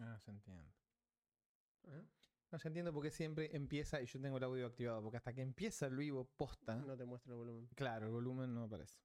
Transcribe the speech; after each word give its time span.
Ah, 0.00 0.18
se 0.18 0.30
entiende. 0.30 0.72
¿Eh? 1.84 2.02
No, 2.50 2.58
ya 2.58 2.68
entiendo 2.68 2.92
por 2.92 3.02
qué 3.02 3.10
siempre 3.10 3.54
empieza 3.56 4.00
y 4.00 4.06
yo 4.06 4.20
tengo 4.20 4.36
el 4.38 4.44
audio 4.44 4.66
activado. 4.66 5.02
Porque 5.02 5.16
hasta 5.16 5.32
que 5.32 5.42
empieza 5.42 5.86
el 5.86 5.96
vivo 5.96 6.24
posta, 6.36 6.76
No 6.76 6.96
te 6.96 7.04
muestra 7.04 7.32
el 7.32 7.38
volumen. 7.38 7.68
claro, 7.74 8.06
el 8.06 8.12
volumen 8.12 8.54
no 8.54 8.64
aparece. 8.64 8.98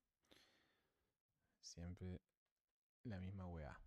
Siempre 1.62 2.22
la 3.04 3.20
misma 3.20 3.46
weá. 3.48 3.78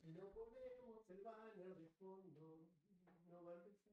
Si 0.00 0.08
no 0.12 0.32
ponemos 0.32 1.10
el 1.10 1.22
banner 1.24 1.76
de 1.76 1.88
fondo, 1.98 2.68
no 3.30 3.44
va 3.44 3.52
a 3.52 3.54
empezar. 3.54 3.88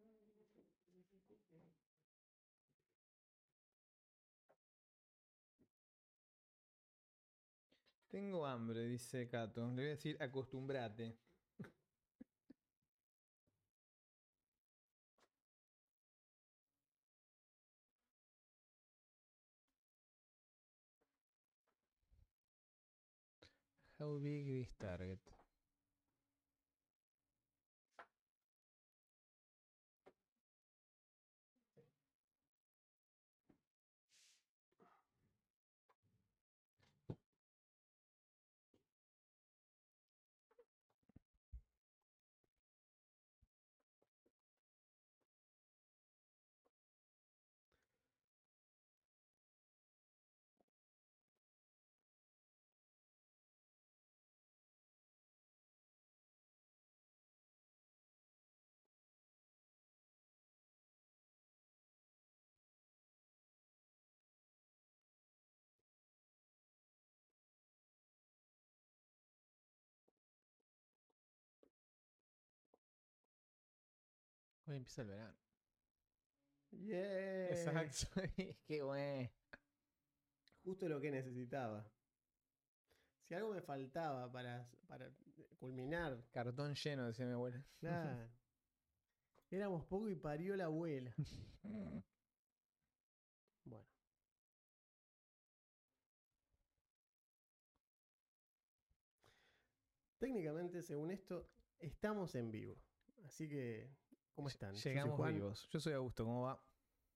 Tengo 8.15 8.45
hambre, 8.47 8.87
dice 8.87 9.27
Cato. 9.27 9.67
Le 9.67 9.73
voy 9.73 9.85
a 9.87 9.89
decir 9.89 10.15
acostumbrate. 10.21 11.17
How 23.99 24.17
big 24.17 24.47
is 24.47 24.71
target? 24.77 25.34
Hoy 74.67 74.77
empieza 74.77 75.01
el 75.01 75.07
verano. 75.07 75.37
Yeah. 76.71 77.49
Exacto. 77.49 78.21
Qué 78.67 78.81
bueno. 78.81 79.29
Justo 80.63 80.89
lo 80.89 80.99
que 80.99 81.11
necesitaba. 81.11 81.85
Si 83.27 83.33
algo 83.33 83.53
me 83.53 83.61
faltaba 83.61 84.31
para, 84.31 84.67
para 84.87 85.11
culminar, 85.59 86.23
Cartón 86.31 86.75
lleno, 86.75 87.07
decía 87.07 87.25
mi 87.25 87.33
abuela. 87.33 87.63
claro. 87.79 88.29
Éramos 89.51 89.85
poco 89.85 90.09
y 90.09 90.15
parió 90.15 90.55
la 90.55 90.65
abuela. 90.65 91.13
Bueno. 93.63 93.87
Técnicamente, 100.19 100.83
según 100.83 101.09
esto, 101.09 101.49
estamos 101.79 102.35
en 102.35 102.51
vivo. 102.51 102.77
Así 103.25 103.49
que, 103.49 103.89
¿cómo 104.35 104.47
están? 104.49 104.73
Yo 104.73 104.79
soy 104.81 104.91
Llegamos 104.91 105.15
Juan. 105.17 105.33
vivos. 105.33 105.67
Yo 105.71 105.79
soy 105.79 105.93
Augusto, 105.93 106.23
¿cómo 106.25 106.43
va? 106.43 106.61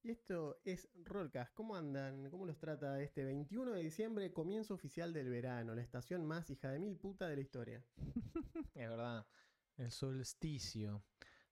Y 0.02 0.12
esto 0.12 0.62
es 0.64 0.90
Rollcast. 1.04 1.54
¿Cómo 1.54 1.76
andan? 1.76 2.30
¿Cómo 2.30 2.46
los 2.46 2.58
trata 2.58 3.02
este 3.02 3.26
21 3.26 3.74
de 3.74 3.84
diciembre, 3.84 4.32
comienzo 4.32 4.74
oficial 4.74 5.12
del 5.14 5.30
verano? 5.30 5.76
La 5.76 5.82
estación 5.82 6.26
más 6.26 6.50
hija 6.50 6.72
de 6.72 6.80
mil 6.80 6.96
puta 6.98 7.28
de 7.28 7.36
la 7.36 7.42
historia. 7.42 7.86
Es 8.74 8.90
verdad. 8.90 9.28
El 9.76 9.92
solsticio. 9.92 11.04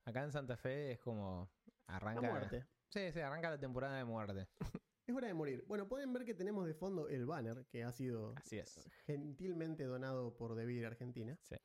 Acá 0.05 0.23
en 0.23 0.31
Santa 0.31 0.55
Fe 0.55 0.93
es 0.93 0.99
como. 0.99 1.49
Arranca. 1.87 2.21
La 2.21 2.29
muerte. 2.29 2.65
Sí, 2.89 3.11
sí, 3.11 3.19
arranca 3.19 3.49
la 3.49 3.59
temporada 3.59 3.97
de 3.97 4.05
muerte. 4.05 4.47
Es 5.07 5.15
hora 5.15 5.27
de 5.27 5.33
morir. 5.33 5.63
Bueno, 5.67 5.87
pueden 5.87 6.11
ver 6.11 6.25
que 6.25 6.33
tenemos 6.33 6.65
de 6.67 6.73
fondo 6.73 7.07
el 7.07 7.25
banner 7.25 7.65
que 7.67 7.81
ha 7.85 7.93
sido 7.93 8.33
Así 8.35 8.57
es. 8.57 8.89
gentilmente 9.05 9.85
donado 9.85 10.35
por 10.35 10.53
Devir 10.53 10.85
Argentina. 10.85 11.39
Sí. 11.43 11.55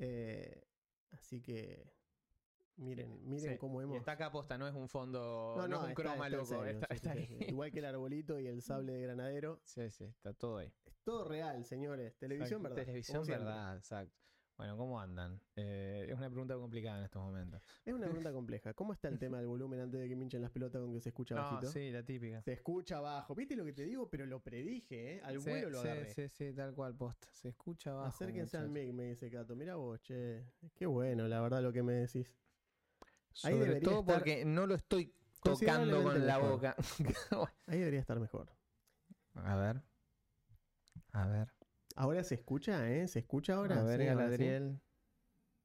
Eh, 0.00 0.64
así 1.12 1.40
que 1.40 1.92
miren, 2.76 3.28
miren 3.28 3.52
Sí. 3.52 3.58
cómo 3.58 3.80
Y 3.80 3.84
hemos. 3.84 3.96
está 3.98 4.12
acá 4.12 4.30
posta, 4.30 4.56
no 4.58 4.66
es 4.66 4.74
un 4.74 4.88
fondo. 4.88 5.54
No, 5.56 5.62
es 5.64 5.68
un 5.82 5.90
está- 5.90 5.94
croma 5.94 6.26
está 6.26 6.28
loco. 6.36 6.46
serio, 6.46 6.80
está, 6.90 7.12
sí, 7.14 7.18
ahí. 7.18 7.26
sí. 7.26 7.36
Igual 7.48 7.70
que 7.72 7.78
el 7.80 7.84
arbolito 7.86 8.38
y 8.40 8.46
el 8.46 8.62
sable 8.90 8.92
de 8.94 9.02
granadero. 9.02 9.60
Sí, 9.64 9.90
sí, 9.90 10.04
está 10.04 10.32
todo 10.32 10.58
ahí. 10.58 10.72
Es 10.86 10.98
todo 11.04 11.24
real, 11.24 11.64
señores. 11.64 12.16
Televisión 12.18 12.60
Exacto. 12.60 12.74
verdad. 12.74 12.84
Televisión 12.86 13.26
verdad, 13.26 13.76
exacto. 13.76 14.16
Bueno, 14.58 14.76
¿cómo 14.76 15.00
andan? 15.00 15.40
Eh, 15.56 16.06
es 16.08 16.16
una 16.16 16.28
pregunta 16.28 16.54
complicada 16.54 16.98
en 16.98 17.04
estos 17.04 17.20
momentos. 17.22 17.60
Es 17.84 17.94
una 17.94 18.06
pregunta 18.06 18.32
compleja. 18.32 18.74
¿Cómo 18.74 18.92
está 18.92 19.08
el 19.08 19.18
tema 19.18 19.38
del 19.38 19.46
volumen 19.48 19.80
antes 19.80 19.98
de 19.98 20.08
que 20.08 20.14
me 20.14 20.22
hinchen 20.24 20.42
las 20.42 20.50
pelotas 20.52 20.80
con 20.80 20.92
que 20.92 21.00
se 21.00 21.08
escucha 21.08 21.34
No, 21.34 21.40
bajito? 21.42 21.72
sí, 21.72 21.90
la 21.90 22.04
típica. 22.04 22.42
Se 22.42 22.52
escucha 22.52 23.00
bajo. 23.00 23.34
¿Viste 23.34 23.56
lo 23.56 23.64
que 23.64 23.72
te 23.72 23.84
digo? 23.84 24.08
Pero 24.10 24.26
lo 24.26 24.40
predije, 24.40 25.14
¿eh? 25.16 25.20
Al 25.24 25.40
Sí, 25.40 25.50
vuelo 25.50 25.70
lo 25.70 25.82
sí, 25.82 25.88
agarré. 25.88 26.10
sí, 26.14 26.28
sí, 26.28 26.52
tal 26.52 26.74
cual, 26.74 26.94
posta. 26.94 27.26
Se 27.32 27.48
escucha 27.48 27.90
abajo. 27.92 28.08
Acérquense 28.08 28.56
al 28.58 28.68
mic, 28.68 28.92
me 28.92 29.04
dice 29.04 29.30
Cato. 29.30 29.56
Mira 29.56 29.74
vos, 29.76 30.00
che. 30.02 30.44
Qué 30.74 30.86
bueno, 30.86 31.26
la 31.26 31.40
verdad, 31.40 31.60
lo 31.62 31.72
que 31.72 31.82
me 31.82 31.94
decís. 31.94 32.30
Ahí 33.42 33.52
Sobre 33.54 33.66
debería 33.66 33.88
todo 33.88 34.00
estar 34.00 34.14
porque 34.18 34.44
no 34.44 34.66
lo 34.66 34.74
estoy 34.74 35.14
tocando 35.42 36.02
con 36.02 36.26
la 36.26 36.36
mejor. 36.38 36.50
boca. 36.52 36.76
Ahí 37.66 37.78
debería 37.78 38.00
estar 38.00 38.18
mejor. 38.20 38.50
a 39.34 39.56
ver. 39.56 39.82
A 41.12 41.26
ver. 41.26 41.48
Ahora 41.96 42.24
se 42.24 42.34
escucha, 42.36 42.90
¿eh? 42.90 43.06
Se 43.08 43.18
escucha 43.20 43.54
ahora. 43.54 43.80
a 43.80 43.82
ver, 43.84 43.98
Sí, 43.98 44.02
sí. 44.02 44.06
Galadriel. 44.08 44.80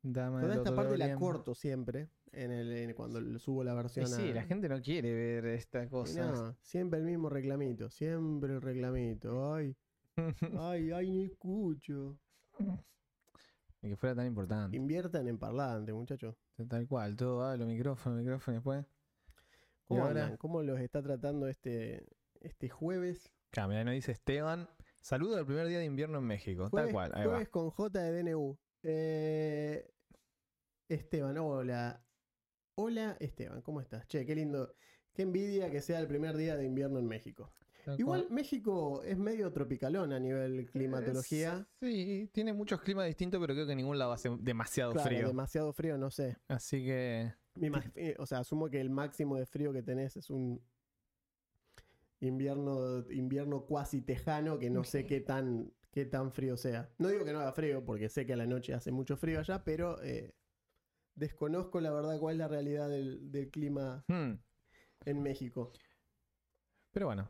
Dama 0.04 0.42
Toda 0.42 0.56
esta 0.56 0.76
parte 0.76 0.98
la 0.98 1.16
corto 1.16 1.54
siempre 1.56 2.10
en 2.32 2.52
el, 2.52 2.72
en- 2.72 2.94
cuando 2.94 3.40
subo 3.40 3.64
la 3.64 3.74
Y 3.74 3.76
versión 3.76 4.08
sí, 4.08 4.30
a- 4.32 4.36
la 4.36 4.44
gente 4.44 4.70
no 4.70 4.82
quiere 4.82 5.14
ver 5.14 5.46
esta 5.48 5.84
Y 5.84 5.90
cosa. 5.90 6.32
no, 6.32 6.56
siempre 6.62 7.00
el 7.00 7.06
mismo 7.06 7.30
reclamito, 7.30 7.90
siempre 7.90 8.54
el 8.54 8.62
reclamito. 8.62 9.54
Ay, 9.54 9.76
ay, 10.60 10.92
ay, 10.92 11.12
no 11.12 11.22
escucho. 11.24 12.18
Y 13.82 13.90
que 13.90 13.96
fuera 13.96 14.16
tan 14.16 14.26
importante. 14.28 14.76
Inviertan 14.78 15.28
en 15.28 15.38
parlante, 15.38 15.94
muchachos. 15.94 16.36
Tal 16.68 16.88
cual, 16.88 17.16
todo 17.16 17.44
hablo, 17.44 17.66
micrófono, 17.66 18.16
micrófono 18.16 18.56
después. 18.56 18.86
¿Cómo 19.86 20.00
Y 20.02 20.08
ahora- 20.08 20.24
andan? 20.26 20.38
¿Cómo 20.38 20.64
los 20.64 20.80
está 20.80 21.02
tratando 21.02 21.48
este, 21.48 22.06
este 22.42 22.70
jueves? 22.70 23.32
Claro, 23.52 23.70
mira, 23.70 23.84
nos 23.84 23.94
dice 23.94 24.12
Esteban. 24.12 24.68
Saludo 25.02 25.38
al 25.38 25.46
primer 25.46 25.68
día 25.68 25.80
de 25.80 25.86
invierno 25.86 26.18
en 26.18 26.26
México. 26.26 26.68
Jueves, 26.70 26.88
Tal 26.88 26.94
cual, 26.94 27.12
ahí 27.16 27.26
va. 27.26 27.32
jueves 27.34 27.50
con 27.50 27.70
J 27.70 28.00
de 28.02 28.24
DNU. 28.24 28.58
Eh, 28.84 29.90
Esteban, 30.90 31.38
hola. 31.38 32.04
Hola 32.76 33.18
Esteban, 33.20 33.62
¿cómo 33.62 33.82
estás? 33.82 34.06
Che, 34.08 34.26
qué 34.26 34.36
lindo. 34.36 34.76
Qué 35.14 35.24
envidia 35.24 35.72
que 35.72 35.82
sea 35.82 36.00
el 36.00 36.08
primer 36.08 36.36
día 36.38 36.56
de 36.58 36.66
invierno 36.66 37.00
en 37.00 37.08
México. 37.08 37.52
Igual 37.96 38.22
cual. 38.24 38.34
México 38.34 39.02
es 39.04 39.18
medio 39.18 39.52
tropicalón 39.54 40.12
a 40.14 40.20
nivel 40.20 40.70
climatología. 40.72 41.68
Es- 41.80 41.90
sí, 41.90 42.30
tiene 42.34 42.54
muchos 42.54 42.82
climas 42.82 43.06
distintos, 43.08 43.40
pero 43.40 43.54
creo 43.54 43.66
que 43.66 43.72
en 43.74 43.78
ningún 43.78 43.98
lado 43.98 44.12
hace 44.12 44.30
demasiado 44.40 44.92
Claro, 44.92 45.08
frío. 45.10 45.28
demasiado 45.28 45.72
frío, 45.74 45.98
no 45.98 46.12
sé. 46.12 46.38
Así 46.48 46.84
que. 46.84 47.34
Eh, 47.96 48.16
o 48.20 48.26
sea, 48.26 48.40
asumo 48.40 48.70
que 48.70 48.80
el 48.82 48.90
máximo 48.90 49.36
de 49.38 49.46
frío 49.46 49.72
que 49.74 49.82
tenés 49.82 50.16
es 50.18 50.30
un 50.30 50.62
invierno, 52.20 53.04
invierno 53.12 53.66
cuasi 53.66 54.02
tejano 54.02 54.58
que 54.60 54.70
no 54.70 54.84
sé 54.84 55.06
qué 55.06 55.22
tan, 55.22 55.72
qué 55.92 56.06
tan 56.06 56.32
frío 56.32 56.58
sea. 56.58 56.90
No 56.98 57.10
digo 57.10 57.26
que 57.26 57.34
no 57.34 57.40
haga 57.40 57.54
frío, 57.54 57.84
porque 57.86 58.10
sé 58.10 58.26
que 58.26 58.34
a 58.34 58.38
la 58.38 58.46
noche 58.48 58.74
hace 58.74 58.92
mucho 58.92 59.18
frío 59.18 59.40
allá, 59.40 59.64
pero 59.64 60.02
eh, 60.04 60.34
desconozco 61.16 61.80
la 61.82 61.92
verdad 61.92 62.20
cuál 62.20 62.34
es 62.36 62.40
la 62.40 62.48
realidad 62.48 62.90
del, 62.90 63.32
del 63.32 63.50
clima 63.50 64.04
hmm, 64.08 64.34
en 65.06 65.24
México. 65.24 65.72
Pero 66.92 67.08
bueno, 67.08 67.30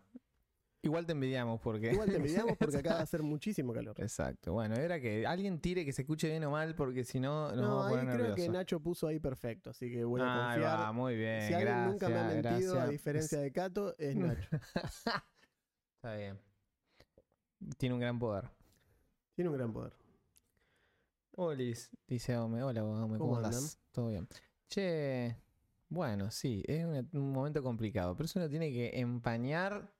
igual 0.82 1.06
te 1.06 1.12
envidiamos 1.14 1.60
porque. 1.62 1.92
Igual 1.92 2.10
te 2.10 2.18
envidiamos 2.18 2.58
porque 2.60 2.78
acá 2.78 2.94
va 2.94 3.00
a 3.00 3.04
hacer 3.04 3.24
muchísimo 3.24 3.74
calor. 3.74 3.96
Exacto. 4.00 4.54
Bueno, 4.54 4.76
era 4.76 5.00
que 5.00 5.26
alguien 5.26 5.60
tire 5.60 5.84
que 5.86 5.92
se 5.94 6.04
escuche 6.04 6.30
bien 6.30 6.44
o 6.46 6.52
mal, 6.52 6.76
porque 6.76 7.04
si 7.04 7.20
no, 7.20 7.52
No, 7.56 7.84
ahí 7.84 7.94
creo 7.96 8.08
que 8.18 8.18
nerviosos. 8.18 8.50
Nacho 8.54 8.80
puso 8.80 9.08
ahí 9.08 9.20
perfecto, 9.20 9.72
así 9.72 9.92
que 9.92 10.04
voy 10.04 10.22
a 10.22 10.52
Ahí 10.52 10.56
confiar. 10.60 10.80
va, 10.80 10.92
muy 10.94 11.16
bien. 11.16 11.42
si 11.48 11.54
alguien 11.54 11.86
nunca 11.86 12.10
me 12.10 12.18
ha 12.20 12.24
mentido, 12.28 12.80
a 12.80 12.88
diferencia 12.88 13.40
de 13.40 13.52
Cato, 13.52 13.96
es 13.98 14.16
Nacho. 14.16 14.50
Está 15.96 16.16
bien. 16.16 16.40
Tiene 17.78 17.96
un 17.96 18.02
gran 18.02 18.20
poder. 18.20 18.50
Tiene 19.36 19.50
un 19.50 19.58
gran 19.58 19.74
poder. 19.74 19.94
Olis, 21.36 21.90
dice 22.08 22.36
Ome. 22.38 22.64
Hola, 22.64 22.84
Ome, 22.84 23.18
¿cómo, 23.18 23.36
¿Cómo 23.36 23.38
andan? 23.38 23.64
Todo 23.92 24.08
bien. 24.10 24.28
Che, 24.70 25.36
bueno, 25.90 26.32
sí, 26.32 26.64
es 26.68 26.84
un, 26.86 27.08
un 27.14 27.32
momento 27.32 27.62
complicado, 27.62 28.16
pero 28.16 28.26
eso 28.26 28.40
no 28.40 28.50
tiene 28.50 28.72
que 28.72 29.00
empañar 29.00 29.92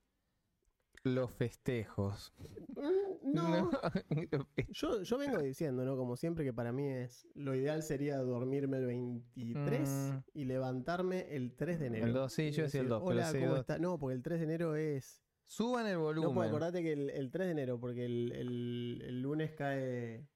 Los 1.04 1.32
festejos. 1.32 2.34
Mm, 2.76 3.08
No, 3.34 3.70
yo, 4.70 5.02
yo 5.04 5.18
vengo 5.18 5.40
diciendo, 5.42 5.84
¿no? 5.84 5.98
Como 5.98 6.16
siempre, 6.16 6.46
que 6.46 6.54
para 6.54 6.72
mí 6.72 6.88
es. 6.88 7.28
Lo 7.36 7.56
ideal 7.56 7.84
sería 7.84 8.18
dormirme 8.18 8.78
el 8.78 8.86
23 8.86 9.90
Mm. 9.90 10.18
y 10.34 10.46
levantarme 10.46 11.36
el 11.36 11.54
3 11.56 11.80
de 11.80 11.88
enero. 11.88 12.06
El 12.08 12.14
2, 12.14 12.32
sí, 12.34 12.52
yo 12.52 12.64
decía 12.64 12.82
el 12.82 12.88
decir, 12.88 12.90
2, 12.90 13.00
pero 13.06 13.12
Hola, 13.20 13.32
sí, 13.32 13.38
¿cómo 13.40 13.50
dos". 13.52 13.60
está? 13.60 13.78
No, 13.80 14.00
porque 14.00 14.16
el 14.16 14.22
3 14.24 14.40
de 14.40 14.46
enero 14.46 14.76
es. 14.76 15.22
Suban 15.46 15.88
el 15.88 15.94
No, 15.96 16.04
pues 16.06 16.16
volumen. 16.18 16.48
acordate 16.50 16.82
que 16.84 16.94
el, 16.94 17.10
el 17.10 17.32
3 17.32 17.48
de 17.48 17.52
enero, 17.52 17.80
porque 17.80 18.06
el, 18.06 18.32
el- 18.34 19.02
el 19.06 19.22
lunes 19.22 19.52
cae. 19.54 20.28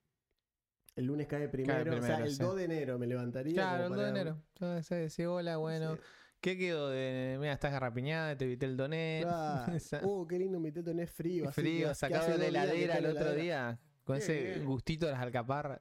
El 0.96 1.06
lunes 1.06 1.28
cae 1.28 1.48
primero, 1.48 1.98
o 1.98 2.02
sea, 2.02 2.18
el 2.20 2.32
sí. 2.36 2.44
2 2.44 2.56
de 2.58 2.64
enero 2.66 3.00
me 3.00 3.08
levantaría. 3.08 3.54
Claro, 3.54 3.84
el 3.84 3.90
como 3.90 3.96
2 4.02 4.04
de 4.06 4.10
enero. 4.20 4.44
Entonces, 4.56 5.10
decís, 5.10 5.26
hola, 5.26 5.58
bueno. 5.58 5.96
Sí. 5.96 6.02
¿Qué 6.42 6.58
quedó 6.58 6.90
de.? 6.90 7.38
Mira, 7.40 7.54
estás 7.54 7.72
garrapiñada, 7.72 8.36
te 8.36 8.46
evité 8.46 8.66
el 8.66 8.76
donet. 8.76 9.26
Esa- 9.76 10.02
Uh, 10.06 10.26
qué 10.28 10.40
lindo, 10.40 10.60
mi 10.60 10.72
es 11.04 11.12
frío. 11.12 11.46
así 11.50 11.62
que- 11.62 11.62
frío, 11.62 11.88
que 11.90 11.96
sacado 11.96 12.24
hace 12.24 12.32
de 12.34 12.40
que 12.40 12.48
heladera 12.48 12.98
el 12.98 13.06
otro 13.06 13.34
día. 13.36 13.80
Con 14.04 14.18
Qué 14.18 14.24
ese 14.24 14.42
bien. 14.44 14.66
gustito 14.66 15.06
de 15.06 15.12
las 15.12 15.22
alcaparras. 15.22 15.80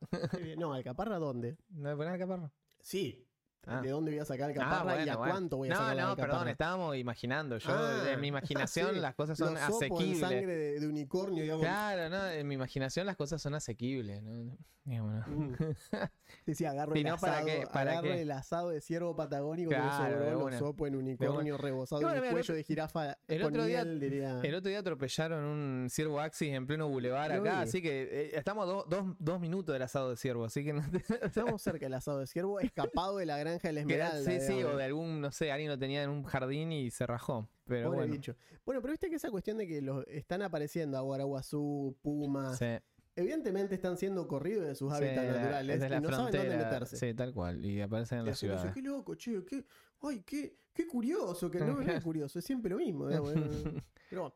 No, 0.59 0.75
¿alcaparra 0.75 1.19
dónde? 1.19 1.57
¿No 1.71 1.89
me 1.89 1.97
pones 1.97 2.12
alcaparra? 2.12 2.53
Sí. 2.83 3.27
Ah. 3.67 3.83
¿De 3.83 3.91
dónde 3.91 4.11
voy 4.11 4.21
a 4.21 4.25
sacar 4.25 4.49
alcaparra 4.49 4.93
Ah, 4.93 4.95
y 4.95 4.97
bueno, 4.97 5.12
a 5.12 5.17
bueno. 5.17 5.33
cuánto 5.33 5.57
voy 5.59 5.69
a 5.69 5.73
no, 5.73 5.77
sacar 5.77 5.97
No, 5.97 6.03
alcaparra? 6.09 6.29
perdón, 6.33 6.49
estábamos 6.49 6.97
imaginando. 6.97 7.59
Yo, 7.59 7.71
Ah, 7.71 8.11
en 8.12 8.21
mi 8.21 8.29
imaginación, 8.29 8.91
sí. 8.95 9.01
las 9.01 9.15
cosas 9.15 9.37
son 9.39 9.53
Los 9.55 9.62
sopos 9.62 9.83
en 9.83 9.93
asequibles. 9.93 10.21
sangre 10.21 10.47
de, 10.57 10.81
de 10.81 10.87
unicornio 10.87 11.45
y 11.45 11.51
hago... 11.51 11.61
Claro, 11.61 12.09
no, 12.09 12.27
en 12.27 12.49
mi 12.49 12.55
imaginación 12.55 13.07
las 13.07 13.17
cosas 13.17 13.41
son 13.43 13.55
asequibles. 13.55 14.23
¿no? 14.23 14.57
Digamos, 14.85 15.12
¿no? 15.29 15.37
Mm. 15.37 15.55
Sí, 16.47 16.55
sí, 16.55 16.65
agarro, 16.65 16.93
Si 16.95 17.01
el, 17.01 17.07
no, 17.07 17.19
¿para 17.19 17.33
asado, 17.35 17.47
qué? 17.47 17.67
¿Para 17.71 17.91
agarro 17.93 18.09
qué? 18.09 18.23
el 18.23 18.31
asado 18.31 18.71
de 18.71 18.81
ciervo 18.81 19.15
patagónico 19.15 19.69
Claro, 19.71 19.91
que 19.91 20.15
sobró, 20.31 20.49
lo 20.51 20.59
sopo 20.59 20.87
en 20.87 20.97
unicornio 20.97 21.59
rebozado 21.59 22.01
Y 22.01 22.05
en 22.17 22.25
el 22.25 22.31
cuello 22.31 22.55
de 22.55 22.63
jirafa 22.65 23.19
el 23.29 23.43
otro 23.43 23.65
día- 23.65 23.85
diría. 23.85 24.41
El 24.43 24.55
otro 24.55 24.71
día 24.71 24.79
atropellaron 24.79 25.45
un 25.45 25.89
ciervo 25.91 26.19
Axis 26.21 26.55
en 26.55 26.67
pleno 26.67 26.89
bulevar 26.89 27.31
acá, 27.31 27.43
vi. 27.43 27.49
así 27.69 27.83
que 27.83 28.03
eh, 28.05 28.31
estamos 28.39 28.65
a 28.65 28.73
do- 28.73 28.87
dos, 28.89 29.05
dos 29.19 29.39
minutos 29.41 29.73
del 29.75 29.83
asado 29.83 30.11
de 30.11 30.17
ciervo, 30.17 30.45
así 30.47 30.65
que 30.65 30.73
no 30.73 30.83
te- 30.91 31.27
Estamos 31.27 31.61
cerca 31.61 31.85
del 31.85 31.95
asado 31.95 32.21
de 32.21 32.27
ciervo, 32.27 32.59
escapado 32.61 33.19
de 33.19 33.27
la 33.27 33.37
granja 33.50 33.69
de 33.69 33.75
la 33.75 33.81
esmeralda. 33.81 34.31
sí, 34.31 34.41
sí, 34.47 34.62
o 34.62 34.76
de 34.76 34.85
algún, 34.85 35.20
no 35.20 35.31
sé, 35.32 35.52
alguien 35.52 35.70
lo 35.70 35.79
tenía 35.79 36.02
en 36.02 36.11
un 36.11 36.25
jardín 36.25 36.73
y 36.73 36.91
se 36.91 37.06
rajó. 37.06 37.49
Pero 37.67 37.87
Pobre 37.88 37.99
bueno. 38.00 38.12
bicho. 38.14 38.35
Bueno, 38.64 38.81
pero 38.81 38.93
viste 38.93 39.08
que 39.11 39.17
esa 39.17 39.31
cuestión 39.31 39.58
de 39.58 39.67
que 39.67 39.81
los 39.82 40.05
están 40.08 40.43
apareciendo 40.43 40.97
aguaraguazú, 40.99 41.97
pumas, 42.02 42.58
Sí, 42.58 42.67
evidentemente 43.14 43.75
están 43.75 43.97
siendo 43.97 44.26
corridos 44.26 44.67
de 44.67 44.75
sus 44.75 44.93
hábitats 44.93 45.26
la- 45.26 45.32
naturales 45.35 45.75
es 45.75 45.81
de 45.81 45.87
y 45.87 45.91
la 45.91 46.00
no 46.00 46.08
saben 46.11 46.23
dónde 46.25 46.38
frontera, 46.41 46.64
meterse. 46.70 46.97
Sí, 46.97 47.14
tal 47.14 47.32
cual. 47.35 47.64
Y 47.64 47.81
aparecen 47.81 48.19
en 48.20 48.26
la 48.26 48.35
ciudad. 48.35 48.73
qué 48.73 48.82
loco, 48.82 49.14
che, 49.14 49.44
qué, 49.44 49.64
ay, 50.03 50.23
qué, 50.26 50.56
qué 50.73 50.87
curioso, 50.87 51.50
que 51.50 51.58
no, 51.61 51.81
es 51.81 52.03
curioso, 52.05 52.38
es 52.38 52.44
siempre 52.44 52.70
lo 52.70 52.79
mismo. 52.79 53.06
digamos, 53.08 53.32
eh. 53.37 53.38
Pero 54.11 54.23
bueno. 54.23 54.35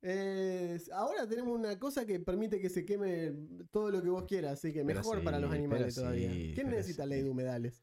Eh, 0.00 0.78
ahora 0.92 1.26
tenemos 1.26 1.58
una 1.58 1.76
cosa 1.76 2.06
que 2.06 2.20
permite 2.20 2.60
que 2.60 2.68
se 2.70 2.84
queme 2.84 3.32
todo 3.72 3.90
lo 3.90 4.00
que 4.00 4.08
vos 4.08 4.24
quieras, 4.24 4.52
así 4.52 4.72
que 4.72 4.84
Pero 4.84 5.00
mejor 5.00 5.18
sí, 5.18 5.24
para 5.24 5.40
los 5.40 5.50
animales 5.52 5.94
todavía. 5.96 6.30
sí, 6.30 6.52
¿Quién 6.54 6.70
necesita 6.70 7.02
sí. 7.02 7.08
ley 7.08 7.22
de 7.22 7.30
humedales? 7.30 7.82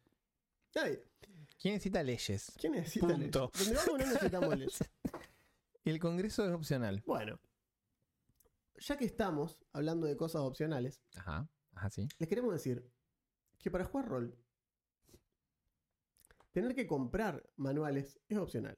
Nadie. 0.75 1.03
¿Quién 1.59 1.73
necesita 1.75 2.03
leyes? 2.03 2.51
¿Quién 2.59 2.73
necesita? 2.73 3.07
Punto. 3.07 3.51
Donde 3.57 3.73
vamos 3.75 3.87
no 3.87 3.97
necesitamos 3.97 4.49
leyes. 4.59 4.79
El 5.85 5.99
Congreso 5.99 6.45
es 6.45 6.51
opcional. 6.51 7.01
Bueno, 7.05 7.39
ya 8.77 8.97
que 8.97 9.05
estamos 9.05 9.63
hablando 9.71 10.05
de 10.07 10.17
cosas 10.17 10.41
opcionales, 10.41 11.01
Ajá, 11.15 11.47
ajá, 11.73 11.89
sí. 11.89 12.07
les 12.19 12.27
queremos 12.27 12.53
decir 12.53 12.87
que 13.59 13.71
para 13.71 13.85
jugar 13.85 14.07
rol, 14.07 14.37
tener 16.51 16.75
que 16.75 16.85
comprar 16.87 17.47
manuales 17.55 18.19
es 18.27 18.37
opcional. 18.37 18.77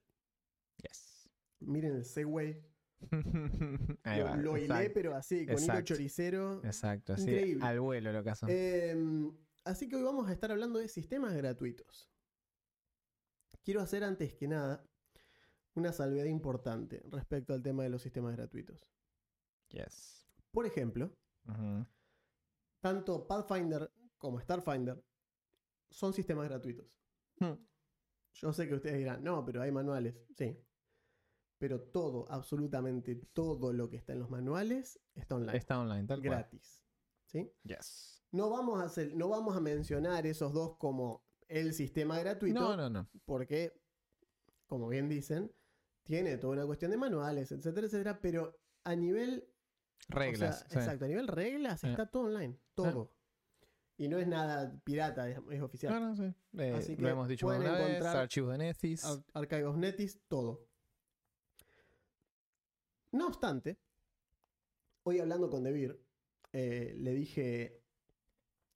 Yes. 0.77 1.29
Miren 1.59 1.95
el 1.95 2.05
Segway. 2.05 2.63
Ahí 4.03 4.19
lo, 4.19 4.25
va. 4.25 4.35
lo 4.37 4.57
hilé, 4.57 4.65
exacto, 4.65 4.91
pero 4.93 5.15
así, 5.15 5.45
con 5.45 5.53
hilo 5.55 5.61
exacto. 5.61 5.83
choricero. 5.83 6.63
Exacto, 6.63 7.13
así 7.13 7.23
Increíble. 7.23 7.65
al 7.65 7.79
vuelo 7.79 8.11
lo 8.11 8.23
caso. 8.23 8.47
Em, 8.49 9.31
así 9.67 9.87
que 9.87 9.95
hoy 9.95 10.03
vamos 10.03 10.29
a 10.29 10.33
estar 10.33 10.51
hablando 10.51 10.79
de 10.79 10.87
sistemas 10.87 11.33
gratuitos. 11.35 12.09
Quiero 13.63 13.81
hacer 13.81 14.03
antes 14.03 14.33
que 14.33 14.47
nada 14.47 14.83
una 15.75 15.91
salvedad 15.91 16.25
importante 16.25 17.03
respecto 17.09 17.53
al 17.53 17.61
tema 17.61 17.83
de 17.83 17.89
los 17.89 18.01
sistemas 18.01 18.35
gratuitos. 18.35 18.89
yes. 19.69 20.27
Por 20.51 20.65
ejemplo, 20.65 21.15
tanto 22.79 23.27
Pathfinder 23.27 23.91
como 24.17 24.39
Starfinder 24.39 25.03
son 25.91 26.13
sistemas 26.13 26.47
gratuitos. 26.47 26.87
Hmm. 27.39 27.53
Yo 28.33 28.53
sé 28.53 28.67
que 28.67 28.75
ustedes 28.75 28.97
dirán, 28.97 29.23
no, 29.23 29.45
pero 29.45 29.61
hay 29.61 29.71
manuales. 29.71 30.15
Sí. 30.35 30.57
Pero 31.59 31.81
todo, 31.81 32.25
absolutamente 32.29 33.15
todo 33.33 33.73
lo 33.73 33.89
que 33.89 33.97
está 33.97 34.13
en 34.13 34.19
los 34.19 34.29
manuales 34.29 34.99
está 35.15 35.35
online. 35.35 35.57
Está 35.57 35.79
online, 35.79 36.07
tal 36.07 36.19
cual. 36.21 36.31
gratis. 36.31 36.85
¿Sí? 37.25 37.51
Yes. 37.63 38.16
No 38.31 38.49
vamos, 38.49 38.81
a 38.81 38.85
hacer, 38.85 39.15
no 39.15 39.29
vamos 39.29 39.55
a 39.55 39.59
mencionar 39.61 40.27
esos 40.27 40.53
dos 40.53 40.75
como 40.77 41.23
el 41.47 41.73
sistema 41.73 42.19
gratuito, 42.19 42.59
No, 42.59 42.75
no, 42.75 42.89
no. 42.89 43.07
porque, 43.25 43.71
como 44.67 44.89
bien 44.89 45.07
dicen, 45.07 45.51
tiene 46.03 46.37
toda 46.37 46.53
una 46.53 46.65
cuestión 46.65 46.91
de 46.91 46.97
manuales, 46.97 47.51
etcétera, 47.51 47.87
etcétera, 47.87 48.19
pero 48.21 48.59
a 48.83 48.95
nivel, 48.95 49.45
o 49.47 50.13
sea, 50.13 50.15
Reglas. 50.19 50.65
sí. 50.69 50.77
exacto, 50.77 51.05
a 51.05 51.07
nivel 51.07 51.27
reglas 51.27 51.83
Eh. 51.83 51.89
está 51.91 52.05
todo 52.09 52.23
online, 52.23 52.57
todo. 52.75 53.13
Y 53.99 54.09
no 54.09 54.19
es 54.19 54.27
nada 54.27 54.79
pirata, 54.83 55.27
es, 55.29 55.39
es 55.49 55.61
oficial. 55.61 55.93
No, 55.93 55.99
no, 56.09 56.15
sí. 56.15 56.31
Eh, 56.59 56.73
Así 56.77 56.95
que 56.95 57.01
lo 57.01 57.09
hemos 57.09 57.27
dicho 57.27 57.47
más 57.47 57.55
pueden 57.57 57.71
una 57.71 57.79
vez, 57.81 57.89
encontrar- 57.97 58.17
archivos 58.17 58.51
de 58.51 58.57
Nethys. 58.59 59.03
Ar- 59.05 59.23
Archive 59.33 59.65
of 59.65 59.77
Netis, 59.77 60.19
todo. 60.27 60.67
No 63.11 63.27
obstante, 63.27 63.79
hoy 65.03 65.19
hablando 65.19 65.49
con 65.49 65.63
Debir, 65.63 65.99
eh, 66.51 66.93
le 66.97 67.13
dije. 67.13 67.76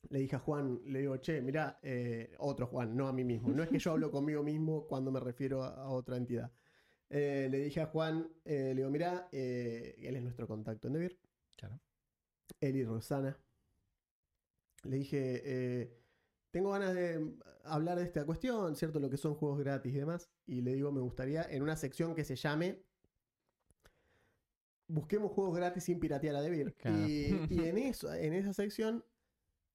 Le 0.09 0.19
dije 0.19 0.35
a 0.35 0.39
Juan, 0.39 0.81
le 0.85 0.99
digo, 0.99 1.17
che, 1.17 1.41
mirá, 1.41 1.79
eh, 1.83 2.35
otro 2.39 2.67
Juan, 2.67 2.95
no 2.97 3.07
a 3.07 3.13
mí 3.13 3.23
mismo. 3.23 3.49
No 3.49 3.63
es 3.63 3.69
que 3.69 3.79
yo 3.79 3.91
hablo 3.91 4.11
conmigo 4.11 4.43
mismo 4.43 4.87
cuando 4.87 5.11
me 5.11 5.19
refiero 5.19 5.63
a, 5.63 5.69
a 5.83 5.89
otra 5.89 6.17
entidad. 6.17 6.51
Eh, 7.09 7.47
le 7.51 7.59
dije 7.59 7.81
a 7.81 7.85
Juan, 7.87 8.27
eh, 8.45 8.69
le 8.69 8.75
digo, 8.75 8.89
mirá, 8.89 9.27
él 9.31 10.15
es 10.15 10.21
nuestro 10.23 10.47
contacto 10.47 10.87
en 10.87 10.93
Debir, 10.93 11.19
Claro. 11.55 11.79
él 12.59 12.75
y 12.77 12.83
Rosana. 12.83 13.37
Le 14.83 14.97
dije, 14.97 15.91
tengo 16.49 16.71
ganas 16.71 16.93
de 16.95 17.33
hablar 17.63 17.97
de 17.99 18.03
esta 18.03 18.25
cuestión, 18.25 18.75
¿cierto? 18.75 18.99
Lo 18.99 19.09
que 19.09 19.17
son 19.17 19.35
juegos 19.35 19.59
gratis 19.59 19.93
y 19.93 19.97
demás. 19.97 20.29
Y 20.47 20.61
le 20.61 20.73
digo, 20.73 20.91
me 20.91 21.01
gustaría 21.01 21.43
en 21.43 21.61
una 21.61 21.75
sección 21.77 22.15
que 22.15 22.23
se 22.25 22.35
llame 22.35 22.81
Busquemos 24.87 25.31
juegos 25.31 25.55
gratis 25.55 25.85
sin 25.85 25.99
piratear 25.99 26.35
a 26.35 26.41
Debir. 26.41 26.73
Claro. 26.75 26.97
Y, 27.07 27.47
y 27.49 27.63
en, 27.63 27.77
eso, 27.77 28.13
en 28.13 28.33
esa 28.33 28.53
sección 28.53 29.05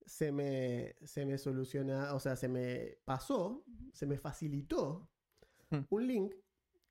se 0.07 0.33
me, 0.33 0.95
se 1.05 1.27
me 1.27 1.37
soluciona, 1.39 2.15
o 2.15 2.21
sea, 2.21 2.37
se 2.37 2.49
me 2.49 2.99
pasó, 3.05 3.65
se 3.93 4.07
me 4.07 4.19
facilitó 4.19 5.09
Hmm. 5.71 5.81
un 5.91 6.07
link 6.07 6.35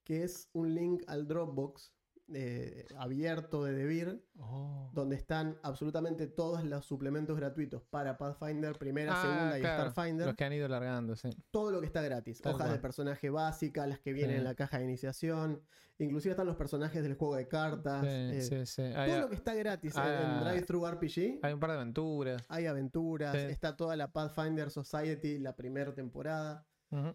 que 0.04 0.24
es 0.24 0.50
un 0.52 0.76
link 0.76 1.04
al 1.08 1.28
Dropbox 1.28 1.95
eh, 2.34 2.86
abierto 2.98 3.64
de 3.64 3.74
Debir 3.74 4.26
Oh. 4.40 4.90
donde 4.94 5.16
están 5.16 5.58
absolutamente 5.64 6.28
todos 6.28 6.64
los 6.64 6.86
suplementos 6.86 7.38
gratuitos 7.38 7.84
para 7.84 8.18
Pathfinder, 8.18 8.78
primera, 8.78 9.14
Ah, 9.16 9.22
segunda 9.22 9.60
y 9.60 9.62
Starfinder. 9.62 10.28
Los 10.28 10.36
que 10.36 10.44
han 10.44 10.54
ido 10.54 10.68
largando, 10.68 11.16
sí. 11.16 11.30
Todo 11.52 11.72
lo 11.72 11.80
que 11.82 11.86
está 11.88 12.02
gratis. 12.02 12.42
Tal 12.42 12.54
Hojas 12.56 12.68
cual. 12.68 12.78
de 12.78 12.82
personaje 12.82 13.30
básica, 13.30 13.86
las 13.88 14.00
que 14.00 14.14
vienen 14.14 14.36
Sí. 14.36 14.38
en 14.40 14.44
la 14.44 14.56
caja 14.56 14.78
de 14.80 14.86
iniciación. 14.86 15.62
Inclusive 15.98 16.32
están 16.32 16.48
los 16.48 16.58
personajes 16.58 17.02
del 17.04 17.14
juego 17.14 17.36
de 17.36 17.48
cartas. 17.48 18.02
Sí, 18.02 18.08
eh, 18.10 18.42
sí, 18.42 18.66
sí. 18.66 18.82
Hay, 18.82 19.12
Todo 19.12 19.22
lo 19.22 19.30
que 19.30 19.36
está 19.36 19.54
gratis 19.54 19.96
en- 19.96 20.02
en 20.04 20.08
ah, 20.10 20.44
Drive-Thru 20.52 20.86
RPG. 20.86 21.40
hay 21.42 21.54
un 21.54 21.60
par 21.60 21.70
de 21.70 21.76
aventuras. 21.78 22.44
Hay 22.50 22.66
aventuras, 22.66 23.32
Sí. 23.34 23.40
está 23.50 23.78
toda 23.78 23.96
la 23.96 24.12
Pathfinder 24.12 24.70
Society, 24.72 25.38
la 25.38 25.56
primera 25.56 25.94
temporada. 25.94 26.66
Ujú. 26.92 27.14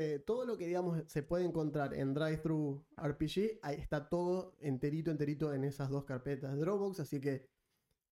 Eh, 0.00 0.20
todo 0.20 0.44
lo 0.46 0.56
que 0.56 0.66
digamos 0.68 1.02
se 1.10 1.24
puede 1.24 1.44
encontrar 1.44 1.92
en 1.92 2.14
Drive-Thru 2.14 2.84
RPG, 2.96 3.58
ahí 3.62 3.74
está 3.80 4.08
todo 4.08 4.54
enterito, 4.60 5.10
enterito 5.10 5.52
en 5.52 5.64
esas 5.64 5.90
dos 5.90 6.04
carpetas 6.04 6.54
de 6.54 6.60
Dropbox, 6.60 7.00
así 7.00 7.20
que 7.20 7.48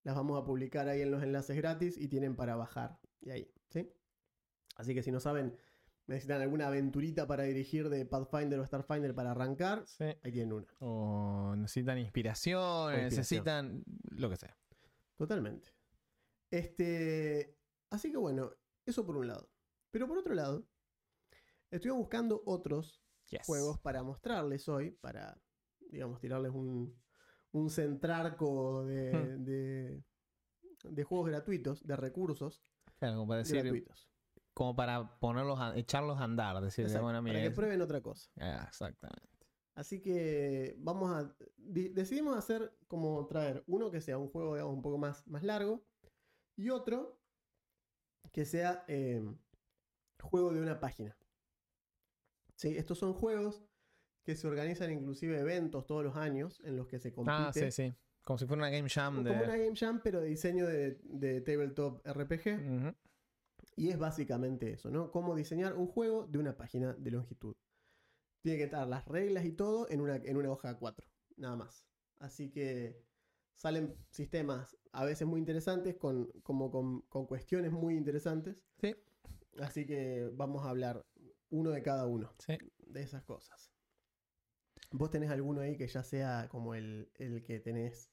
las 0.03 0.13
vamos 0.13 0.37
a 0.41 0.43
publicar 0.45 0.89
ahí 0.89 0.99
en 1.01 1.11
los 1.11 1.23
enlaces 1.23 1.55
gratis 1.55 1.97
y 1.97 2.09
tienen 2.09 2.35
para 2.35 2.57
bajar. 2.57 2.99
Y 3.21 3.29
ahí, 3.29 3.53
¿sí? 3.69 3.89
Así 4.75 4.93
que 4.93 5.01
si 5.01 5.11
no 5.13 5.21
saben, 5.21 5.55
necesitan 6.07 6.41
alguna 6.41 6.67
aventurita 6.67 7.25
para 7.25 7.43
dirigir 7.43 7.87
de 7.87 8.05
Pathfinder 8.05 8.59
o 8.59 8.65
Starfinder 8.65 9.15
para 9.15 9.31
arrancar, 9.31 9.83
Sí. 9.87 10.03
ahí 10.23 10.31
tienen 10.33 10.51
una. 10.51 10.67
O 10.79 11.55
necesitan 11.55 11.99
inspiración, 11.99 12.59
O 12.61 12.89
inspiración. 12.89 13.03
necesitan 13.17 13.83
lo 14.09 14.29
que 14.29 14.35
sea. 14.35 14.57
Totalmente. 15.15 15.69
Este, 16.51 17.55
así 17.89 18.11
que 18.11 18.17
bueno, 18.17 18.51
eso 18.85 19.05
por 19.05 19.15
un 19.15 19.27
lado. 19.27 19.49
Pero 19.91 20.05
por 20.05 20.17
otro 20.17 20.33
lado, 20.33 20.65
estuve 21.71 21.93
buscando 21.93 22.41
otros 22.45 23.03
Yes. 23.29 23.45
juegos 23.45 23.79
para 23.79 24.03
mostrarles 24.03 24.67
hoy, 24.69 24.91
para, 24.91 25.41
digamos, 25.91 26.19
tirarles 26.19 26.51
un, 26.53 26.97
un 27.51 27.69
centrarco 27.69 28.85
de, 28.85 29.11
Hmm. 29.37 29.43
de, 29.43 30.03
de 30.83 31.03
juegos 31.03 31.27
gratuitos, 31.29 31.85
de 31.85 31.95
recursos 31.97 32.63
Claro, 32.99 33.15
como 33.17 33.27
para 33.27 33.39
decir, 33.39 33.61
gratuitos. 33.61 34.09
como 34.53 34.75
para 34.75 35.19
ponerlos, 35.19 35.59
a- 35.59 35.75
echarlos 35.77 36.19
a 36.19 36.23
andar, 36.23 36.61
decirle, 36.61 36.87
Exacto, 36.89 37.03
bueno, 37.03 37.19
para 37.19 37.23
mira, 37.23 37.41
que 37.41 37.47
es- 37.47 37.53
prueben 37.53 37.81
otra 37.81 38.01
cosa. 38.01 38.29
Ah, 38.39 38.65
exactamente. 38.67 39.27
Así 39.75 40.01
que 40.01 40.75
vamos 40.79 41.11
a 41.11 41.35
di- 41.57 41.89
decidimos 41.89 42.35
hacer 42.35 42.79
como 42.87 43.27
traer 43.27 43.63
uno 43.67 43.91
que 43.91 44.01
sea 44.01 44.17
un 44.17 44.27
juego, 44.29 44.55
digamos, 44.55 44.73
un 44.73 44.81
poco 44.81 44.97
más, 44.97 45.27
más 45.27 45.43
largo 45.43 45.85
y 46.55 46.69
otro 46.71 47.21
que 48.31 48.45
sea 48.45 48.85
eh, 48.87 49.23
juego 50.21 50.51
de 50.53 50.61
una 50.61 50.79
página. 50.79 51.15
Sí, 52.57 52.75
estos 52.75 52.97
son 52.97 53.13
juegos 53.13 53.63
que 54.23 54.35
se 54.35 54.47
organizan 54.47 54.91
inclusive 54.91 55.39
eventos 55.39 55.85
todos 55.85 56.03
los 56.03 56.17
años 56.17 56.59
en 56.65 56.75
los 56.75 56.87
que 56.87 56.99
se 56.99 57.13
compite. 57.13 57.37
Ah, 57.37 57.51
sí, 57.53 57.71
sí. 57.71 57.93
Como 58.23 58.37
si 58.37 58.45
fuera 58.45 58.63
una 58.63 58.69
Game 58.69 58.89
Jam 58.89 59.23
de. 59.23 59.29
Como 59.29 59.43
una 59.43 59.55
Game 59.55 59.75
Jam, 59.75 60.01
pero 60.03 60.19
de 60.19 60.27
diseño 60.27 60.65
de, 60.65 60.99
de 61.03 61.39
tabletop 61.39 62.05
RPG. 62.05 62.93
Y 63.77 63.89
es 63.89 63.99
básicamente 63.99 64.71
eso, 64.73 64.89
¿no? 64.89 65.11
Cómo 65.11 65.35
diseñar 65.35 65.75
un 65.75 65.87
juego 65.87 66.25
de 66.25 66.39
una 66.39 66.57
página 66.57 66.93
de 66.93 67.11
longitud. 67.11 67.55
Tiene 68.41 68.57
que 68.57 68.65
estar 68.65 68.87
las 68.87 69.05
reglas 69.05 69.45
y 69.45 69.51
todo 69.51 69.87
en 69.89 70.01
una, 70.01 70.15
en 70.15 70.35
una 70.35 70.49
hoja 70.49 70.77
4, 70.77 71.07
nada 71.37 71.55
más. 71.55 71.85
Así 72.19 72.49
que 72.49 73.01
salen 73.53 73.95
sistemas 74.09 74.75
a 74.91 75.05
veces 75.05 75.27
muy 75.27 75.39
interesantes, 75.39 75.95
con, 75.95 76.31
como 76.43 76.71
con, 76.71 77.01
con 77.03 77.27
cuestiones 77.27 77.71
muy 77.71 77.95
interesantes. 77.95 78.63
Sí. 78.81 78.95
Así 79.59 79.85
que 79.85 80.29
vamos 80.33 80.65
a 80.65 80.69
hablar 80.69 81.05
uno 81.49 81.71
de 81.71 81.81
cada 81.81 82.05
uno 82.07 82.33
Sí. 82.39 82.57
de 82.79 83.01
esas 83.03 83.23
cosas. 83.23 83.71
¿Vos 84.91 85.09
tenés 85.09 85.29
alguno 85.29 85.61
ahí 85.61 85.75
que 85.77 85.87
ya 85.87 86.03
sea 86.03 86.47
como 86.49 86.73
el, 86.75 87.11
el 87.15 87.43
que 87.43 87.59
tenés 87.59 88.11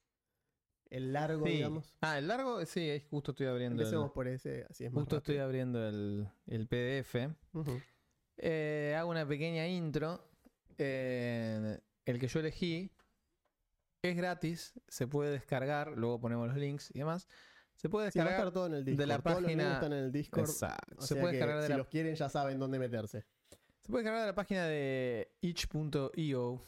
el 0.91 1.13
largo, 1.13 1.47
Sí. 1.47 1.53
digamos? 1.53 1.97
Ah, 2.01 2.19
el 2.19 2.29
largo, 2.29 2.65
sí, 2.67 3.03
justo 3.11 3.33
estoy 3.33 3.47
abriendo. 3.47 3.77
el- 3.81 3.87
Empecemos 3.87 4.13
por 4.13 4.29
ese, 4.29 4.67
así 4.69 4.85
es 4.85 4.93
más 4.93 5.03
justo 5.03 5.17
estoy 5.19 5.39
abriendo 5.39 5.87
el, 5.89 6.29
el 6.47 6.67
PDF. 6.69 7.31
Eh, 8.37 8.95
hago 8.99 9.11
una 9.11 9.27
pequeña 9.27 9.67
intro. 9.69 10.29
Eh, 10.79 11.79
el 12.05 12.19
que 12.19 12.27
yo 12.27 12.41
elegí 12.41 12.91
es 14.03 14.17
gratis, 14.17 14.75
se 14.89 15.07
puede 15.07 15.31
descargar, 15.33 15.93
luego 15.97 16.21
ponemos 16.21 16.49
los 16.49 16.57
links 16.57 16.91
y 16.95 16.99
demás. 16.99 17.29
Se 17.85 17.91
puede 17.91 18.11
Sí, 18.11 18.19
va 18.19 18.25
a 18.25 18.29
descargar 18.29 18.47
estar 18.49 18.53
todo 18.55 18.67
en 18.67 18.73
el 18.73 18.85
Discord. 18.87 18.99
de 19.01 19.07
la 19.07 19.19
Todos 19.19 19.37
los 19.37 19.45
página- 19.45 19.75
están 19.75 19.93
en 19.93 19.99
el 20.05 20.11
Discord. 20.11 20.49
Exacto. 20.49 20.95
O 20.97 21.03
Se 21.03 21.09
sea 21.13 21.21
puede 21.21 21.33
que 21.33 21.37
descargar 21.37 21.61
de 21.61 21.67
si 21.67 21.73
la 21.73 21.77
los 21.77 21.87
quieren 21.89 22.15
ya 22.15 22.29
saben 22.31 22.59
dónde 22.59 22.79
meterse. 22.79 23.27
Se 23.83 23.93
puede 23.93 24.05
cargar 24.05 24.23
de 24.23 24.27
la 24.29 24.35
página 24.35 24.65
de 24.67 25.35
itch.io. 25.43 26.63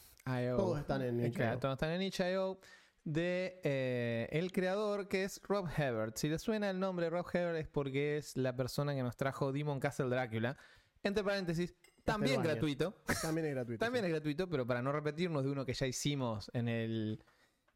Todos 0.57 0.79
están 0.79 1.01
en 1.01 1.25
itch.io. 1.25 1.59
todos 1.59 1.73
están 1.73 1.91
en 1.93 2.03
itch.io. 2.03 2.59
De 3.05 3.61
eh, 3.65 4.29
el 4.31 4.53
creador 4.53 5.09
que 5.09 5.25
es 5.25 5.41
Rob 5.45 5.67
Hebert. 5.75 6.19
Si 6.19 6.29
les 6.29 6.43
suena 6.43 6.69
el 6.69 6.79
nombre 6.79 7.09
Rob 7.09 7.25
Hebert 7.33 7.57
es 7.57 7.69
porque 7.69 8.19
es 8.19 8.37
la 8.37 8.55
persona 8.55 8.95
que 8.95 9.03
nos 9.03 9.17
trajo 9.17 9.53
Demon 9.53 9.81
Castle 9.81 10.11
Drácula. 10.11 10.59
Entre 11.03 11.25
paréntesis, 11.25 11.75
también 12.05 12.43
gratuito. 12.43 12.95
También 13.23 13.47
es 13.47 13.55
gratuito. 13.55 13.79
También 13.85 14.05
sí. 14.05 14.09
es 14.09 14.13
gratuito, 14.13 14.49
pero 14.51 14.67
para 14.67 14.83
no 14.83 14.93
repetirnos 14.93 15.45
de 15.45 15.51
uno 15.51 15.65
que 15.65 15.73
ya 15.73 15.87
hicimos 15.87 16.51
en 16.53 16.69
el, 16.69 17.23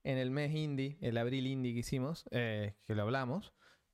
en 0.05 0.19
el 0.19 0.31
mes 0.31 0.55
indie, 0.55 0.99
el 1.01 1.17
abril 1.19 1.47
indie 1.47 1.73
que 1.75 1.81
hicimos, 1.81 2.25
eh, 2.31 2.77
que 2.87 2.95
lo 2.95 3.03
hablamos. 3.03 3.53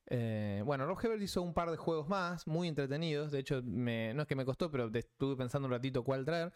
Eh, 0.09 0.63
bueno, 0.65 0.87
Rob 0.87 0.99
Hebert 1.03 1.21
hizo 1.23 1.43
un 1.43 1.53
par 1.53 1.71
de 1.71 1.77
juegos 1.77 2.09
más, 2.09 2.47
muy 2.47 2.69
entretenidos. 2.69 3.33
De 3.33 3.41
hecho, 3.41 3.61
me- 3.65 4.15
no 4.15 4.23
es 4.23 4.29
que 4.29 4.37
me 4.37 4.45
costó, 4.45 4.71
pero 4.71 4.89
estuve 4.95 5.37
pensando 5.37 5.67
un 5.67 5.73
ratito 5.73 6.05
cuál 6.05 6.25
traer. 6.25 6.53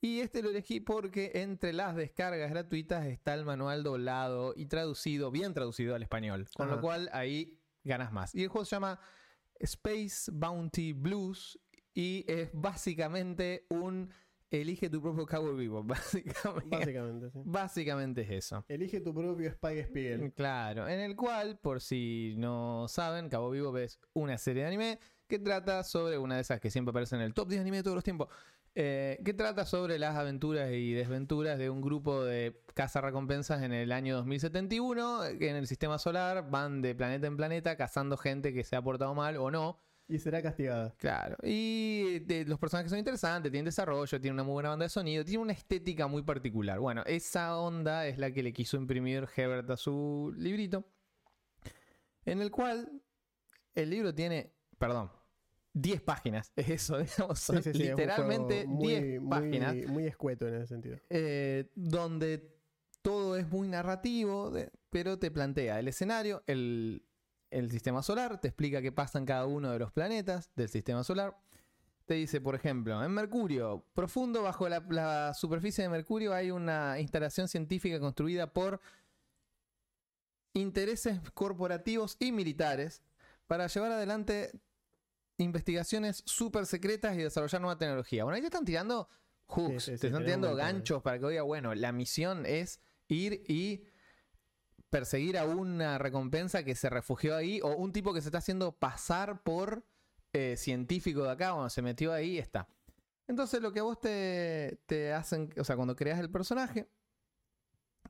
Y 0.00 0.20
este 0.20 0.42
lo 0.42 0.50
elegí 0.50 0.80
porque 0.80 1.30
entre 1.34 1.72
las 1.72 1.94
descargas 1.94 2.50
gratuitas 2.50 3.06
está 3.06 3.34
el 3.34 3.44
manual 3.44 3.82
doblado 3.82 4.52
y 4.56 4.66
traducido, 4.66 5.30
bien 5.30 5.54
traducido 5.54 5.94
al 5.94 6.02
español. 6.02 6.46
Con 6.54 6.66
lo 6.66 6.74
Ajá. 6.74 6.82
cual 6.82 7.08
ahí 7.12 7.58
ganas 7.84 8.12
más. 8.12 8.34
Y 8.34 8.42
el 8.42 8.48
juego 8.48 8.64
se 8.64 8.76
llama 8.76 9.00
Space 9.60 10.30
Bounty 10.32 10.92
Blues 10.92 11.58
y 11.94 12.24
es 12.26 12.50
básicamente 12.52 13.66
un 13.70 14.10
elige 14.60 14.88
tu 14.90 15.00
propio 15.00 15.24
cabo 15.26 15.54
vivo. 15.54 15.82
Básicamente, 15.84 16.76
Básicamente, 16.76 17.30
sí. 17.30 17.40
básicamente 17.44 18.20
es 18.22 18.30
eso. 18.30 18.64
Elige 18.68 19.00
tu 19.00 19.12
propio 19.14 19.48
Spike 19.48 19.84
Spiegel. 19.84 20.32
Claro, 20.34 20.86
en 20.88 21.00
el 21.00 21.16
cual, 21.16 21.58
por 21.58 21.80
si 21.80 22.34
no 22.38 22.86
saben, 22.88 23.28
Cabo 23.28 23.50
Vivo 23.50 23.76
es 23.78 23.98
una 24.14 24.38
serie 24.38 24.62
de 24.62 24.68
anime 24.68 24.98
que 25.26 25.38
trata 25.38 25.82
sobre 25.84 26.18
una 26.18 26.34
de 26.36 26.42
esas 26.42 26.60
que 26.60 26.70
siempre 26.70 26.90
aparece 26.90 27.16
en 27.16 27.22
el 27.22 27.32
top 27.34 27.48
10 27.48 27.60
anime 27.62 27.78
de 27.78 27.82
todos 27.82 27.94
los 27.94 28.04
tiempos. 28.04 28.28
eh, 28.74 29.20
que 29.24 29.34
trata 29.34 29.66
sobre 29.66 29.98
las 29.98 30.16
aventuras 30.16 30.70
y 30.72 30.92
desventuras 30.94 31.58
de 31.58 31.68
un 31.68 31.82
grupo 31.82 32.24
de 32.24 32.62
cazarrecompensas 32.74 33.62
en 33.62 33.72
el 33.72 33.92
año 33.92 34.16
2071 34.16 35.20
que 35.38 35.50
en 35.50 35.56
el 35.56 35.66
sistema 35.66 35.98
solar 35.98 36.48
van 36.50 36.80
de 36.80 36.94
planeta 36.94 37.26
en 37.26 37.36
planeta 37.36 37.76
cazando 37.76 38.16
gente 38.16 38.54
que 38.54 38.64
se 38.64 38.76
ha 38.76 38.82
portado 38.82 39.14
mal 39.14 39.36
o 39.36 39.50
no. 39.50 39.78
Y 40.08 40.18
será 40.18 40.42
castigada. 40.42 40.94
Claro, 40.98 41.36
y 41.42 42.18
de- 42.20 42.44
los 42.44 42.58
personajes 42.58 42.90
son 42.90 42.98
interesantes, 42.98 43.50
tienen 43.50 43.64
desarrollo, 43.66 44.20
tienen 44.20 44.34
una 44.34 44.42
muy 44.42 44.52
buena 44.54 44.68
banda 44.70 44.84
de 44.84 44.88
sonido, 44.90 45.24
tiene 45.24 45.38
una 45.42 45.52
estética 45.52 46.06
muy 46.06 46.22
particular. 46.22 46.78
Bueno, 46.80 47.02
esa 47.06 47.56
onda 47.58 48.06
es 48.06 48.18
la 48.18 48.30
que 48.32 48.42
le 48.42 48.52
quiso 48.52 48.76
imprimir 48.76 49.26
Hebert 49.34 49.70
a 49.70 49.76
su 49.76 50.34
librito, 50.36 50.84
en 52.24 52.40
el 52.42 52.50
cual 52.50 53.00
el 53.74 53.90
libro 53.90 54.14
tiene, 54.14 54.52
perdón, 54.78 55.10
10 55.72 56.02
páginas, 56.02 56.52
es 56.56 56.68
eso, 56.68 56.98
digamos, 56.98 57.38
son 57.38 57.62
sí, 57.62 57.72
sí, 57.72 57.78
literalmente 57.78 58.66
muy, 58.66 58.88
10 58.94 59.20
muy- 59.20 59.30
páginas 59.30 59.76
Muy 59.86 60.06
escueto 60.06 60.46
en 60.48 60.54
ese 60.56 60.66
sentido. 60.66 60.98
eh, 61.08 61.70
donde 61.74 62.52
todo 63.00 63.36
es 63.36 63.48
muy 63.48 63.66
narrativo, 63.68 64.52
pero 64.90 65.18
te 65.18 65.30
plantea 65.30 65.78
el 65.80 65.88
escenario, 65.88 66.42
el, 66.46 67.02
el 67.52 67.70
sistema 67.70 68.02
solar, 68.02 68.40
te 68.40 68.48
explica 68.48 68.82
qué 68.82 68.92
pasa 68.92 69.18
en 69.18 69.26
cada 69.26 69.46
uno 69.46 69.70
de 69.70 69.78
los 69.78 69.92
planetas 69.92 70.50
del 70.56 70.68
sistema 70.68 71.04
solar. 71.04 71.36
Te 72.06 72.14
dice, 72.14 72.40
por 72.40 72.54
ejemplo, 72.54 73.02
en 73.02 73.12
Mercurio, 73.12 73.84
profundo 73.94 74.42
bajo 74.42 74.68
la, 74.68 74.84
la 74.90 75.34
superficie 75.34 75.84
de 75.84 75.90
Mercurio 75.90 76.34
hay 76.34 76.50
una 76.50 76.98
instalación 76.98 77.46
científica 77.48 78.00
construida 78.00 78.52
por 78.52 78.80
intereses 80.54 81.20
corporativos 81.32 82.16
y 82.18 82.32
militares 82.32 83.02
para 83.46 83.66
llevar 83.68 83.92
adelante 83.92 84.50
investigaciones 85.38 86.22
súper 86.26 86.66
secretas 86.66 87.14
y 87.16 87.18
desarrollar 87.18 87.60
nueva 87.60 87.78
tecnología. 87.78 88.24
Bueno, 88.24 88.36
ahí 88.36 88.40
te 88.40 88.48
están 88.48 88.64
tirando 88.64 89.08
hooks, 89.46 89.84
Sí, 89.84 89.90
sí, 89.92 89.96
sí, 89.96 90.00
te 90.00 90.06
están 90.08 90.24
tirando 90.24 90.54
ganchos 90.54 91.02
para 91.02 91.18
que 91.18 91.28
diga, 91.28 91.42
bueno, 91.42 91.74
la 91.74 91.92
misión 91.92 92.46
es 92.46 92.80
ir 93.08 93.44
y 93.48 93.84
perseguir 94.92 95.38
a 95.38 95.46
una 95.46 95.96
recompensa 95.96 96.64
que 96.64 96.74
se 96.74 96.90
refugió 96.90 97.34
ahí 97.34 97.60
o 97.62 97.74
un 97.74 97.92
tipo 97.92 98.12
que 98.12 98.20
se 98.20 98.28
está 98.28 98.38
haciendo 98.38 98.72
pasar 98.72 99.42
por 99.42 99.82
eh, 100.34 100.54
científico 100.58 101.22
de 101.24 101.30
acá, 101.30 101.52
bueno, 101.52 101.70
se 101.70 101.80
metió 101.80 102.12
ahí 102.12 102.32
y 102.32 102.38
está. 102.38 102.68
Entonces 103.26 103.62
lo 103.62 103.72
que 103.72 103.80
vos 103.80 103.98
te, 103.98 104.82
te 104.84 105.14
hacen, 105.14 105.50
o 105.56 105.64
sea, 105.64 105.76
cuando 105.76 105.96
creas 105.96 106.20
el 106.20 106.30
personaje, 106.30 106.90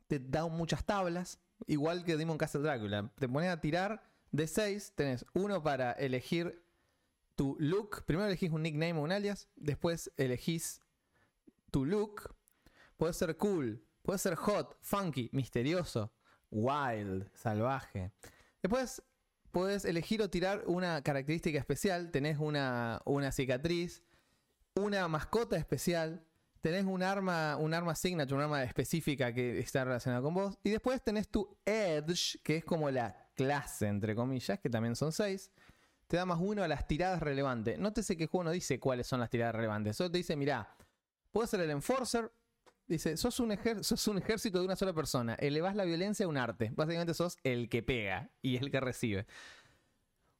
te 0.08 0.18
da 0.18 0.48
muchas 0.48 0.84
tablas, 0.84 1.38
igual 1.68 2.04
que 2.04 2.16
Demon 2.16 2.36
Castle 2.36 2.62
Drácula. 2.62 3.12
Te 3.16 3.28
pones 3.28 3.50
a 3.50 3.60
tirar 3.60 4.02
de 4.32 4.48
6, 4.48 4.94
tenés 4.96 5.24
uno 5.34 5.62
para 5.62 5.92
elegir 5.92 6.64
tu 7.36 7.56
look. 7.60 8.02
Primero 8.06 8.26
elegís 8.26 8.50
un 8.50 8.64
nickname 8.64 8.94
o 8.94 9.02
un 9.02 9.12
alias, 9.12 9.48
después 9.54 10.10
elegís 10.16 10.80
tu 11.70 11.84
look. 11.84 12.34
Puede 12.96 13.12
ser 13.12 13.36
cool, 13.36 13.86
puede 14.02 14.18
ser 14.18 14.34
hot, 14.34 14.76
funky, 14.80 15.30
misterioso, 15.32 16.12
wild, 16.52 17.28
salvaje. 17.34 18.12
Después 18.62 19.02
puedes 19.50 19.84
elegir 19.84 20.22
o 20.22 20.30
tirar 20.30 20.62
una 20.66 21.02
característica 21.02 21.58
especial. 21.58 22.10
Tenés 22.10 22.38
una, 22.38 23.02
una 23.04 23.32
cicatriz, 23.32 24.02
una 24.76 25.08
mascota 25.08 25.56
especial, 25.56 26.24
tenés 26.60 26.84
un 26.84 27.02
arma, 27.02 27.56
un 27.56 27.74
arma 27.74 27.94
signature, 27.94 28.36
un 28.36 28.42
arma 28.42 28.62
específica 28.62 29.32
que 29.32 29.58
está 29.58 29.84
relacionada 29.84 30.22
con 30.22 30.34
vos. 30.34 30.58
Y 30.62 30.70
después 30.70 31.02
tenés 31.02 31.28
tu 31.28 31.56
edge, 31.64 32.38
que 32.42 32.58
es 32.58 32.64
como 32.64 32.90
la 32.90 33.28
clase, 33.34 33.88
entre 33.88 34.14
comillas, 34.14 34.60
que 34.60 34.70
también 34.70 34.94
son 34.94 35.12
seis. 35.12 35.50
Te 36.06 36.16
da 36.16 36.26
más 36.26 36.38
uno 36.40 36.62
a 36.62 36.68
las 36.68 36.86
tiradas 36.86 37.20
relevantes. 37.20 37.78
Nótese 37.78 38.16
que 38.16 38.24
el 38.24 38.28
juego 38.28 38.44
no 38.44 38.50
dice 38.50 38.78
cuáles 38.78 39.06
son 39.06 39.20
las 39.20 39.30
tiradas 39.30 39.54
relevantes. 39.54 39.96
Solo 39.96 40.10
te 40.10 40.18
dice, 40.18 40.36
mirá, 40.36 40.76
puedes 41.30 41.50
ser 41.50 41.60
el 41.60 41.70
enforcer. 41.70 42.30
Dice, 42.86 43.16
sos 43.16 43.40
un, 43.40 43.56
sos 43.80 44.08
un 44.08 44.18
ejército 44.18 44.58
de 44.58 44.64
una 44.64 44.76
sola 44.76 44.92
persona. 44.92 45.34
Elevás 45.34 45.76
la 45.76 45.84
violencia 45.84 46.26
a 46.26 46.28
un 46.28 46.36
arte. 46.36 46.70
Básicamente 46.74 47.14
sos 47.14 47.38
el 47.42 47.68
que 47.68 47.82
pega 47.82 48.30
y 48.42 48.56
el 48.56 48.70
que 48.70 48.80
recibe. 48.80 49.26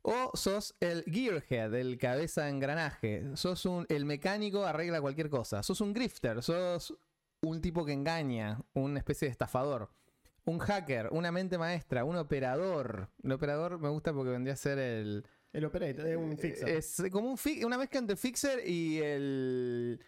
O 0.02 0.32
sos 0.34 0.74
el 0.80 1.04
gearhead, 1.04 1.72
el 1.74 1.96
cabeza 1.96 2.44
de 2.44 2.50
engranaje. 2.50 3.24
Sos 3.36 3.64
un, 3.66 3.86
el 3.88 4.04
mecánico 4.04 4.64
arregla 4.64 5.00
cualquier 5.00 5.30
cosa. 5.30 5.62
Sos 5.62 5.80
un 5.80 5.92
grifter, 5.92 6.42
sos 6.42 6.94
un 7.42 7.60
tipo 7.60 7.84
que 7.84 7.92
engaña, 7.92 8.60
una 8.74 8.98
especie 8.98 9.26
de 9.26 9.32
estafador. 9.32 9.90
Un 10.44 10.58
hacker, 10.58 11.08
una 11.12 11.30
mente 11.30 11.56
maestra, 11.56 12.04
un 12.04 12.16
operador. 12.16 13.08
El 13.22 13.32
operador 13.32 13.78
me 13.78 13.88
gusta 13.90 14.12
porque 14.12 14.32
vendría 14.32 14.54
a 14.54 14.56
ser 14.56 14.78
el... 14.78 15.24
El 15.52 15.64
operator 15.66 16.06
es 16.06 16.16
un 16.16 16.36
fixer. 16.36 16.68
Es 16.68 17.02
como 17.12 17.30
un 17.30 17.38
fi- 17.38 17.62
una 17.62 17.78
mezcla 17.78 18.00
entre 18.00 18.16
Fixer 18.16 18.66
y 18.66 18.98
el... 18.98 20.00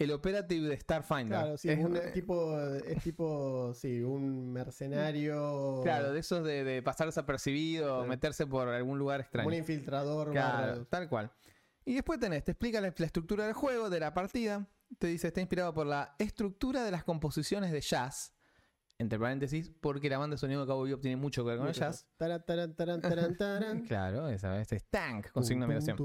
El 0.00 0.10
operative 0.12 0.68
de 0.68 0.76
Starfinder. 0.80 1.26
claro, 1.38 1.56
sí, 1.56 1.68
Es 1.68 1.78
un, 1.78 1.92
un- 1.96 2.12
tipo, 2.12 2.58
es 2.60 3.02
tipo, 3.02 3.72
sí, 3.74 4.00
un 4.02 4.50
mercenario. 4.52 5.80
Claro, 5.82 6.12
de 6.12 6.20
esos 6.20 6.44
de, 6.44 6.64
de 6.64 6.82
pasar 6.82 7.06
desapercibido, 7.06 7.96
Claro. 7.96 8.08
meterse 8.08 8.46
por 8.46 8.68
algún 8.68 8.98
lugar 8.98 9.20
extraño. 9.20 9.48
un 9.48 9.54
infiltrador. 9.54 10.30
Claro, 10.32 10.68
barra- 10.72 10.84
tal 10.88 11.08
cual. 11.08 11.30
Y 11.84 11.94
después 11.94 12.18
tenés, 12.18 12.44
te 12.44 12.52
explica 12.52 12.80
la, 12.80 12.92
la 12.96 13.06
estructura 13.06 13.44
del 13.44 13.54
juego, 13.54 13.90
de 13.90 14.00
la 14.00 14.12
partida. 14.14 14.66
Te 14.98 15.06
dice, 15.06 15.28
está 15.28 15.40
inspirado 15.40 15.72
por 15.72 15.86
la 15.86 16.14
estructura 16.18 16.82
de 16.84 16.90
las 16.90 17.04
composiciones 17.04 17.70
de 17.70 17.80
jazz 17.80 18.32
entre 19.00 19.18
paréntesis, 19.18 19.72
porque 19.80 20.10
la 20.10 20.18
banda 20.18 20.34
de 20.34 20.38
sonido 20.38 20.60
de 20.60 20.66
Cowboy 20.66 20.90
Bebop 20.90 21.00
tiene 21.00 21.16
mucho 21.16 21.42
que 21.42 21.48
ver 21.50 21.58
con 21.58 21.68
el 21.68 21.72
jazz. 21.72 22.06
Taran, 22.18 22.44
taran, 22.44 22.76
taran, 22.76 23.00
taran, 23.00 23.36
taran. 23.36 23.82
Claro, 23.88 24.28
esa 24.28 24.60
este 24.60 24.76
es 24.76 24.84
Tank 24.90 25.30
con 25.30 25.42
signo 25.42 25.66
de 25.66 25.74
admiración. 25.74 25.96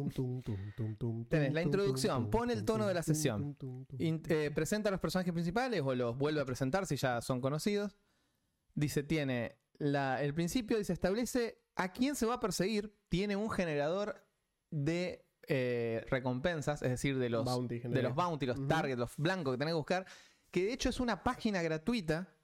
Tenés 1.28 1.54
la 1.54 1.62
introducción, 1.62 2.30
pone 2.30 2.54
el 2.54 2.64
tono 2.64 2.88
de 2.88 2.94
la 2.94 3.04
sesión. 3.04 3.58
eh, 4.00 4.50
presenta 4.56 4.88
a 4.88 4.92
los 4.92 5.02
personajes 5.02 5.34
principales 5.34 5.82
o 5.84 5.94
los 5.94 6.18
vuelve 6.18 6.40
a 6.40 6.46
presentar 6.46 6.86
si 6.88 6.96
ya 6.96 7.22
son 7.22 7.42
conocidos. 7.42 7.98
Dice, 8.76 9.04
tiene 9.04 9.58
la, 9.78 10.24
el 10.24 10.34
principio, 10.34 10.78
dice, 10.78 10.94
establece 10.94 11.62
a 11.76 11.92
quién 11.92 12.16
se 12.16 12.26
va 12.26 12.36
a 12.36 12.40
perseguir. 12.40 12.98
Tiene 13.10 13.36
un 13.36 13.52
generador 13.52 14.26
de 14.72 15.26
eh, 15.50 16.06
recompensas, 16.10 16.82
es 16.82 16.92
decir, 16.92 17.20
de 17.20 17.30
los, 17.30 17.44
Bounty 17.44 17.80
de 17.80 18.02
los 18.02 18.16
bounty, 18.16 18.46
los 18.46 18.68
targets, 18.70 18.98
los 18.98 19.18
blancos 19.18 19.54
que 19.54 19.58
tenés 19.58 19.74
que 19.74 19.78
buscar. 19.78 20.06
Que 20.50 20.64
de 20.64 20.72
hecho 20.72 20.88
es 20.88 21.02
una 21.02 21.24
página 21.24 21.62
gratuita 21.62 22.35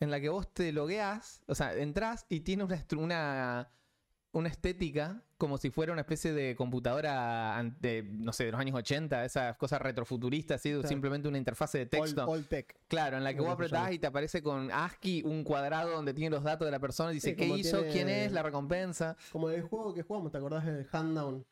en 0.00 0.10
la 0.10 0.20
que 0.20 0.28
vos 0.30 0.52
te 0.52 0.72
logueás, 0.72 1.42
o 1.46 1.54
sea, 1.54 1.74
entrás 1.74 2.26
y 2.28 2.40
tiene 2.40 2.64
una, 2.64 2.84
una, 2.96 3.70
una 4.32 4.48
estética 4.48 5.22
como 5.36 5.56
si 5.56 5.70
fuera 5.70 5.92
una 5.92 6.02
especie 6.02 6.32
de 6.34 6.54
computadora 6.54 7.62
de, 7.80 8.02
no 8.02 8.30
sé, 8.32 8.44
de 8.44 8.52
los 8.52 8.60
años 8.60 8.76
80, 8.76 9.24
esas 9.24 9.56
cosas 9.56 9.80
retrofuturistas, 9.80 10.60
así, 10.60 10.70
Claro. 10.72 10.86
simplemente 10.88 11.28
una 11.28 11.38
interfase 11.38 11.78
de 11.78 11.86
texto. 11.86 12.26
All 12.26 12.44
tech. 12.46 12.76
Claro, 12.88 13.16
en 13.16 13.24
la 13.24 13.32
que 13.32 13.40
vos 13.40 13.50
apretás 13.50 13.90
y 13.92 13.98
te 13.98 14.06
aparece 14.06 14.42
con 14.42 14.70
ASCII 14.70 15.22
un 15.24 15.42
cuadrado 15.44 15.92
donde 15.92 16.12
tiene 16.12 16.28
los 16.36 16.44
datos 16.44 16.66
de 16.66 16.72
la 16.72 16.78
persona 16.78 17.10
y 17.10 17.14
dice 17.14 17.30
Sí, 17.30 17.36
qué 17.36 17.46
hizo, 17.46 17.78
tiene- 17.78 17.92
quién 17.92 18.08
es, 18.10 18.32
la 18.32 18.42
recompensa. 18.42 19.16
Como 19.32 19.48
el 19.48 19.62
juego 19.62 19.94
que 19.94 20.02
jugamos, 20.02 20.30
¿te 20.30 20.36
acordás 20.38 20.66
del 20.66 20.86
Handdown? 20.92 21.46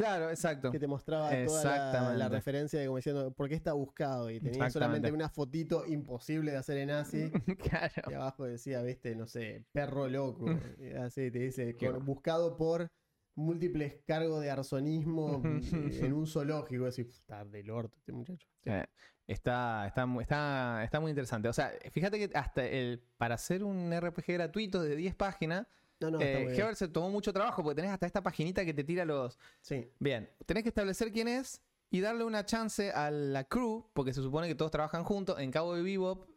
Claro, 0.00 0.30
exacto. 0.30 0.70
Que 0.70 0.78
te 0.78 0.86
mostraba 0.86 1.30
toda 1.44 2.14
la, 2.14 2.28
referencia 2.30 2.80
de 2.80 2.86
como 2.86 2.96
diciendo, 2.96 3.32
¿por 3.32 3.50
qué 3.50 3.54
está 3.54 3.74
buscado? 3.74 4.30
Y 4.30 4.40
tenía 4.40 4.70
solamente 4.70 5.12
una 5.12 5.28
fotito 5.28 5.84
imposible 5.86 6.52
de 6.52 6.56
hacer 6.56 6.78
en 6.78 6.90
ASI. 6.90 7.30
claro. 7.70 8.10
Y 8.10 8.14
abajo 8.14 8.44
decía, 8.46 8.80
viste, 8.80 9.14
no 9.14 9.26
sé, 9.26 9.66
perro 9.72 10.08
loco. 10.08 10.46
y 10.80 10.92
así 10.92 11.30
te 11.30 11.40
dice, 11.40 11.76
con- 11.76 12.02
buscado 12.02 12.56
por 12.56 12.90
múltiples 13.34 13.98
cargos 14.06 14.40
de 14.40 14.50
arsonismo 14.50 15.42
en 15.72 16.12
un 16.14 16.26
zoológico. 16.26 16.86
Decís, 16.86 17.08
está 17.08 17.44
del 17.44 17.70
orto 17.70 17.98
este 17.98 18.12
muchacho. 18.12 18.48
Eh, 18.64 18.86
Está, 19.26 19.86
está, 19.86 20.08
está, 20.20 20.82
está 20.82 20.98
muy 20.98 21.10
interesante. 21.10 21.48
O 21.48 21.52
sea, 21.52 21.70
fíjate 21.92 22.18
que 22.18 22.36
hasta 22.36 22.66
el 22.66 23.00
para 23.16 23.36
hacer 23.36 23.62
un 23.62 23.92
RPG 23.96 24.24
gratuito 24.32 24.82
de 24.82 24.96
10 24.96 25.14
páginas, 25.14 25.68
No, 26.00 26.10
no, 26.10 26.20
eh. 26.20 26.56
Heber 26.56 26.74
se 26.74 26.88
tomó 26.88 27.10
mucho 27.10 27.32
trabajo 27.32 27.62
porque 27.62 27.76
tenés 27.76 27.90
hasta 27.90 28.06
esta 28.06 28.22
paginita 28.22 28.64
que 28.64 28.72
te 28.72 28.84
tira 28.84 29.04
los, 29.04 29.38
Sí, 29.60 29.92
Bien, 29.98 30.30
tenés 30.46 30.62
que 30.62 30.70
establecer 30.70 31.12
quién 31.12 31.28
es 31.28 31.62
y 31.90 32.00
darle 32.00 32.24
una 32.24 32.46
chance 32.46 32.90
a 32.90 33.10
la 33.10 33.44
crew, 33.44 33.90
porque 33.92 34.14
se 34.14 34.22
supone 34.22 34.48
que 34.48 34.54
todos 34.54 34.70
trabajan 34.70 35.04
juntos. 35.04 35.38
En 35.38 35.50
Cabo 35.50 35.74
de 35.74 35.82
Bebop 35.82 36.28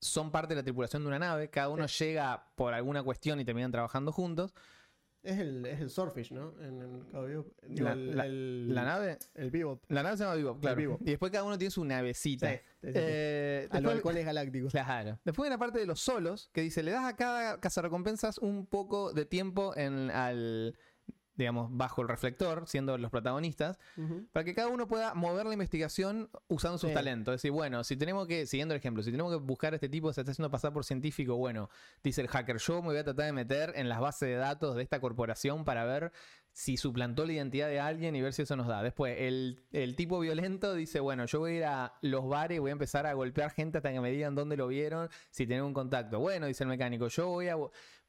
son 0.00 0.30
parte 0.30 0.54
de 0.54 0.60
la 0.60 0.64
tripulación 0.64 1.02
de 1.02 1.08
una 1.08 1.18
nave, 1.18 1.48
cada 1.48 1.68
uno 1.68 1.86
llega 1.86 2.52
por 2.56 2.74
alguna 2.74 3.02
cuestión 3.02 3.40
y 3.40 3.44
terminan 3.44 3.70
trabajando 3.70 4.12
juntos. 4.12 4.52
Es 5.22 5.38
el, 5.38 5.64
es 5.66 5.80
el 5.80 5.90
Swordfish, 5.90 6.32
¿no? 6.32 6.52
En 6.60 6.80
el. 6.82 7.02
Digo, 7.28 7.88
La, 7.88 7.94
la- 8.26 8.84
nave, 8.84 9.18
El 9.34 9.50
Bebop. 9.50 9.82
la 9.88 10.02
nave 10.02 10.16
se 10.16 10.24
llama 10.24 10.34
Bebop, 10.36 10.60
claro. 10.60 10.76
Bebop. 10.76 11.00
Y 11.02 11.04
después 11.10 11.30
cada 11.30 11.44
uno 11.44 11.56
tiene 11.58 11.70
su 11.70 11.84
navecita. 11.84 12.50
Sí, 12.50 12.56
sí, 12.56 12.62
sí, 12.80 12.86
sí. 12.88 12.92
Eh, 12.96 13.68
A 13.70 13.74
los 13.74 13.82
después- 13.82 13.96
halcones 13.96 14.24
galácticos. 14.26 14.72
Claro. 14.72 15.18
Después 15.24 15.44
viene 15.46 15.54
la 15.54 15.58
parte 15.58 15.78
de 15.78 15.86
los 15.86 16.00
solos, 16.00 16.50
que 16.52 16.60
dice, 16.62 16.82
le 16.82 16.90
das 16.90 17.04
a 17.04 17.14
cada 17.16 17.60
cazarrecompensas 17.60 18.38
un 18.38 18.66
poco 18.66 19.12
de 19.12 19.24
tiempo 19.24 19.76
en 19.76 20.10
al 20.10 20.76
digamos, 21.34 21.68
bajo 21.70 22.02
el 22.02 22.08
reflector, 22.08 22.64
siendo 22.66 22.98
los 22.98 23.10
protagonistas, 23.10 23.78
para 24.32 24.44
que 24.44 24.54
cada 24.54 24.68
uno 24.68 24.86
pueda 24.86 25.14
mover 25.14 25.46
la 25.46 25.52
investigación 25.54 26.28
usando 26.48 26.78
sus 26.78 26.90
Sí. 26.90 26.94
talentos. 26.94 27.34
Es 27.34 27.38
decir, 27.40 27.52
bueno, 27.52 27.84
si 27.84 27.96
tenemos 27.96 28.26
que, 28.26 28.46
siguiendo 28.46 28.74
el 28.74 28.78
ejemplo, 28.78 29.02
si 29.02 29.10
tenemos 29.10 29.32
que 29.32 29.38
buscar 29.38 29.72
a 29.72 29.76
este 29.76 29.88
tipo 29.88 30.08
que 30.08 30.14
se 30.14 30.20
está 30.20 30.32
haciendo 30.32 30.50
pasar 30.50 30.72
por 30.72 30.84
científico, 30.84 31.36
bueno, 31.36 31.70
dice 32.04 32.20
el 32.20 32.28
hacker, 32.28 32.58
yo 32.58 32.82
me 32.82 32.88
voy 32.88 32.98
a 32.98 33.04
tratar 33.04 33.26
de 33.26 33.32
meter 33.32 33.72
en 33.76 33.88
las 33.88 34.00
bases 34.00 34.28
de 34.28 34.34
datos 34.36 34.76
de 34.76 34.82
esta 34.82 35.00
corporación 35.00 35.64
para 35.64 35.84
ver 35.84 36.12
si 36.54 36.76
suplantó 36.76 37.24
la 37.24 37.32
identidad 37.32 37.68
de 37.68 37.80
alguien 37.80 38.14
y 38.14 38.20
ver 38.20 38.34
si 38.34 38.42
eso 38.42 38.56
nos 38.56 38.66
da. 38.66 38.82
Después, 38.82 39.16
el, 39.18 39.64
el 39.72 39.96
tipo 39.96 40.20
violento 40.20 40.74
dice, 40.74 41.00
bueno, 41.00 41.24
yo 41.24 41.38
voy 41.38 41.52
a 41.52 41.56
ir 41.56 41.64
a 41.64 41.94
los 42.02 42.28
bares, 42.28 42.60
voy 42.60 42.68
a 42.68 42.72
empezar 42.72 43.06
a 43.06 43.14
golpear 43.14 43.50
gente 43.52 43.78
hasta 43.78 43.90
que 43.90 44.00
me 44.00 44.10
digan 44.10 44.34
dónde 44.34 44.58
lo 44.58 44.66
vieron, 44.68 45.08
si 45.30 45.46
tienen 45.46 45.64
un 45.64 45.72
contacto. 45.72 46.18
Bueno, 46.20 46.46
dice 46.46 46.64
el 46.64 46.68
mecánico, 46.68 47.08
yo 47.08 47.28
voy 47.28 47.48
a 47.48 47.56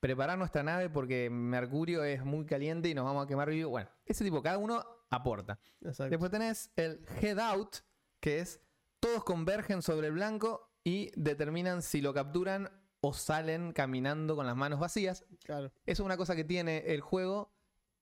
preparar 0.03 0.37
nuestra 0.37 0.63
nave 0.63 0.89
porque 0.89 1.29
Mercurio 1.29 2.03
es 2.03 2.25
muy 2.25 2.45
caliente 2.45 2.89
y 2.89 2.93
nos 2.93 3.05
vamos 3.05 3.23
a 3.23 3.27
quemar 3.27 3.49
vivo. 3.49 3.69
Bueno, 3.69 3.89
ese 4.05 4.25
tipo, 4.25 4.43
cada 4.43 4.57
uno 4.57 4.83
aporta. 5.09 5.57
Exacto. 5.79 6.09
Después 6.09 6.29
tenés 6.29 6.71
el 6.75 7.05
head 7.21 7.39
out, 7.39 7.77
que 8.19 8.39
es 8.39 8.59
todos 8.99 9.23
convergen 9.23 9.81
sobre 9.81 10.07
el 10.07 10.13
blanco 10.13 10.73
y 10.83 11.09
determinan 11.15 11.81
si 11.81 12.01
lo 12.01 12.13
capturan 12.13 12.69
o 12.99 13.13
salen 13.13 13.71
caminando 13.71 14.35
con 14.35 14.45
las 14.45 14.57
manos 14.57 14.77
vacías. 14.81 15.25
Claro. 15.45 15.67
Eso 15.85 16.03
es 16.03 16.05
una 16.05 16.17
cosa 16.17 16.35
que 16.35 16.43
tiene 16.43 16.79
el 16.87 16.99
juego. 16.99 17.53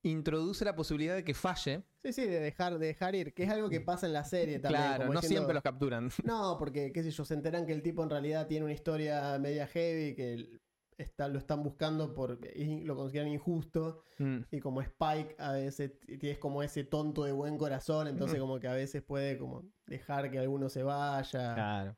Introduce 0.01 0.65
la 0.65 0.75
posibilidad 0.75 1.13
de 1.13 1.23
que 1.23 1.35
falle. 1.35 1.83
Sí, 2.03 2.13
sí, 2.13 2.25
de 2.25 2.39
dejar, 2.39 2.79
de 2.79 2.87
dejar 2.87 3.13
ir, 3.13 3.35
que 3.35 3.43
es 3.43 3.49
algo 3.51 3.69
que 3.69 3.79
pasa 3.79 4.07
en 4.07 4.13
la 4.13 4.23
serie 4.23 4.57
también. 4.57 4.81
claro, 4.81 5.05
no 5.05 5.11
diciendo- 5.21 5.27
siempre 5.27 5.53
los 5.53 5.61
capturan. 5.61 6.09
No, 6.23 6.55
porque, 6.57 6.91
qué 6.91 7.03
sé 7.03 7.11
yo, 7.11 7.23
se 7.25 7.35
enteran 7.35 7.67
que 7.67 7.73
el 7.73 7.83
tipo 7.83 8.01
en 8.01 8.09
realidad 8.09 8.47
tiene 8.47 8.65
una 8.65 8.73
historia 8.73 9.37
media 9.37 9.67
heavy, 9.67 10.15
que 10.15 10.59
está, 11.01 11.27
lo 11.27 11.39
están 11.39 11.63
buscando 11.63 12.13
por 12.13 12.39
lo 12.55 12.95
consideran 12.95 13.31
injusto. 13.31 14.03
Mm, 14.19 14.37
Y 14.51 14.59
como 14.59 14.81
Spike 14.81 15.35
a 15.39 15.51
veces 15.53 15.93
tienes 16.19 16.37
como 16.37 16.63
ese 16.63 16.83
tonto 16.83 17.23
de 17.23 17.31
buen 17.31 17.57
corazón, 17.57 18.07
entonces 18.07 18.39
como 18.39 18.59
que 18.59 18.67
a 18.67 18.73
veces 18.73 19.01
puede 19.01 19.37
como 19.37 19.63
dejar 19.85 20.31
que 20.31 20.39
alguno 20.39 20.69
se 20.69 20.83
vaya, 20.83 21.53
claro. 21.55 21.97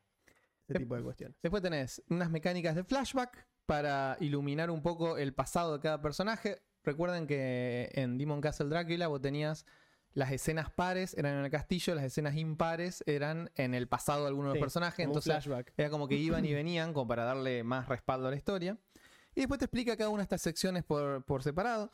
ese 0.68 0.80
tipo 0.80 0.96
de 0.96 1.04
cuestiones. 1.04 1.38
Después 1.42 1.62
tenés 1.62 2.02
unas 2.10 2.30
mecánicas 2.30 2.76
de 2.76 2.84
flashback 2.84 3.48
para 3.66 4.18
iluminar 4.20 4.70
un 4.72 4.82
poco 4.82 5.18
el 5.18 5.34
pasado 5.34 5.74
de 5.74 5.80
cada 5.80 6.02
personaje. 6.02 6.62
Recuerden 6.84 7.28
que 7.28 7.90
en 7.94 8.18
Demon 8.18 8.42
Castle 8.42 8.68
Drácula 8.68 9.08
vos 9.08 9.22
tenías 9.22 9.66
las 10.14 10.32
escenas 10.32 10.70
pares 10.70 11.16
eran 11.18 11.40
en 11.40 11.46
el 11.46 11.52
castillo, 11.52 11.96
las 11.96 12.04
escenas 12.04 12.36
impares 12.36 13.04
eran 13.08 13.50
en 13.56 13.74
el 13.74 13.88
pasado 13.88 14.22
de 14.22 14.28
algunos 14.28 14.54
de 14.54 14.58
Sí, 14.58 14.60
los 14.60 14.66
personajes. 14.66 15.06
Entonces 15.06 15.32
flashback. 15.44 15.74
era 15.78 15.90
como 15.90 16.08
que 16.08 16.16
iban 16.16 16.46
y 16.46 16.54
venían 16.54 16.94
como 16.94 17.08
para 17.08 17.24
darle 17.24 17.64
más 17.64 17.88
respaldo 17.88 18.28
a 18.28 18.32
la 18.32 18.38
historia. 18.38 18.78
Y 19.36 19.42
después 19.42 19.58
te 19.58 19.66
explica 19.66 19.98
cada 19.98 20.10
una 20.10 20.20
de 20.20 20.24
estas 20.24 20.42
secciones 20.42 20.84
por, 20.84 21.24
por 21.26 21.42
separado. 21.42 21.92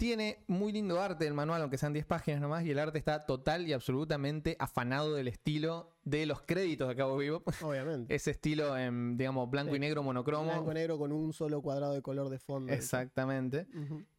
Tiene 0.00 0.42
muy 0.46 0.72
lindo 0.72 0.98
arte 0.98 1.26
el 1.26 1.34
manual, 1.34 1.60
aunque 1.60 1.76
sean 1.76 1.92
10 1.92 2.06
páginas 2.06 2.40
nomás, 2.40 2.64
y 2.64 2.70
el 2.70 2.78
arte 2.78 2.96
está 2.96 3.26
total 3.26 3.68
y 3.68 3.74
absolutamente 3.74 4.56
afanado 4.58 5.12
del 5.14 5.28
estilo 5.28 5.90
de 6.04 6.24
los 6.24 6.40
créditos 6.40 6.88
de 6.88 6.96
Cabo 6.96 7.18
Vivo. 7.18 7.42
Obviamente. 7.60 8.14
Ese 8.14 8.30
estilo 8.30 8.78
en, 8.78 9.18
digamos, 9.18 9.50
blanco 9.50 9.72
Sí. 9.72 9.76
y 9.76 9.80
negro 9.80 10.02
monocromo. 10.02 10.46
Blanco 10.50 10.72
negro 10.72 10.96
con 10.98 11.12
un 11.12 11.34
solo 11.34 11.60
cuadrado 11.60 11.92
de 11.92 12.00
color 12.00 12.30
de 12.30 12.38
fondo. 12.38 12.72
Exactamente. 12.72 13.66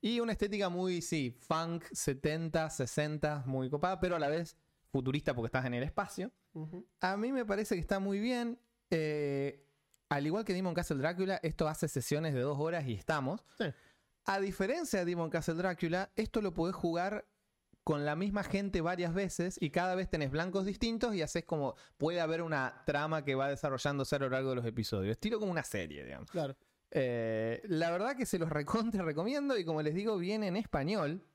Y 0.02 0.20
una 0.20 0.34
estética 0.34 0.70
muy, 0.70 1.02
sí, 1.02 1.36
funk, 1.42 1.84
70, 1.92 2.70
60, 2.70 3.44
muy 3.48 3.68
copada, 3.72 4.00
pero 4.00 4.16
a 4.16 4.20
la 4.20 4.28
vez 4.30 4.56
futurista 4.92 5.34
porque 5.34 5.48
estás 5.48 5.66
en 5.66 5.74
el 5.74 5.82
espacio. 5.82 6.32
A 7.00 7.18
mí 7.18 7.32
me 7.32 7.44
parece 7.44 7.74
que 7.74 7.82
está 7.82 8.00
muy 8.00 8.20
bien. 8.20 8.60
Eh, 8.92 9.66
al 10.10 10.28
igual 10.28 10.46
que 10.46 10.54
Demon 10.54 10.76
Castle 10.76 10.98
Drácula, 10.98 11.40
esto 11.42 11.68
hace 11.68 11.88
sesiones 11.88 12.36
de 12.36 12.42
dos 12.42 12.60
horas 12.60 12.86
y 12.86 12.94
estamos. 12.94 13.44
Sí. 13.58 13.66
A 14.26 14.40
diferencia 14.40 15.00
de 15.00 15.06
Demon 15.06 15.30
Castle 15.30 15.56
Drácula, 15.56 16.12
esto 16.16 16.42
lo 16.42 16.54
podés 16.54 16.76
jugar 16.76 17.26
con 17.84 18.06
la 18.06 18.16
misma 18.16 18.44
gente 18.44 18.82
varias 18.82 19.14
veces 19.14 19.58
y 19.60 19.72
cada 19.72 19.96
vez 19.96 20.10
tenés 20.10 20.30
blancos 20.30 20.66
distintos 20.66 21.16
y 21.16 21.22
haces 21.22 21.46
como 21.46 21.76
puede 21.98 22.22
haber 22.22 22.44
una 22.44 22.84
trama 22.86 23.26
que 23.26 23.34
va 23.34 23.50
desarrollándose 23.50 24.16
a 24.16 24.20
lo 24.20 24.30
largo 24.30 24.52
de 24.52 24.58
los 24.58 24.66
episodios. 24.66 25.14
Estilo 25.14 25.40
como 25.40 25.52
una 25.52 25.64
serie, 25.64 26.04
digamos. 26.06 26.30
Claro. 26.30 26.56
Eh, 26.92 27.62
la 27.66 27.90
verdad 27.90 28.16
que 28.16 28.26
se 28.26 28.38
los 28.38 28.50
recontra 28.50 29.04
recomiendo 29.04 29.58
y 29.58 29.66
como 29.66 29.82
les 29.82 29.96
digo, 29.96 30.18
viene 30.18 30.48
en 30.48 30.58
español. 30.58 31.26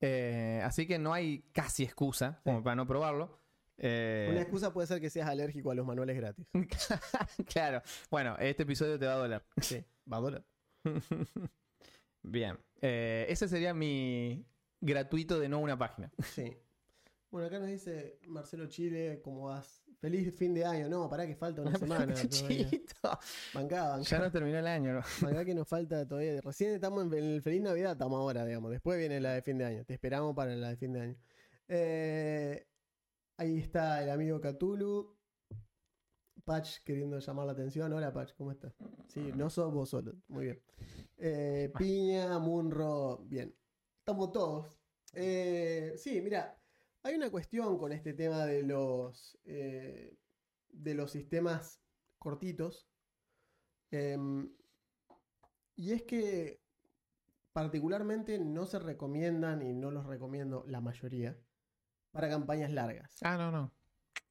Eh, 0.00 0.60
así 0.64 0.86
que 0.88 0.98
no 0.98 1.12
hay 1.12 1.42
casi 1.52 1.84
excusa 1.84 2.40
como 2.42 2.62
para 2.62 2.74
no 2.74 2.86
probarlo. 2.86 3.38
Eh, 3.78 4.28
Una 4.30 4.42
excusa 4.42 4.72
puede 4.72 4.88
ser 4.88 5.00
que 5.00 5.10
seas 5.10 5.28
alérgico 5.28 5.70
a 5.70 5.74
los 5.74 5.86
manuales 5.86 6.16
gratis. 6.16 6.46
claro. 7.52 7.82
Bueno, 8.10 8.36
este 8.40 8.64
episodio 8.64 8.98
te 8.98 9.06
va 9.06 9.12
a 9.12 9.16
doler. 9.16 9.44
Sí, 9.60 9.84
va 10.12 10.16
a 10.16 10.20
doler. 10.20 10.44
Bien. 12.22 12.58
Eh, 12.80 13.26
ese 13.28 13.48
sería 13.48 13.74
mi 13.74 14.44
gratuito 14.80 15.38
de 15.38 15.48
no 15.48 15.60
una 15.60 15.78
página. 15.78 16.12
Sí. 16.22 16.56
Bueno, 17.30 17.46
acá 17.46 17.58
nos 17.58 17.68
dice 17.68 18.18
Marcelo 18.26 18.66
Chile, 18.66 19.20
¿cómo 19.24 19.44
vas? 19.44 19.82
Feliz 20.00 20.34
fin 20.36 20.52
de 20.52 20.64
año. 20.64 20.88
No, 20.88 21.08
pará 21.08 21.26
que 21.26 21.34
falta 21.36 21.62
una 21.62 21.78
semana. 21.78 22.14
Bancá, 23.54 23.88
bancá. 23.88 24.02
Ya 24.02 24.18
no 24.18 24.30
terminó 24.30 24.58
el 24.58 24.66
año. 24.66 24.92
¿no? 24.94 25.00
Bancá 25.20 25.44
que 25.44 25.54
nos 25.54 25.66
falta 25.66 26.06
todavía. 26.06 26.40
Recién 26.40 26.72
estamos 26.72 27.06
en 27.06 27.14
el 27.14 27.40
Feliz 27.40 27.62
Navidad, 27.62 27.92
estamos 27.92 28.18
ahora, 28.18 28.44
digamos. 28.44 28.70
Después 28.70 28.98
viene 28.98 29.20
la 29.20 29.32
de 29.32 29.42
fin 29.42 29.58
de 29.58 29.64
año. 29.64 29.84
Te 29.84 29.94
esperamos 29.94 30.34
para 30.34 30.54
la 30.56 30.70
de 30.70 30.76
fin 30.76 30.92
de 30.92 31.00
año. 31.00 31.16
Eh, 31.68 32.66
ahí 33.36 33.58
está 33.58 34.02
el 34.02 34.10
amigo 34.10 34.40
Catulu. 34.40 35.16
Patch 36.44 36.78
queriendo 36.84 37.18
llamar 37.18 37.46
la 37.46 37.52
atención. 37.52 37.92
Hola, 37.92 38.12
Patch, 38.12 38.34
¿cómo 38.34 38.50
estás? 38.50 38.74
Sí, 39.08 39.32
no 39.34 39.48
sos 39.48 39.72
vos 39.72 39.90
solo. 39.90 40.12
Muy 40.28 40.46
bien. 40.46 40.62
Eh, 41.18 41.72
Piña, 41.78 42.38
Munro, 42.38 43.18
bien. 43.24 43.54
Estamos 43.98 44.32
todos. 44.32 44.80
Eh, 45.12 45.94
sí, 45.96 46.20
mira, 46.20 46.58
hay 47.02 47.14
una 47.14 47.30
cuestión 47.30 47.78
con 47.78 47.92
este 47.92 48.14
tema 48.14 48.44
de 48.44 48.62
los, 48.62 49.38
eh, 49.44 50.16
de 50.68 50.94
los 50.94 51.10
sistemas 51.10 51.80
cortitos. 52.18 52.88
Em, 53.90 54.50
y 55.76 55.92
es 55.92 56.02
que 56.02 56.60
particularmente 57.52 58.38
no 58.38 58.66
se 58.66 58.78
recomiendan, 58.78 59.62
y 59.62 59.74
no 59.74 59.90
los 59.90 60.06
recomiendo 60.06 60.64
la 60.66 60.80
mayoría, 60.80 61.38
para 62.10 62.28
campañas 62.28 62.72
largas. 62.72 63.16
Ah, 63.22 63.36
no, 63.36 63.52
no. 63.52 63.72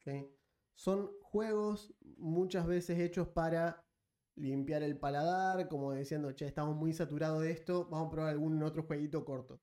¿ok? 0.02 0.41
Son 0.82 1.12
juegos 1.22 1.94
muchas 2.18 2.66
veces 2.66 2.98
hechos 2.98 3.28
para 3.28 3.86
limpiar 4.36 4.82
el 4.82 4.98
paladar, 4.98 5.70
como 5.70 5.94
diciendo, 5.94 6.32
che, 6.32 6.48
estamos 6.48 6.76
muy 6.76 6.92
saturados 6.92 7.44
de 7.44 7.52
esto, 7.52 7.88
vamos 7.92 8.08
a 8.08 8.10
probar 8.10 8.30
algún 8.32 8.64
otro 8.64 8.82
jueguito 8.82 9.24
corto. 9.24 9.62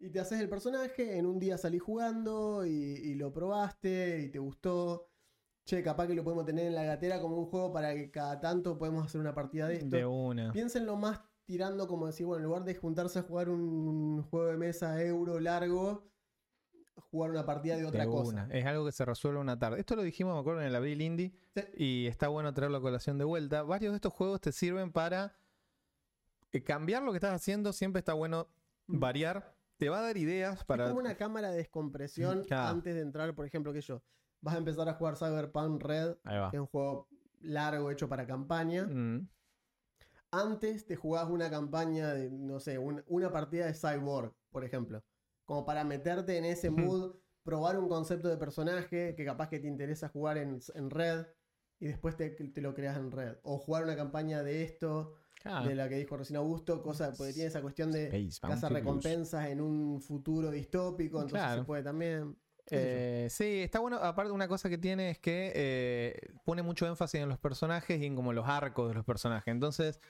Y 0.00 0.10
te 0.10 0.18
haces 0.18 0.40
el 0.40 0.48
personaje, 0.48 1.16
en 1.16 1.26
un 1.26 1.38
día 1.38 1.56
salís 1.56 1.80
jugando 1.80 2.66
y, 2.66 2.72
y 2.72 3.14
lo 3.14 3.32
probaste 3.32 4.20
y 4.22 4.28
te 4.28 4.40
gustó. 4.40 5.12
Che, 5.64 5.80
capaz 5.84 6.08
que 6.08 6.14
lo 6.14 6.24
podemos 6.24 6.44
tener 6.44 6.66
en 6.66 6.74
la 6.74 6.82
gatera 6.82 7.20
como 7.20 7.36
un 7.36 7.46
juego 7.46 7.72
para 7.72 7.94
que 7.94 8.10
cada 8.10 8.40
tanto 8.40 8.76
podemos 8.76 9.06
hacer 9.06 9.20
una 9.20 9.32
partida 9.32 9.68
de 9.68 9.74
esto. 9.74 9.94
De 9.94 10.04
una. 10.04 10.50
Piénsenlo 10.50 10.96
más 10.96 11.20
tirando 11.44 11.86
como 11.86 12.08
decir, 12.08 12.26
bueno, 12.26 12.42
en 12.42 12.48
lugar 12.48 12.64
de 12.64 12.74
juntarse 12.74 13.20
a 13.20 13.22
jugar 13.22 13.48
un 13.48 14.24
juego 14.24 14.46
de 14.48 14.56
mesa 14.56 15.00
euro 15.00 15.38
largo, 15.38 16.02
jugar 17.10 17.30
una 17.30 17.44
partida 17.46 17.76
de 17.76 17.86
otra 17.86 18.04
De 18.04 18.10
cosa. 18.10 18.48
Es 18.50 18.64
algo 18.66 18.84
que 18.86 18.92
se 18.92 19.04
resuelve 19.04 19.38
una 19.40 19.58
tarde. 19.58 19.78
Esto 19.80 19.96
lo 19.96 20.02
dijimos, 20.02 20.34
me 20.34 20.40
acuerdo, 20.40 20.60
en 20.62 20.66
el 20.68 20.74
Abril 20.74 21.00
Indie. 21.00 21.32
Sí. 21.54 21.62
Y 21.76 22.06
está 22.06 22.28
bueno 22.28 22.52
traerlo 22.54 22.78
a 22.78 22.80
colación 22.80 23.18
de 23.18 23.24
vuelta. 23.24 23.62
Varios 23.62 23.92
de 23.92 23.96
estos 23.96 24.12
juegos 24.12 24.40
te 24.40 24.52
sirven 24.52 24.92
para 24.92 25.36
eh, 26.52 26.62
cambiar 26.62 27.02
lo 27.02 27.12
que 27.12 27.16
estás 27.18 27.34
haciendo. 27.34 27.72
Siempre 27.72 28.00
está 28.00 28.12
bueno 28.14 28.48
variar. 28.86 29.54
Te 29.76 29.88
va 29.90 29.98
a 29.98 30.02
dar 30.02 30.16
ideas 30.16 30.64
para. 30.64 30.84
Es 30.84 30.90
como 30.90 31.00
una 31.00 31.16
cámara 31.16 31.50
de 31.50 31.58
descompresión 31.58 32.44
Claro. 32.44 32.68
antes 32.70 32.94
de 32.94 33.02
entrar, 33.02 33.34
por 33.34 33.44
ejemplo, 33.46 33.72
que 33.72 33.82
yo. 33.82 34.02
Vas 34.40 34.54
a 34.54 34.58
empezar 34.58 34.88
a 34.88 34.94
jugar 34.94 35.16
Cyberpunk 35.16 35.82
Red, 35.82 36.16
Ahí 36.24 36.38
va. 36.38 36.50
que 36.50 36.56
es 36.56 36.60
un 36.60 36.66
juego 36.66 37.08
largo 37.42 37.90
hecho 37.90 38.08
para 38.08 38.26
campaña. 38.26 38.84
Mm. 38.86 39.28
Antes 40.30 40.86
te 40.86 40.96
jugabas 40.96 41.30
una 41.30 41.50
campaña 41.50 42.12
de, 42.14 42.30
no 42.30 42.58
sé, 42.60 42.78
un- 42.78 43.02
una 43.06 43.30
partida 43.30 43.66
de 43.66 43.74
Cyborg, 43.74 44.32
por 44.50 44.64
ejemplo. 44.64 45.02
Como 45.46 45.64
para 45.64 45.82
meterte 45.84 46.36
en 46.36 46.44
ese 46.44 46.68
mood, 46.70 47.14
probar 47.42 47.78
un 47.78 47.88
concepto 47.88 48.28
de 48.28 48.36
personaje 48.36 49.14
que 49.16 49.24
capaz 49.24 49.48
que 49.48 49.58
te 49.60 49.68
interesa 49.68 50.08
jugar 50.10 50.36
en, 50.36 50.58
en 50.74 50.90
Red 50.90 51.24
y 51.80 51.86
después 51.86 52.16
te, 52.16 52.30
te 52.30 52.60
lo 52.60 52.74
creas 52.74 52.96
en 52.98 53.10
Red. 53.10 53.36
O 53.42 53.58
jugar 53.58 53.84
una 53.84 53.96
campaña 53.96 54.42
de 54.42 54.62
esto, 54.64 55.14
de 55.64 55.74
la 55.76 55.88
que 55.88 55.94
dijo 55.96 56.16
recién 56.16 56.36
Augusto, 56.38 56.82
cosa, 56.82 57.12
porque 57.16 57.32
tiene 57.32 57.48
esa 57.48 57.62
cuestión 57.62 57.92
de 57.92 58.06
Space 58.06 58.40
cazar 58.40 58.72
recompensas 58.72 59.46
en 59.46 59.60
un 59.60 60.00
futuro 60.02 60.50
distópico, 60.50 61.18
entonces 61.18 61.40
Claro. 61.46 61.62
se 61.62 61.66
puede 61.66 61.82
también. 61.84 62.36
Eh, 62.68 63.28
sí, 63.30 63.60
está 63.62 63.78
bueno. 63.78 63.98
Aparte, 63.98 64.32
una 64.32 64.48
cosa 64.48 64.68
que 64.68 64.76
tiene 64.78 65.10
es 65.10 65.18
que 65.20 65.52
eh, 65.54 66.34
pone 66.44 66.62
mucho 66.62 66.84
énfasis 66.88 67.20
en 67.20 67.28
los 67.28 67.38
personajes 67.38 68.00
y 68.00 68.06
en 68.06 68.16
como 68.16 68.32
los 68.32 68.48
arcos 68.48 68.88
de 68.88 68.94
los 68.94 69.04
personajes. 69.04 69.52
Entonces, 69.52 70.00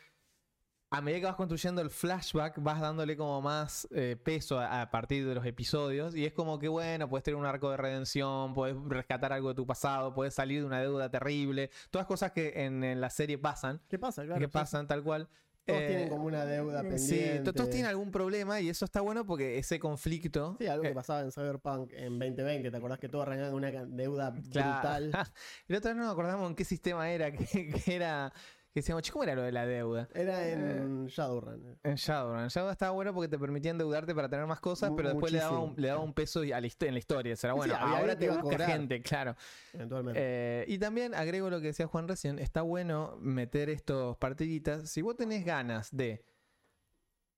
a 0.96 1.00
medida 1.00 1.20
que 1.20 1.26
vas 1.26 1.36
construyendo 1.36 1.80
el 1.82 1.90
flashback, 1.90 2.62
vas 2.62 2.80
dándole 2.80 3.16
como 3.16 3.40
más 3.42 3.86
eh, 3.90 4.16
peso 4.22 4.58
a, 4.58 4.82
a 4.82 4.90
partir 4.90 5.26
de 5.26 5.34
los 5.34 5.44
episodios. 5.46 6.14
Y 6.16 6.24
es 6.24 6.32
como 6.32 6.58
que, 6.58 6.68
bueno, 6.68 7.08
puedes 7.08 7.24
tener 7.24 7.36
un 7.36 7.46
arco 7.46 7.70
de 7.70 7.76
redención, 7.76 8.54
puedes 8.54 8.76
rescatar 8.88 9.32
algo 9.32 9.48
de 9.50 9.54
tu 9.54 9.66
pasado, 9.66 10.14
puedes 10.14 10.34
salir 10.34 10.60
de 10.60 10.66
una 10.66 10.80
deuda 10.80 11.10
terrible. 11.10 11.70
Todas 11.90 12.06
cosas 12.06 12.32
que 12.32 12.64
en, 12.64 12.82
en 12.84 13.00
la 13.00 13.10
serie 13.10 13.38
pasan, 13.38 13.80
¿Qué 13.88 13.98
pasa? 13.98 14.24
Claro, 14.24 14.40
que 14.40 14.46
sí. 14.46 14.52
pasan 14.52 14.86
tal 14.86 15.02
cual. 15.02 15.28
Todos 15.66 15.80
Eh, 15.80 15.86
tienen 15.88 16.08
como 16.08 16.26
una 16.26 16.44
deuda 16.44 16.82
Sí, 16.82 16.88
pendiente. 16.88 17.40
to- 17.40 17.52
todos 17.52 17.70
tienen 17.70 17.88
algún 17.90 18.12
problema 18.12 18.60
y 18.60 18.68
eso 18.68 18.84
está 18.84 19.00
bueno 19.00 19.26
porque 19.26 19.58
ese 19.58 19.80
conflicto. 19.80 20.54
Sí, 20.60 20.68
algo 20.68 20.84
eh, 20.84 20.88
que 20.90 20.94
pasaba 20.94 21.22
en 21.22 21.32
Cyberpunk 21.32 21.90
en 21.92 22.20
2020. 22.20 22.70
¿Te 22.70 22.76
acordás 22.76 23.00
que 23.00 23.08
todo 23.08 23.22
arrancaba 23.22 23.48
con 23.50 23.56
una 23.64 23.70
deuda 23.84 24.32
Claro. 24.52 24.72
brutal? 24.74 25.10
El 25.68 25.76
otro 25.76 25.90
día 25.90 25.94
no 25.98 26.04
nos 26.04 26.12
acordamos 26.12 26.48
en 26.48 26.54
qué 26.54 26.64
sistema 26.64 27.10
era, 27.10 27.32
que, 27.36 27.68
que 27.70 27.94
era. 27.96 28.32
Que 28.76 28.80
decíamos, 28.80 29.02
che, 29.04 29.10
¿cómo 29.10 29.22
era 29.24 29.34
lo 29.34 29.40
de 29.40 29.52
la 29.52 29.64
deuda? 29.64 30.06
Era 30.12 30.46
Eh, 30.46 30.52
en 30.52 31.06
Shadowrun. 31.06 31.78
En 31.82 31.94
Shadowrun. 31.94 32.40
En 32.42 32.48
Shadowrun 32.48 32.72
estaba 32.72 32.92
bueno 32.92 33.14
porque 33.14 33.26
te 33.26 33.38
permitía 33.38 33.70
endeudarte 33.70 34.14
para 34.14 34.28
tener 34.28 34.44
más 34.44 34.60
cosas, 34.60 34.92
pero 34.94 35.08
después 35.08 35.32
le 35.32 35.38
daba, 35.38 35.52
un, 35.54 35.60
muchísimo. 35.60 35.80
le 35.80 35.88
daba 35.88 36.00
un 36.02 36.12
peso 36.12 36.44
y- 36.44 36.52
a 36.52 36.60
la 36.60 36.66
en 36.80 36.92
la 36.92 36.98
historia. 36.98 37.34
Será 37.36 37.54
Sí, 37.54 37.56
bueno, 37.56 37.74
ahora 37.74 38.18
te 38.18 38.26
a 38.26 38.32
busca 38.32 38.42
cobrar. 38.42 38.68
gente, 38.70 39.00
claro. 39.00 39.34
Eventualmente. 39.72 40.20
Eh, 40.22 40.64
y 40.68 40.76
también 40.76 41.14
agrego 41.14 41.48
lo 41.48 41.58
que 41.62 41.68
decía 41.68 41.86
Juan 41.86 42.06
recién, 42.06 42.38
está 42.38 42.60
bueno 42.60 43.16
meter 43.18 43.70
estos 43.70 44.18
partiditas. 44.18 44.90
Si 44.90 45.00
vos 45.00 45.16
tenés 45.16 45.42
ganas 45.46 45.88
de 45.96 46.22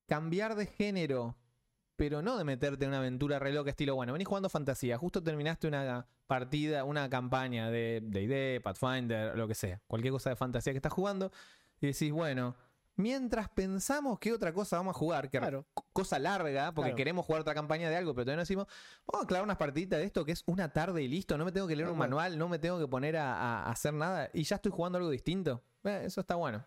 cambiar 0.08 0.56
de 0.56 0.66
género, 0.66 1.36
pero 1.98 2.22
no 2.22 2.38
de 2.38 2.44
meterte 2.44 2.84
en 2.84 2.90
una 2.90 2.98
aventura 2.98 3.40
re 3.40 3.52
loca 3.52 3.70
estilo, 3.70 3.96
bueno, 3.96 4.12
venís 4.12 4.28
jugando 4.28 4.48
fantasía, 4.48 4.96
justo 4.96 5.20
terminaste 5.20 5.66
una 5.66 6.06
partida, 6.28 6.84
una 6.84 7.10
campaña 7.10 7.70
de 7.72 8.00
D&D, 8.04 8.60
Pathfinder, 8.62 9.36
lo 9.36 9.48
que 9.48 9.56
sea, 9.56 9.80
cualquier 9.88 10.12
cosa 10.12 10.30
de 10.30 10.36
fantasía 10.36 10.72
que 10.72 10.76
estás 10.78 10.92
jugando, 10.92 11.32
y 11.80 11.88
decís, 11.88 12.12
bueno, 12.12 12.54
mientras 12.94 13.48
pensamos 13.48 14.20
qué 14.20 14.32
otra 14.32 14.52
cosa 14.52 14.76
vamos 14.76 14.94
a 14.94 14.98
jugar, 14.98 15.28
que 15.28 15.40
Claro. 15.40 15.66
cosa 15.92 16.20
larga, 16.20 16.72
porque 16.72 16.90
Claro. 16.90 16.96
queremos 16.96 17.26
jugar 17.26 17.40
otra 17.42 17.52
campaña 17.54 17.90
de 17.90 17.96
algo, 17.96 18.14
pero 18.14 18.26
todavía 18.26 18.36
no 18.36 18.42
decimos, 18.42 18.68
vamos 19.04 19.24
a 19.24 19.26
clavar 19.26 19.42
unas 19.44 19.56
partiditas 19.56 19.98
de 19.98 20.04
esto 20.04 20.24
que 20.24 20.30
es 20.30 20.44
una 20.46 20.72
tarde 20.72 21.02
y 21.02 21.08
listo, 21.08 21.36
no 21.36 21.44
me 21.44 21.50
tengo 21.50 21.66
que 21.66 21.74
leer 21.74 21.88
un 21.88 21.98
manual, 21.98 22.38
no 22.38 22.48
me 22.48 22.60
tengo 22.60 22.78
que 22.78 22.86
poner 22.86 23.16
a 23.16 23.68
hacer 23.68 23.92
nada 23.92 24.30
y 24.32 24.44
ya 24.44 24.54
estoy 24.56 24.70
jugando 24.70 24.98
algo 24.98 25.10
distinto. 25.10 25.64
Eh, 25.82 26.02
eso 26.04 26.20
está 26.20 26.36
bueno. 26.36 26.64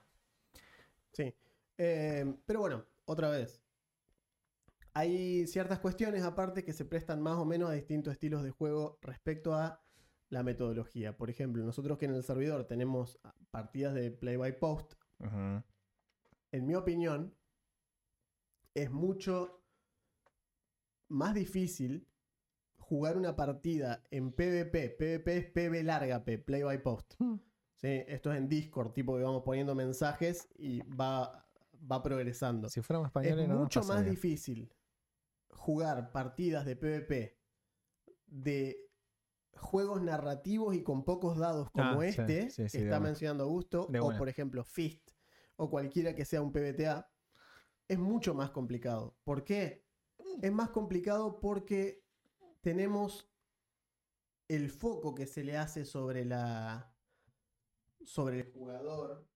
Sí. 1.14 1.34
Eh, 1.78 2.36
pero 2.46 2.60
bueno, 2.60 2.84
otra 3.06 3.30
vez. 3.30 3.61
Hay 4.94 5.48
ciertas 5.48 5.80
cuestiones 5.80 6.24
aparte 6.24 6.64
que 6.64 6.74
se 6.74 6.86
prestan 6.86 7.22
más 7.22 7.38
o 7.38 7.46
menos 7.46 7.70
a 7.70 7.74
distintos 7.74 8.14
estilos 8.14 8.44
de 8.44 8.52
juego 8.52 9.00
respecto 9.02 9.56
a 9.56 9.82
la 10.30 10.44
metodología. 10.44 11.16
Por 11.16 11.30
ejemplo, 11.30 11.64
nosotros 11.64 11.98
que 11.98 12.06
en 12.06 12.16
el 12.16 12.24
servidor 12.24 12.66
tenemos 12.66 13.20
partidas 13.52 13.94
de 13.94 14.12
play 14.12 14.36
by 14.36 14.60
post, 14.60 14.94
en 15.20 16.66
mi 16.66 16.76
opinión, 16.76 17.34
es 18.74 18.92
mucho 18.92 19.64
más 21.10 21.36
difícil 21.36 22.08
jugar 22.78 23.18
una 23.18 23.36
partida 23.36 24.04
en 24.12 24.32
PvP. 24.32 24.90
PvP 24.90 25.38
es 25.38 25.46
PV 25.52 25.84
larga 25.84 26.26
P, 26.26 26.38
play 26.38 26.64
by 26.64 26.82
post. 26.82 27.14
¿Sí? 27.76 28.04
Esto 28.08 28.32
es 28.32 28.38
en 28.38 28.50
Discord, 28.50 28.94
tipo 28.94 29.16
que 29.16 29.24
vamos 29.24 29.44
poniendo 29.44 29.74
mensajes 29.76 30.50
y 30.58 30.82
va, 30.82 31.48
va 31.90 32.04
progresando. 32.04 32.70
Si 32.70 32.82
fuéramos 32.82 33.08
es 33.08 33.10
españoles, 33.10 33.48
no 33.48 33.54
nos 33.56 33.64
mucho 33.64 33.84
más 33.84 34.06
difícil 34.06 34.70
jugar 35.62 36.12
partidas 36.12 36.66
de 36.66 36.76
PvP 36.76 37.38
de 38.26 38.90
juegos 39.54 40.02
narrativos 40.02 40.76
y 40.76 40.82
con 40.82 41.06
pocos 41.06 41.38
dados 41.38 41.70
como 41.70 42.02
Ah, 42.02 42.08
este 42.08 42.50
sí, 42.50 42.68
sí, 42.68 42.78
que 42.78 42.84
está 42.86 43.00
mencionando 43.00 43.44
Augusto, 43.44 43.86
De 43.90 44.00
o 44.00 44.18
por 44.18 44.28
ejemplo 44.28 44.64
Fist, 44.64 45.12
o 45.58 45.70
cualquiera 45.70 46.16
que 46.16 46.26
sea 46.26 46.42
un 46.42 46.52
PBTA, 46.52 47.08
es 47.88 48.00
mucho 48.00 48.34
más 48.34 48.50
complicado. 48.50 49.16
¿Por 49.24 49.44
qué? 49.44 49.86
Es 50.42 50.52
más 50.52 50.70
complicado 50.70 51.40
porque 51.40 52.04
tenemos 52.62 53.32
el 54.48 54.72
foco 54.72 55.14
que 55.14 55.28
se 55.28 55.44
le 55.44 55.58
hace 55.58 55.86
sobre 55.86 56.26
la 56.26 56.96
sobre 58.04 58.40
el 58.40 58.52
jugador. 58.52 59.28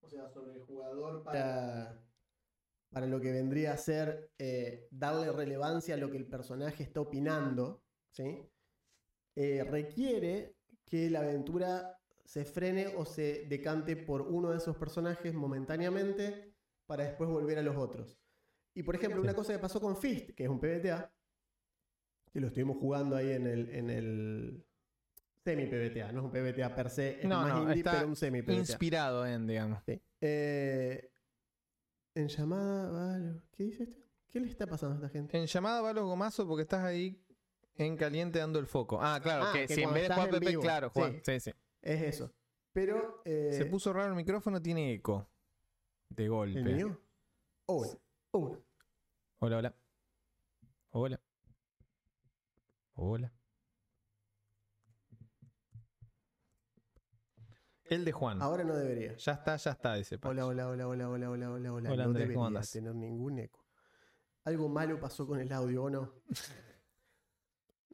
O 0.00 0.08
sea, 0.08 0.30
sobre 0.30 0.54
el 0.54 0.62
jugador 0.62 1.22
para, 1.24 2.02
para 2.94 3.08
lo 3.08 3.20
que 3.20 3.32
vendría 3.32 3.72
a 3.72 3.76
ser 3.76 4.30
eh, 4.38 4.86
darle 4.92 5.32
relevancia 5.32 5.96
a 5.96 5.98
lo 5.98 6.12
que 6.12 6.16
el 6.16 6.26
personaje 6.26 6.84
está 6.84 7.00
opinando, 7.00 7.82
¿sí? 8.12 8.48
Eh, 9.34 9.64
requiere 9.64 10.54
que 10.86 11.10
la 11.10 11.18
aventura 11.18 11.98
se 12.24 12.44
frene 12.44 12.94
o 12.96 13.04
se 13.04 13.46
decante 13.48 13.96
por 13.96 14.22
uno 14.22 14.52
de 14.52 14.58
esos 14.58 14.76
personajes 14.76 15.34
momentáneamente 15.34 16.54
para 16.86 17.02
después 17.02 17.28
volver 17.28 17.58
a 17.58 17.62
los 17.62 17.76
otros. 17.76 18.16
Y 18.74 18.84
por 18.84 18.94
ejemplo, 18.94 19.20
una 19.20 19.34
cosa 19.34 19.52
que 19.52 19.58
pasó 19.58 19.80
con 19.80 19.96
Fist, 19.96 20.30
que 20.30 20.44
es 20.44 20.48
un 20.48 20.60
PBTA, 20.60 21.12
que 22.32 22.40
lo 22.40 22.46
estuvimos 22.46 22.76
jugando 22.76 23.16
ahí 23.16 23.32
en 23.32 23.48
el, 23.48 23.70
en 23.70 23.90
el 23.90 24.64
semi 25.42 25.66
PBTA, 25.66 26.12
no 26.12 26.20
es 26.20 26.24
un 26.26 26.30
PBTA 26.30 26.72
per 26.76 26.90
se, 26.90 27.18
es 27.22 27.24
No, 27.24 27.42
más 27.42 27.54
no, 27.54 27.62
indie, 27.62 27.78
está 27.78 27.92
pero 27.94 28.06
un 28.06 28.14
semi 28.14 28.42
PBTA. 28.42 28.54
Inspirado 28.54 29.26
en, 29.26 29.48
digamos. 29.48 29.82
Sí. 29.84 30.00
Eh, 30.20 31.10
en 32.14 32.28
llamada, 32.28 32.90
vale, 32.90 33.40
¿qué 33.52 33.64
dice 33.64 33.82
este? 33.84 34.04
¿Qué 34.28 34.40
le 34.40 34.48
está 34.48 34.66
pasando 34.66 34.94
a 34.94 34.96
esta 34.96 35.08
gente? 35.08 35.36
En 35.38 35.46
llamada 35.46 35.80
va 35.80 35.92
los 35.92 36.04
gomazos 36.04 36.46
porque 36.46 36.62
estás 36.62 36.84
ahí 36.84 37.20
en 37.76 37.96
caliente 37.96 38.38
dando 38.38 38.58
el 38.58 38.66
foco. 38.66 38.98
Ah, 39.00 39.20
claro, 39.22 39.44
Ah, 39.46 39.52
que, 39.52 39.66
que 39.66 39.74
si 39.74 39.82
en 39.82 39.92
vez 39.94 40.08
de 40.08 40.14
jugar 40.14 40.30
PP, 40.30 40.46
vivo. 40.48 40.62
claro, 40.62 40.88
Sí. 40.88 41.00
Juan. 41.00 41.20
Sí, 41.24 41.40
sí. 41.40 41.52
Es 41.82 42.02
eso. 42.02 42.32
Pero. 42.72 43.22
eh, 43.24 43.50
Se 43.52 43.66
puso 43.66 43.92
raro 43.92 44.08
el 44.10 44.14
micrófono, 44.16 44.60
tiene 44.60 44.92
eco. 44.94 45.28
De 46.08 46.28
golpe. 46.28 46.58
¿El 46.58 46.74
mío? 46.76 47.00
Oh. 47.66 47.86
Hola, 49.38 49.58
hola. 49.58 49.74
Hola. 50.90 51.20
Hola. 52.94 53.32
El 57.84 58.04
de 58.04 58.12
Juan. 58.12 58.40
Ahora 58.40 58.64
no 58.64 58.74
debería. 58.76 59.16
Ya 59.16 59.32
está, 59.32 59.56
ya 59.56 59.70
está, 59.72 59.94
dice. 59.94 60.18
Hola, 60.22 60.46
hola, 60.46 60.68
hola, 60.68 60.88
hola, 60.88 61.08
hola, 61.10 61.30
hola, 61.30 61.50
hola, 61.50 61.72
hola. 61.72 61.96
No 61.96 62.02
Andrés, 62.04 62.28
¿cómo 62.34 62.48
debería 62.50 62.60
tener 62.72 62.94
ningún 62.94 63.38
eco. 63.38 63.64
Algo 64.44 64.68
malo 64.68 64.98
pasó 64.98 65.26
con 65.26 65.38
el 65.40 65.52
audio, 65.52 65.84
¿o 65.84 65.90
no? 65.90 66.12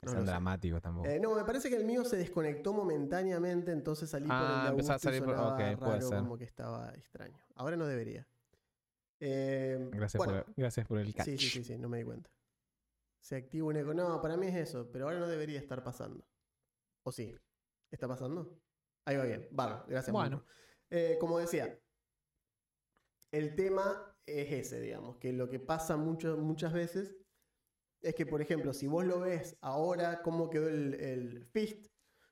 No 0.03 0.13
sé. 0.13 0.21
dramáticos 0.23 0.81
tampoco. 0.81 1.07
Eh, 1.09 1.21
no, 1.21 1.35
me 1.35 1.45
parece 1.45 1.69
que 1.69 1.77
el 1.77 1.85
mío 1.85 2.05
se 2.07 2.17
desconectó 2.17 2.73
momentáneamente, 2.73 3.71
entonces 3.71 4.09
salí 4.09 4.27
por 4.29 4.35
el 4.35 4.43
Ah, 4.43 4.63
de 4.65 4.71
empezó 4.71 4.93
a 4.95 4.97
y 4.97 4.99
salir 4.99 5.23
por- 5.23 5.35
ok, 5.35 5.57
puede 5.57 5.77
raro, 5.77 6.09
ser. 6.09 6.19
como 6.21 6.39
que 6.39 6.45
estaba 6.45 6.91
extraño. 6.95 7.39
Ahora 7.55 7.77
no 7.77 7.87
debería. 7.87 8.27
Eh, 9.21 9.91
gracias, 9.93 10.17
bueno, 10.25 10.43
por, 10.43 10.55
gracias 10.57 10.87
por 10.89 11.01
el 11.01 11.15
catch. 11.15 11.27
Sí, 11.27 11.37
sí, 11.37 11.51
sí, 11.51 11.65
sí, 11.65 11.77
no 11.77 11.91
me 11.91 11.99
di 11.99 12.05
cuenta. 12.05 12.31
Se 13.21 13.37
activa 13.37 13.67
un 13.67 13.77
eco. 13.77 13.93
No, 13.93 14.23
para 14.23 14.39
mí 14.39 14.47
es 14.47 14.55
eso, 14.55 14.89
pero 14.91 15.05
ahora 15.05 15.19
no 15.21 15.27
debería 15.29 15.61
estar 15.61 15.85
pasando. 15.85 16.25
¿O 17.03 17.13
sí? 17.13 17.37
¿Está 17.91 18.09
pasando? 18.09 18.59
Ahí 19.11 19.17
va 19.17 19.25
bien. 19.25 19.49
Vale, 19.51 19.83
gracias. 19.89 20.13
Bueno. 20.13 20.45
Eh, 20.89 21.17
como 21.19 21.39
decía, 21.39 21.77
el 23.33 23.57
tema 23.57 24.17
es 24.25 24.53
ese, 24.53 24.81
digamos, 24.81 25.17
que 25.17 25.33
lo 25.33 25.49
que 25.49 25.59
pasa 25.59 25.97
mucho, 25.97 26.37
muchas 26.37 26.73
veces 26.73 27.17
es 28.03 28.15
que, 28.15 28.25
por 28.25 28.41
ejemplo, 28.41 28.73
si 28.73 28.87
vos 28.87 29.05
lo 29.05 29.19
ves 29.19 29.57
ahora, 29.63 30.23
cómo 30.23 30.49
quedó 30.49 30.69
el, 30.69 30.95
el 30.95 31.45
fist, 31.47 31.89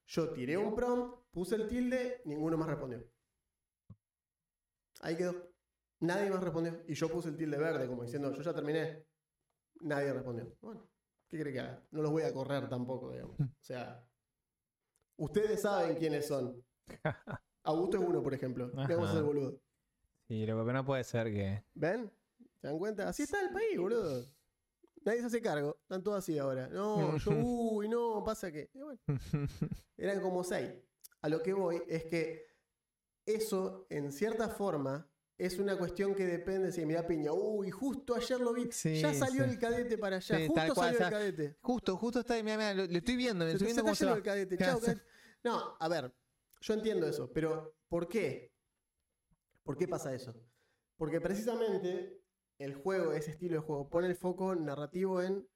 yo 0.07 0.33
tiré 0.33 0.57
un 0.57 0.77
prompt, 0.77 1.19
puse 1.33 1.57
el 1.57 1.67
tilde, 1.67 2.23
ninguno 2.25 2.57
más 2.57 2.69
respondió. 2.69 3.05
Ahí 5.01 5.17
quedó. 5.17 5.35
Nadie 5.99 6.31
más 6.31 6.45
respondió. 6.45 6.81
Y 6.87 6.95
yo 6.95 7.09
puse 7.09 7.31
el 7.31 7.37
tilde 7.37 7.59
verde, 7.59 7.89
como 7.89 8.05
diciendo, 8.05 8.33
yo 8.33 8.41
ya 8.41 8.55
terminé. 8.55 9.05
Nadie 9.81 10.13
respondió. 10.13 10.57
Bueno, 10.61 10.89
¿qué 11.29 11.41
cree 11.41 11.53
que 11.53 11.61
haga? 11.61 11.85
No 11.91 12.03
los 12.03 12.13
voy 12.13 12.23
a 12.23 12.33
correr 12.33 12.69
tampoco, 12.69 13.11
digamos. 13.11 13.37
O 13.41 13.65
sea, 13.65 14.09
ustedes 15.17 15.63
saben 15.63 15.97
quiénes 15.97 16.29
son. 16.29 16.65
Augusto 17.63 17.99
es 17.99 18.05
uno, 18.05 18.23
por 18.23 18.35
ejemplo. 18.35 18.71
Ajá. 18.77 18.95
Vamos 18.95 19.11
a 19.11 19.23
boludo. 19.23 19.61
Sí, 20.27 20.47
lo 20.47 20.65
que 20.65 20.73
no 20.73 20.85
puede 20.85 21.05
ser 21.05 21.33
que. 21.33 21.65
¿Ven? 21.75 22.11
¿Se 22.61 22.67
dan 22.67 22.79
cuenta? 22.79 23.09
Así 23.09 23.23
está 23.23 23.41
el 23.41 23.51
país, 23.51 23.79
boludo. 23.79 24.25
Nadie 25.05 25.21
se 25.21 25.27
hace 25.27 25.41
cargo. 25.41 25.79
Están 25.83 26.03
todos 26.03 26.19
así 26.19 26.39
ahora. 26.39 26.69
No, 26.69 27.17
yo, 27.17 27.31
uy, 27.37 27.89
no, 27.89 28.23
pasa 28.25 28.53
que. 28.53 28.71
y 28.75 28.79
bueno, 28.81 29.01
eran 29.97 30.21
como 30.21 30.45
seis. 30.45 30.71
A 31.21 31.29
lo 31.29 31.43
que 31.43 31.53
voy 31.53 31.83
es 31.89 32.05
que 32.05 32.47
eso, 33.27 33.87
en 33.91 34.13
cierta 34.13 34.49
forma, 34.49 35.09
es 35.37 35.59
una 35.59 35.77
cuestión 35.77 36.15
que 36.15 36.27
depende. 36.27 36.73
Si 36.73 36.85
mira 36.85 37.07
Piña, 37.07 37.33
uy, 37.33 37.71
justo 37.71 38.15
ayer 38.15 38.41
lo 38.41 38.53
vi. 38.53 38.71
Sí, 38.73 39.01
ya 39.01 39.15
salió 39.15 39.45
sí. 39.45 39.51
el 39.51 39.59
cadete 39.59 39.97
para 39.99 40.17
allá. 40.17 40.37
Sí, 40.37 40.47
justo 40.47 40.75
cual, 40.75 40.95
salió 40.95 41.07
el 41.07 41.13
cadete. 41.13 41.57
Justo, 41.61 41.97
justo 41.97 42.21
está. 42.21 42.35
Mira, 42.43 42.57
mira, 42.57 42.75
lo, 42.75 42.87
lo 42.87 42.99
estoy 42.99 43.17
viendo, 43.17 43.45
lo 43.45 43.51
Se, 43.51 43.57
estoy 43.57 43.67
viendo 43.67 43.83
cómo 43.83 43.95
se 43.95 44.07
va. 44.07 44.15
el 44.15 44.23
cadete. 44.23 44.57
¿Qué 44.59 44.65
Chau, 44.65 44.81
cadete. 44.81 45.03
No, 45.45 45.77
a 45.79 45.89
ver, 45.89 46.13
yo 46.61 46.75
entiendo 46.75 47.07
eso, 47.07 47.31
pero 47.33 47.77
¿por 47.89 48.09
qué? 48.09 48.53
¿Por 49.63 49.77
qué 49.77 49.87
pasa 49.87 50.15
eso? 50.15 50.35
Porque 50.97 51.21
precisamente 51.21 52.21
el 52.59 52.75
juego, 52.75 53.13
ese 53.13 53.31
estilo 53.31 53.55
de 53.57 53.61
juego, 53.61 53.89
pone 53.89 54.09
el 54.09 54.17
foco 54.17 54.55
narrativo 54.55 55.23
en. 55.23 55.49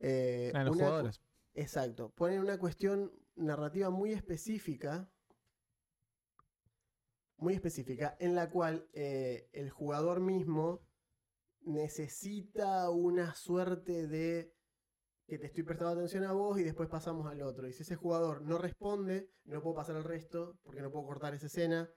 eh, 0.00 0.52
en 0.54 0.64
los 0.64 0.76
una 0.76 0.84
jugadores. 0.86 1.22
Exacto. 1.54 2.10
Pone 2.10 2.40
una 2.40 2.58
cuestión 2.58 3.12
narrativa 3.36 3.90
muy 3.90 4.12
específica. 4.12 5.10
Muy 7.38 7.54
específica, 7.54 8.16
en 8.18 8.34
la 8.34 8.48
cual 8.50 8.88
eh, 8.94 9.50
el 9.52 9.70
jugador 9.70 10.20
mismo 10.20 10.86
necesita 11.60 12.88
una 12.90 13.34
suerte 13.34 14.06
de 14.06 14.55
que 15.26 15.38
te 15.38 15.46
estoy 15.46 15.64
prestando 15.64 15.94
atención 15.94 16.24
a 16.24 16.32
vos 16.32 16.58
y 16.58 16.62
después 16.62 16.88
pasamos 16.88 17.26
al 17.26 17.42
otro. 17.42 17.66
Y 17.66 17.72
si 17.72 17.82
ese 17.82 17.96
jugador 17.96 18.42
no 18.42 18.58
responde, 18.58 19.30
no 19.44 19.60
puedo 19.60 19.74
pasar 19.76 19.96
al 19.96 20.04
resto 20.04 20.58
porque 20.62 20.80
no 20.80 20.90
puedo 20.90 21.06
cortar 21.06 21.34
esa 21.34 21.46
escena. 21.46 21.90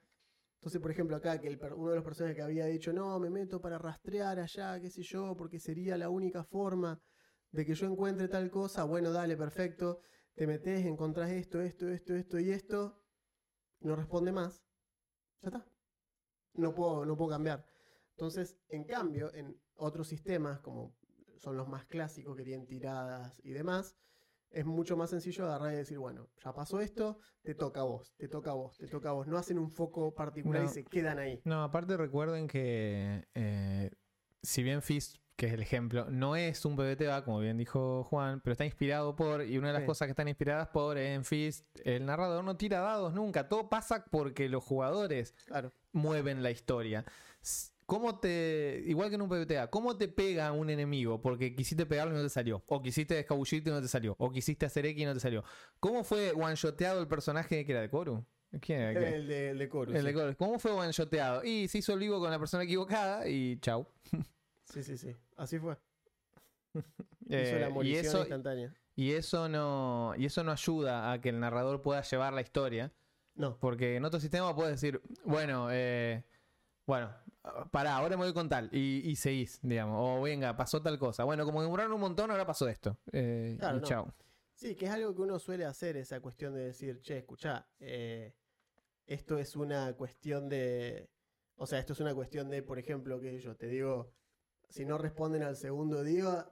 Entonces, 0.58 0.80
por 0.80 0.90
ejemplo, 0.90 1.16
acá 1.16 1.40
que 1.40 1.58
uno 1.74 1.90
de 1.90 1.96
los 1.96 2.04
personajes 2.04 2.36
que 2.36 2.42
había 2.42 2.66
dicho, 2.66 2.92
no, 2.92 3.18
me 3.18 3.30
meto 3.30 3.60
para 3.60 3.78
rastrear 3.78 4.40
allá, 4.40 4.78
qué 4.80 4.90
sé 4.90 5.02
yo, 5.02 5.34
porque 5.36 5.58
sería 5.58 5.96
la 5.96 6.10
única 6.10 6.44
forma 6.44 7.00
de 7.50 7.64
que 7.64 7.74
yo 7.74 7.86
encuentre 7.86 8.28
tal 8.28 8.50
cosa, 8.50 8.84
bueno, 8.84 9.10
dale, 9.12 9.36
perfecto, 9.36 10.00
te 10.34 10.46
metes, 10.46 10.84
encontrás 10.84 11.30
esto, 11.30 11.60
esto, 11.60 11.88
esto, 11.88 12.14
esto 12.14 12.38
y 12.38 12.50
esto, 12.50 13.00
no 13.80 13.96
responde 13.96 14.32
más, 14.32 14.62
ya 15.40 15.48
está. 15.48 15.66
No 16.54 16.74
puedo, 16.74 17.06
no 17.06 17.16
puedo 17.16 17.30
cambiar. 17.30 17.64
Entonces, 18.16 18.58
en 18.68 18.84
cambio, 18.84 19.32
en 19.32 19.58
otros 19.76 20.08
sistemas, 20.08 20.60
como 20.60 20.94
son 21.40 21.56
los 21.56 21.66
más 21.68 21.84
clásicos 21.86 22.36
que 22.36 22.44
tienen 22.44 22.66
tiradas 22.66 23.40
y 23.42 23.50
demás, 23.50 23.96
es 24.50 24.66
mucho 24.66 24.96
más 24.96 25.10
sencillo 25.10 25.44
agarrar 25.46 25.72
y 25.72 25.76
decir, 25.76 25.98
bueno, 25.98 26.28
ya 26.44 26.52
pasó 26.52 26.80
esto, 26.80 27.18
te 27.42 27.54
toca 27.54 27.80
a 27.80 27.84
vos, 27.84 28.12
te 28.16 28.28
toca 28.28 28.50
a 28.50 28.54
vos, 28.54 28.76
te 28.78 28.86
toca 28.88 29.08
a 29.10 29.12
vos. 29.12 29.26
No 29.26 29.38
hacen 29.38 29.58
un 29.58 29.70
foco 29.70 30.12
particular 30.14 30.62
No. 30.62 30.68
y 30.68 30.72
se 30.72 30.84
quedan 30.84 31.18
ahí. 31.18 31.40
No, 31.44 31.62
aparte 31.62 31.96
recuerden 31.96 32.46
que 32.48 33.26
eh, 33.34 33.90
si 34.42 34.62
bien 34.64 34.82
Fist, 34.82 35.16
que 35.36 35.46
es 35.46 35.52
el 35.54 35.62
ejemplo, 35.62 36.10
no 36.10 36.34
es 36.36 36.64
un 36.66 36.76
PBTA, 36.76 37.24
como 37.24 37.38
bien 37.38 37.56
dijo 37.56 38.04
Juan, 38.04 38.40
pero 38.42 38.52
está 38.52 38.64
inspirado 38.66 39.14
por, 39.16 39.42
y 39.42 39.56
una 39.56 39.68
de 39.68 39.72
las 39.74 39.82
Sí. 39.82 39.86
cosas 39.86 40.06
que 40.06 40.10
están 40.10 40.28
inspiradas 40.28 40.68
por 40.68 40.98
en 40.98 41.24
Fist, 41.24 41.64
el 41.84 42.04
narrador 42.04 42.42
no 42.44 42.56
tira 42.56 42.80
dados 42.80 43.14
nunca, 43.14 43.48
todo 43.48 43.70
pasa 43.70 44.04
porque 44.10 44.48
los 44.50 44.62
jugadores 44.64 45.32
Claro. 45.46 45.70
mueven 45.92 46.42
la 46.42 46.50
historia. 46.50 47.04
¿Cómo 47.90 48.20
te, 48.20 48.84
igual 48.86 49.08
que 49.08 49.16
en 49.16 49.22
un 49.22 49.28
PBTA, 49.28 49.68
cómo 49.68 49.96
te 49.96 50.06
pega 50.06 50.52
un 50.52 50.70
enemigo 50.70 51.20
porque 51.20 51.56
quisiste 51.56 51.86
pegarlo 51.86 52.14
y 52.14 52.16
no 52.18 52.22
te 52.22 52.28
salió? 52.28 52.62
O 52.68 52.80
quisiste 52.80 53.18
escabullirte 53.18 53.68
y 53.68 53.72
no 53.72 53.82
te 53.82 53.88
salió. 53.88 54.14
O 54.18 54.30
quisiste 54.30 54.64
hacer 54.64 54.86
X 54.86 55.02
y 55.02 55.04
no 55.06 55.12
te 55.14 55.18
salió. 55.18 55.42
¿Cómo 55.80 56.04
fue 56.04 56.30
one-shoteado 56.30 57.00
el 57.00 57.08
personaje 57.08 57.64
que 57.66 57.72
era 57.72 57.80
de 57.80 57.90
Koru? 57.90 58.24
¿Quién 58.60 58.80
era? 58.80 58.90
El 58.92 59.26
de, 59.26 59.50
el 59.50 59.58
de 59.58 59.64
El 59.98 60.04
de. 60.04 60.14
Koru. 60.14 60.36
¿Cómo 60.36 60.60
fue 60.60 60.70
one-shoteado? 60.70 61.42
Y 61.42 61.66
se 61.66 61.78
hizo 61.78 61.92
el 61.92 61.98
vivo 61.98 62.20
con 62.20 62.30
la 62.30 62.38
persona 62.38 62.62
equivocada 62.62 63.28
y 63.28 63.58
chau. 63.58 63.88
Sí, 64.66 64.84
sí, 64.84 64.96
sí. 64.96 65.16
Así 65.36 65.58
fue. 65.58 65.76
Hizo 66.74 66.84
Eh, 67.28 67.68
la 67.74 67.84
y 67.84 67.94
eso, 67.96 68.20
instantánea. 68.20 68.72
y 68.94 69.10
eso 69.12 69.48
no 69.48 70.14
y 70.16 70.26
eso 70.26 70.44
no 70.44 70.52
ayuda 70.52 71.10
a 71.12 71.20
que 71.20 71.30
el 71.30 71.40
narrador 71.40 71.82
pueda 71.82 72.02
llevar 72.02 72.32
la 72.32 72.40
historia 72.40 72.92
No. 73.34 73.56
porque 73.58 73.96
en 73.96 74.04
otro 74.04 74.20
sistema 74.20 74.54
puedes 74.54 74.72
decir 74.80 75.00
bueno 75.24 75.68
eh, 75.72 76.24
bueno 76.86 77.10
pará 77.70 77.96
ahora 77.96 78.16
me 78.16 78.24
voy 78.24 78.34
con 78.34 78.48
tal 78.48 78.68
y, 78.72 79.00
y 79.08 79.16
seguís 79.16 79.58
digamos 79.62 79.96
o 79.98 80.22
venga 80.22 80.56
pasó 80.56 80.82
tal 80.82 80.98
cosa 80.98 81.24
bueno 81.24 81.44
como 81.44 81.62
demoraron 81.62 81.92
un 81.92 82.00
montón 82.00 82.30
ahora 82.30 82.46
pasó 82.46 82.68
esto 82.68 82.98
eh, 83.12 83.56
Claro, 83.58 83.78
y 83.78 83.80
no. 83.80 83.86
chau 83.86 84.12
Sí, 84.52 84.74
que 84.76 84.84
es 84.84 84.90
algo 84.90 85.14
que 85.14 85.22
uno 85.22 85.38
suele 85.38 85.64
hacer, 85.64 85.96
esa 85.96 86.20
cuestión 86.20 86.52
de 86.52 86.60
decir, 86.66 87.00
che, 87.00 87.16
escuchá, 87.16 87.66
eh, 87.78 88.34
esto 89.06 89.38
es 89.38 89.56
una 89.56 89.94
cuestión 89.94 90.50
de. 90.50 91.08
O 91.56 91.66
sea, 91.66 91.78
esto 91.78 91.94
es 91.94 92.00
una 92.00 92.14
cuestión 92.14 92.50
de, 92.50 92.62
por 92.62 92.78
ejemplo, 92.78 93.18
que 93.20 93.38
yo 93.40 93.56
te 93.56 93.68
digo, 93.68 94.12
si 94.68 94.84
no 94.84 94.98
responden 94.98 95.42
al 95.44 95.56
segundo 95.56 96.02
día, 96.02 96.46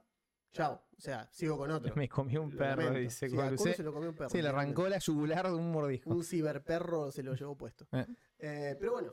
chao. 0.53 0.83
O 0.97 0.99
sea, 1.01 1.29
sigo 1.31 1.55
con 1.55 1.69
otro. 1.69 1.93
me 1.95 2.09
comió 2.09 2.41
un 2.41 2.49
Lo 2.49 2.57
perro 2.57 2.81
lamento. 2.81 2.99
dice 3.01 3.29
Sí, 3.29 3.37
a 3.39 3.55
Sí, 3.55 3.73
se 3.75 3.83
lo 3.83 3.93
comió 3.93 4.09
un 4.09 4.15
perro. 4.15 4.29
sí, 4.31 4.41
le 4.41 4.49
arrancó 4.49 4.89
la 4.89 4.97
yugular 4.97 5.45
de 5.45 5.53
un 5.53 5.71
mordisco 5.71 6.09
Un 6.09 6.23
ciberperro 6.23 7.11
se 7.11 7.21
lo 7.21 7.35
llevó 7.35 7.55
puesto. 7.55 7.85
Eh. 7.91 8.07
Eh, 8.39 8.75
pero 8.79 8.93
bueno, 8.93 9.08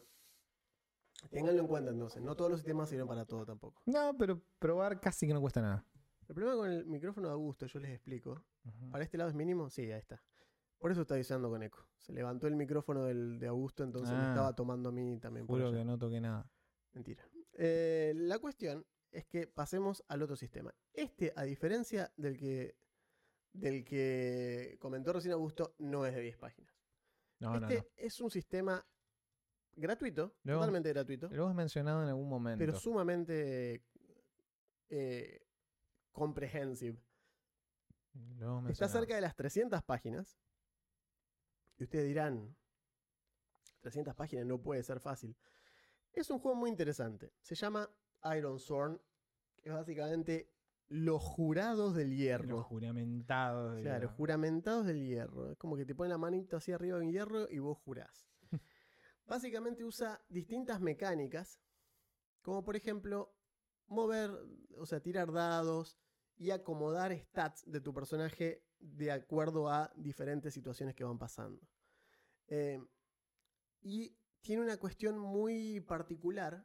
ténganlo 1.36 1.60
en 1.62 1.68
cuenta 1.68 1.90
entonces. 1.90 2.22
No 2.22 2.34
todos 2.34 2.50
los 2.50 2.60
sistemas 2.60 2.88
sirven 2.88 3.06
para 3.06 3.24
todo 3.24 3.44
tampoco. 3.44 3.82
no 3.86 4.16
pero 4.18 4.40
probar 4.58 5.00
casi 5.00 5.26
que 5.26 5.34
no 5.34 5.40
cuesta 5.40 5.60
nada 5.60 5.84
El 6.28 6.34
problema 6.34 6.56
con 6.56 6.70
el 6.70 6.86
micrófono 6.86 7.28
de 7.28 7.34
Augusto, 7.34 7.66
yo 7.66 7.78
les 7.80 7.90
explico. 7.92 8.42
¿Para 8.90 9.04
este 9.04 9.16
lado 9.18 9.30
es 9.30 9.36
mínimo? 9.36 9.68
Sí, 9.70 9.82
ahí 9.92 9.98
está. 10.00 10.22
Por 10.78 10.90
eso 10.92 11.02
está 11.02 11.14
avisando 11.14 11.48
con 11.48 11.62
eco. 11.62 11.86
Se 11.98 12.12
levantó 12.12 12.46
el 12.48 12.56
micrófono 12.56 13.04
del, 13.04 13.38
de 13.38 13.46
Augusto, 13.46 13.82
entonces 13.84 14.14
me 14.14 14.22
Ah. 14.24 14.28
estaba 14.30 14.54
tomando 14.54 14.88
a 14.90 14.92
mí 14.92 15.18
también. 15.18 15.46
por 15.46 15.56
juro 15.56 15.68
allá. 15.68 15.78
que 15.78 15.84
no 15.84 15.98
toqué 15.98 16.20
nada 16.20 16.50
Mentira. 16.92 17.24
Eh, 17.54 18.12
la 18.16 18.38
cuestión 18.38 18.84
es 19.10 19.24
que 19.26 19.46
pasemos 19.46 20.02
al 20.08 20.22
otro 20.22 20.36
sistema. 20.36 20.74
Este, 20.92 21.32
a 21.36 21.42
diferencia 21.44 22.12
del 22.16 22.36
que, 22.36 22.76
del 23.52 23.84
que 23.84 24.76
comentó 24.80 25.12
recién 25.12 25.32
Augusto, 25.32 25.74
no 25.78 26.04
es 26.06 26.14
de 26.14 26.20
10 26.22 26.36
páginas. 26.38 26.74
no 27.40 27.58
no 27.60 27.68
este 27.68 27.76
no 27.82 27.84
es 27.96 28.20
un 28.20 28.30
sistema 28.30 28.84
gratuito, 29.76 30.34
Luego- 30.44 30.60
totalmente 30.60 30.88
gratuito, 30.90 31.28
lo 31.28 31.46
has 31.48 31.54
mencionado 31.54 32.02
en 32.02 32.08
algún 32.08 32.28
momento 32.28 32.58
pero 32.58 32.74
sumamente 32.78 33.84
eh, 34.88 35.40
comprehensive. 36.12 36.98
Lo 38.38 38.58
hemos 38.58 38.70
Está 38.70 38.88
cerca 38.88 39.14
de 39.14 39.20
las 39.20 39.36
300 39.36 39.82
páginas. 39.82 40.38
Y 41.78 41.84
ustedes 41.84 42.06
dirán, 42.06 42.56
300 43.80 44.14
páginas 44.14 44.46
no 44.46 44.58
puede 44.58 44.82
ser 44.82 45.00
fácil. 45.00 45.36
Es 46.12 46.30
un 46.30 46.38
juego 46.38 46.56
muy 46.56 46.70
interesante. 46.70 47.32
Se 47.42 47.54
llama 47.54 47.90
Iron 48.36 48.58
Sworn, 48.58 48.98
que 49.60 49.68
es 49.68 49.74
básicamente 49.74 50.50
los 50.88 51.20
jurados 51.22 51.94
del 51.94 52.08
Los 52.10 52.16
hierro. 52.16 52.62
juramentados 52.62 53.74
de 53.76 53.82
Claro, 53.82 54.06
la- 54.06 54.12
juramentados 54.14 54.86
del 54.86 55.04
hierro. 55.04 55.50
Es 55.50 55.58
como 55.58 55.76
que 55.76 55.84
te 55.84 55.94
ponen 55.94 56.10
la 56.12 56.18
manito 56.18 56.56
así 56.56 56.72
arriba 56.72 57.02
en 57.02 57.10
hierro 57.10 57.46
y 57.50 57.58
vos 57.58 57.76
jurás. 57.84 58.26
Básicamente 59.26 59.84
usa 59.84 60.22
distintas 60.28 60.80
mecánicas, 60.80 61.60
como 62.42 62.64
por 62.64 62.76
ejemplo 62.76 63.34
mover, 63.86 64.30
o 64.78 64.86
sea, 64.86 65.00
tirar 65.00 65.32
dados 65.32 65.98
y 66.36 66.50
acomodar 66.50 67.16
stats 67.18 67.64
de 67.66 67.80
tu 67.80 67.92
personaje 67.92 68.64
de 68.78 69.10
acuerdo 69.10 69.68
a 69.68 69.92
diferentes 69.96 70.54
situaciones 70.54 70.94
que 70.94 71.04
van 71.04 71.18
pasando. 71.18 71.66
Eh, 72.48 72.80
y 73.80 74.16
tiene 74.42 74.62
una 74.62 74.76
cuestión 74.76 75.18
muy 75.18 75.80
particular 75.80 76.64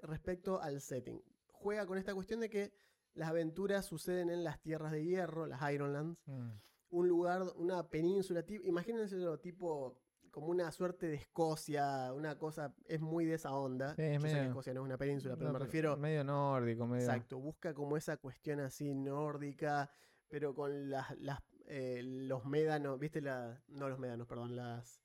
respecto 0.00 0.60
al 0.60 0.80
setting. 0.80 1.20
Juega 1.48 1.86
con 1.86 1.98
esta 1.98 2.14
cuestión 2.14 2.40
de 2.40 2.50
que 2.50 2.72
Las 3.14 3.30
aventuras 3.30 3.86
suceden 3.86 4.28
en 4.28 4.44
las 4.44 4.60
tierras 4.60 4.92
de 4.92 5.02
hierro, 5.02 5.46
las 5.46 5.72
Ironlands. 5.72 6.22
Mm. 6.26 6.50
Un 6.90 7.08
lugar, 7.08 7.42
una 7.56 7.88
península, 7.88 8.44
imagínense 8.62 9.16
tipo 9.38 9.98
como 10.36 10.48
una 10.48 10.70
suerte 10.70 11.06
de 11.08 11.14
Escocia, 11.14 12.12
una 12.12 12.36
cosa, 12.36 12.74
es 12.84 13.00
muy 13.00 13.24
de 13.24 13.36
esa 13.36 13.54
onda. 13.54 13.94
Sí, 13.94 14.02
es 14.02 14.16
Yo 14.16 14.20
sé 14.20 14.26
que 14.28 14.34
medio- 14.34 14.48
Escocia 14.50 14.74
no 14.74 14.80
es 14.82 14.84
una 14.84 14.98
península, 14.98 15.34
pero 15.34 15.46
No, 15.46 15.52
me 15.54 15.58
refiero 15.64 15.96
Medio 15.96 16.24
nórdico, 16.24 16.86
medio. 16.86 17.04
Exacto, 17.06 17.38
busca 17.38 17.72
como 17.72 17.96
esa 17.96 18.18
cuestión 18.18 18.60
así 18.60 18.94
nórdica, 18.94 19.90
pero 20.28 20.54
con 20.54 20.90
las, 20.90 21.18
las 21.20 21.40
eh, 21.68 22.02
los 22.04 22.44
médanos, 22.44 22.98
¿viste? 22.98 23.22
La, 23.22 23.58
no 23.68 23.88
los 23.88 23.98
médanos, 23.98 24.26
perdón, 24.26 24.54
las... 24.54 25.02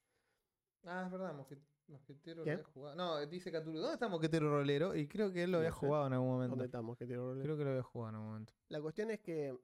Ah, 0.84 1.04
es 1.06 1.12
verdad, 1.14 1.34
mosque- 1.34 1.62
Mosquetero 1.88 2.44
¿Qué? 2.44 2.50
lo 2.52 2.58
había 2.58 2.66
jugado. 2.66 2.96
No, 2.98 3.26
dice 3.26 3.52
Cthulhu. 3.54 3.80
¿Dónde 3.80 3.94
está 3.94 4.10
Mosquetero 4.10 4.50
Rolero? 4.50 4.96
Y 4.98 5.08
creo 5.08 5.32
que 5.32 5.44
él 5.44 5.52
lo 5.54 5.60
había 5.60 5.72
jugado 5.72 6.08
en 6.08 6.14
algún 6.14 6.28
momento. 6.30 6.52
¿Dónde 6.58 6.66
estamos? 6.66 6.98
¿Qué 6.98 7.06
tiro 7.08 7.28
rolero? 7.30 7.44
Creo 7.46 7.58
que 7.58 7.64
lo 7.64 7.70
había 7.70 7.84
jugado 7.84 8.10
en 8.10 8.16
algún 8.16 8.30
momento. 8.32 8.54
La 8.68 8.82
cuestión 8.82 9.12
es 9.12 9.22
que 9.22 9.58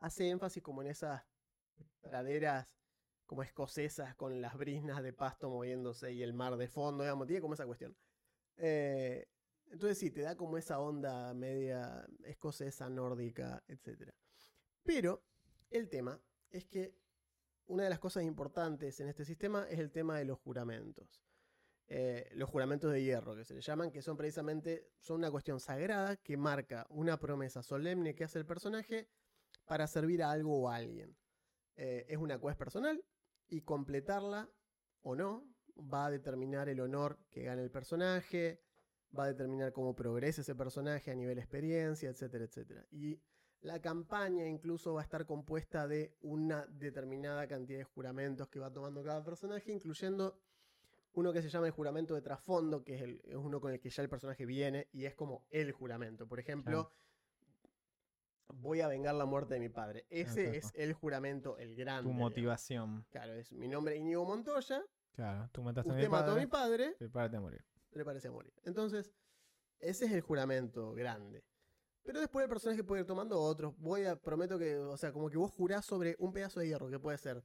hace 0.00 0.30
énfasis 0.30 0.62
como 0.62 0.80
en 0.80 0.88
esas 0.88 1.22
praderas 2.00 2.74
como 3.26 3.42
escocesas 3.42 4.14
con 4.14 4.40
las 4.40 4.56
brisnas 4.56 5.02
de 5.02 5.12
pasto 5.12 5.48
moviéndose 5.48 6.12
y 6.12 6.22
el 6.22 6.34
mar 6.34 6.56
de 6.56 6.68
fondo, 6.68 7.04
digamos, 7.04 7.26
tiene 7.26 7.40
como 7.40 7.54
esa 7.54 7.66
cuestión. 7.66 7.96
Eh, 8.56 9.26
entonces 9.70 9.98
sí, 9.98 10.10
te 10.10 10.22
da 10.22 10.36
como 10.36 10.56
esa 10.56 10.78
onda 10.78 11.32
media 11.34 12.06
escocesa, 12.24 12.88
nórdica, 12.88 13.62
etc. 13.66 14.12
Pero 14.82 15.24
el 15.70 15.88
tema 15.88 16.20
es 16.50 16.66
que 16.66 16.94
una 17.66 17.84
de 17.84 17.90
las 17.90 17.98
cosas 17.98 18.24
importantes 18.24 19.00
en 19.00 19.08
este 19.08 19.24
sistema 19.24 19.66
es 19.68 19.78
el 19.78 19.90
tema 19.90 20.18
de 20.18 20.26
los 20.26 20.38
juramentos. 20.38 21.22
Eh, 21.86 22.30
los 22.34 22.48
juramentos 22.48 22.92
de 22.92 23.02
hierro, 23.02 23.34
que 23.34 23.44
se 23.44 23.54
le 23.54 23.60
llaman, 23.60 23.90
que 23.90 24.00
son 24.00 24.16
precisamente 24.16 24.88
son 25.00 25.18
una 25.18 25.30
cuestión 25.30 25.60
sagrada 25.60 26.16
que 26.16 26.36
marca 26.36 26.86
una 26.88 27.18
promesa 27.18 27.62
solemne 27.62 28.14
que 28.14 28.24
hace 28.24 28.38
el 28.38 28.46
personaje 28.46 29.08
para 29.66 29.86
servir 29.86 30.22
a 30.22 30.30
algo 30.30 30.62
o 30.62 30.68
a 30.68 30.76
alguien. 30.76 31.16
Eh, 31.76 32.06
es 32.08 32.18
una 32.18 32.38
quest 32.38 32.58
personal 32.58 33.02
y 33.48 33.62
completarla 33.62 34.50
o 35.02 35.14
no 35.14 35.46
va 35.76 36.06
a 36.06 36.10
determinar 36.10 36.68
el 36.68 36.80
honor 36.80 37.18
que 37.30 37.42
gana 37.42 37.62
el 37.62 37.70
personaje, 37.70 38.62
va 39.16 39.24
a 39.24 39.28
determinar 39.28 39.72
cómo 39.72 39.94
progresa 39.94 40.40
ese 40.40 40.54
personaje 40.54 41.10
a 41.10 41.14
nivel 41.14 41.38
experiencia, 41.38 42.10
etcétera, 42.10 42.44
etcétera. 42.44 42.86
Y 42.90 43.20
la 43.60 43.80
campaña 43.80 44.46
incluso 44.46 44.94
va 44.94 45.00
a 45.00 45.04
estar 45.04 45.24
compuesta 45.26 45.86
de 45.88 46.16
una 46.20 46.66
determinada 46.66 47.46
cantidad 47.46 47.78
de 47.78 47.84
juramentos 47.84 48.48
que 48.48 48.58
va 48.58 48.72
tomando 48.72 49.02
cada 49.02 49.24
personaje, 49.24 49.72
incluyendo 49.72 50.38
uno 51.12 51.32
que 51.32 51.42
se 51.42 51.48
llama 51.48 51.66
el 51.66 51.72
juramento 51.72 52.14
de 52.14 52.22
trasfondo, 52.22 52.82
que 52.82 52.96
es, 52.96 53.02
el- 53.02 53.20
es 53.24 53.36
uno 53.36 53.60
con 53.60 53.72
el 53.72 53.80
que 53.80 53.88
ya 53.90 54.02
el 54.02 54.08
personaje 54.08 54.44
viene 54.46 54.88
y 54.92 55.04
es 55.04 55.14
como 55.14 55.46
el 55.50 55.70
juramento. 55.72 56.26
Por 56.26 56.40
ejemplo, 56.40 56.90
voy 58.54 58.80
a 58.80 58.88
vengar 58.88 59.14
la 59.14 59.24
muerte 59.26 59.54
de 59.54 59.60
mi 59.60 59.68
padre. 59.68 60.06
Ese 60.10 60.56
es 60.56 60.72
el 60.74 60.92
juramento, 60.94 61.58
el 61.58 61.74
grande. 61.74 62.04
Tu 62.04 62.08
digamos. 62.10 62.30
motivación. 62.30 63.04
Claro, 63.10 63.34
es 63.34 63.52
mi 63.52 63.68
nombre 63.68 63.94
es 63.94 64.00
Íñigo 64.00 64.24
Montoya, 64.24 64.82
Claro, 65.12 65.48
tú 65.52 65.62
mataste 65.62 65.90
a 65.92 65.94
mi 65.94 66.08
mató 66.08 66.16
a 66.16 66.26
padre. 66.26 66.40
mi 66.40 66.46
padre, 66.46 66.96
Prepárate 66.98 67.36
a 67.36 67.40
morir. 67.40 67.64
prepárese 67.90 68.28
a 68.28 68.32
morir. 68.32 68.52
Entonces, 68.64 69.12
ese 69.78 70.06
es 70.06 70.12
el 70.12 70.20
juramento 70.22 70.92
grande. 70.92 71.44
Pero 72.02 72.20
después 72.20 72.42
el 72.44 72.48
personaje 72.50 72.82
puede 72.84 73.02
ir 73.02 73.06
tomando 73.06 73.40
otros. 73.40 73.74
Voy 73.78 74.04
a, 74.04 74.16
prometo 74.16 74.58
que, 74.58 74.76
o 74.76 74.96
sea, 74.96 75.12
como 75.12 75.30
que 75.30 75.38
vos 75.38 75.52
jurás 75.52 75.84
sobre 75.86 76.16
un 76.18 76.32
pedazo 76.32 76.60
de 76.60 76.66
hierro, 76.68 76.90
que 76.90 76.98
puede 76.98 77.16
ser 77.18 77.44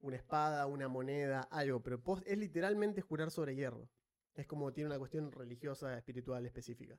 una 0.00 0.16
espada, 0.16 0.66
una 0.66 0.88
moneda, 0.88 1.42
algo, 1.50 1.80
pero 1.82 2.02
es 2.24 2.38
literalmente 2.38 3.00
jurar 3.02 3.30
sobre 3.30 3.54
hierro. 3.54 3.88
Es 4.34 4.46
como 4.46 4.72
tiene 4.72 4.88
una 4.88 4.98
cuestión 4.98 5.30
religiosa, 5.30 5.96
espiritual 5.96 6.44
específica. 6.46 6.98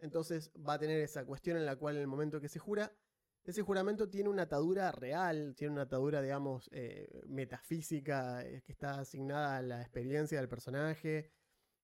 Entonces 0.00 0.52
va 0.56 0.74
a 0.74 0.78
tener 0.78 1.00
esa 1.00 1.24
cuestión 1.24 1.56
en 1.56 1.66
la 1.66 1.76
cual 1.76 1.96
en 1.96 2.02
el 2.02 2.06
momento 2.06 2.40
que 2.40 2.48
se 2.48 2.58
jura, 2.58 2.92
ese 3.44 3.62
juramento 3.62 4.08
tiene 4.10 4.28
una 4.28 4.42
atadura 4.42 4.92
real, 4.92 5.54
tiene 5.56 5.72
una 5.72 5.82
atadura, 5.82 6.20
digamos, 6.20 6.68
eh, 6.72 7.22
metafísica, 7.26 8.44
eh, 8.44 8.62
que 8.62 8.72
está 8.72 9.00
asignada 9.00 9.56
a 9.56 9.62
la 9.62 9.80
experiencia 9.80 10.38
del 10.38 10.50
personaje, 10.50 11.32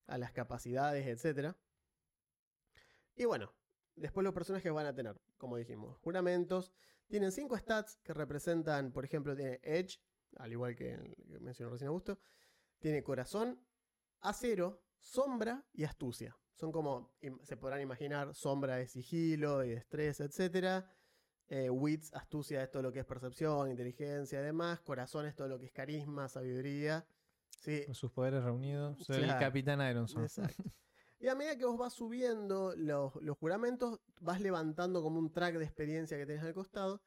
a 0.06 0.18
las 0.18 0.32
capacidades, 0.32 1.06
etc. 1.06 1.54
Y 3.16 3.24
bueno, 3.24 3.54
después 3.96 4.24
los 4.24 4.34
personajes 4.34 4.70
van 4.72 4.86
a 4.86 4.94
tener, 4.94 5.18
como 5.38 5.56
dijimos, 5.56 5.96
juramentos. 6.00 6.70
Tienen 7.08 7.32
cinco 7.32 7.56
stats 7.56 7.96
que 8.02 8.12
representan, 8.12 8.92
por 8.92 9.04
ejemplo, 9.04 9.34
tiene 9.34 9.60
Edge, 9.62 10.00
al 10.36 10.52
igual 10.52 10.74
que 10.74 11.16
que 11.28 11.40
mencionó 11.40 11.70
recién 11.70 11.88
Augusto. 11.88 12.18
Tiene 12.78 13.02
corazón, 13.02 13.58
acero, 14.20 14.82
sombra 14.98 15.64
y 15.72 15.84
astucia. 15.84 16.36
Son 16.54 16.70
como, 16.70 17.12
se 17.42 17.56
podrán 17.56 17.80
imaginar, 17.80 18.34
sombra 18.34 18.76
de 18.76 18.86
sigilo 18.86 19.64
y 19.64 19.70
destreza, 19.70 20.24
etc. 20.24 20.84
Eh, 21.48 21.68
wits, 21.68 22.14
astucia 22.14 22.62
es 22.62 22.70
todo 22.70 22.82
lo 22.82 22.92
que 22.92 23.00
es 23.00 23.04
percepción, 23.04 23.70
inteligencia 23.70 24.40
y 24.40 24.44
demás. 24.44 24.80
Corazón 24.80 25.26
es 25.26 25.34
todo 25.34 25.48
lo 25.48 25.58
que 25.58 25.66
es 25.66 25.72
carisma, 25.72 26.28
sabiduría. 26.28 27.04
Sí, 27.60 27.84
Con 27.86 27.94
sus 27.94 28.12
poderes 28.12 28.44
reunidos. 28.44 28.98
Soy 29.04 29.22
el. 29.22 29.38
Capitán 29.38 29.80
Ironson. 29.88 30.22
Exacto. 30.22 30.62
Y 31.20 31.28
a 31.28 31.34
medida 31.34 31.56
que 31.56 31.64
vos 31.64 31.78
vas 31.78 31.94
subiendo 31.94 32.74
los, 32.76 33.14
los 33.22 33.38
juramentos, 33.38 33.98
vas 34.20 34.42
levantando 34.42 35.02
como 35.02 35.18
un 35.18 35.32
track 35.32 35.56
de 35.56 35.64
experiencia 35.64 36.18
que 36.18 36.26
tenés 36.26 36.44
al 36.44 36.52
costado. 36.52 37.00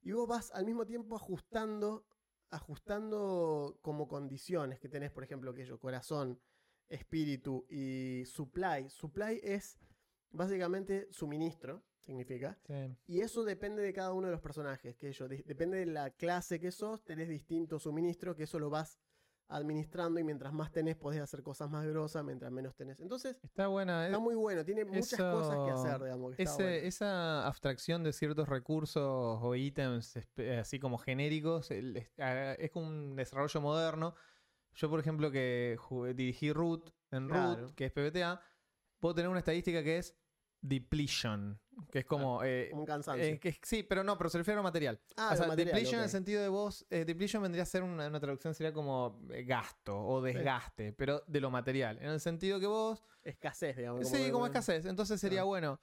Y 0.00 0.12
vos 0.12 0.28
vas 0.28 0.52
al 0.52 0.64
mismo 0.64 0.86
tiempo 0.86 1.16
ajustando, 1.16 2.06
ajustando 2.50 3.76
como 3.82 4.06
condiciones 4.06 4.78
que 4.78 4.88
tenés, 4.88 5.10
por 5.10 5.24
ejemplo, 5.24 5.54
que 5.54 5.66
yo, 5.66 5.80
corazón, 5.80 6.40
espíritu 6.88 7.66
y 7.68 8.24
supply. 8.26 8.88
Supply 8.88 9.40
es 9.42 9.78
básicamente 10.30 11.08
suministro, 11.10 11.82
significa. 12.00 12.58
Sí. 12.66 12.96
Y 13.06 13.20
eso 13.20 13.44
depende 13.44 13.82
de 13.82 13.92
cada 13.92 14.12
uno 14.12 14.26
de 14.28 14.32
los 14.32 14.40
personajes. 14.40 14.96
Que 14.96 15.08
ellos, 15.08 15.28
de- 15.28 15.42
depende 15.46 15.78
de 15.78 15.86
la 15.86 16.10
clase 16.10 16.58
que 16.60 16.70
sos, 16.70 17.04
tenés 17.04 17.28
distintos 17.28 17.82
suministros, 17.82 18.36
que 18.36 18.44
eso 18.44 18.58
lo 18.58 18.70
vas 18.70 18.98
administrando 19.50 20.20
y 20.20 20.24
mientras 20.24 20.52
más 20.52 20.70
tenés 20.70 20.94
podés 20.96 21.22
hacer 21.22 21.42
cosas 21.42 21.70
más 21.70 21.86
grosas, 21.86 22.22
mientras 22.22 22.52
menos 22.52 22.74
tenés. 22.76 23.00
Entonces, 23.00 23.34
Está 23.42 23.66
buena. 23.68 24.04
está 24.04 24.18
muy 24.18 24.34
bueno, 24.34 24.62
tiene 24.62 24.84
muchas 24.84 25.14
eso- 25.14 25.32
cosas 25.32 25.56
que 25.64 25.70
hacer, 25.70 26.02
digamos. 26.02 26.36
Que 26.36 26.42
está 26.42 26.54
Ese- 26.54 26.62
bueno. 26.64 26.86
Esa 26.88 27.46
abstracción 27.46 28.02
de 28.04 28.12
ciertos 28.12 28.46
recursos 28.46 29.02
o 29.42 29.54
ítems 29.54 30.18
así 30.60 30.78
como 30.78 30.98
genéricos 30.98 31.70
es, 31.70 32.10
ah, 32.18 32.52
es 32.58 32.70
como 32.70 32.88
un 32.88 33.16
desarrollo 33.16 33.60
moderno. 33.62 34.14
Yo, 34.80 34.88
por 34.88 35.00
ejemplo, 35.00 35.30
que 35.32 35.76
jugué- 35.76 36.14
dirigí 36.14 36.52
Root 36.52 36.90
en 37.10 37.26
Claro. 37.28 37.62
Root, 37.62 37.74
que 37.74 37.86
es 37.86 37.92
PBTA, 37.92 38.40
puedo 39.00 39.12
tener 39.16 39.28
una 39.28 39.40
estadística 39.40 39.82
que 39.82 39.98
es 39.98 40.16
depletion, 40.60 41.58
que 41.90 42.00
es 42.00 42.04
como... 42.04 42.42
eh, 42.44 42.70
Un 42.72 42.84
cansancio. 42.84 43.24
eh, 43.24 43.38
que 43.40 43.56
sí, 43.62 43.82
pero 43.82 44.02
no, 44.04 44.16
pero 44.16 44.30
se 44.30 44.38
refiere 44.38 44.58
a 44.60 44.62
material. 44.62 45.00
ah, 45.16 45.30
o 45.32 45.36
sea, 45.36 45.46
material, 45.48 45.74
depletion 45.74 45.98
en 46.00 46.04
el 46.04 46.10
sentido 46.10 46.42
de 46.42 46.48
vos, 46.48 46.86
eh, 46.90 47.04
depletion 47.04 47.42
vendría 47.42 47.62
a 47.64 47.66
ser 47.66 47.82
una, 47.82 48.06
una 48.06 48.20
traducción, 48.20 48.54
sería 48.54 48.72
como 48.72 49.20
gasto 49.46 49.98
o 50.00 50.20
desgaste, 50.22 50.92
pero 50.92 51.22
de 51.26 51.40
lo 51.40 51.50
material. 51.50 51.98
En 52.00 52.10
el 52.10 52.20
sentido 52.20 52.60
que 52.60 52.66
vos 52.66 53.02
Escasez, 53.24 53.76
digamos. 53.76 54.08
Sí, 54.08 54.30
como 54.30 54.46
escasez. 54.46 54.86
Entonces 54.86 55.20
sería 55.20 55.38
Claro. 55.38 55.46
bueno. 55.48 55.80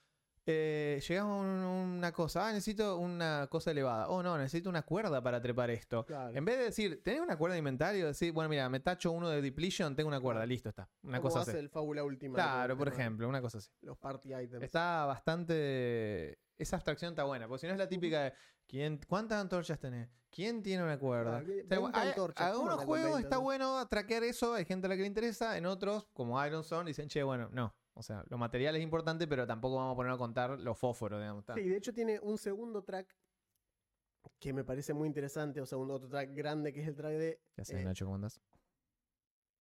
Eh, 0.47 1.01
llegamos 1.07 1.31
a 1.33 1.39
un- 1.41 1.95
una 1.97 2.11
cosa. 2.11 2.47
Ah, 2.47 2.51
necesito 2.51 2.97
una 2.97 3.47
cosa 3.49 3.71
elevada. 3.71 4.09
Oh, 4.09 4.21
no, 4.21 4.37
necesito 4.37 4.69
una 4.69 4.83
cuerda 4.83 5.21
para 5.21 5.41
trepar 5.41 5.71
esto. 5.71 6.05
Claro. 6.05 6.35
En 6.37 6.45
vez 6.45 6.57
de 6.59 6.63
decir, 6.65 7.01
¿tenés 7.03 7.21
una 7.21 7.35
cuerda 7.37 7.53
de 7.53 7.59
inventario? 7.59 8.05
Decir, 8.05 8.31
bueno, 8.31 8.47
mira, 8.49 8.69
me 8.69 8.79
tacho 8.79 9.11
uno 9.11 9.27
de 9.29 9.41
depletion, 9.41 9.95
tengo 9.95 10.07
una 10.07 10.19
cuerda, 10.21 10.45
listo, 10.45 10.69
está. 10.69 10.87
Una 11.03 11.19
cosa 11.19 11.39
hace 11.41 11.51
así. 11.51 11.59
el 11.59 11.69
fábula 11.69 12.03
última. 12.03 12.35
Claro, 12.35 12.77
por 12.77 12.87
ejemplo, 12.89 13.27
una 13.27 13.41
cosa 13.41 13.57
así. 13.57 13.71
Los 13.81 13.97
party 13.97 14.35
items. 14.35 14.63
Está 14.63 15.05
bastante. 15.05 16.39
Esa 16.57 16.75
abstracción 16.77 17.11
está 17.11 17.23
buena, 17.23 17.47
porque 17.47 17.61
si 17.61 17.67
no 17.67 17.73
es 17.73 17.79
la 17.79 17.89
típica 17.89 18.21
de 18.23 18.33
¿quién, 18.67 18.99
¿cuántas 19.07 19.41
antorchas 19.41 19.77
tenés? 19.79 20.09
¿Quién 20.29 20.61
tiene 20.63 20.83
una 20.83 20.97
cuerda? 20.99 21.39
Claro, 21.39 21.45
que 21.45 21.59
Está 21.61 21.75
bu- 21.77 21.83
20 21.83 21.99
hay- 21.99 22.07
antorchas, 22.09 22.47
¿cómo 22.51 22.69
algunos 22.69 22.85
juegos 22.85 23.05
20 23.13 23.21
está 23.23 23.37
bueno 23.37 23.87
traquear 23.87 24.23
eso, 24.23 24.53
hay 24.53 24.65
gente 24.65 24.87
a 24.87 24.89
la 24.89 24.95
que 24.95 25.01
le 25.01 25.07
interesa, 25.07 25.57
en 25.57 25.65
otros, 25.65 26.07
como 26.13 26.43
Ironson, 26.45 26.85
dicen, 26.85 27.07
che, 27.09 27.23
bueno, 27.23 27.49
no. 27.51 27.73
O 27.97 28.03
sea, 28.03 28.23
lo 28.29 28.37
material 28.37 28.75
es 28.75 28.83
importante, 28.83 29.25
pero 29.27 29.47
tampoco 29.47 29.77
vamos 29.77 29.93
a 29.93 29.95
poner 29.95 30.11
a 30.11 30.17
contar 30.17 30.59
los 30.59 30.77
fósforos, 30.77 31.19
digamos. 31.19 31.41
está. 31.43 31.55
Sí, 31.55 31.61
de 31.67 31.77
hecho 31.77 31.93
tiene 31.93 32.19
un 32.19 32.37
segundo 32.37 32.83
track 32.83 33.07
que 34.39 34.53
me 34.53 34.63
parece 34.63 34.93
muy 34.93 35.07
interesante, 35.07 35.61
o 35.61 35.65
sea, 35.65 35.77
un 35.77 35.89
otro 35.91 36.09
track 36.09 36.33
grande 36.33 36.73
que 36.73 36.81
es 36.81 36.87
el 36.87 36.95
track 36.95 37.13
de 37.13 37.41
¿Qué 37.55 37.61
haces, 37.61 37.79
eh, 37.79 37.83
Nacho? 37.85 38.05
¿Cómo 38.05 38.15
andás? 38.15 38.39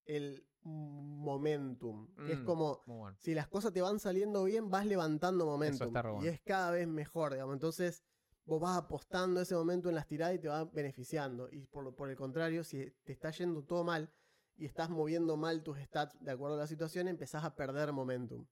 el 0.07 0.45
momentum, 0.63 2.09
que 2.27 2.33
es 2.33 2.41
Mm. 2.41 2.45
como 2.45 2.83
bueno. 2.87 3.17
si 3.21 3.35
las 3.35 3.49
cosas 3.49 3.73
te 3.73 3.81
van 3.81 3.99
saliendo 3.99 4.45
bien, 4.45 4.69
vas 4.71 4.85
levantando 4.87 5.47
momentum. 5.47 5.93
bueno. 5.93 6.23
Y 6.25 6.29
es 6.29 6.41
cada 6.43 6.71
vez 6.73 6.87
mejor, 6.87 7.33
digamos. 7.33 7.55
Entonces, 7.55 8.03
vos 8.45 8.61
vas 8.61 8.77
apostando 8.77 9.41
ese 9.41 9.55
momento 9.55 9.89
en 9.89 9.95
las 9.95 10.07
tiradas 10.07 10.35
y 10.35 10.39
te 10.41 10.49
va 10.49 10.65
beneficiando. 10.65 11.49
Y 11.51 11.67
por, 11.67 11.95
por 11.95 12.11
el 12.11 12.17
contrario, 12.17 12.65
si 12.65 12.91
te 13.05 13.13
está 13.13 13.31
yendo 13.31 13.63
todo 13.65 13.85
mal 13.85 14.11
y 14.57 14.67
estás 14.67 14.89
moviendo 14.91 15.37
mal 15.37 15.63
tus 15.63 15.79
stats 15.79 16.17
de 16.21 16.31
acuerdo 16.31 16.57
a 16.57 16.61
la 16.61 16.67
situación, 16.67 17.09
empezás 17.09 17.45
a 17.45 17.55
perder 17.55 17.93
momentum. 17.93 18.47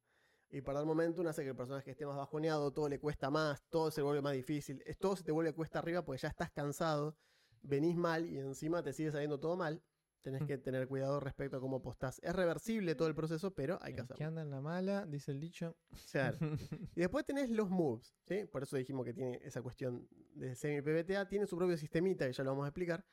Y 0.50 0.60
perder 0.60 0.84
momentum 0.84 1.26
hace 1.26 1.42
que 1.42 1.50
el 1.50 1.56
personaje 1.56 1.90
esté 1.92 2.04
más 2.04 2.16
bajoneado, 2.16 2.72
todo 2.72 2.88
le 2.88 2.98
cuesta 2.98 3.30
más, 3.30 3.62
todo 3.70 3.90
se 3.90 4.02
vuelve 4.02 4.20
más 4.20 4.34
difícil. 4.34 4.82
Todo 5.00 5.16
se 5.16 5.24
te 5.24 5.32
vuelve 5.32 5.54
cuesta 5.54 5.78
arriba 5.78 6.04
porque 6.04 6.20
ya 6.20 6.28
estás 6.28 6.50
cansado, 6.50 7.16
venís 7.62 7.96
mal 7.96 8.26
y 8.26 8.38
encima 8.38 8.82
te 8.82 8.92
sigue 8.92 9.10
saliendo 9.12 9.38
todo 9.40 9.56
mal. 9.56 9.82
tenés 10.20 10.42
Mm. 10.42 10.46
que 10.46 10.56
tener 10.58 10.86
cuidado 10.86 11.18
respecto 11.18 11.56
a 11.56 11.60
cómo 11.60 11.82
postás. 11.82 12.20
Es 12.22 12.32
reversible 12.36 12.94
todo 12.94 13.08
el 13.08 13.14
proceso, 13.16 13.54
pero 13.56 13.78
hay 13.82 13.92
que 13.92 14.02
El 14.02 14.06
que 14.06 14.12
hacerlo. 14.12 14.26
anda 14.28 14.42
en 14.42 14.50
la 14.50 14.60
mala, 14.60 15.04
dice 15.04 15.32
el 15.32 15.40
dicho. 15.40 15.74
Claro. 16.12 16.38
Y 16.96 17.00
después 17.00 17.24
tenés 17.26 17.50
los 17.50 17.68
moves, 17.70 18.14
¿sí? 18.28 18.44
Por 18.44 18.62
eso 18.62 18.76
dijimos 18.76 19.04
que 19.04 19.14
tiene 19.14 19.40
esa 19.42 19.62
cuestión 19.62 20.06
de 20.36 20.54
semi-PBTA. 20.54 21.26
Tiene 21.28 21.48
su 21.48 21.56
propio 21.56 21.76
sistemita, 21.76 22.24
que 22.28 22.32
ya 22.34 22.44
lo 22.44 22.50
vamos 22.50 22.66
a 22.66 22.68
explicar. 22.68 23.04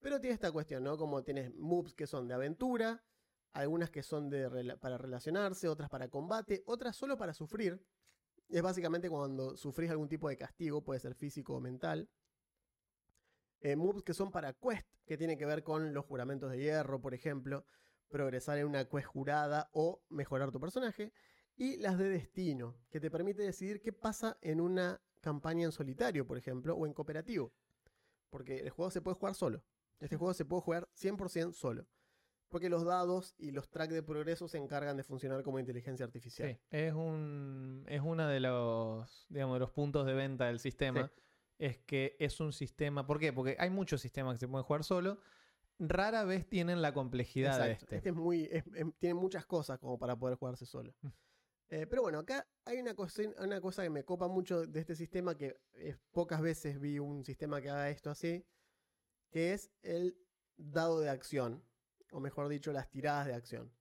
Pero 0.00 0.20
tiene 0.20 0.34
esta 0.34 0.52
cuestión, 0.52 0.84
¿no? 0.84 0.96
Como 0.96 1.22
tienes 1.22 1.54
moves 1.54 1.94
que 1.94 2.06
son 2.06 2.28
de 2.28 2.34
aventura, 2.34 3.02
algunas 3.52 3.90
que 3.90 4.02
son 4.02 4.30
de 4.30 4.76
para 4.80 4.98
relacionarse, 4.98 5.68
otras 5.68 5.90
para 5.90 6.08
combate, 6.08 6.62
otras 6.66 6.96
solo 6.96 7.16
para 7.16 7.34
sufrir. 7.34 7.82
Es 8.48 8.62
básicamente 8.62 9.10
cuando 9.10 9.56
sufrís 9.56 9.90
algún 9.90 10.08
tipo 10.08 10.28
de 10.28 10.36
castigo, 10.36 10.82
puede 10.82 11.00
ser 11.00 11.14
físico 11.14 11.54
o 11.54 11.60
mental. 11.60 12.08
Eh, 13.60 13.74
moves 13.74 14.04
que 14.04 14.14
son 14.14 14.30
para 14.30 14.52
quest, 14.52 14.86
que 15.04 15.18
tienen 15.18 15.36
que 15.36 15.44
ver 15.44 15.64
con 15.64 15.92
los 15.92 16.04
juramentos 16.04 16.50
de 16.50 16.58
hierro, 16.58 17.00
por 17.00 17.12
ejemplo, 17.12 17.66
progresar 18.08 18.58
en 18.58 18.66
una 18.66 18.88
quest 18.88 19.06
jurada 19.06 19.68
o 19.72 20.02
mejorar 20.08 20.52
tu 20.52 20.60
personaje. 20.60 21.12
Y 21.56 21.76
las 21.78 21.98
de 21.98 22.08
destino, 22.08 22.76
que 22.88 23.00
te 23.00 23.10
permite 23.10 23.42
decidir 23.42 23.80
qué 23.80 23.92
pasa 23.92 24.38
en 24.42 24.60
una 24.60 25.02
campaña 25.20 25.64
en 25.64 25.72
solitario, 25.72 26.24
por 26.24 26.38
ejemplo, 26.38 26.76
o 26.76 26.86
en 26.86 26.94
cooperativo. 26.94 27.52
Porque 28.30 28.60
el 28.60 28.70
juego 28.70 28.92
se 28.92 29.02
puede 29.02 29.16
jugar 29.16 29.34
solo. 29.34 29.64
Este 30.00 30.16
juego 30.16 30.34
se 30.34 30.44
puede 30.44 30.62
jugar 30.62 30.88
100% 30.94 31.52
solo. 31.52 31.86
Porque 32.48 32.70
los 32.70 32.84
dados 32.84 33.34
y 33.36 33.50
los 33.50 33.68
tracks 33.68 33.92
de 33.92 34.02
progreso 34.02 34.48
se 34.48 34.56
encargan 34.56 34.96
de 34.96 35.02
funcionar 35.02 35.42
como 35.42 35.58
inteligencia 35.58 36.06
artificial. 36.06 36.48
Sí, 36.54 36.58
es 36.70 36.94
un 36.94 37.84
es 37.88 38.00
uno 38.02 38.26
de 38.26 38.40
los 38.40 39.26
digamos 39.28 39.56
de 39.56 39.60
los 39.60 39.70
puntos 39.70 40.06
de 40.06 40.14
venta 40.14 40.46
del 40.46 40.58
sistema 40.58 41.12
es 41.58 41.76
que 41.78 42.16
es 42.20 42.40
un 42.40 42.52
sistema, 42.52 43.06
¿por 43.06 43.18
qué? 43.18 43.32
Porque 43.32 43.56
hay 43.58 43.68
muchos 43.68 44.00
sistemas 44.00 44.34
que 44.36 44.40
se 44.40 44.48
pueden 44.48 44.64
jugar 44.64 44.82
solo, 44.84 45.18
rara 45.78 46.24
vez 46.24 46.48
tienen 46.48 46.80
la 46.80 46.94
complejidad 46.94 47.58
de 47.62 47.72
Exacto. 47.72 47.96
este. 47.96 48.08
es 48.08 48.14
muy. 48.14 48.44
es- 48.50 48.64
es- 48.74 48.86
tiene 48.98 49.14
muchas 49.14 49.44
cosas 49.44 49.78
como 49.78 49.98
para 49.98 50.16
poder 50.16 50.36
jugarse 50.38 50.64
solo. 50.64 50.94
Mm. 51.02 51.08
Eh, 51.70 51.86
pero 51.86 52.00
bueno, 52.02 52.20
acá 52.20 52.46
hay 52.64 52.78
una 52.78 52.94
cosa, 52.94 53.22
una 53.42 53.60
cosa 53.60 53.82
que 53.82 53.90
me 53.90 54.04
copa 54.04 54.26
mucho 54.26 54.64
de 54.66 54.80
este 54.80 54.94
sistema 54.94 55.36
que 55.36 55.60
eh, 55.74 55.96
pocas 56.12 56.40
veces 56.40 56.80
vi 56.80 56.98
un 56.98 57.24
sistema 57.26 57.60
que 57.60 57.68
haga 57.68 57.90
esto 57.90 58.08
así, 58.08 58.42
que 59.30 59.52
es 59.52 59.70
el 59.82 60.16
dado 60.56 61.00
de 61.00 61.08
acción, 61.10 61.64
o 62.12 62.20
mejor 62.20 62.48
dicho, 62.48 62.72
las 62.72 62.88
tiradas 62.90 63.26
de 63.26 63.34
acción. 63.34 63.72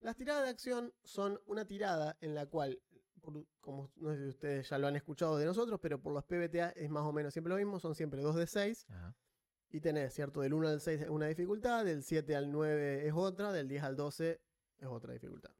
Las 0.00 0.16
tiradas 0.16 0.44
de 0.44 0.50
acción 0.50 0.94
son 1.02 1.40
una 1.46 1.66
tirada 1.66 2.16
en 2.20 2.34
la 2.34 2.46
cual, 2.46 2.80
por- 3.20 3.44
como 3.60 3.90
no 3.96 4.14
sé 4.14 4.22
si 4.22 4.28
ustedes 4.28 4.68
ya 4.68 4.78
lo 4.78 4.86
han 4.86 4.96
escuchado 4.96 5.36
de 5.36 5.44
nosotros, 5.44 5.80
pero 5.82 6.00
por 6.00 6.12
los 6.12 6.24
PBTA 6.24 6.70
es 6.70 6.88
más 6.88 7.02
o 7.04 7.12
menos 7.12 7.32
siempre 7.32 7.50
lo 7.50 7.56
mismo, 7.56 7.80
son 7.80 7.94
siempre 7.94 8.22
2 8.22 8.36
de 8.36 8.46
6. 8.46 8.86
Ajá. 8.88 9.16
Y 9.70 9.80
tenés, 9.80 10.14
¿cierto? 10.14 10.40
Del 10.40 10.54
1 10.54 10.68
al 10.68 10.80
6 10.80 11.02
es 11.02 11.08
una 11.10 11.26
dificultad, 11.26 11.84
del 11.84 12.02
7 12.02 12.34
al 12.36 12.50
9 12.50 13.06
es 13.06 13.12
otra, 13.14 13.52
del 13.52 13.68
10 13.68 13.82
al 13.82 13.96
12 13.96 14.40
es 14.78 14.86
otra 14.86 15.12
dificultad. 15.12 15.50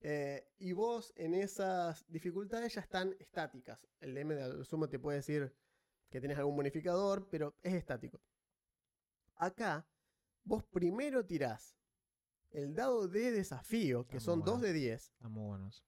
Eh, 0.00 0.48
y 0.58 0.72
vos 0.72 1.12
en 1.16 1.34
esas 1.34 2.04
dificultades 2.08 2.74
ya 2.74 2.80
están 2.80 3.14
estáticas. 3.20 3.86
El 4.00 4.14
DM 4.14 4.34
de 4.34 4.64
sumo 4.64 4.88
te 4.88 4.98
puede 4.98 5.18
decir 5.18 5.54
que 6.12 6.20
tenés 6.20 6.38
algún 6.38 6.54
bonificador, 6.56 7.26
pero 7.30 7.56
es 7.62 7.74
estático. 7.74 8.20
Acá, 9.36 9.86
vos 10.44 10.62
primero 10.64 11.24
tirás 11.24 11.76
el 12.50 12.74
dado 12.74 13.08
de 13.08 13.32
desafío, 13.32 14.06
que 14.06 14.20
son 14.20 14.40
muy 14.40 14.46
2 14.46 14.54
bueno. 14.60 14.66
de 14.68 14.72
10, 14.74 15.02
Están 15.10 15.32
muy 15.32 15.44
buenos. 15.46 15.84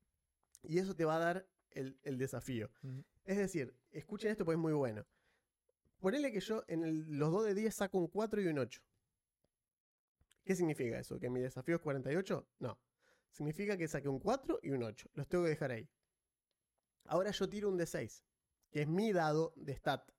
y 0.62 0.78
eso 0.78 0.96
te 0.96 1.04
va 1.04 1.16
a 1.16 1.18
dar 1.18 1.46
el, 1.70 1.98
el 2.02 2.16
desafío. 2.18 2.70
Ujú. 2.82 3.04
Es 3.24 3.36
decir, 3.36 3.76
escuchen 3.90 4.30
esto 4.30 4.44
porque 4.44 4.56
es 4.56 4.62
muy 4.62 4.72
bueno. 4.72 5.04
Ponele 6.00 6.32
que 6.32 6.40
yo 6.40 6.64
en 6.68 6.84
el- 6.84 7.18
los 7.18 7.30
2 7.30 7.44
de 7.44 7.54
10 7.54 7.74
saco 7.74 7.98
un 7.98 8.08
4 8.08 8.40
y 8.40 8.46
un 8.46 8.58
8. 8.58 8.80
¿Qué 10.44 10.54
significa 10.54 10.98
eso? 10.98 11.18
¿Que 11.18 11.30
mi 11.30 11.40
desafío 11.40 11.76
es 11.76 11.80
48? 11.82 12.46
No. 12.60 12.78
Significa 13.30 13.76
que 13.76 13.88
saqué 13.88 14.08
un 14.08 14.20
4 14.20 14.58
y 14.62 14.70
un 14.70 14.82
8. 14.82 15.08
Los 15.14 15.28
tengo 15.28 15.44
que 15.44 15.50
dejar 15.50 15.70
ahí. 15.70 15.88
Ahora 17.06 17.30
yo 17.30 17.48
tiro 17.48 17.68
un 17.68 17.78
D6, 17.78 18.24
que 18.70 18.82
es 18.82 18.88
mi 18.88 19.12
dado 19.12 19.52
de 19.56 19.74
stat. 19.74 20.10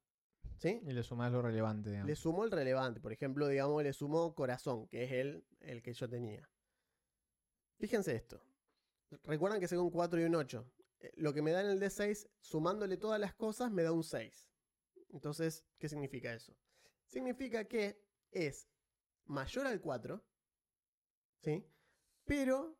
¿Sí? 0.58 0.82
Y 0.84 0.94
le 0.94 1.04
sumás 1.04 1.32
lo 1.32 1.42
relevante, 1.42 1.90
digamos. 1.90 2.08
Le 2.10 2.16
sumo 2.16 2.44
el 2.46 2.52
relevante. 2.52 3.00
Por 3.02 3.12
ejemplo, 3.12 3.48
digamos, 3.48 3.84
le 3.84 3.94
sumo 3.94 4.34
corazón, 4.34 4.88
que 4.88 5.04
es 5.04 5.12
el, 5.12 5.46
el 5.60 5.82
que 5.82 5.94
yo 5.94 6.10
tenía. 6.10 6.50
Fíjense 7.78 8.16
esto. 8.16 8.42
Recuerdan 9.24 9.60
que 9.60 9.78
un 9.78 9.92
4 9.92 10.22
y 10.22 10.24
un 10.24 10.36
8. 10.36 10.72
Eh, 11.00 11.12
Lo 11.18 11.34
que 11.34 11.42
me 11.42 11.52
da 11.52 11.62
en 11.62 11.68
el 11.68 11.80
D6, 11.80 12.30
sumándole 12.40 12.98
todas 12.98 13.20
las 13.20 13.34
cosas, 13.36 13.72
me 13.72 13.84
da 13.84 13.92
un 13.92 14.04
6. 14.04 14.50
Entonces, 15.10 15.66
¿qué 15.78 15.90
significa 15.90 16.34
eso? 16.34 16.56
Significa 17.06 17.66
que 17.66 18.02
es 18.32 18.68
mayor 19.26 19.68
al 19.68 19.80
4, 19.82 20.24
¿sí? 21.42 21.66
Pero 22.26 22.78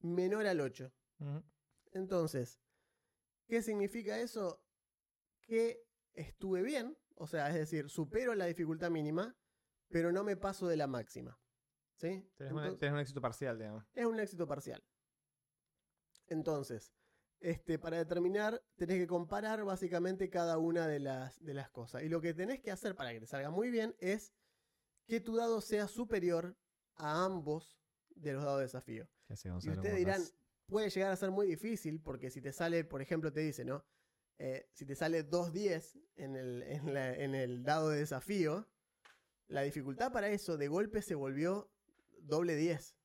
menor 0.00 0.46
al 0.46 0.60
8. 0.60 0.92
Ujú. 1.20 1.44
Entonces, 1.92 2.60
¿qué 3.46 3.62
significa 3.62 4.18
eso? 4.20 4.62
Que 5.42 5.86
estuve 6.14 6.62
bien, 6.62 6.96
o 7.18 7.26
sea, 7.26 7.48
es 7.48 7.54
decir, 7.54 7.88
supero 7.90 8.34
la 8.34 8.46
dificultad 8.46 8.90
mínima, 8.90 9.36
pero 9.88 10.12
no 10.12 10.24
me 10.24 10.36
paso 10.36 10.66
de 10.68 10.76
la 10.76 10.86
máxima. 10.86 11.38
¿Sí? 11.96 12.30
Tenés, 12.36 12.52
un- 12.52 12.58
Entonces, 12.60 12.78
tenés 12.78 12.92
un 12.94 13.00
éxito 13.00 13.20
parcial, 13.20 13.58
digamos. 13.58 13.84
es 13.94 14.06
un 14.06 14.20
éxito 14.20 14.46
parcial. 14.46 14.82
Entonces, 16.26 16.92
este, 17.40 17.78
para 17.78 17.96
determinar, 17.98 18.62
tenés 18.76 18.98
que 18.98 19.06
comparar 19.06 19.64
básicamente 19.64 20.28
cada 20.30 20.58
una 20.58 20.86
de 20.86 21.00
las, 21.00 21.42
de 21.42 21.54
las 21.54 21.70
cosas. 21.70 22.02
Y 22.02 22.08
lo 22.08 22.20
que 22.20 22.34
tenés 22.34 22.60
que 22.60 22.70
hacer 22.70 22.94
para 22.94 23.12
que 23.12 23.20
te 23.20 23.26
salga 23.26 23.50
muy 23.50 23.70
bien 23.70 23.94
es 23.98 24.32
que 25.06 25.20
tu 25.20 25.36
dado 25.36 25.60
sea 25.60 25.88
superior 25.88 26.56
a 26.96 27.24
ambos 27.24 27.80
de 28.10 28.32
los 28.34 28.44
dados 28.44 28.58
de 28.58 28.64
desafío. 28.64 29.08
¿Qué 29.26 29.32
hace, 29.34 29.48
Y 29.48 29.52
ustedes 29.52 29.76
¿Cómo 29.76 29.96
dirán, 29.96 30.22
puede 30.66 30.90
llegar 30.90 31.12
a 31.12 31.16
ser 31.16 31.30
muy 31.30 31.46
difícil 31.46 32.00
porque 32.00 32.30
si 32.30 32.40
te 32.40 32.52
sale, 32.52 32.84
por 32.84 33.00
ejemplo, 33.00 33.32
te 33.32 33.40
dice, 33.40 33.64
¿no? 33.64 33.84
Eh, 34.38 34.68
si 34.72 34.86
te 34.86 34.94
sale 34.94 35.22
2-10 35.24 35.98
en 36.16 36.36
el, 36.36 36.62
en, 36.62 37.34
el 37.34 37.64
dado 37.64 37.90
de 37.90 37.98
desafío, 38.00 38.68
la 39.48 39.62
dificultad 39.62 40.12
para 40.12 40.28
eso 40.30 40.56
de 40.58 40.68
golpe 40.68 41.02
se 41.02 41.14
volvió 41.16 41.70
doble 42.20 42.56
10. 42.56 42.96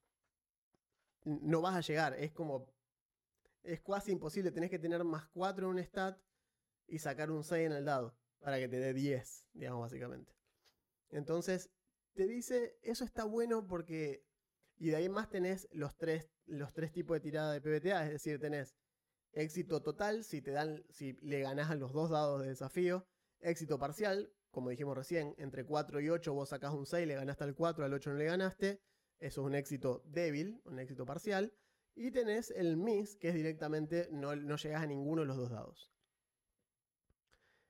N- 1.25 1.39
No 1.43 1.61
vas 1.61 1.75
a 1.75 1.81
llegar, 1.81 2.13
es 2.19 2.31
como. 2.31 2.67
Es 3.63 3.81
casi 3.81 4.11
imposible, 4.11 4.51
tenés 4.51 4.69
que 4.69 4.79
tener 4.79 5.03
más 5.03 5.27
4 5.29 5.67
en 5.71 5.77
un 5.77 5.84
stat 5.84 6.17
y 6.88 6.99
sacar 6.99 7.31
un 7.31 7.43
6 7.43 7.67
en 7.67 7.73
el 7.73 7.86
dado 7.86 8.15
para 8.39 8.59
que 8.59 8.69
te 8.69 8.77
dé 8.79 8.93
10, 8.93 9.45
digamos, 9.53 9.81
básicamente. 9.81 10.34
Entonces, 11.11 11.69
te 12.13 12.27
dice, 12.27 12.77
eso 12.84 13.05
está 13.05 13.25
bueno 13.25 13.67
porque 13.67 14.25
y 14.77 14.89
de 14.89 14.97
ahí 14.97 15.09
más 15.09 15.29
tenés 15.29 15.67
los 15.71 15.95
tres, 15.97 16.29
los 16.47 16.73
tres 16.73 16.91
tipos 16.91 17.15
de 17.15 17.21
tirada 17.21 17.53
de 17.53 17.61
PBTA, 17.61 18.05
es 18.05 18.11
decir, 18.11 18.39
tenés 18.39 18.75
éxito 19.34 19.81
total 19.81 20.23
si 20.23 20.41
te 20.41 20.51
dan, 20.51 20.84
si 20.89 21.13
le 21.21 21.41
ganás 21.41 21.69
a 21.71 21.75
los 21.75 21.91
dos 21.91 22.09
dados 22.09 22.41
de 22.41 22.47
desafío, 22.47 23.05
éxito 23.41 23.77
parcial, 23.77 24.31
como 24.51 24.69
dijimos 24.69 24.95
recién, 24.95 25.36
entre 25.38 25.65
4 25.65 25.99
y 26.01 26.09
8 26.09 26.34
vos 26.34 26.49
sacás 26.49 26.73
un 26.73 26.86
6, 26.86 27.07
le 27.07 27.15
ganaste 27.15 27.43
al 27.43 27.55
4, 27.55 27.86
al 27.86 27.93
8 27.93 28.11
no 28.11 28.17
le 28.17 28.25
ganaste, 28.25 28.81
eso 29.19 29.41
es 29.41 29.47
un 29.47 29.55
éxito 29.55 30.03
débil, 30.05 30.61
un 30.65 30.79
éxito 30.79 31.05
parcial, 31.05 31.53
y 31.95 32.11
tenés 32.11 32.51
el 32.51 32.77
miss, 32.77 33.15
que 33.15 33.29
es 33.29 33.36
directamente 33.36 34.07
no, 34.11 34.36
no 34.36 34.55
llegás 34.55 34.84
a 34.84 34.88
ninguno 34.88 35.21
de 35.21 35.27
los 35.27 35.38
dos 35.38 35.49
dados. 35.49 35.91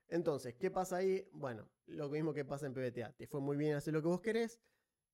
Entonces, 0.08 0.54
¿qué 0.54 0.70
pasa 0.70 0.96
ahí? 0.96 1.28
Bueno, 1.32 1.68
lo 1.86 2.08
mismo 2.08 2.32
que 2.32 2.44
pasa 2.44 2.66
en 2.66 2.74
PBTA. 2.74 3.12
Te 3.12 3.26
fue 3.26 3.40
muy 3.40 3.56
bien 3.56 3.74
hacer 3.74 3.92
lo 3.92 4.02
que 4.02 4.08
vos 4.08 4.20
querés, 4.20 4.60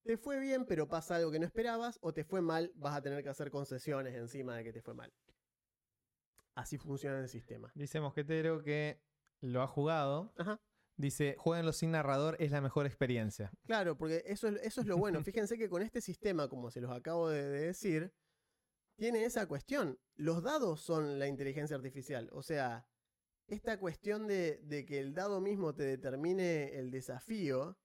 te 0.03 0.17
fue 0.17 0.39
bien, 0.41 0.65
pero 0.67 0.89
pasa 0.89 1.17
algo 1.17 1.31
que 1.31 1.39
no 1.39 1.47
esperabas, 1.47 1.99
o 2.03 2.13
te 2.13 2.25
fue 2.25 2.41
mal, 2.41 2.73
vas 2.75 2.97
a 2.97 3.03
tener 3.03 3.23
que 3.23 3.29
hacer 3.29 3.51
concesiones 3.51 4.15
encima 4.15 4.57
de 4.57 4.65
que 4.65 4.73
te 4.73 4.83
fue 4.83 4.95
mal. 4.95 5.13
Así 6.55 6.79
funciona 6.79 7.21
el 7.21 7.29
sistema. 7.29 7.71
Dice 7.75 8.01
Mosquetero 8.01 8.63
que 8.63 9.01
lo 9.41 9.63
ha 9.63 9.67
jugado. 9.67 10.33
Ajá. 10.37 10.61
Dice, 10.97 11.35
jueguenlo 11.39 11.73
sin 11.73 11.93
narrador, 11.93 12.37
es 12.41 12.51
la 12.51 12.61
mejor 12.61 12.85
experiencia. 12.85 13.51
Claro, 13.65 13.97
porque 13.97 14.23
eso 14.27 14.49
es, 14.49 14.57
eso 14.63 14.83
es 14.83 14.87
lo 14.87 14.99
bueno. 14.99 15.23
Fíjense 15.25 15.57
que 15.57 15.71
con 15.71 15.81
este 15.81 16.03
sistema, 16.03 16.49
como 16.49 16.71
se 16.71 16.83
los 16.83 16.93
acabo 16.93 17.31
de, 17.31 17.43
de 17.43 17.61
decir, 17.67 18.13
tiene 18.97 19.25
esa 19.25 19.47
cuestión. 19.47 19.99
Los 20.17 20.43
dados 20.43 20.83
son 20.83 21.19
la 21.19 21.27
inteligencia 21.27 21.75
artificial. 21.75 22.29
O 22.33 22.43
sea, 22.43 22.87
esta 23.47 23.79
cuestión 23.81 24.27
de, 24.27 24.59
de 24.59 24.85
que 24.85 25.01
el 25.01 25.15
dado 25.15 25.41
mismo 25.41 25.75
te 25.75 25.85
determine 25.85 26.79
el 26.79 26.91
desafío 26.91 27.79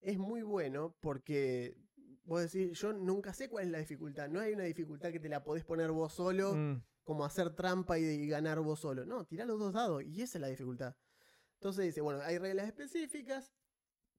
es 0.00 0.18
muy 0.18 0.42
bueno 0.42 0.96
porque 1.00 1.76
vos 2.24 2.42
decís, 2.42 2.78
yo 2.78 2.92
nunca 2.92 3.32
sé 3.32 3.48
cuál 3.48 3.64
es 3.64 3.70
la 3.70 3.78
dificultad. 3.78 4.28
No 4.28 4.40
hay 4.40 4.52
una 4.52 4.64
dificultad 4.64 5.10
que 5.10 5.20
te 5.20 5.28
la 5.28 5.42
podés 5.42 5.64
poner 5.64 5.90
vos 5.90 6.12
solo. 6.12 6.54
Mm, 6.54 6.82
como 7.08 7.24
hacer 7.24 7.54
trampa 7.54 7.98
y, 7.98 8.28
ganar 8.28 8.60
vos 8.60 8.80
solo. 8.80 9.06
No, 9.06 9.24
tirá 9.24 9.46
los 9.46 9.58
dos 9.58 9.72
dados 9.72 10.02
y 10.04 10.20
esa 10.20 10.36
es 10.36 10.42
la 10.42 10.48
dificultad. 10.48 10.94
Entonces 11.54 11.86
dice, 11.86 12.02
bueno, 12.02 12.20
hay 12.20 12.36
reglas 12.36 12.66
específicas. 12.66 13.50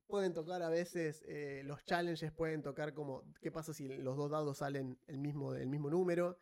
Pueden 0.08 0.34
tocar 0.34 0.64
a 0.64 0.70
veces, 0.70 1.24
eh, 1.28 1.62
los 1.66 1.86
challenges 1.86 2.32
pueden 2.32 2.64
tocar 2.64 2.96
como, 2.96 3.32
¿qué 3.42 3.52
pasa 3.52 3.76
si 3.76 3.88
los 3.88 4.18
dos 4.18 4.32
dados 4.32 4.58
salen 4.58 4.98
el 5.06 5.20
mismo, 5.20 5.54
el 5.54 5.68
mismo 5.68 5.92
número? 5.92 6.40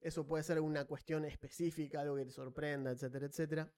Eso 0.00 0.26
puede 0.26 0.44
ser 0.44 0.62
una 0.62 0.86
cuestión 0.86 1.26
específica, 1.26 2.00
algo 2.00 2.16
que 2.16 2.24
te 2.24 2.32
sorprenda, 2.32 2.92
etcétera, 2.92 3.26
etcétera. 3.26 3.70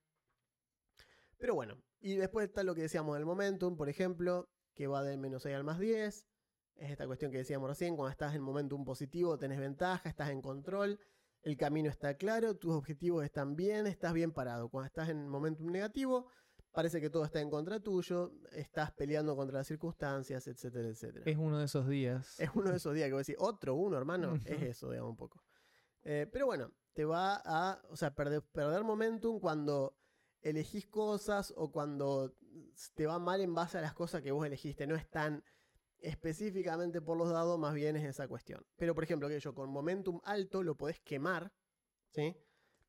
Pero 1.36 1.56
bueno, 1.56 1.82
y 1.98 2.14
después 2.14 2.46
está 2.46 2.62
lo 2.62 2.76
que 2.76 2.82
decíamos 2.82 3.16
del 3.16 3.26
momentum, 3.26 3.76
por 3.76 3.88
ejemplo, 3.88 4.48
que 4.76 4.86
va 4.86 5.02
del 5.02 5.18
menos 5.18 5.42
6 5.42 5.56
al 5.56 5.64
más 5.64 5.80
10. 5.80 6.28
Es 6.76 6.90
esta 6.92 7.08
cuestión 7.08 7.32
que 7.32 7.38
decíamos 7.38 7.68
recién, 7.68 7.96
cuando 7.96 8.12
estás 8.12 8.36
en 8.36 8.42
momentum 8.42 8.84
positivo 8.84 9.36
tenés 9.36 9.58
ventaja, 9.58 10.08
estás 10.08 10.30
en 10.30 10.40
control, 10.40 11.00
el 11.48 11.56
camino 11.56 11.88
está 11.88 12.14
claro, 12.14 12.56
tus 12.56 12.74
objetivos 12.74 13.24
están 13.24 13.56
bien, 13.56 13.86
estás 13.86 14.12
bien 14.12 14.32
parado. 14.32 14.68
Cuando 14.68 14.86
estás 14.86 15.08
en 15.08 15.26
momentum 15.26 15.70
negativo, 15.70 16.26
parece 16.72 17.00
que 17.00 17.08
todo 17.08 17.24
está 17.24 17.40
en 17.40 17.48
contra 17.48 17.80
tuyo, 17.80 18.34
estás 18.52 18.92
peleando 18.92 19.34
contra 19.34 19.56
las 19.56 19.66
circunstancias, 19.66 20.46
etcétera, 20.46 20.88
etcétera. 20.88 21.24
Es 21.24 21.38
uno 21.38 21.58
de 21.58 21.64
esos 21.64 21.88
días. 21.88 22.38
Es 22.38 22.50
uno 22.54 22.70
de 22.70 22.76
esos 22.76 22.94
días 22.94 23.06
que 23.06 23.12
voy 23.12 23.20
a 23.20 23.24
decir, 23.24 23.36
otro 23.38 23.74
uno, 23.76 23.96
hermano, 23.96 24.34
es 24.44 24.62
eso, 24.62 24.90
digamos, 24.90 25.12
un 25.12 25.16
poco. 25.16 25.42
Eh, 26.02 26.28
pero 26.30 26.44
bueno, 26.44 26.70
te 26.92 27.06
va 27.06 27.40
a, 27.42 27.80
o 27.88 27.96
sea, 27.96 28.14
perder, 28.14 28.42
perder 28.42 28.84
momentum 28.84 29.40
cuando 29.40 29.96
elegís 30.42 30.86
cosas 30.86 31.54
o 31.56 31.72
cuando 31.72 32.36
te 32.94 33.06
va 33.06 33.18
mal 33.18 33.40
en 33.40 33.54
base 33.54 33.78
a 33.78 33.80
las 33.80 33.94
cosas 33.94 34.20
que 34.20 34.32
vos 34.32 34.46
elegiste. 34.46 34.86
No 34.86 34.96
es 34.96 35.08
tan 35.08 35.42
específicamente 36.00 37.00
por 37.00 37.16
los 37.16 37.30
dados, 37.30 37.58
más 37.58 37.74
bien 37.74 37.96
es 37.96 38.04
esa 38.04 38.28
cuestión. 38.28 38.64
Pero, 38.76 38.94
por 38.94 39.04
ejemplo, 39.04 39.28
que 39.28 39.40
yo 39.40 39.54
con 39.54 39.70
momentum 39.70 40.20
alto 40.24 40.62
lo 40.62 40.76
podés 40.76 41.00
quemar, 41.00 41.52
¿sí? 42.10 42.36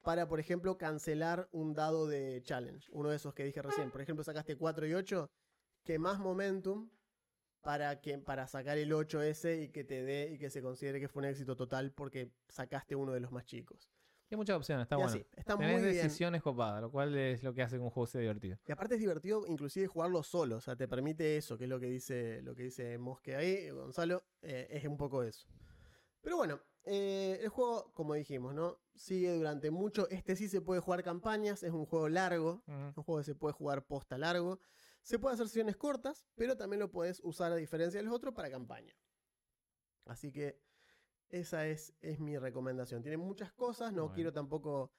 Para, 0.01 0.27
por 0.27 0.39
ejemplo, 0.39 0.77
cancelar 0.77 1.49
un 1.51 1.73
dado 1.73 2.07
de 2.07 2.41
challenge. 2.43 2.89
Uno 2.91 3.09
de 3.09 3.17
esos 3.17 3.33
que 3.33 3.43
dije 3.43 3.61
recién. 3.61 3.91
Por 3.91 4.01
ejemplo, 4.01 4.23
sacaste 4.23 4.55
4 4.55 4.87
y 4.87 4.93
8, 4.93 5.29
quemás 5.83 6.19
momentum 6.19 6.89
para, 7.61 7.99
que, 7.99 8.17
para 8.17 8.47
sacar 8.47 8.77
el 8.77 8.91
8S 8.91 9.63
y 9.63 9.69
que 9.69 9.83
te 9.83 10.03
dé 10.03 10.31
y 10.31 10.37
que 10.37 10.49
se 10.49 10.61
considere 10.61 10.99
que 10.99 11.09
fue 11.09 11.21
un 11.21 11.29
éxito 11.29 11.55
total 11.55 11.91
porque 11.91 12.31
sacaste 12.47 12.95
uno 12.95 13.11
de 13.11 13.19
los 13.19 13.31
más 13.31 13.45
chicos. 13.45 13.89
Hay 14.31 14.37
muchas 14.37 14.57
opciones, 14.57 14.83
está 14.83 14.95
y 14.95 14.97
bueno. 14.99 15.11
así, 15.11 15.25
está 15.35 15.57
Tenés 15.57 15.73
muy 15.73 15.81
bien. 15.89 16.03
decisiones 16.03 16.43
copadas, 16.43 16.81
lo 16.81 16.91
cual 16.91 17.15
es 17.17 17.41
lo 17.41 17.53
que 17.53 17.63
hace 17.63 17.77
que 17.77 17.81
un 17.81 17.89
juego 17.89 18.05
sea 18.07 18.21
divertido. 18.21 18.57
Y 18.67 18.71
aparte 18.71 18.95
es 18.95 19.01
divertido 19.01 19.45
inclusive 19.47 19.87
jugarlo 19.87 20.21
solo, 20.21 20.57
o 20.57 20.61
sea, 20.61 20.75
te 20.75 20.87
permite 20.87 21.37
eso, 21.37 21.57
que 21.57 21.63
es 21.63 21.69
lo 21.69 21.79
que 21.79 21.87
dice, 21.87 22.41
lo 22.43 22.53
que 22.55 22.63
dice 22.63 22.97
Mosque 22.99 23.35
ahí, 23.35 23.69
Gonzalo, 23.71 24.23
eh, 24.41 24.67
es 24.69 24.85
un 24.85 24.97
poco 24.97 25.23
eso. 25.23 25.47
Pero 26.21 26.37
bueno, 26.37 26.59
eh, 26.83 27.39
el 27.41 27.49
juego, 27.49 27.91
como 27.93 28.13
dijimos, 28.13 28.53
¿no? 28.53 28.77
Sigue 28.93 29.33
durante 29.35 29.71
mucho. 29.71 30.07
Este 30.09 30.35
sí 30.35 30.47
se 30.47 30.61
puede 30.61 30.81
jugar 30.81 31.03
campañas, 31.03 31.63
es 31.63 31.71
un 31.71 31.85
juego 31.85 32.09
largo, 32.09 32.61
Ujú. 32.67 32.73
un 32.97 33.03
juego 33.03 33.17
que 33.19 33.23
se 33.25 33.35
puede 33.35 33.53
jugar 33.53 33.85
posta 33.85 34.17
largo. 34.17 34.59
Se 35.01 35.17
puede 35.17 35.33
hacer 35.35 35.47
sesiones 35.47 35.77
cortas, 35.77 36.27
pero 36.35 36.55
también 36.57 36.81
lo 36.81 36.91
puedes 36.91 37.19
usar 37.23 37.51
a 37.51 37.55
diferencia 37.55 37.99
de 37.99 38.03
los 38.05 38.13
otros 38.13 38.33
para 38.35 38.51
campaña. 38.51 38.93
Así 40.05 40.31
que 40.31 40.59
esa 41.29 41.67
es, 41.67 41.93
es 42.01 42.19
mi 42.19 42.37
recomendación. 42.37 43.01
Tiene 43.01 43.17
muchas 43.17 43.51
cosas, 43.53 43.91
no 43.93 44.03
Bueno. 44.03 44.15
quiero 44.15 44.33
tampoco 44.33 44.91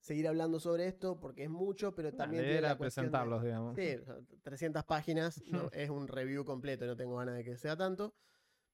seguir 0.00 0.28
hablando 0.28 0.60
sobre 0.60 0.86
esto 0.86 1.18
porque 1.18 1.44
es 1.44 1.50
mucho, 1.50 1.94
pero 1.94 2.12
también 2.14 2.42
Leer 2.42 2.54
tiene 2.54 2.62
la 2.62 2.74
de- 2.74 2.76
presentarlos, 2.76 3.42
digamos. 3.42 3.74
Sí, 3.76 3.96
o 3.96 4.04
sea, 4.04 4.16
300 4.42 4.84
páginas, 4.84 5.42
no, 5.46 5.68
es 5.72 5.90
un 5.90 6.08
review 6.08 6.44
completo, 6.44 6.86
no 6.86 6.96
tengo 6.96 7.16
ganas 7.16 7.34
de 7.34 7.44
que 7.44 7.56
sea 7.56 7.76
tanto. 7.76 8.14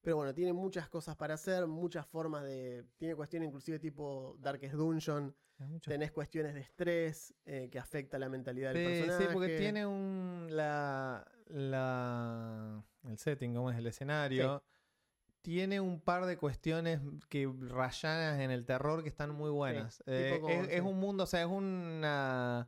Pero 0.01 0.17
bueno, 0.17 0.35
tiene 0.35 0.53
muchas 0.53 0.87
cosas 0.87 1.15
para 1.15 1.33
hacer, 1.33 1.65
muchas 1.65 2.05
formas 2.05 2.43
de... 2.43 2.85
Tiene 2.97 3.15
cuestiones 3.15 3.47
inclusive 3.47 3.79
tipo 3.79 4.35
Darkest 4.39 4.75
Dungeon, 4.75 5.35
tenés 5.83 6.11
cuestiones 6.11 6.53
de 6.53 6.59
estrés 6.59 7.33
eh, 7.45 7.69
que 7.71 7.79
afecta 7.79 8.19
la 8.19 8.29
mentalidad 8.29 8.71
del 8.73 8.83
Sí, 8.83 8.99
personaje. 9.01 9.23
sí, 9.27 9.33
porque 9.33 9.57
tiene 9.57 9.85
un. 9.87 10.47
La, 10.51 11.25
la, 11.47 12.83
el 13.05 13.17
setting, 13.17 13.55
como 13.55 13.71
es 13.71 13.77
el 13.77 13.87
escenario. 13.87 14.61
Tiene 15.45 15.79
un 15.79 15.99
par 16.01 16.25
de 16.25 16.37
cuestiones 16.37 16.99
que 17.29 17.47
rayanas 17.69 18.39
en 18.39 18.49
el 18.49 18.65
terror 18.65 19.03
que 19.03 19.09
están 19.09 19.29
muy 19.29 19.51
buenas. 19.51 20.01
Eh, 20.07 20.39
como- 20.41 20.49
es, 20.49 20.81
un 20.81 20.99
mundo, 20.99 21.25
o 21.25 21.27
sea, 21.27 21.41
es 21.41 21.47
una 21.47 22.67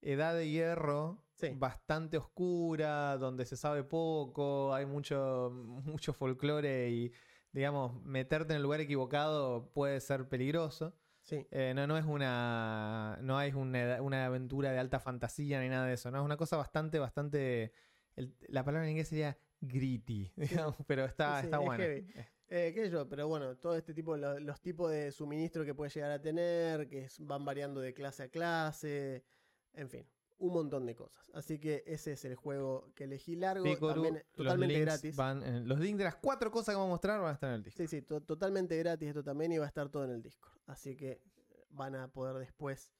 edad 0.00 0.32
de 0.34 0.48
hierro 0.48 1.24
Sí. 1.32 1.50
bastante 1.56 2.16
oscura, 2.16 3.16
donde 3.18 3.44
se 3.46 3.56
sabe 3.56 3.82
poco, 3.82 4.72
hay 4.72 4.86
mucho, 4.86 5.50
mucho 5.84 6.12
folclore 6.12 6.88
y, 6.90 7.12
digamos, 7.50 8.00
meterte 8.04 8.52
en 8.52 8.58
el 8.58 8.62
lugar 8.62 8.80
equivocado 8.80 9.72
puede 9.72 10.00
ser 10.00 10.28
peligroso. 10.28 10.94
Sí, 11.22 11.48
Eh, 11.50 11.72
no, 11.74 11.86
no 11.88 11.98
es 11.98 12.04
una. 12.04 13.18
No 13.22 13.40
es 13.40 13.54
una, 13.54 14.00
una 14.02 14.26
aventura 14.26 14.70
de 14.70 14.78
alta 14.78 15.00
fantasía 15.00 15.60
ni 15.60 15.68
nada 15.68 15.86
de 15.86 15.94
eso. 15.94 16.10
No 16.12 16.18
es 16.20 16.24
una 16.24 16.36
cosa 16.36 16.56
bastante, 16.58 17.00
bastante. 17.00 17.72
el- 18.14 18.36
la 18.46 18.62
palabra 18.64 18.84
en 18.84 18.90
inglés 18.92 19.08
sería 19.08 19.36
gritty, 19.66 20.30
digamos, 20.36 20.76
pero 20.86 21.04
está, 21.04 21.40
Sí, 21.40 21.46
está 21.46 21.62
es 21.62 21.70
heavy. 21.76 22.06
Eh, 22.48 22.72
qué 22.74 22.90
yo, 22.90 23.08
pero 23.08 23.26
bueno, 23.26 23.56
todo 23.56 23.74
este 23.74 23.94
tipo, 23.94 24.16
lo- 24.16 24.38
los 24.38 24.60
tipos 24.60 24.90
de 24.90 25.10
suministro 25.12 25.64
que 25.64 25.74
puede 25.74 25.90
llegar 25.90 26.10
a 26.10 26.20
tener, 26.20 26.88
que 26.88 27.04
es- 27.04 27.18
van 27.20 27.44
variando 27.44 27.80
de 27.80 27.94
clase 27.94 28.24
a 28.24 28.28
clase, 28.28 29.24
en 29.72 29.88
fin, 29.88 30.06
un 30.38 30.52
montón 30.52 30.84
de 30.86 30.94
cosas. 30.94 31.30
Así 31.32 31.58
que 31.58 31.82
ese 31.86 32.12
es 32.12 32.24
el 32.26 32.36
juego 32.36 32.92
que 32.94 33.04
elegí 33.04 33.34
largo, 33.34 33.64
Picoru, 33.64 33.94
también 33.94 34.22
totalmente 34.36 34.80
gratis. 34.80 35.16
van 35.16 35.42
en- 35.42 35.66
los 35.66 35.80
links 35.80 35.98
de 35.98 36.04
las 36.04 36.16
cuatro 36.16 36.50
cosas 36.50 36.74
que 36.74 36.76
vamos 36.76 36.88
a 36.88 36.94
mostrar 36.94 37.20
van 37.20 37.30
a 37.30 37.34
estar 37.34 37.48
en 37.50 37.56
el 37.56 37.62
disco. 37.64 37.78
Sí, 37.82 37.88
sí, 37.88 38.02
to- 38.02 38.20
totalmente 38.22 38.76
gratis 38.76 39.08
esto 39.08 39.24
también 39.24 39.50
y 39.52 39.58
va 39.58 39.64
a 39.64 39.68
estar 39.68 39.88
todo 39.88 40.04
en 40.04 40.10
el 40.10 40.22
Discord. 40.22 40.58
Así 40.66 40.96
que 40.96 41.22
van 41.70 41.96
a 41.96 42.08
poder 42.12 42.36
después 42.36 42.92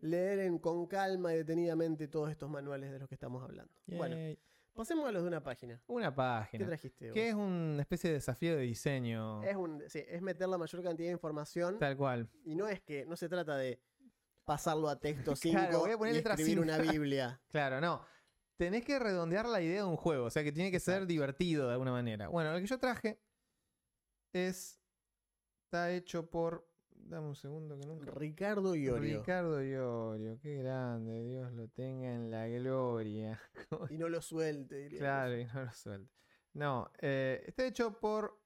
leer 0.00 0.40
en- 0.40 0.58
con 0.58 0.86
calma 0.86 1.32
y 1.32 1.38
detenidamente 1.38 2.06
todos 2.06 2.30
estos 2.30 2.48
manuales 2.50 2.92
de 2.92 2.98
los 2.98 3.08
que 3.08 3.14
estamos 3.14 3.42
hablando. 3.42 3.72
Bueno. 3.86 4.16
Pasemos 4.74 5.06
a 5.08 5.12
los 5.12 5.22
de 5.22 5.28
una 5.28 5.42
página. 5.42 5.80
Una 5.86 6.10
¿Qué 6.10 6.16
página. 6.16 6.66
trajiste? 6.66 7.06
vos? 7.06 7.14
Que 7.14 7.28
es 7.28 7.34
una 7.34 7.80
especie 7.82 8.10
de 8.10 8.14
desafío 8.14 8.56
de 8.56 8.62
diseño. 8.62 9.42
Es, 9.42 9.56
un, 9.56 9.82
sí, 9.88 10.02
es 10.06 10.22
meter 10.22 10.48
la 10.48 10.58
mayor 10.58 10.82
cantidad 10.82 11.08
de 11.08 11.12
información 11.12 11.78
Tal 11.78 11.96
cual. 11.96 12.28
y 12.44 12.54
no 12.54 12.68
es 12.68 12.80
que 12.80 13.04
no 13.06 13.16
se 13.16 13.28
trata 13.28 13.56
de 13.56 13.80
pasarlo 14.44 14.88
a 14.88 14.98
texto 14.98 15.36
5 15.36 15.58
Claro, 15.58 15.78
voy 15.80 15.90
a 15.92 15.98
poner 15.98 16.14
y 16.14 16.18
escribir 16.18 16.60
una 16.60 16.78
Biblia. 16.78 17.40
Claro, 17.48 17.80
no. 17.80 18.04
Tenés 18.56 18.84
que 18.84 18.98
redondear 18.98 19.46
la 19.46 19.62
idea 19.62 19.82
de 19.82 19.88
un 19.88 19.96
juego, 19.96 20.26
o 20.26 20.30
sea 20.30 20.44
que 20.44 20.52
tiene 20.52 20.70
que 20.70 20.80
ser 20.80 21.06
divertido 21.06 21.66
de 21.66 21.72
alguna 21.72 21.92
manera. 21.92 22.28
Bueno, 22.28 22.52
lo 22.52 22.58
que 22.58 22.66
yo 22.66 22.78
traje 22.78 23.18
es. 24.32 24.78
Está 25.64 25.90
hecho 25.92 26.28
por. 26.28 26.68
Dame 27.10 27.26
un 27.26 27.34
segundo 27.34 27.76
que 27.76 27.86
nunca. 27.86 28.10
Ricardo 28.12 28.74
Iorio. 28.76 29.18
Ricardo 29.18 29.60
Iorio, 29.62 30.38
qué 30.40 30.56
grande, 30.58 31.24
Dios 31.24 31.52
lo 31.52 31.66
tenga 31.68 32.12
en 32.14 32.30
la 32.30 32.46
gloria. 32.46 33.40
Y 33.90 33.98
no 33.98 34.08
lo 34.08 34.22
suelte, 34.22 34.76
diría. 34.76 34.98
claro, 35.00 35.36
y 35.36 35.44
no 35.44 35.64
lo 35.64 35.72
suelte. 35.72 36.12
No, 36.54 36.90
eh, 37.00 37.42
está 37.46 37.66
hecho 37.66 37.98
por 37.98 38.40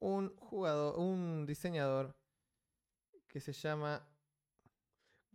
un 0.00 0.34
jugador, 0.36 0.98
un 0.98 1.46
diseñador 1.46 2.16
que 3.28 3.40
se 3.40 3.52
llama. 3.52 4.04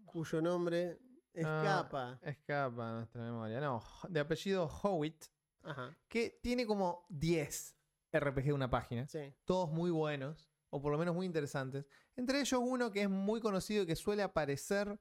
Cuyo 0.05 0.41
nombre 0.41 0.99
Ah. 1.35 1.39
escapa. 1.39 2.19
Escapa 2.23 2.89
a 2.89 2.93
nuestra 2.97 3.21
memoria. 3.21 3.59
No, 3.61 3.81
de 4.09 4.19
apellido 4.19 4.65
Howitt, 4.83 5.25
Ajá. 5.63 5.95
que 6.09 6.39
tiene 6.41 6.65
como 6.65 7.05
10 7.09 7.77
RPG 8.11 8.45
de 8.45 8.53
una 8.53 8.69
página. 8.69 9.07
Sí. 9.07 9.33
Todos 9.45 9.69
muy 9.69 9.91
buenos, 9.91 10.46
o 10.69 10.81
por 10.81 10.91
lo 10.91 10.97
menos 10.97 11.15
muy 11.15 11.25
interesantes. 11.25 11.85
Entre 12.15 12.39
ellos 12.39 12.59
uno 12.63 12.91
que 12.91 13.03
es 13.03 13.09
muy 13.09 13.39
conocido 13.39 13.83
y 13.83 13.85
que 13.85 13.95
suele 13.95 14.23
aparecer 14.23 14.99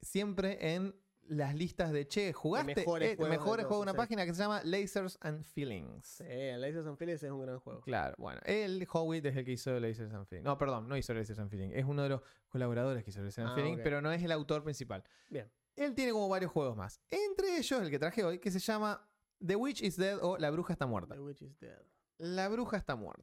siempre 0.00 0.74
en 0.74 0.94
las 1.22 1.54
listas 1.54 1.92
de 1.92 2.06
che, 2.08 2.32
jugaste 2.32 2.74
mejores 2.74 3.10
Eh, 3.10 3.16
juegos 3.16 3.30
de 3.30 3.38
mejores 3.38 3.64
todos, 3.64 3.68
juegos 3.68 3.84
de 3.86 3.90
una 3.90 3.92
sí. 3.92 3.96
página 3.98 4.24
que 4.24 4.32
se 4.32 4.42
llama 4.42 4.62
Lasers 4.64 5.18
and 5.20 5.44
Feelings. 5.44 6.06
Sí, 6.06 6.24
Lasers 6.24 6.86
and 6.86 6.96
Feelings 6.96 7.22
es 7.22 7.30
un 7.30 7.42
gran 7.42 7.58
juego. 7.60 7.82
Claro, 7.82 8.14
bueno, 8.18 8.40
el 8.44 8.86
Howitt 8.90 9.26
es 9.26 9.36
el 9.36 9.44
que 9.44 9.52
hizo 9.52 9.78
Lasers 9.78 10.12
and 10.14 10.26
Feelings. 10.26 10.46
No, 10.46 10.56
perdón, 10.56 10.88
no 10.88 10.96
hizo 10.96 11.12
Lasers 11.12 11.38
and 11.38 11.50
Feelings. 11.50 11.74
Es 11.76 11.84
uno 11.84 12.02
de 12.02 12.08
los 12.10 12.22
colaboradores 12.48 13.04
que 13.04 13.10
hizo 13.10 13.20
Lasers 13.20 13.40
and 13.46 13.50
Ah, 13.50 13.54
Feelings, 13.54 13.80
pero 13.82 14.00
no 14.00 14.10
es 14.10 14.22
el 14.22 14.32
autor 14.32 14.62
principal. 14.64 15.04
Bien. 15.28 15.50
Él 15.76 15.94
tiene 15.94 16.12
como 16.12 16.28
varios 16.30 16.50
juegos 16.50 16.76
más. 16.76 16.98
Entre 17.10 17.58
ellos 17.58 17.82
el 17.82 17.90
que 17.90 17.98
traje 17.98 18.24
hoy, 18.24 18.38
que 18.38 18.50
se 18.50 18.58
llama 18.58 19.06
The 19.46 19.54
Witch 19.56 19.82
is 19.82 19.96
Dead 19.98 20.18
o 20.22 20.38
La 20.38 20.50
Bruja 20.50 20.72
está 20.72 20.86
muerta. 20.86 21.14
The 21.14 21.20
Witch 21.20 21.42
is 21.42 21.58
Dead. 21.60 21.78
La 22.16 22.48
Bruja 22.48 22.78
está 22.78 22.96
muerta. 22.96 23.22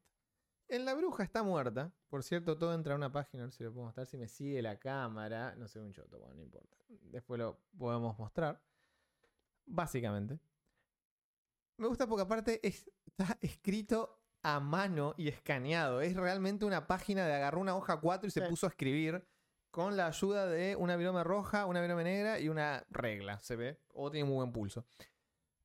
En 0.67 0.83
La 0.85 0.95
Bruja 0.95 1.23
está 1.23 1.43
muerta, 1.43 1.91
por 2.09 2.23
cierto, 2.23 2.57
todo 2.57 2.73
entra 2.73 2.93
a 2.93 2.97
una 2.97 3.11
página, 3.11 3.43
a 3.43 3.45
ver 3.45 3.53
si 3.53 3.63
lo 3.63 3.71
puedo 3.71 3.85
mostrar, 3.85 4.07
si 4.07 4.17
me 4.17 4.27
sigue 4.27 4.61
la 4.63 4.79
cámara, 4.79 5.53
no 5.57 5.67
sé 5.67 5.79
un 5.79 5.91
choto, 5.91 6.17
bueno, 6.19 6.33
no 6.35 6.41
importa. 6.41 6.75
Después 6.89 7.39
lo 7.39 7.61
podemos 7.77 8.17
mostrar. 8.17 8.59
Básicamente. 9.65 10.39
Me 11.77 11.87
gusta 11.87 12.07
porque 12.07 12.23
aparte 12.23 12.59
es- 12.67 12.89
está 13.05 13.37
escrito 13.41 14.19
a 14.41 14.59
mano 14.59 15.13
y 15.17 15.27
escaneado. 15.27 16.01
Es 16.01 16.15
realmente 16.15 16.65
una 16.65 16.87
página 16.87 17.25
de 17.27 17.33
agarró 17.33 17.59
una 17.61 17.75
hoja 17.75 17.99
4 17.99 18.27
y 18.27 18.31
se 18.31 18.41
Sí. 18.41 18.47
puso 18.49 18.65
a 18.65 18.69
escribir 18.69 19.27
con 19.71 19.97
la 19.97 20.07
ayuda 20.07 20.45
de 20.47 20.75
una 20.75 20.95
virome 20.95 21.23
roja, 21.23 21.65
una 21.65 21.81
virome 21.81 22.03
negra 22.03 22.39
y 22.39 22.47
una 22.49 22.85
regla, 22.89 23.39
se 23.41 23.55
ve. 23.55 23.81
O 23.89 24.09
tiene 24.09 24.25
muy 24.27 24.35
buen 24.35 24.51
pulso. 24.53 24.85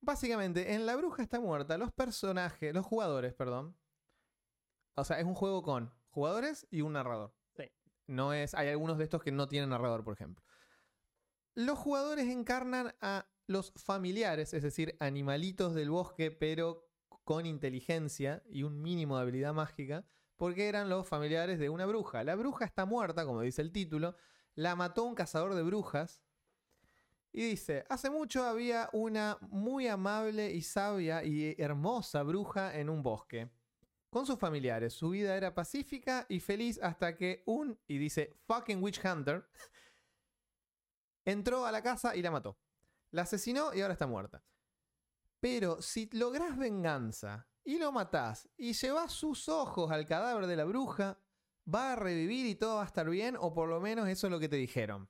Básicamente, 0.00 0.72
en 0.74 0.84
La 0.86 0.96
Bruja 0.96 1.22
está 1.22 1.38
muerta, 1.40 1.76
los 1.78 1.92
personajes, 1.92 2.74
los 2.74 2.84
jugadores, 2.86 3.34
perdón. 3.34 3.76
O 5.00 5.04
sea, 5.04 5.18
es 5.18 5.24
un 5.26 5.34
juego 5.34 5.62
con 5.62 5.92
jugadores 6.10 6.66
y 6.70 6.82
un 6.82 6.94
narrador. 6.94 7.34
Sí. 7.56 7.64
No 8.06 8.32
es. 8.32 8.54
Hay 8.54 8.68
algunos 8.68 8.98
de 8.98 9.04
estos 9.04 9.22
que 9.22 9.32
no 9.32 9.48
tienen 9.48 9.70
narrador, 9.70 10.04
por 10.04 10.14
ejemplo. 10.14 10.44
Los 11.54 11.78
jugadores 11.78 12.28
encarnan 12.28 12.94
a 13.00 13.26
los 13.46 13.72
familiares, 13.76 14.54
es 14.54 14.62
decir, 14.62 14.96
animalitos 15.00 15.74
del 15.74 15.90
bosque, 15.90 16.30
pero 16.30 16.88
con 17.24 17.46
inteligencia 17.46 18.42
y 18.48 18.62
un 18.62 18.80
mínimo 18.80 19.16
de 19.16 19.22
habilidad 19.22 19.52
mágica, 19.52 20.04
porque 20.36 20.68
eran 20.68 20.88
los 20.88 21.06
familiares 21.06 21.58
de 21.58 21.68
una 21.68 21.86
bruja. 21.86 22.24
La 22.24 22.34
bruja 22.36 22.64
está 22.64 22.86
muerta, 22.86 23.24
como 23.24 23.42
dice 23.42 23.62
el 23.62 23.72
título, 23.72 24.16
la 24.54 24.76
mató 24.76 25.04
un 25.04 25.14
cazador 25.14 25.54
de 25.54 25.62
brujas 25.62 26.22
Y 27.32 27.50
dice, 27.50 27.84
hace 27.88 28.10
mucho 28.10 28.44
había 28.44 28.88
una 28.92 29.38
muy 29.40 29.86
amable 29.86 30.50
y 30.52 30.62
sabia 30.62 31.22
y 31.24 31.54
hermosa 31.58 32.22
bruja 32.22 32.76
en 32.78 32.90
un 32.90 33.02
bosque. 33.02 33.50
Con 34.10 34.26
sus 34.26 34.38
familiares, 34.40 34.92
su 34.92 35.10
vida 35.10 35.36
era 35.36 35.54
pacífica 35.54 36.26
y 36.28 36.40
feliz 36.40 36.80
hasta 36.82 37.16
que 37.16 37.44
un, 37.46 37.78
y 37.86 37.96
dice, 37.96 38.36
fucking 38.44 38.82
witch 38.82 39.00
hunter, 39.04 39.48
entró 41.24 41.64
a 41.64 41.70
la 41.70 41.80
casa 41.80 42.16
y 42.16 42.22
la 42.22 42.32
mató. 42.32 42.58
La 43.12 43.22
asesinó 43.22 43.72
y 43.72 43.80
ahora 43.80 43.92
está 43.92 44.08
muerta. 44.08 44.42
Pero 45.38 45.80
si 45.80 46.10
lográs 46.12 46.58
venganza 46.58 47.48
y 47.64 47.78
lo 47.78 47.92
matás 47.92 48.48
y 48.56 48.72
llevas 48.72 49.12
sus 49.12 49.48
ojos 49.48 49.92
al 49.92 50.06
cadáver 50.06 50.48
de 50.48 50.56
la 50.56 50.64
bruja, 50.64 51.16
va 51.72 51.92
a 51.92 51.96
revivir 51.96 52.46
y 52.46 52.56
todo 52.56 52.76
va 52.76 52.82
a 52.82 52.86
estar 52.86 53.08
bien, 53.08 53.36
o 53.38 53.54
por 53.54 53.68
lo 53.68 53.80
menos 53.80 54.08
eso 54.08 54.26
es 54.26 54.30
lo 54.32 54.40
que 54.40 54.48
te 54.48 54.56
dijeron. 54.56 55.08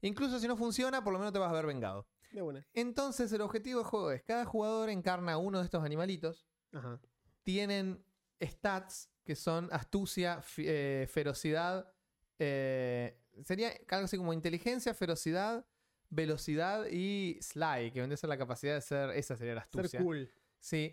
Incluso 0.00 0.38
si 0.38 0.48
no 0.48 0.56
funciona, 0.56 1.04
por 1.04 1.12
lo 1.12 1.18
menos 1.18 1.34
te 1.34 1.38
vas 1.38 1.48
a 1.48 1.52
haber 1.52 1.66
vengado. 1.66 2.08
De 2.32 2.40
una. 2.40 2.66
Entonces 2.72 3.30
el 3.32 3.42
objetivo 3.42 3.80
del 3.80 3.88
juego 3.88 4.10
es, 4.10 4.22
cada 4.22 4.46
jugador 4.46 4.88
encarna 4.88 5.36
uno 5.36 5.58
de 5.58 5.66
estos 5.66 5.84
animalitos, 5.84 6.46
Ajá. 6.72 6.98
Tienen 7.46 8.04
stats 8.42 9.08
que 9.24 9.36
son 9.36 9.68
astucia, 9.70 10.42
eh, 10.56 11.06
ferocidad, 11.08 11.92
eh, 12.40 13.22
sería 13.44 13.72
algo 13.88 14.06
así 14.06 14.16
como 14.16 14.32
inteligencia, 14.32 14.92
ferocidad, 14.94 15.64
velocidad 16.10 16.86
y 16.90 17.38
sly, 17.40 17.92
que 17.92 18.00
vendría 18.00 18.14
a 18.14 18.18
ser 18.18 18.28
la 18.28 18.36
capacidad 18.36 18.74
de 18.74 18.80
ser, 18.80 19.10
esa 19.10 19.36
sería 19.36 19.54
la 19.54 19.60
astucia. 19.60 19.88
Ser 19.88 20.02
cool. 20.02 20.28
Sí. 20.58 20.90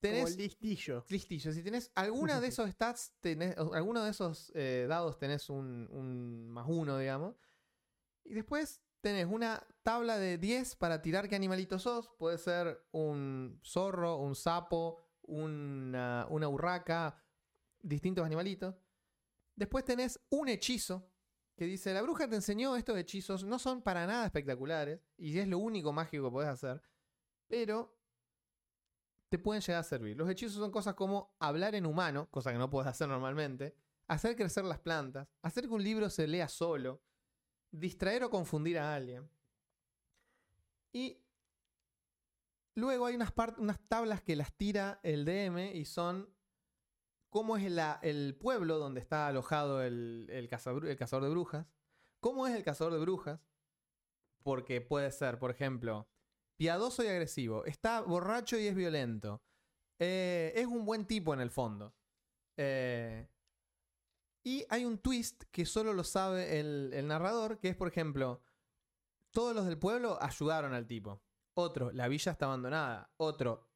Como 0.00 0.12
Tenés 0.14 0.36
listillo. 0.36 1.04
listillo. 1.08 1.52
Si 1.52 1.62
tenés 1.62 1.90
alguna 1.96 2.40
de 2.40 2.46
esos 2.54 2.70
stats, 2.70 3.12
tenés, 3.20 3.56
alguno 3.58 4.04
de 4.04 4.10
esos 4.10 4.52
eh, 4.54 4.86
dados 4.88 5.18
tenés 5.18 5.50
un, 5.50 5.88
un 5.90 6.48
más 6.48 6.66
uno, 6.68 6.98
digamos. 6.98 7.34
Y 8.24 8.34
después 8.34 8.80
tenés 9.00 9.26
una 9.26 9.66
tabla 9.82 10.18
de 10.18 10.38
10 10.38 10.76
para 10.76 11.02
tirar 11.02 11.28
qué 11.28 11.34
animalito 11.34 11.80
sos. 11.80 12.10
Puede 12.16 12.38
ser 12.38 12.80
un 12.92 13.60
zorro, 13.64 14.18
un 14.18 14.36
sapo, 14.36 15.09
una, 15.30 16.26
una 16.28 16.48
urraca, 16.48 17.22
distintos 17.82 18.24
animalitos. 18.24 18.74
Después 19.56 19.84
tenés 19.84 20.20
un 20.30 20.48
hechizo 20.48 21.10
que 21.56 21.66
dice, 21.66 21.92
la 21.92 22.02
bruja 22.02 22.28
te 22.28 22.36
enseñó 22.36 22.76
estos 22.76 22.96
hechizos, 22.96 23.44
no 23.44 23.58
son 23.58 23.82
para 23.82 24.06
nada 24.06 24.24
espectaculares 24.24 25.00
y 25.16 25.38
es 25.38 25.46
lo 25.46 25.58
único 25.58 25.92
mágico 25.92 26.24
que 26.24 26.30
podés 26.30 26.48
hacer, 26.48 26.82
pero 27.48 27.98
te 29.28 29.38
pueden 29.38 29.60
llegar 29.60 29.80
a 29.80 29.84
servir. 29.84 30.16
Los 30.16 30.28
hechizos 30.30 30.56
son 30.56 30.70
cosas 30.70 30.94
como 30.94 31.36
hablar 31.38 31.74
en 31.74 31.86
humano, 31.86 32.28
cosa 32.30 32.50
que 32.52 32.58
no 32.58 32.70
puedes 32.70 32.88
hacer 32.88 33.08
normalmente, 33.08 33.76
hacer 34.08 34.36
crecer 34.36 34.64
las 34.64 34.80
plantas, 34.80 35.28
hacer 35.42 35.68
que 35.68 35.74
un 35.74 35.84
libro 35.84 36.10
se 36.10 36.26
lea 36.26 36.48
solo, 36.48 37.02
distraer 37.70 38.24
o 38.24 38.30
confundir 38.30 38.78
a 38.78 38.94
alguien. 38.94 39.30
Y 40.92 41.22
luego 42.80 43.06
hay 43.06 43.14
unas, 43.14 43.32
tablas 43.88 44.22
que 44.22 44.34
las 44.34 44.52
tira 44.56 45.00
el 45.02 45.24
DM 45.24 45.74
y 45.74 45.84
son 45.84 46.28
cómo 47.28 47.56
es 47.56 47.64
el 48.02 48.36
pueblo 48.36 48.78
donde 48.78 49.00
está 49.00 49.28
alojado 49.28 49.82
el, 49.82 50.26
el 50.30 50.48
cazador 50.48 50.84
de 51.22 51.30
brujas, 51.30 51.66
cómo 52.18 52.46
es 52.46 52.56
el 52.56 52.64
cazador 52.64 52.94
de 52.94 53.00
brujas, 53.00 53.40
porque 54.42 54.80
puede 54.80 55.12
ser, 55.12 55.38
por 55.38 55.50
ejemplo, 55.50 56.08
piadoso 56.56 57.04
y 57.04 57.08
agresivo, 57.08 57.64
está 57.66 58.00
borracho 58.00 58.58
y 58.58 58.66
es 58.66 58.74
violento, 58.74 59.42
eh, 59.98 60.52
es 60.56 60.66
un 60.66 60.84
buen 60.84 61.06
tipo 61.06 61.32
en 61.34 61.40
el 61.40 61.50
fondo. 61.50 61.94
Eh, 62.56 63.28
y 64.42 64.64
hay 64.70 64.84
un 64.84 64.98
twist 64.98 65.44
que 65.52 65.66
solo 65.66 65.92
lo 65.92 66.02
sabe 66.02 66.58
el 66.58 67.06
narrador, 67.06 67.58
que 67.58 67.68
es, 67.68 67.76
por 67.76 67.88
ejemplo, 67.88 68.42
todos 69.30 69.54
los 69.54 69.66
del 69.66 69.78
pueblo 69.78 70.18
ayudaron 70.20 70.74
al 70.74 70.86
tipo. 70.86 71.22
Otro, 71.54 71.90
la 71.92 72.08
villa 72.08 72.32
está 72.32 72.46
abandonada. 72.46 73.10
Otro, 73.16 73.68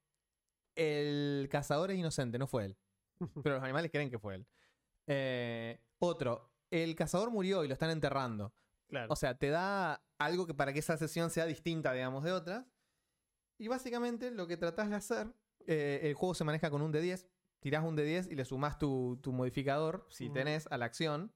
el 0.75 1.49
cazador 1.51 1.91
es 1.91 1.99
inocente, 1.99 2.39
no 2.39 2.47
fue 2.47 2.67
él. 2.67 2.77
Pero 3.43 3.57
los 3.57 3.65
animales 3.65 3.91
creen 3.91 4.11
que 4.11 4.19
fue 4.19 4.37
él. 4.37 4.47
Eh, 5.07 5.81
otro, 5.99 6.51
el 6.71 6.95
cazador 6.95 7.31
murió 7.31 7.65
y 7.65 7.69
lo 7.69 7.75
están 7.75 7.91
enterrando. 7.91 8.55
Claro. 8.89 9.13
O 9.13 9.17
sea, 9.17 9.37
te 9.37 9.49
da 9.49 10.05
algo 10.19 10.47
que 10.47 10.55
para 10.55 10.73
que 10.73 10.79
esa 10.79 10.97
sesión 10.97 11.31
sea 11.31 11.47
distinta, 11.47 11.93
digamos, 11.93 12.25
de 12.25 12.33
otras. 12.33 12.67
Y 13.59 13.69
básicamente 13.69 14.31
lo 14.31 14.47
que 14.47 14.57
tratás 14.57 14.91
de 14.91 14.97
hacer, 14.97 15.35
eh, 15.67 16.01
el 16.03 16.15
juego 16.15 16.35
se 16.35 16.45
maneja 16.45 16.71
con 16.71 16.83
un 16.83 16.93
D10. 16.93 17.27
Tirás 17.61 17.85
un 17.85 17.97
D10 17.97 18.31
y 18.31 18.35
le 18.35 18.45
sumás 18.45 18.79
tu, 18.79 19.19
tu 19.23 19.33
modificador, 19.33 20.07
si 20.11 20.29
tenés, 20.31 20.67
a 20.71 20.77
la 20.77 20.85
acción. 20.85 21.33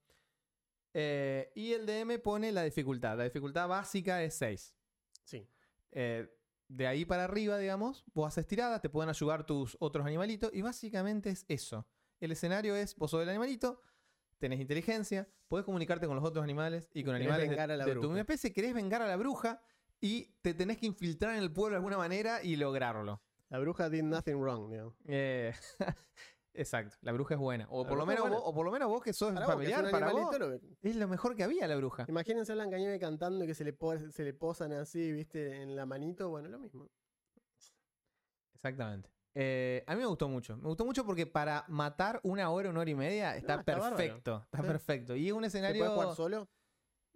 Eh, 0.92 1.50
y 1.54 1.72
el 1.72 1.86
DM 1.86 2.18
pone 2.20 2.52
la 2.52 2.62
dificultad. 2.62 3.16
La 3.16 3.24
dificultad 3.24 3.68
básica 3.68 4.22
es 4.22 4.34
6. 4.34 4.74
sí. 5.24 5.48
Eh, 5.92 6.28
de 6.68 6.86
ahí 6.86 7.04
para 7.04 7.24
arriba, 7.24 7.58
digamos, 7.58 8.04
vos 8.14 8.28
haces 8.28 8.46
tiradas, 8.46 8.80
te 8.80 8.90
pueden 8.90 9.08
ayudar 9.08 9.46
tus 9.46 9.76
otros 9.80 10.06
animalitos. 10.06 10.50
Y 10.52 10.62
básicamente 10.62 11.30
es 11.30 11.44
eso. 11.48 11.86
El 12.20 12.32
escenario 12.32 12.76
es, 12.76 12.94
vos 12.96 13.10
sos 13.10 13.22
el 13.22 13.28
animalito, 13.28 13.82
tenés 14.38 14.60
inteligencia, 14.60 15.28
podés 15.48 15.64
comunicarte 15.64 16.06
con 16.06 16.16
los 16.16 16.24
otros 16.24 16.42
animales 16.42 16.88
y 16.92 17.04
con 17.04 17.14
Querés 17.14 17.28
animales 17.28 17.50
de, 17.50 17.60
a 17.60 17.66
la 17.66 17.84
de 17.84 17.92
tu 17.92 18.00
bruja. 18.00 18.08
misma 18.08 18.20
especie, 18.20 18.52
querés 18.52 18.74
vengar 18.74 19.02
a 19.02 19.06
la 19.06 19.16
bruja 19.16 19.62
y 20.00 20.34
te 20.42 20.54
tenés 20.54 20.78
que 20.78 20.86
infiltrar 20.86 21.34
en 21.34 21.42
el 21.42 21.52
pueblo 21.52 21.74
de 21.74 21.76
alguna 21.76 21.96
manera 21.96 22.42
y 22.42 22.56
lograrlo. 22.56 23.22
La 23.48 23.58
bruja 23.58 23.88
did 23.88 24.02
nothing 24.02 24.36
wrong, 24.36 24.70
digamos. 24.70 24.94
Eh, 25.06 25.52
exacto, 26.60 26.96
la 27.02 27.12
bruja 27.12 27.34
es 27.34 27.40
buena. 27.40 27.66
O 27.70 27.82
La 27.84 27.88
por, 27.88 27.98
lo 27.98 28.06
menos 28.06 28.28
vos, 28.28 28.42
o 28.44 28.54
por 28.54 28.64
lo 28.64 28.70
menos 28.72 28.88
vos 28.88 29.02
que 29.02 29.12
sos 29.12 29.32
Para 29.32 29.46
vos, 29.46 29.56
que 29.56 29.62
es 29.70 29.74
familiar, 29.74 29.90
para 29.90 30.12
vos, 30.12 30.38
lo- 30.38 30.60
es 30.82 30.96
lo 30.96 31.08
mejor 31.08 31.34
que 31.36 31.44
había 31.44 31.66
la 31.66 31.76
bruja. 31.76 32.04
Imagínense 32.08 32.52
a 32.52 32.54
Blancanieves 32.54 33.00
cantando 33.00 33.44
y 33.44 33.46
que 33.48 33.54
se 33.54 33.64
le, 33.64 33.72
po- 33.72 33.98
se 34.10 34.24
le 34.24 34.32
posan 34.34 34.72
así, 34.72 35.12
viste, 35.12 35.62
en 35.62 35.74
la 35.76 35.86
manito. 35.86 36.28
Bueno, 36.28 36.48
lo 36.48 36.58
mismo. 36.58 36.88
Exactamente. 38.54 39.10
Eh, 39.34 39.84
a 39.86 39.94
mí 39.94 40.00
me 40.00 40.06
gustó 40.06 40.28
mucho. 40.28 40.56
Me 40.56 40.68
gustó 40.68 40.84
mucho 40.84 41.04
porque 41.04 41.26
para 41.26 41.64
matar 41.68 42.18
una 42.24 42.50
hora, 42.50 42.70
una 42.70 42.80
hora 42.80 42.90
y 42.90 42.94
media 42.94 43.36
está, 43.36 43.54
está 43.60 43.72
bárbaro. 43.74 43.96
perfecto. 43.96 44.40
Está 44.44 44.62
perfecto. 44.62 45.14
Y 45.16 45.28
es 45.28 45.32
un 45.32 45.42
¿Se 45.42 45.46
escenario. 45.48 45.84
puede 45.84 45.94
jugar 45.94 46.16
solo? 46.16 46.48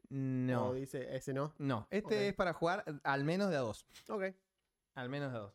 No. 0.09 0.68
O 0.68 0.74
dice, 0.74 1.16
ese 1.16 1.32
no. 1.32 1.55
No. 1.59 1.88
Este 1.90 2.28
es 2.28 2.34
para 2.34 2.53
jugar 2.53 2.84
al 3.03 3.24
menos 3.24 3.51
de 3.51 3.57
a 3.57 3.61
dos. 3.61 3.86
Ok, 4.09 4.24
Al 4.95 5.09
menos 5.09 5.32
de 5.32 5.38
a 5.38 5.40
dos. 5.40 5.55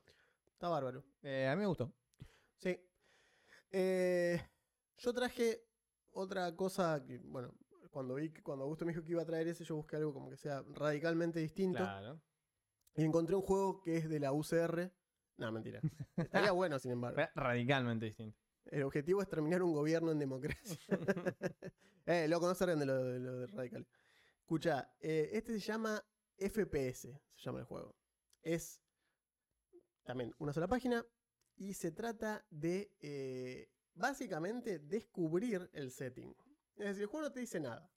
está 0.51 0.67
bárbaro. 0.67 1.03
Eh, 1.21 1.47
a 1.49 1.55
mí 1.55 1.61
me 1.61 1.67
gustó. 1.67 1.93
Sí. 2.57 2.77
Eh, 3.72 4.41
yo 4.97 5.13
traje 5.13 5.63
otra 6.11 6.55
cosa 6.55 7.03
que, 7.05 7.20
bueno, 7.20 7.53
cuando 7.91 8.15
vi 8.15 8.30
que- 8.32 8.41
cuando 8.43 8.63
Augusto 8.63 8.86
me 8.86 8.91
dijo 8.91 9.03
que 9.03 9.11
iba 9.11 9.22
a 9.22 9.26
traer 9.26 9.47
ese, 9.47 9.63
yo 9.63 9.76
busqué 9.76 9.95
algo 9.95 10.13
como 10.13 10.30
que 10.30 10.38
sea 10.38 10.63
radicalmente 10.74 11.39
distinto. 11.39 11.80
Claro. 11.80 12.22
Y 12.95 13.03
encontré 13.03 13.36
un 13.36 13.41
juego 13.43 13.82
que 13.82 13.97
es 13.97 14.09
de 14.09 14.20
la 14.20 14.32
UCR. 14.34 14.91
No, 15.38 15.51
mentira. 15.51 15.82
Estaría 16.18 16.51
bueno, 16.51 16.80
sin 16.80 16.91
embargo. 16.91 17.22
Radicalmente 17.36 18.05
distinto. 18.07 18.39
El 18.65 18.84
objetivo 18.84 19.22
es 19.22 19.30
terminar 19.30 19.61
un 19.63 19.72
gobierno 19.74 20.11
en 20.11 20.20
democracia. 20.20 20.78
eh, 22.05 22.28
loco, 22.28 22.47
no 22.47 22.55
se 22.55 22.65
ríen 22.65 22.80
de 22.80 22.86
lo 22.86 23.03
de, 23.03 23.20
lo 23.20 23.39
de 23.39 23.47
radical. 23.47 23.88
Escucha, 24.41 24.93
eh, 24.99 25.30
este 25.34 25.53
se 25.53 25.59
llama 25.59 26.03
FPS, 26.38 27.01
se 27.36 27.43
llama 27.45 27.59
el 27.59 27.65
juego. 27.65 27.95
Es 28.41 28.82
también 30.03 30.34
una 30.39 30.53
sola 30.53 30.68
página 30.68 31.05
y 31.57 31.73
se 31.73 31.91
trata 31.91 32.45
de 32.49 32.93
eh, 32.99 33.69
básicamente 33.95 34.79
descubrir 34.79 35.69
el 35.73 35.91
setting. 35.91 36.35
Es 36.77 36.85
decir, 36.85 37.03
el 37.03 37.07
juego 37.07 37.27
no 37.27 37.33
te 37.33 37.39
dice 37.39 37.59
nada. 37.59 37.91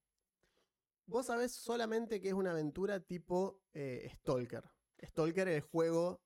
Vos 1.07 1.27
sabés 1.27 1.53
solamente 1.53 2.21
que 2.21 2.29
es 2.29 2.35
una 2.35 2.53
aventura 2.53 3.01
tipo 3.01 3.63
eh, 3.75 4.11
Stalker. 4.15 4.65
Stalker 5.05 5.49
es 5.49 5.57
el 5.57 5.61
juego 5.63 6.23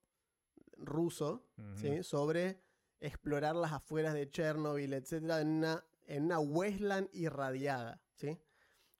ruso 0.77 1.47
¿sí? 1.75 2.03
sobre 2.03 2.61
explorar 2.99 3.55
las 3.55 3.73
afueras 3.73 4.13
de 4.13 4.29
Chernobyl, 4.29 4.93
etcétera, 4.93 5.41
en 5.41 5.49
una, 5.49 5.85
en 6.05 6.25
una 6.25 6.39
wasteland 6.39 7.09
irradiada, 7.13 8.01
¿sí? 8.15 8.37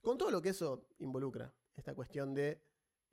Con 0.01 0.17
todo 0.17 0.31
lo 0.31 0.41
que 0.41 0.49
eso 0.49 0.87
involucra, 0.99 1.53
esta 1.75 1.93
cuestión 1.95 2.33
de, 2.33 2.61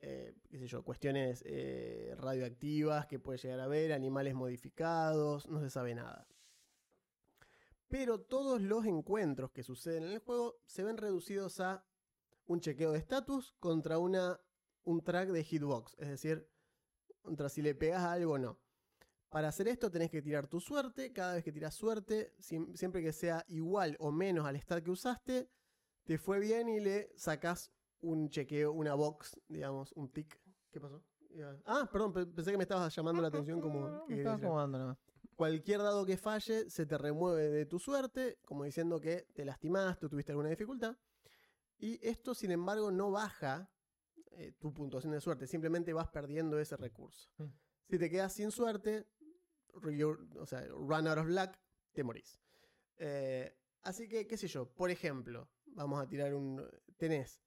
eh, 0.05 0.33
qué 0.49 0.59
sé 0.59 0.67
yo, 0.67 0.83
cuestiones 0.83 1.43
eh, 1.45 2.13
radioactivas 2.17 3.07
que 3.07 3.19
puede 3.19 3.37
llegar 3.39 3.59
a 3.61 3.63
haber, 3.63 3.93
animales 3.93 4.35
modificados, 4.35 5.47
no 5.47 5.61
se 5.61 5.69
sabe 5.69 5.95
nada. 5.95 6.27
Pero 7.87 8.19
todos 8.19 8.61
los 8.61 8.85
encuentros 8.85 9.51
que 9.51 9.63
suceden 9.63 10.03
en 10.03 10.11
el 10.11 10.19
juego 10.19 10.59
se 10.65 10.83
ven 10.83 10.97
reducidos 10.97 11.59
a 11.59 11.85
un 12.47 12.59
chequeo 12.59 12.91
de 12.91 12.99
estatus 12.99 13.53
contra 13.59 13.97
una, 13.99 14.39
un 14.83 15.01
track 15.03 15.29
de 15.29 15.43
hitbox, 15.43 15.95
es 15.99 16.09
decir, 16.09 16.49
contra 17.21 17.47
si 17.49 17.61
le 17.61 17.73
pegas 17.75 18.01
a 18.01 18.11
algo 18.13 18.33
o 18.33 18.37
no. 18.37 18.59
Para 19.29 19.47
hacer 19.47 19.67
esto 19.67 19.89
tenés 19.89 20.11
que 20.11 20.21
tirar 20.21 20.47
tu 20.47 20.59
suerte. 20.59 21.11
Cada 21.11 21.35
vez 21.35 21.43
que 21.43 21.51
tiras 21.51 21.73
suerte, 21.73 22.33
siem- 22.39 22.75
siempre 22.75 23.01
que 23.01 23.13
sea 23.13 23.43
igual 23.47 23.95
o 23.99 24.11
menos 24.11 24.45
al 24.45 24.57
stat 24.57 24.83
que 24.83 24.91
usaste, 24.91 25.49
te 26.03 26.17
fue 26.17 26.39
bien 26.39 26.67
y 26.69 26.79
le 26.79 27.11
sacás 27.15 27.71
un 28.03 28.29
chequeo, 28.29 28.71
una 28.71 28.93
box, 28.93 29.39
digamos, 29.47 29.91
un 29.93 30.09
tick. 30.11 30.39
¿Qué 30.71 30.79
pasó? 30.79 31.03
Ah, 31.65 31.89
perdón, 31.91 32.13
pe- 32.13 32.25
pensé 32.27 32.51
que 32.51 32.57
me 32.57 32.63
estabas 32.63 32.95
llamando 32.95 33.21
la 33.21 33.27
atención 33.29 33.59
como... 33.59 33.79
que 34.07 34.13
Me 34.13 34.17
querías 34.17 34.19
estaba 34.19 34.35
decir. 34.35 34.45
acomodando 34.45 34.77
nada 34.77 34.89
más. 34.91 34.99
Cualquier 35.35 35.79
dado 35.79 36.05
que 36.05 36.15
falle 36.17 36.69
se 36.69 36.85
te 36.85 36.97
remueve 36.97 37.49
de 37.49 37.65
tu 37.65 37.79
suerte, 37.79 38.37
como 38.45 38.63
diciendo 38.65 38.99
que 38.99 39.27
te 39.33 39.43
lastimaste 39.43 40.05
o 40.05 40.09
tuviste 40.09 40.31
alguna 40.31 40.49
dificultad. 40.49 40.95
Y 41.79 41.99
esto, 42.07 42.35
sin 42.35 42.51
embargo, 42.51 42.91
no 42.91 43.09
baja 43.09 43.69
eh, 44.31 44.51
tu 44.59 44.71
puntuación 44.73 45.11
de 45.13 45.21
suerte, 45.21 45.47
simplemente 45.47 45.91
vas 45.91 46.07
perdiendo 46.09 46.59
ese 46.59 46.77
recurso. 46.77 47.29
Mm. 47.37 47.45
Si 47.89 47.97
te 47.99 48.09
quedas 48.09 48.33
sin 48.33 48.51
suerte, 48.51 49.07
o 50.39 50.45
sea, 50.45 50.65
run 50.67 51.07
out 51.07 51.17
of 51.17 51.27
luck, 51.27 51.51
te 51.93 52.03
morís. 52.03 52.39
Eh, 52.97 53.55
así 53.81 54.07
que, 54.07 54.27
qué 54.27 54.37
sé 54.37 54.47
yo, 54.47 54.67
por 54.71 54.91
ejemplo, 54.91 55.49
vamos 55.65 55.99
a 56.01 56.07
tirar 56.07 56.33
un... 56.35 56.63
Tenés 56.97 57.41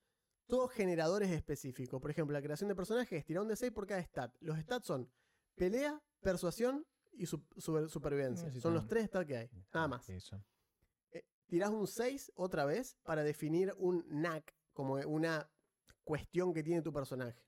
todos 0.47 0.71
generadores 0.73 1.31
específicos. 1.31 2.01
Por 2.01 2.11
ejemplo, 2.11 2.33
la 2.33 2.43
creación 2.43 2.69
de 2.69 2.75
personajes, 2.75 3.25
tira 3.25 3.43
un 3.43 3.49
D6 3.49 3.73
por 3.73 3.87
cada 3.87 4.01
stat. 4.03 4.35
Los 4.41 4.59
stats 4.59 4.87
son 4.87 5.11
pelea, 5.55 6.01
persuasión 6.21 6.87
y 7.13 7.27
su- 7.27 7.45
super- 7.57 7.89
supervivencia. 7.89 8.49
Son 8.61 8.73
los 8.75 8.87
tres 8.89 9.07
stats 9.07 9.27
que 9.27 9.37
hay. 9.37 9.51
Nada 9.75 9.89
más. 9.89 10.05
Eh, 11.11 11.25
tirás 11.47 11.71
un 11.71 11.87
6 11.87 12.31
otra 12.35 12.65
vez 12.65 12.97
para 13.03 13.23
definir 13.23 13.73
un 13.79 14.03
knack, 14.03 14.55
como 14.73 14.95
una 14.95 15.51
cuestión 16.05 16.53
que 16.53 16.63
tiene 16.63 16.83
tu 16.83 16.93
personaje. 16.93 17.43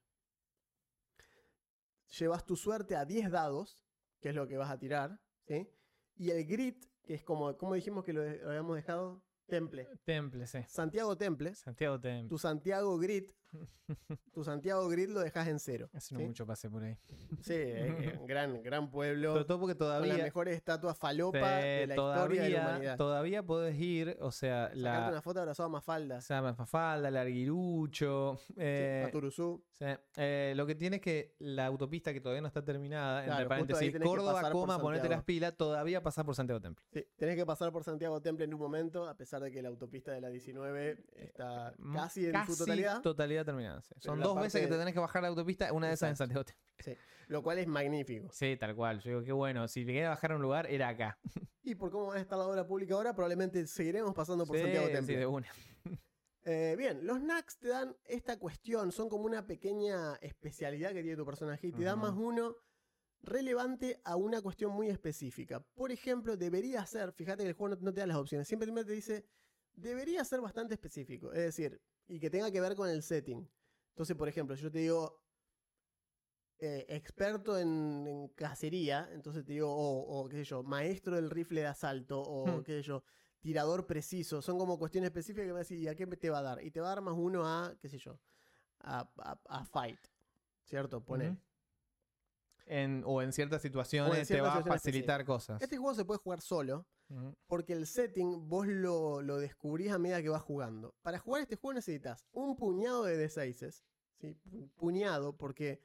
Llevas 2.18 2.44
tu 2.46 2.56
suerte 2.56 2.96
a 2.96 3.04
10 3.04 3.30
dados, 3.30 3.84
que 4.20 4.30
es 4.30 4.34
lo 4.34 4.46
que 4.48 4.56
vas 4.56 4.70
a 4.70 4.78
tirar, 4.78 5.20
¿sí? 5.46 5.68
Y 6.16 6.30
el 6.30 6.44
grit, 6.46 6.84
que 7.02 7.14
es 7.14 7.22
como, 7.22 7.56
como 7.56 7.74
dijimos 7.74 8.04
que 8.04 8.12
lo, 8.12 8.24
lo 8.24 8.48
habíamos 8.48 8.76
dejado, 8.76 9.22
temple. 9.48 9.88
Temple, 10.04 10.46
sí. 10.46 10.58
Santiago 10.68 11.16
Temple, 11.16 11.54
Santiago 11.54 12.00
Temple. 12.00 12.28
tu 12.28 12.38
Santiago 12.38 12.98
Grit, 12.98 13.32
tu 14.34 14.44
Santiago 14.44 14.86
Grit 14.88 15.08
lo 15.10 15.20
dejas 15.20 15.48
en 15.48 15.58
cero. 15.58 15.88
Hace 15.94 16.14
no 16.14 16.20
¿sí? 16.20 16.26
mucho 16.26 16.46
pasé 16.46 16.68
por 16.68 16.82
ahí. 16.82 16.96
Sí, 17.42 17.54
eh, 17.54 17.86
eh, 18.14 18.20
gran, 18.26 18.62
gran 18.62 18.90
pueblo. 18.90 19.32
Sobre 19.32 19.44
todo 19.44 19.60
porque 19.60 19.76
Con 19.76 19.88
las 19.88 19.98
todavía. 20.02 20.24
mejores 20.24 20.56
estatuas 20.56 20.96
falopa 20.98 21.38
de 21.38 21.86
la 21.86 21.94
historia 21.94 22.42
de 22.42 22.48
la 22.50 22.56
todavía, 22.56 22.60
humanidad. 22.68 22.96
todavía 22.96 23.42
podés 23.42 23.78
ir, 23.80 24.16
o 24.20 24.30
sea, 24.30 24.64
Sacarte 24.68 24.78
la. 24.80 25.08
una 25.10 25.22
foto 25.22 25.40
abrazado 25.40 25.66
a 25.68 25.70
Mafalda. 25.70 26.18
O 26.18 26.20
sea, 26.20 26.42
Mafalda, 26.42 27.10
Larguirucho. 27.10 28.38
sí, 28.48 28.54
Eh, 28.58 29.10
sí, 29.70 29.84
eh, 30.16 30.52
lo 30.56 30.66
que 30.66 30.74
tiene 30.74 30.96
es 30.96 31.02
que 31.02 31.34
la 31.38 31.66
autopista 31.66 32.12
que 32.12 32.20
todavía 32.20 32.40
no 32.42 32.48
está 32.48 32.64
terminada, 32.64 33.24
Claro, 33.24 33.42
entre 33.42 33.48
paréntesis, 33.48 33.94
Córdoba, 34.02 34.50
coma, 34.50 34.78
ponete 34.80 35.08
las 35.08 35.22
pilas, 35.24 35.56
todavía 35.56 36.02
pasa 36.02 36.24
por 36.24 36.34
Santiago 36.34 36.60
Temple. 36.60 36.84
Sí, 36.92 37.06
tenés 37.16 37.36
que 37.36 37.46
pasar 37.46 37.72
por 37.72 37.84
Santiago 37.84 38.20
Temple 38.20 38.44
en 38.44 38.54
un 38.54 38.60
momento, 38.60 39.08
a 39.08 39.16
pesar 39.16 39.40
de 39.42 39.50
que 39.50 39.62
la 39.62 39.68
autopista 39.68 40.12
de 40.12 40.20
la 40.20 40.28
19 40.28 41.04
está 41.14 41.72
Mm, 41.78 41.94
casi 41.94 42.26
en 42.26 42.32
Casi 42.32 42.52
su 42.52 42.58
totalidad, 42.58 43.00
terminada. 43.44 43.80
sí. 43.82 43.94
Son 43.98 44.20
dos 44.20 44.40
veces 44.40 44.60
que 44.62 44.66
te 44.68 44.76
tenés 44.78 44.94
que 44.94 45.00
bajar 45.00 45.22
la 45.22 45.28
autopista, 45.28 45.72
una 45.72 45.88
de 45.88 45.94
esas 45.94 46.10
en. 46.10 46.16
Santiago 46.16 46.44
Temple. 46.44 46.98
lo 47.28 47.42
cual 47.42 47.58
es 47.58 47.66
magnífico. 47.66 48.28
Sí, 48.32 48.56
tal 48.56 48.74
cual. 48.74 49.00
Yo 49.00 49.10
digo, 49.10 49.22
qué 49.24 49.32
bueno. 49.32 49.66
Si 49.68 49.84
quería 49.84 50.08
bajar 50.10 50.32
a 50.32 50.36
un 50.36 50.42
lugar, 50.42 50.66
era 50.70 50.88
acá. 50.88 51.18
Y 51.62 51.74
por 51.74 51.90
cómo 51.90 52.06
va 52.06 52.14
a 52.14 52.20
estar 52.20 52.38
la 52.38 52.46
obra 52.46 52.66
pública 52.66 52.94
ahora, 52.94 53.12
probablemente 53.14 53.66
seguiremos 53.66 54.14
pasando 54.14 54.46
por 54.46 54.56
Sí, 54.56 54.62
Santiago 54.62 54.86
sí, 54.86 54.92
Temple. 54.94 55.16
de 55.18 55.26
una. 55.26 55.48
Eh, 56.44 56.76
bien, 56.78 57.06
los 57.06 57.20
NACs 57.20 57.58
te 57.58 57.68
dan 57.68 57.94
esta 58.04 58.38
cuestión, 58.38 58.90
son 58.90 59.10
como 59.10 59.24
una 59.24 59.46
pequeña 59.46 60.14
especialidad 60.22 60.92
que 60.94 61.02
tiene 61.02 61.14
tu 61.16 61.26
personaje 61.26 61.66
y 61.66 61.72
te 61.72 61.82
dan 61.84 61.98
Ujú. 61.98 62.06
más 62.06 62.16
uno 62.16 62.56
relevante 63.20 64.00
a 64.04 64.16
una 64.16 64.40
cuestión 64.40 64.72
muy 64.72 64.88
específica. 64.88 65.60
Por 65.74 65.92
ejemplo, 65.92 66.36
debería 66.38 66.86
ser, 66.86 67.12
fíjate 67.12 67.42
que 67.42 67.50
el 67.50 67.54
juego 67.54 67.74
no, 67.76 67.82
no 67.82 67.92
te 67.92 68.00
da 68.00 68.06
las 68.06 68.16
opciones, 68.16 68.48
simplemente 68.48 68.86
te 68.90 68.94
dice, 68.94 69.26
debería 69.74 70.24
ser 70.24 70.40
bastante 70.40 70.74
específico, 70.74 71.32
es 71.32 71.42
decir, 71.42 71.82
y 72.08 72.20
que 72.20 72.30
tenga 72.30 72.50
que 72.50 72.60
ver 72.60 72.74
con 72.76 72.88
el 72.88 73.02
setting. 73.02 73.48
Entonces, 73.90 74.16
por 74.16 74.28
ejemplo, 74.28 74.56
yo 74.56 74.70
te 74.70 74.78
digo 74.80 75.24
eh, 76.58 76.86
experto 76.88 77.58
en, 77.58 78.06
en 78.06 78.28
cacería, 78.28 79.08
entonces 79.12 79.44
te 79.44 79.52
digo, 79.52 79.70
o, 79.72 80.20
o, 80.24 80.28
qué 80.28 80.36
sé 80.38 80.44
yo, 80.44 80.62
maestro 80.62 81.16
del 81.16 81.30
rifle 81.30 81.60
de 81.62 81.66
asalto, 81.68 82.20
o 82.20 82.62
Hmm. 82.62 82.62
qué 82.62 82.72
sé 82.72 82.82
yo, 82.82 83.04
tirador 83.40 83.86
preciso, 83.86 84.42
son 84.42 84.58
como 84.58 84.78
cuestiones 84.78 85.08
específicas 85.08 85.46
que 85.46 85.52
me 85.52 85.60
decís, 85.60 85.78
¿y 85.80 85.88
a 85.88 85.94
qué 85.94 86.06
te 86.06 86.30
va 86.30 86.38
a 86.40 86.42
dar? 86.42 86.64
Y 86.64 86.70
te 86.70 86.80
va 86.80 86.88
a 86.88 86.90
dar 86.90 87.02
más 87.02 87.14
uno 87.16 87.46
a, 87.46 87.76
qué 87.80 87.88
sé 87.88 87.98
yo, 87.98 88.20
a, 88.80 89.00
a- 89.18 89.40
a 89.48 89.64
fight, 89.66 90.00
¿cierto? 90.64 91.04
Poner. 91.04 91.32
Ujú. 91.32 91.47
En- 92.70 93.02
o 93.06 93.22
en 93.22 93.32
ciertas 93.32 93.62
situaciones 93.62 94.28
te 94.28 94.40
va 94.42 94.48
a 94.48 94.62
facilitar 94.74 95.24
cosas. 95.24 95.62
Este 95.62 95.76
juego 95.78 95.94
se 95.94 96.04
puede 96.04 96.18
jugar 96.20 96.40
solo, 96.42 96.86
porque 97.46 97.72
el 97.72 97.86
setting 97.86 98.48
vos 98.48 98.66
lo, 98.66 99.22
lo 99.22 99.38
descubrís 99.38 99.90
a 99.90 99.98
medida 99.98 100.20
que 100.22 100.28
vas 100.28 100.42
jugando. 100.42 100.94
Para 101.02 101.18
jugar 101.18 101.42
este 101.42 101.56
juego 101.56 101.74
necesitas 101.74 102.26
un 102.32 102.56
puñado 102.56 103.04
de 103.04 103.16
D6s, 103.26 103.82
¿sí? 104.18 104.36
Pu- 104.50 104.70
puñado, 104.76 105.34
porque 105.36 105.82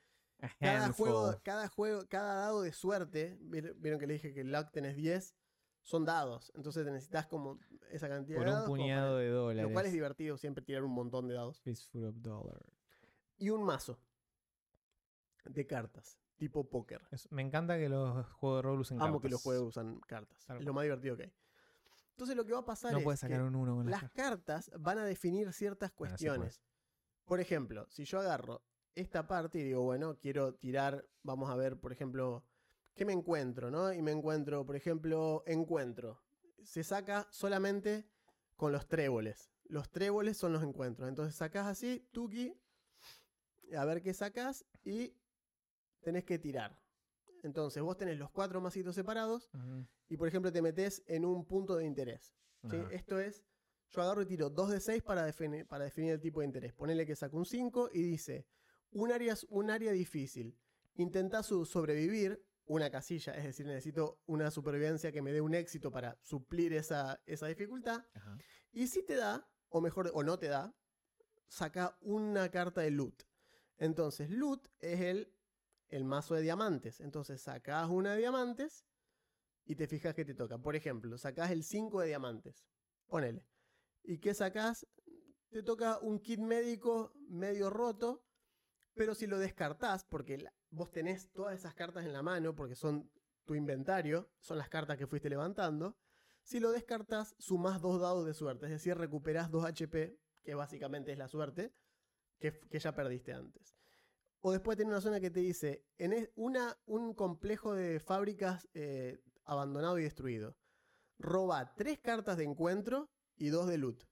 cada 0.60 0.88
juego, 0.94 1.42
cada 1.44 1.68
juego, 1.70 2.02
cada 2.10 2.34
dado 2.36 2.62
de 2.64 2.74
suerte, 2.74 3.38
vi- 3.40 3.62
vieron 3.78 3.98
que 4.00 4.08
le 4.08 4.14
dije 4.16 4.34
que 4.34 4.42
el 4.42 4.52
luck 4.52 4.72
tenés 4.72 4.98
10, 4.98 5.38
son 5.84 6.04
dados. 6.04 6.52
Entonces 6.56 6.84
te 6.86 6.92
necesitas 6.92 7.28
como 7.28 7.60
esa 7.92 8.10
cantidad 8.10 8.38
por 8.40 8.46
de 8.46 8.52
un 8.52 8.56
dados. 8.56 8.68
como 8.68 8.82
puñado 8.82 9.12
para- 9.14 9.20
de 9.24 9.30
dólares. 9.30 9.64
Lo 9.64 9.72
cual 9.74 9.86
es 9.86 9.94
divertido 9.94 10.38
siempre 10.38 10.64
tirar 10.66 10.84
un 10.84 10.92
montón 10.92 11.30
de 11.30 11.36
dados. 11.36 11.62
Fistful 11.62 12.04
of 12.06 12.16
dollar. 12.18 12.62
Y 13.38 13.50
un 13.52 13.64
mazo 13.64 13.98
de 15.46 15.66
cartas, 15.68 16.18
tipo 16.38 16.70
póker. 16.70 17.02
Es- 17.12 17.32
me 17.32 17.42
encanta 17.42 17.78
que 17.78 17.90
los 17.90 18.26
juegos 18.34 18.58
de 18.60 18.62
rol 18.64 18.80
usen 18.82 19.02
Amo 19.02 19.20
que 19.22 19.30
los 19.30 19.42
juegos 19.42 19.70
usan 19.70 20.00
cartas. 20.02 20.44
Tal 20.46 20.58
Es 20.60 20.66
lo 20.66 20.74
más 20.74 20.84
divertido 20.84 21.16
que 21.18 21.24
hay. 21.24 21.34
Entonces 22.12 22.36
lo 22.36 22.46
que 22.46 22.54
va 22.54 22.60
a 22.60 22.66
pasar 22.66 22.92
No 22.92 23.00
es 23.00 23.04
puedes 23.04 23.20
sacar 23.20 23.40
que 23.40 23.44
un 23.44 23.56
uno 23.56 23.76
con 23.76 23.86
las 23.90 24.02
las 24.04 24.12
cartas. 24.12 24.66
cartas 24.68 24.72
van 24.80 25.00
a 25.00 25.06
definir 25.06 25.52
ciertas 25.54 25.92
Bueno, 25.98 26.16
sí 26.18 26.26
cuestiones. 26.26 26.62
Por 27.26 27.40
ejemplo, 27.40 27.88
si 27.90 28.06
yo 28.06 28.20
agarro 28.20 28.62
esta 28.96 29.26
parte 29.28 29.60
y 29.60 29.64
digo, 29.64 29.82
bueno, 29.84 30.18
quiero 30.20 30.54
tirar, 30.54 31.08
vamos 31.24 31.50
a 31.50 31.56
ver, 31.56 31.80
por 31.80 31.92
ejemplo, 31.92 32.46
¿qué 32.94 33.06
me 33.06 33.14
encuentro? 33.14 33.72
¿no? 33.72 33.92
Y 33.94 34.02
me 34.02 34.12
encuentro, 34.12 34.66
por 34.66 34.76
ejemplo, 34.76 35.44
encuentro. 35.48 36.22
Se 36.62 36.84
saca 36.84 37.28
solamente 37.32 38.06
con 38.56 38.72
los 38.72 38.88
tréboles. 38.88 39.50
Los 39.66 39.90
tréboles 39.90 40.38
son 40.38 40.54
los 40.54 40.62
encuentros. 40.62 41.10
Entonces 41.10 41.36
sacas 41.36 41.66
así, 41.66 42.08
tuki, 42.12 42.54
a 43.76 43.86
ver 43.86 44.02
qué 44.04 44.14
sacas 44.14 44.66
y 44.84 45.16
tenés 46.04 46.24
que 46.26 46.38
tirar. 46.40 46.78
Entonces 47.44 47.82
vos 47.84 47.98
tenés 47.98 48.18
los 48.18 48.30
cuatro 48.32 48.62
masitos 48.62 48.96
separados 48.96 49.50
y, 50.08 50.16
por 50.18 50.28
ejemplo, 50.28 50.52
te 50.52 50.62
metes 50.62 51.04
en 51.08 51.26
un 51.26 51.46
punto 51.46 51.76
de 51.76 51.86
interés. 51.86 52.34
Esto 52.92 53.20
es, 53.20 53.44
yo 53.90 54.02
agarro 54.02 54.22
y 54.22 54.26
tiro 54.26 54.50
2 54.50 54.70
de 54.72 54.80
6 54.80 55.04
para, 55.04 55.28
defini- 55.28 55.66
para 55.68 55.84
definir 55.86 56.14
el 56.14 56.22
tipo 56.22 56.40
de 56.40 56.46
interés. 56.46 56.74
Ponele 56.74 57.06
que 57.06 57.16
saco 57.16 57.38
un 57.38 57.46
5 57.46 57.90
y 57.94 58.02
dice, 58.02 58.48
un 58.92 59.12
área, 59.12 59.36
un 59.50 59.70
área 59.72 59.92
difícil. 59.92 60.58
Intenta 60.96 61.44
su- 61.44 61.66
sobrevivir 61.66 62.46
una 62.66 62.90
casilla, 62.90 63.34
es 63.36 63.44
decir, 63.44 63.66
necesito 63.66 64.22
una 64.26 64.50
supervivencia 64.50 65.12
que 65.12 65.22
me 65.22 65.34
dé 65.34 65.42
un 65.42 65.54
éxito 65.54 65.92
para 65.92 66.18
suplir 66.22 66.72
esa, 66.74 67.22
esa 67.26 67.48
dificultad. 67.48 68.06
Y 68.72 68.88
si 68.88 69.04
te 69.04 69.16
da, 69.16 69.46
o 69.70 69.82
mejor, 69.82 70.10
o 70.14 70.24
no 70.24 70.40
te 70.40 70.48
da, 70.48 70.74
saca 71.50 71.98
una 72.02 72.50
carta 72.50 72.82
de 72.82 72.92
loot. 72.92 73.24
Entonces, 73.78 74.30
loot 74.30 74.68
es 74.80 75.02
el, 75.02 75.33
el 75.94 76.06
mazo 76.06 76.34
de 76.34 76.42
diamantes. 76.42 77.00
Entonces, 77.00 77.42
sacás 77.42 77.90
una 77.90 78.14
de 78.14 78.20
diamantes 78.20 78.86
y 79.66 79.76
te 79.76 79.88
fijas 79.88 80.16
que 80.16 80.26
te 80.26 80.34
toca. 80.34 80.58
Por 80.58 80.76
ejemplo, 80.76 81.18
sacás 81.18 81.52
el 81.52 81.64
5 81.64 82.02
de 82.02 82.08
diamantes. 82.08 82.66
Ponele. 83.08 83.46
¿Y 84.04 84.18
qué 84.18 84.34
sacás? 84.34 84.88
Te 85.50 85.62
toca 85.62 86.00
un 86.00 86.20
kit 86.20 86.40
médico 86.40 87.14
medio 87.30 87.70
roto, 87.70 88.26
pero 88.96 89.14
si 89.14 89.28
lo 89.28 89.38
descartás, 89.38 90.04
porque 90.04 90.44
vos 90.72 90.92
tenés 90.92 91.32
todas 91.32 91.56
esas 91.56 91.76
cartas 91.76 92.06
en 92.06 92.14
la 92.14 92.24
mano, 92.24 92.56
porque 92.56 92.76
son 92.76 93.12
tu 93.46 93.54
inventario, 93.54 94.32
son 94.40 94.58
las 94.58 94.70
cartas 94.70 94.98
que 94.98 95.06
fuiste 95.06 95.30
levantando, 95.30 95.98
si 96.42 96.60
lo 96.60 96.72
descartás, 96.72 97.36
sumás 97.38 97.82
dos 97.82 98.02
dados 98.02 98.26
de 98.26 98.34
suerte, 98.34 98.66
es 98.66 98.72
decir, 98.72 98.98
recuperás 98.98 99.52
2 99.52 99.64
HP, 99.66 100.20
que 100.44 100.56
básicamente 100.56 101.12
es 101.12 101.18
la 101.18 101.28
suerte, 101.28 101.74
que 102.40 102.80
ya 102.80 102.94
perdiste 102.94 103.34
antes. 103.34 103.78
O 104.46 104.52
después 104.52 104.76
tiene 104.76 104.92
una 104.92 105.00
zona 105.00 105.22
que 105.22 105.32
te 105.32 105.40
dice, 105.40 105.86
en 105.98 106.30
una, 106.36 106.78
un 106.86 107.14
complejo 107.14 107.74
de 107.74 108.02
fábricas 108.02 108.68
eh, 108.74 109.22
abandonado 109.46 109.98
y 109.98 110.04
destruido. 110.04 110.58
Roba 111.18 111.74
tres 111.78 112.00
cartas 112.00 112.36
de 112.36 112.44
encuentro 112.44 113.10
y 113.38 113.48
dos 113.48 113.68
de 113.68 113.78
loot. 113.78 114.04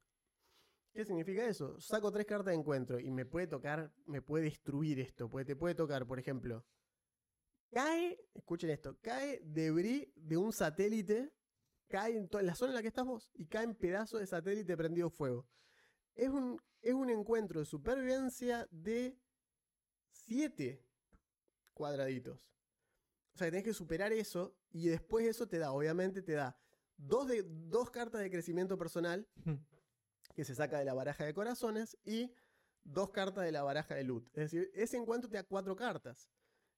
¿Qué 0.94 1.04
significa 1.04 1.46
eso? 1.46 1.78
Saco 1.82 2.14
tres 2.14 2.26
cartas 2.26 2.54
de 2.54 2.60
encuentro 2.60 2.98
y 2.98 3.12
me 3.12 3.26
puede 3.26 3.48
tocar, 3.48 3.94
me 4.06 4.22
puede 4.22 4.46
destruir 4.46 5.02
esto. 5.02 5.30
Porque 5.30 5.44
te 5.44 5.58
puede 5.58 5.76
tocar, 5.76 6.08
por 6.08 6.18
ejemplo, 6.18 6.66
cae, 7.70 8.18
escuchen 8.34 8.70
esto, 8.70 8.98
cae 9.02 9.42
debris 9.44 10.08
de 10.16 10.38
un 10.38 10.54
satélite, 10.54 11.34
cae 11.90 12.16
en 12.16 12.30
la 12.46 12.56
zona 12.56 12.72
en 12.72 12.76
la 12.76 12.82
que 12.82 12.88
estás 12.88 13.06
vos 13.06 13.30
y 13.34 13.48
cae 13.48 13.66
en 13.66 13.76
pedazos 13.76 14.22
de 14.22 14.28
satélite 14.28 14.78
prendido 14.78 15.10
fuego. 15.10 15.46
Es 16.16 16.30
un, 16.30 16.58
es 16.80 16.94
un 16.94 17.10
encuentro 17.10 17.60
de 17.60 17.66
supervivencia 17.66 18.66
de 18.72 19.20
7 20.32 20.82
cuadraditos. 21.74 22.54
O 23.36 23.38
sea, 23.38 23.48
que 23.48 23.52
tenés 23.52 23.66
que 23.66 23.74
superar 23.74 24.14
eso 24.14 24.56
y 24.72 24.88
después 24.88 25.28
eso 25.28 25.46
te 25.46 25.58
da, 25.58 25.74
obviamente 25.74 26.22
te 26.22 26.34
da 26.34 26.58
dos, 26.96 27.28
de, 27.28 27.44
dos 27.44 27.90
cartas 27.90 28.22
de 28.22 28.32
crecimiento 28.32 28.78
personal 28.78 29.28
que 30.36 30.46
se 30.46 30.56
saca 30.56 30.80
de 30.80 30.86
la 30.86 30.94
baraja 30.94 31.26
de 31.26 31.34
corazones 31.34 31.98
y 32.06 32.34
dos 32.84 33.10
cartas 33.10 33.44
de 33.44 33.52
la 33.52 33.64
baraja 33.64 33.96
de 33.96 34.06
loot. 34.06 34.26
Es 34.28 34.52
decir, 34.52 34.72
ese 34.74 34.96
encuentro 34.96 35.30
te 35.30 35.36
da 35.36 35.44
cuatro 35.44 35.76
cartas. 35.76 36.30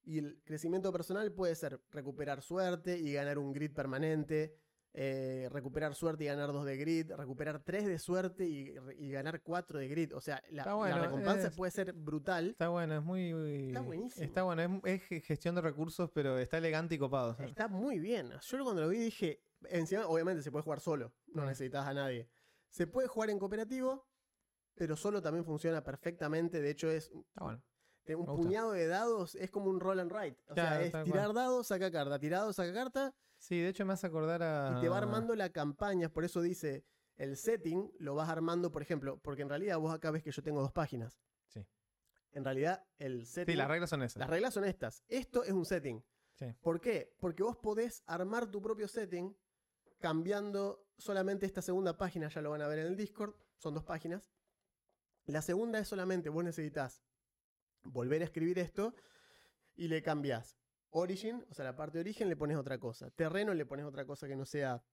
Y 0.04 0.18
el 0.18 0.42
crecimiento 0.44 0.92
personal 0.92 1.32
puede 1.32 1.54
ser 1.54 1.80
recuperar 1.92 2.42
suerte 2.42 2.98
y 2.98 3.14
ganar 3.14 3.38
un 3.38 3.54
grid 3.54 3.72
permanente, 3.72 4.58
eh, 4.96 5.50
recuperar 5.52 5.96
suerte 5.96 6.24
y 6.24 6.28
ganar 6.28 6.52
2 6.54 6.66
de 6.66 6.78
grid, 6.78 7.12
recuperar 7.14 7.60
3 7.64 7.88
de 7.88 7.98
suerte 8.00 8.46
y, 8.48 8.76
y 8.98 9.12
ganar 9.12 9.42
4 9.42 9.80
de 9.80 9.88
grid. 9.88 10.16
O 10.16 10.22
sea, 10.22 10.42
la, 10.52 10.74
bueno, 10.76 10.98
la 10.98 11.04
recompensa 11.06 11.48
es- 11.48 11.56
puede 11.56 11.72
ser 11.72 11.94
brutal. 11.94 12.50
Está 12.52 12.70
bueno, 12.70 12.96
es 12.98 13.04
muy. 13.04 13.68
Está 13.70 13.82
buenísimo. 13.82 14.24
Está 14.26 14.44
bueno, 14.44 14.82
es, 14.86 15.02
es 15.10 15.26
gestión 15.26 15.56
de 15.56 15.62
recursos, 15.62 16.10
pero 16.14 16.38
está 16.38 16.58
elegante 16.60 16.96
y 16.96 17.00
copado. 17.00 17.36
Está 17.40 17.68
muy 17.68 18.00
bien. 18.00 18.30
Yo 18.40 18.64
cuando 18.64 18.82
lo 18.84 18.90
vi 18.90 19.00
dije, 19.00 19.42
encima 19.70 20.06
obviamente 20.08 20.44
se 20.44 20.52
puede 20.52 20.64
jugar 20.64 20.80
solo, 20.80 21.14
no 21.28 21.44
Mm. 21.44 21.48
necesitas 21.48 21.88
a 21.88 21.94
nadie. 21.94 22.30
Se 22.70 22.86
puede 22.88 23.08
jugar 23.08 23.30
en 23.32 23.40
cooperativo, 23.40 24.08
pero 24.76 24.96
solo 24.96 25.22
también 25.22 25.44
funciona 25.46 25.84
perfectamente. 25.84 26.62
De 26.62 26.70
hecho, 26.70 26.90
es 26.92 27.06
Está 27.12 27.44
bueno. 27.44 27.64
un 28.18 28.26
puñado 28.26 28.72
de 28.74 28.88
dados, 28.88 29.36
es 29.36 29.50
como 29.50 29.70
un 29.70 29.80
roll 29.80 30.00
and 30.00 30.12
write. 30.12 30.38
O 30.50 30.54
Claro, 30.54 30.86
sea, 30.90 31.02
es 31.02 31.06
tirar 31.06 31.34
dados, 31.34 31.68
saca 31.68 31.92
carta, 31.92 32.20
tirar 32.20 32.42
dados, 32.42 32.56
saca 32.56 32.74
carta, 32.74 33.16
Sí, 33.44 33.60
de 33.60 33.68
hecho 33.68 33.86
me 33.86 33.92
hace 33.92 34.08
acordar 34.08 34.42
a. 34.42 34.78
y 34.78 34.82
te 34.82 34.88
va 34.88 34.98
armando 34.98 35.36
la 35.36 35.50
campaña. 35.50 36.08
Por 36.08 36.24
eso 36.24 36.42
dice, 36.42 36.86
el 37.18 37.36
setting 37.36 37.92
lo 38.00 38.16
vas 38.16 38.30
armando, 38.30 38.72
por 38.72 38.82
ejemplo, 38.82 39.20
porque 39.22 39.42
en 39.42 39.50
realidad 39.50 39.78
vos 39.80 39.94
acá 39.94 40.12
ves 40.12 40.24
que 40.24 40.32
yo 40.32 40.42
tengo 40.42 40.62
dos 40.62 40.72
páginas. 40.72 41.20
Sí. 41.50 41.68
En 42.32 42.46
realidad, 42.46 42.86
el 43.00 43.26
setting. 43.28 43.52
Sí, 43.52 43.58
las 43.58 43.68
reglas 43.68 43.90
son 43.90 44.02
esas. 44.02 44.16
las 44.16 44.30
reglas 44.30 44.54
son 44.54 44.64
estas. 44.64 45.04
Esto 45.10 45.44
es 45.44 45.52
un 45.52 45.66
setting. 45.66 46.02
Sí. 46.36 46.56
¿Por 46.62 46.80
qué? 46.80 47.14
Porque 47.20 47.44
vos 47.44 47.58
podés 47.58 48.02
armar 48.06 48.50
tu 48.50 48.62
propio 48.62 48.88
setting 48.88 49.36
cambiando 50.00 50.88
solamente 50.98 51.46
esta 51.46 51.62
segunda 51.62 51.98
página, 51.98 52.30
ya 52.30 52.42
lo 52.42 52.52
van 52.52 52.62
a 52.62 52.68
ver 52.70 52.80
en 52.80 52.88
el 52.88 52.96
Discord, 52.96 53.36
son 53.58 53.74
dos 53.74 53.84
páginas. 53.84 54.32
La 55.26 55.42
segunda 55.42 55.80
es 55.80 55.90
solamente 55.90 56.30
vos 56.30 56.46
necesitas 56.46 57.04
volver 57.84 58.22
a 58.22 58.26
escribir 58.26 58.58
esto 58.58 58.96
y 59.76 59.90
le 59.90 60.02
cambias 60.02 60.63
origin, 60.94 61.46
o 61.50 61.54
sea, 61.54 61.66
la 61.66 61.76
parte 61.76 61.98
de 61.98 62.02
origen 62.02 62.30
le 62.30 62.36
pones 62.36 62.58
otra 62.58 62.78
cosa. 62.80 63.10
Terreno 63.12 63.54
le 63.54 63.66
pones 63.66 63.86
otra 63.86 64.06
cosa 64.06 64.28
que 64.28 64.36
no 64.36 64.46
sea... 64.46 64.84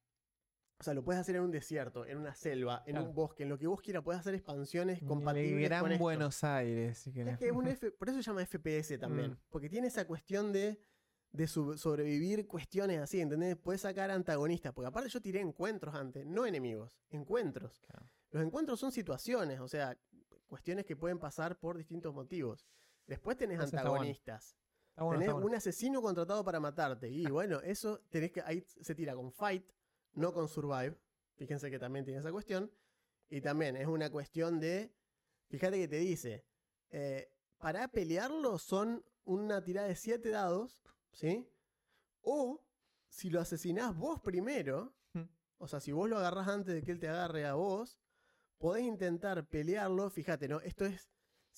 O 0.79 0.83
sea, 0.83 0.95
lo 0.95 1.05
puedes 1.05 1.21
hacer 1.21 1.37
en 1.37 1.43
un 1.43 1.51
desierto, 1.51 2.07
en 2.07 2.17
una 2.17 2.35
selva, 2.35 2.83
en 2.87 2.95
Claro. 2.95 3.09
un 3.11 3.15
bosque, 3.15 3.43
en 3.43 3.51
lo 3.51 3.59
que 3.59 3.67
vos 3.67 3.83
quieras. 3.83 4.03
Puedes 4.03 4.21
hacer 4.21 4.35
expansiones 4.35 5.03
El 5.03 5.09
compatibles 5.09 5.69
Gran 5.69 5.83
con 5.83 5.93
esto. 5.93 6.03
Buenos 6.03 6.43
Aires, 6.43 6.97
si 6.99 7.11
Es 7.11 7.15
querés. 7.15 7.39
que 7.39 7.47
es 7.49 7.53
un 7.53 7.67
F- 7.69 7.91
por 7.93 8.09
eso 8.09 8.17
se 8.17 8.23
llama 8.23 8.41
FPS 8.47 8.99
también. 8.99 9.33
Mm. 9.33 9.39
Porque 9.51 9.69
tiene 9.69 9.89
esa 9.89 10.07
cuestión 10.07 10.53
de, 10.55 10.81
de 11.33 11.47
sobrevivir 11.47 12.47
cuestiones 12.49 12.99
así, 12.99 13.21
¿entendés? 13.21 13.57
Puedes 13.57 13.83
sacar 13.83 14.11
antagonistas. 14.11 14.73
Porque 14.73 14.89
aparte 14.89 15.11
yo 15.11 15.21
tiré 15.21 15.41
encuentros 15.41 15.95
antes, 15.95 16.25
no 16.25 16.47
enemigos, 16.47 16.99
encuentros. 17.11 17.79
Claro. 17.87 18.07
Los 18.31 18.43
encuentros 18.43 18.81
son 18.81 18.91
situaciones, 18.91 19.61
o 19.61 19.69
sea, 19.69 19.99
cuestiones 20.47 20.87
que 20.87 20.97
pueden 20.97 21.19
pasar 21.19 21.59
por 21.59 21.77
distintos 21.77 22.15
motivos. 22.15 22.67
Después 23.07 23.37
tenés 23.37 23.61
antagonistas. 23.61 24.57
Bueno, 25.07 25.21
tenés 25.21 25.33
bueno. 25.35 25.47
un 25.47 25.55
asesino 25.55 26.03
contratado 26.03 26.45
para 26.45 26.61
matarte. 26.61 27.09
Y 27.09 27.27
bueno, 27.27 27.61
eso 27.61 28.01
tenés 28.11 28.33
que. 28.33 28.43
Ahí 28.43 28.65
se 28.81 28.95
tira 28.95 29.15
con 29.15 29.33
fight, 29.33 29.65
no 30.13 30.33
con 30.33 30.49
survive. 30.49 30.97
Fíjense 31.37 31.71
que 31.71 31.79
también 31.79 32.05
tiene 32.05 32.21
esa 32.21 32.31
cuestión. 32.33 32.71
Y 33.29 33.41
también 33.41 33.77
es 33.77 33.87
una 33.87 34.11
cuestión 34.11 34.59
de. 34.61 34.93
Fíjate 35.49 35.79
que 35.79 35.89
te 35.89 35.97
dice. 35.97 36.45
eh, 36.91 37.33
para 37.59 37.89
pelearlo 37.89 38.59
son 38.59 39.05
una 39.25 39.63
tirada 39.63 39.87
de 39.89 39.95
7 39.95 40.31
dados. 40.31 40.83
¿Sí? 41.13 41.47
O 42.23 42.63
si 43.09 43.29
lo 43.31 43.41
asesinás 43.41 43.95
vos 43.97 44.21
primero. 44.21 44.95
Hmm. 45.13 45.25
O 45.59 45.67
sea, 45.69 45.81
si 45.81 45.93
vos 45.93 46.09
lo 46.09 46.19
agarrás 46.19 46.49
antes 46.49 46.75
de 46.75 46.83
que 46.83 46.91
él 46.93 47.01
te 47.01 47.09
agarre 47.09 47.47
a 47.47 47.55
vos. 47.55 47.99
Podés 48.59 48.85
intentar 48.85 49.47
pelearlo. 49.49 50.11
Fíjate, 50.11 50.49
¿no? 50.49 50.61
Esto 50.61 50.85
es. 50.85 51.09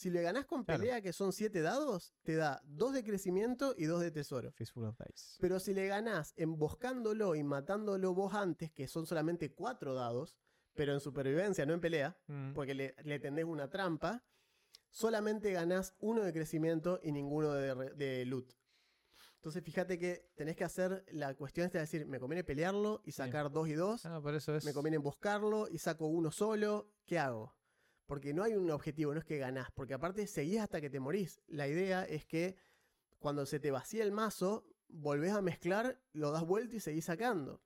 Si 0.02 0.10
le 0.10 0.20
ganás 0.20 0.46
con 0.46 0.64
Claro. 0.64 0.80
pelea, 0.80 1.00
que 1.00 1.12
son 1.12 1.32
7 1.32 1.60
dados, 1.62 2.12
te 2.24 2.34
da 2.34 2.60
2 2.64 2.92
de 2.92 3.04
crecimiento 3.04 3.72
y 3.78 3.84
2 3.84 4.00
de 4.00 4.10
tesoro. 4.10 4.50
Fistful 4.50 4.86
of 4.86 4.98
Dice. 5.06 5.36
Pero 5.40 5.60
si 5.60 5.72
le 5.74 5.86
ganás 5.86 6.34
emboscándolo 6.36 7.36
y 7.36 7.44
matándolo 7.44 8.12
vos 8.12 8.34
antes, 8.34 8.72
que 8.72 8.88
son 8.88 9.06
solamente 9.06 9.52
4 9.54 9.94
dados, 9.94 10.36
pero 10.74 10.92
en 10.92 10.98
supervivencia, 10.98 11.64
no 11.66 11.74
en 11.74 11.80
pelea, 11.80 12.16
Mm. 12.26 12.52
porque 12.52 12.74
le, 12.74 12.96
le 13.04 13.20
tendés 13.20 13.44
una 13.44 13.70
trampa, 13.70 14.24
solamente 14.90 15.52
ganás 15.52 15.94
1 16.00 16.24
de 16.24 16.32
crecimiento 16.32 16.98
y 17.00 17.12
ninguno 17.12 17.52
de, 17.52 18.24
loot. 18.26 18.52
Entonces 19.36 19.62
fíjate 19.62 20.00
que 20.00 20.32
tenés 20.34 20.56
que 20.56 20.64
hacer 20.64 21.04
la 21.12 21.34
cuestión 21.36 21.66
esta 21.66 21.78
de 21.78 21.82
decir, 21.82 22.06
me 22.06 22.18
conviene 22.18 22.42
pelearlo 22.42 23.02
y 23.04 23.12
sacar 23.12 23.52
2 23.52 23.68
y 23.68 23.74
2, 23.74 24.04
Ah, 24.06 24.20
por 24.20 24.34
eso 24.34 24.56
es. 24.56 24.64
me 24.64 24.72
conviene 24.74 24.98
buscarlo 24.98 25.68
y 25.68 25.78
saco 25.78 26.06
uno 26.06 26.32
solo, 26.32 26.90
¿qué 27.06 27.20
hago? 27.20 27.54
Porque 28.06 28.34
no 28.34 28.42
hay 28.42 28.54
un 28.54 28.70
objetivo, 28.70 29.12
no 29.14 29.20
es 29.20 29.24
que 29.24 29.38
ganás, 29.38 29.70
porque 29.72 29.94
aparte 29.94 30.26
seguís 30.26 30.60
hasta 30.60 30.80
que 30.80 30.90
te 30.90 31.00
morís. 31.00 31.40
La 31.46 31.68
idea 31.68 32.04
es 32.04 32.26
que 32.26 32.56
cuando 33.18 33.46
se 33.46 33.60
te 33.60 33.70
vacía 33.70 34.02
el 34.04 34.12
mazo, 34.12 34.66
volvés 34.88 35.32
a 35.32 35.40
mezclar, 35.40 36.00
lo 36.12 36.30
das 36.32 36.44
vuelta 36.44 36.76
y 36.76 36.80
seguís 36.80 37.04
sacando. 37.04 37.62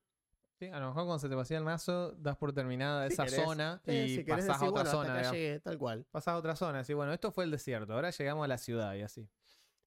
Sí, 0.59 0.66
a 0.66 0.78
lo 0.80 0.87
mejor 0.89 1.05
cuando 1.05 1.18
se 1.18 1.28
te 1.28 1.34
vacía 1.34 1.59
el 1.59 1.64
mazo, 1.64 2.12
das 2.12 2.37
por 2.37 2.53
terminada 2.53 3.07
Si 3.09 3.14
esa 3.14 3.24
querés. 3.24 3.45
zona 3.45 3.82
Sí, 3.84 3.93
y 3.93 4.09
si 4.16 4.24
querés 4.24 4.47
pasás 4.47 4.61
decir, 4.61 4.66
a 4.66 4.70
otra 4.70 4.82
bueno, 4.95 5.05
zona. 5.22 5.32
llegué, 5.32 5.61
tal 5.61 5.78
cual. 5.78 6.07
Pasás 6.11 6.28
a 6.34 6.37
otra 6.39 6.57
zona. 6.57 6.78
Así, 6.80 6.95
bueno, 6.95 7.12
esto 7.12 7.30
fue 7.30 7.45
el 7.45 7.51
desierto, 7.51 7.93
ahora 7.95 8.11
llegamos 8.11 8.45
a 8.45 8.49
la 8.49 8.59
ciudad 8.59 8.95
y 8.95 9.03
así. 9.03 9.28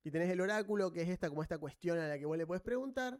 Y 0.03 0.11
tenés 0.11 0.29
el 0.29 0.41
oráculo, 0.41 0.91
que 0.91 1.01
es 1.01 1.09
esta, 1.09 1.29
como 1.29 1.41
esta 1.43 1.57
cuestión 1.57 1.97
a 1.99 2.07
la 2.07 2.17
que 2.19 2.25
vos 2.25 2.37
le 2.37 2.45
podés 2.47 2.61
preguntar, 2.61 3.19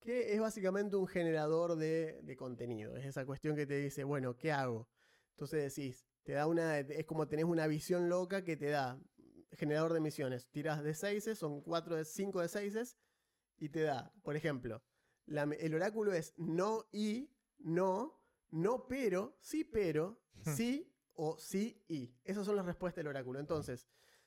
que 0.00 0.34
es 0.34 0.40
básicamente 0.40 0.96
un 0.96 1.06
generador 1.06 1.76
de, 1.76 2.20
de 2.22 2.36
contenido. 2.36 2.96
Es 2.96 3.04
esa 3.06 3.24
cuestión 3.26 3.56
que 3.56 3.66
te 3.66 3.76
dice, 3.78 4.04
bueno, 4.04 4.36
¿qué 4.36 4.52
hago? 4.52 4.88
Entonces 5.32 5.74
decís, 5.74 6.06
te 6.22 6.32
da 6.32 6.46
una. 6.46 6.78
Es 6.78 7.06
como 7.06 7.26
tenés 7.28 7.44
una 7.46 7.66
visión 7.66 8.08
loca 8.08 8.42
que 8.44 8.56
te 8.56 8.66
da 8.70 9.00
generador 9.52 9.92
de 9.92 10.00
misiones. 10.00 10.48
Tirás 10.50 10.82
de 10.82 10.94
6, 10.94 11.24
son 11.38 11.60
4 11.62 11.96
de 11.96 12.04
5 12.04 12.40
de 12.40 12.48
6 12.48 12.96
y 13.58 13.68
te 13.68 13.82
da, 13.82 14.12
por 14.22 14.36
ejemplo, 14.36 14.82
la- 15.26 15.42
el 15.44 15.74
oráculo 15.74 16.12
es 16.12 16.32
no 16.38 16.86
y, 16.92 17.30
no, 17.58 18.18
no 18.50 18.86
pero, 18.86 19.36
sí 19.40 19.64
pero, 19.64 20.22
sí 20.64 20.92
o 21.14 21.36
sí 21.38 21.82
y. 21.88 22.14
Esas 22.24 22.46
son 22.46 22.56
las 22.56 22.64
respuestas 22.66 22.96
del 23.02 23.08
oráculo. 23.08 23.38
Entonces, 23.40 23.86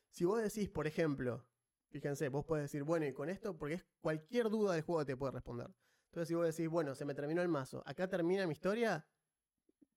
si 0.09 0.25
vos 0.25 0.41
decís, 0.41 0.69
por 0.69 0.85
ejemplo, 0.85 1.45
fíjense, 1.89 2.29
vos 2.29 2.45
podés 2.45 2.65
decir, 2.65 2.83
bueno, 2.83 3.05
y 3.07 3.13
con 3.13 3.29
esto, 3.29 3.57
porque 3.57 3.75
es 3.75 3.85
cualquier 4.01 4.49
duda 4.49 4.73
del 4.73 4.83
juego 4.83 5.05
te 5.05 5.17
puede 5.17 5.31
responder. 5.33 5.67
Entonces, 6.07 6.27
si 6.27 6.35
vos 6.35 6.45
decís, 6.45 6.69
bueno, 6.69 6.93
se 6.93 7.05
me 7.05 7.15
terminó 7.15 7.41
el 7.41 7.47
mazo, 7.47 7.81
acá 7.87 8.07
termina 8.07 8.45
mi 8.45 8.53
historia, 8.53 9.07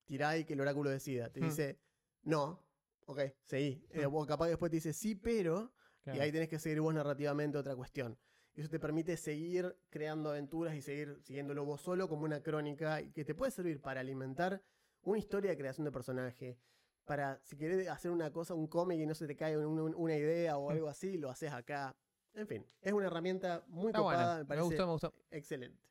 tirá 0.07 0.38
y 0.38 0.44
que 0.47 0.55
el 0.55 0.61
oráculo 0.62 0.88
decida. 0.88 1.30
Te 1.30 1.40
Hmm. 1.40 1.44
dice, 1.44 1.78
no, 2.27 2.61
ok, 3.07 3.20
seguí. 3.45 3.83
Eh, 3.91 4.07
Hmm. 4.07 4.14
o 4.14 4.27
capaz 4.27 4.45
que 4.47 4.51
después 4.51 4.70
te 4.70 4.77
dice, 4.77 4.93
sí, 4.93 5.14
pero, 5.14 5.72
Claro. 6.03 6.18
y 6.18 6.20
ahí 6.22 6.31
tenés 6.33 6.49
que 6.49 6.59
seguir 6.59 6.81
vos 6.81 6.93
narrativamente 6.95 7.59
otra 7.59 7.74
cuestión. 7.74 8.18
Y 8.55 8.61
eso 8.61 8.70
te 8.70 8.79
permite 8.79 9.16
seguir 9.16 9.77
creando 9.91 10.31
aventuras 10.31 10.74
y 10.74 10.81
seguir 10.83 11.18
siguiéndolo 11.22 11.64
vos 11.64 11.81
solo 11.81 12.09
como 12.09 12.24
una 12.24 12.43
crónica 12.43 13.01
y 13.03 13.11
que 13.12 13.24
te 13.24 13.35
puede 13.35 13.51
servir 13.51 13.81
para 13.81 14.01
alimentar 14.01 14.62
una 15.03 15.18
historia 15.18 15.51
de 15.51 15.57
creación 15.59 15.85
de 15.85 15.93
personaje. 15.93 16.59
Para, 17.05 17.41
si 17.45 17.57
querés 17.57 17.89
hacer 17.89 18.11
una 18.11 18.33
cosa, 18.33 18.55
un 18.55 18.66
cómic 18.66 18.99
y 19.01 19.07
no 19.07 19.14
se 19.14 19.27
te 19.27 19.37
cae 19.37 19.57
un- 19.59 19.79
un- 19.79 19.95
una 19.95 20.16
idea 20.16 20.57
o 20.59 20.70
algo 20.70 20.89
así, 20.89 21.18
lo 21.18 21.29
haces 21.31 21.53
acá. 21.53 21.97
En 22.35 22.47
fin, 22.49 22.66
es 22.81 22.93
una 22.93 23.07
herramienta 23.07 23.64
muy 23.68 23.89
Está 23.89 23.99
copada, 23.99 24.16
buena. 24.24 24.35
me 24.35 24.39
Me, 24.41 24.47
parece 24.47 24.64
gustó, 24.64 24.87
me 24.87 24.93
gustó. 24.93 25.14
excelente. 25.31 25.83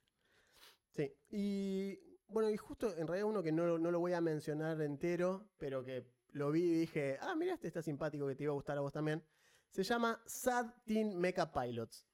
Sí, 0.92 1.14
y 1.30 2.00
bueno, 2.28 2.50
y 2.50 2.58
justo 2.58 2.96
en 2.96 3.08
realidad 3.08 3.28
uno 3.30 3.44
que 3.44 3.52
no, 3.52 3.78
no 3.78 3.92
lo 3.92 4.00
voy 4.00 4.14
a 4.14 4.22
mencionar 4.22 4.82
entero, 4.82 5.50
pero 5.58 5.84
que 5.84 6.06
lo 6.36 6.52
vi 6.52 6.64
y 6.64 6.74
dije, 6.74 7.18
ah, 7.22 7.34
mira, 7.36 7.54
este 7.54 7.68
está 7.68 7.82
simpático 7.82 8.28
que 8.28 8.36
te 8.36 8.44
iba 8.44 8.52
a 8.52 8.56
gustar 8.56 8.78
a 8.78 8.82
vos 8.82 8.92
también. 8.92 9.24
Se 9.70 9.84
llama 9.84 10.22
Sad 10.26 10.68
Teen 10.86 11.18
Mecha 11.18 11.52
Pilots. 11.52 12.06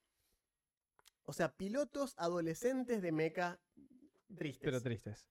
O 1.24 1.32
sea, 1.32 1.52
pilotos 1.52 2.14
adolescentes 2.16 3.02
de 3.02 3.12
mecha 3.12 3.60
tristes. 4.36 4.64
Pero 4.64 4.80
tristes. 4.80 5.28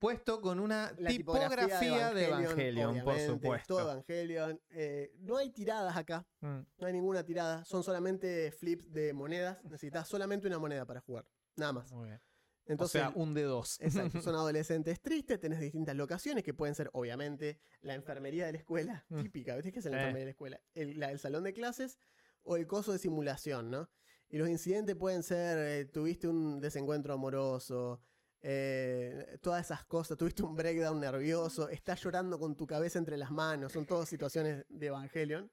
Puesto 0.00 0.40
con 0.40 0.58
una 0.58 0.92
La 0.98 1.10
tipografía, 1.10 2.12
de 2.12 2.26
Evangelion, 2.26 2.94
por 3.04 3.14
obviamente, 3.14 3.26
supuesto. 3.26 3.76
Todo 3.76 3.92
Evangelion. 3.92 4.60
Eh, 4.70 5.12
no 5.20 5.36
hay 5.36 5.50
tiradas 5.50 5.96
acá. 5.96 6.26
Mm. 6.40 6.60
No 6.78 6.86
hay 6.86 6.92
ninguna 6.92 7.24
tirada. 7.24 7.64
Son 7.64 7.84
solamente 7.84 8.50
flips 8.50 8.92
de 8.92 9.12
monedas. 9.12 9.62
Necesitas 9.62 10.08
solamente 10.08 10.48
una 10.48 10.58
moneda 10.58 10.84
para 10.84 11.00
jugar. 11.00 11.28
Nada 11.54 11.72
más. 11.72 11.92
Muy 11.92 12.08
bien. 12.08 12.20
Entonces, 12.66 13.02
o 13.02 13.06
sea, 13.10 13.12
un 13.16 13.32
de 13.34 13.42
dos. 13.44 13.78
Exacto, 13.80 14.20
son 14.22 14.34
adolescentes 14.34 15.00
tristes, 15.00 15.38
tenés 15.40 15.60
distintas 15.60 15.94
locaciones 15.96 16.42
que 16.44 16.52
pueden 16.54 16.74
ser, 16.74 16.90
obviamente, 16.92 17.58
la 17.82 17.94
enfermería 17.94 18.46
de 18.46 18.52
la 18.52 18.58
escuela, 18.58 19.04
Mm. 19.08 19.22
típica, 19.22 19.54
¿viste 19.56 19.72
qué 19.72 19.78
es 19.78 19.84
la 19.84 19.92
enfermería 19.92 20.20
de 20.20 20.24
la 20.26 20.30
escuela? 20.30 20.60
El, 20.74 20.98
la- 20.98 21.10
el 21.12 21.18
salón 21.18 21.44
de 21.44 21.52
clases 21.52 21.98
o 22.42 22.56
el 22.56 22.66
coso 22.66 22.92
de 22.92 22.98
simulación, 22.98 23.70
¿no? 23.70 23.88
Y 24.28 24.38
los 24.38 24.48
incidentes 24.48 24.96
pueden 24.96 25.22
ser, 25.22 25.58
eh, 25.58 25.84
tuviste 25.84 26.26
un 26.26 26.60
desencuentro 26.60 27.14
amoroso, 27.14 28.00
eh, 28.42 29.38
todas 29.40 29.64
esas 29.66 29.84
cosas, 29.84 30.16
tuviste 30.16 30.42
un 30.42 30.54
breakdown 30.54 31.00
nervioso, 31.00 31.68
estás 31.68 32.00
llorando 32.02 32.38
con 32.38 32.56
tu 32.56 32.66
cabeza 32.66 32.98
entre 32.98 33.16
las 33.16 33.30
manos, 33.30 33.72
son 33.72 33.86
todas 33.86 34.08
situaciones 34.08 34.64
de 34.68 34.86
Evangelion. 34.86 35.50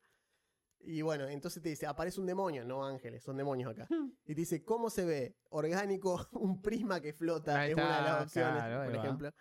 Y 0.86 1.02
bueno, 1.02 1.28
entonces 1.28 1.62
te 1.64 1.70
dice, 1.70 1.86
aparece 1.88 2.20
un 2.20 2.26
demonio, 2.28 2.66
no 2.66 2.86
ángeles, 2.86 3.24
son 3.24 3.38
demonios 3.38 3.72
acá. 3.72 3.88
Y 4.26 4.36
te 4.36 4.42
dice, 4.42 4.64
¿cómo 4.64 4.90
se 4.90 5.06
ve? 5.06 5.38
Orgánico, 5.50 6.28
un 6.34 6.62
prisma 6.62 7.00
que 7.02 7.14
flota, 7.14 7.60
Ahí 7.62 7.72
es 7.72 7.76
una 7.78 7.98
de 7.98 8.04
las 8.04 8.24
opciones, 8.24 8.64
claro, 8.64 8.86
por 8.86 8.96
va. 9.00 9.04
ejemplo. 9.04 9.32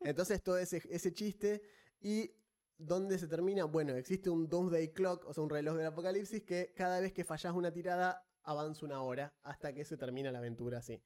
Entonces 0.00 0.42
todo 0.42 0.58
ese, 0.58 0.82
ese 0.90 1.12
chiste 1.12 1.62
y 2.00 2.30
¿dónde 2.76 3.18
se 3.18 3.28
termina? 3.28 3.64
Bueno, 3.64 3.94
existe 3.94 4.28
un 4.30 4.48
Doomsday 4.48 4.92
Clock, 4.92 5.24
o 5.26 5.32
sea, 5.32 5.42
un 5.44 5.50
reloj 5.50 5.76
del 5.76 5.86
apocalipsis 5.86 6.42
que 6.44 6.72
cada 6.76 7.00
vez 7.00 7.12
que 7.12 7.24
fallas 7.24 7.54
una 7.54 7.72
tirada 7.72 8.22
avanza 8.42 8.84
una 8.86 9.02
hora 9.02 9.34
hasta 9.42 9.72
que 9.72 9.84
se 9.84 9.96
termina 9.96 10.32
la 10.32 10.38
aventura 10.38 10.78
así. 10.78 11.02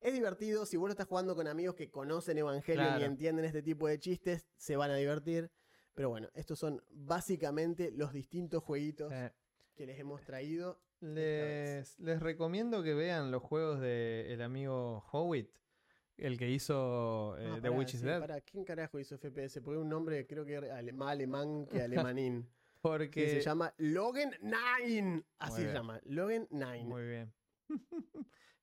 Es 0.00 0.12
divertido, 0.12 0.66
si 0.66 0.76
vos 0.76 0.88
lo 0.88 0.92
estás 0.92 1.06
jugando 1.06 1.36
con 1.36 1.46
amigos 1.46 1.76
que 1.76 1.90
conocen 1.90 2.36
Evangelion 2.36 2.84
y 2.84 2.88
Claro. 2.88 3.04
entienden 3.04 3.44
este 3.44 3.62
tipo 3.62 3.86
de 3.86 4.00
chistes, 4.00 4.48
se 4.56 4.74
van 4.76 4.90
a 4.90 4.96
divertir. 4.96 5.50
Pero 5.94 6.08
bueno, 6.10 6.28
estos 6.34 6.58
son 6.58 6.82
básicamente 6.90 7.90
los 7.90 8.12
distintos 8.12 8.62
jueguitos 8.62 9.12
Eh, 9.12 9.30
que 9.74 9.86
les 9.86 9.98
hemos 9.98 10.22
traído. 10.24 10.80
les, 11.00 11.98
les 11.98 12.20
recomiendo 12.20 12.82
que 12.82 12.94
vean 12.94 13.30
los 13.30 13.42
juegos 13.42 13.80
del 13.80 14.40
amigo 14.40 15.04
Howitt, 15.12 15.50
el 16.16 16.38
que 16.38 16.48
hizo 16.50 17.36
eh, 17.38 17.50
Ah, 17.54 17.58
The 17.60 17.70
Witch 17.70 17.94
is 17.94 18.02
Dead. 18.02 18.20
pará, 18.20 18.40
¿Quién 18.40 18.64
carajo 18.64 18.98
hizo 19.00 19.16
FPS? 19.18 19.60
Porque 19.62 19.78
un 19.78 19.88
nombre 19.88 20.26
creo 20.26 20.44
que 20.44 20.56
ale- 20.58 20.92
más 20.92 21.10
alemán 21.10 21.66
que 21.66 21.82
alemanín. 22.14 22.42
que 22.44 22.48
Porque. 22.80 23.28
se 23.30 23.40
llama 23.40 23.74
Logan 23.78 24.30
9. 24.40 25.24
Así 25.38 25.56
se 25.56 25.62
bien. 25.62 25.74
llama, 25.74 26.00
Logan 26.04 26.46
9. 26.50 26.84
Muy 26.84 27.02
bien. 27.06 27.32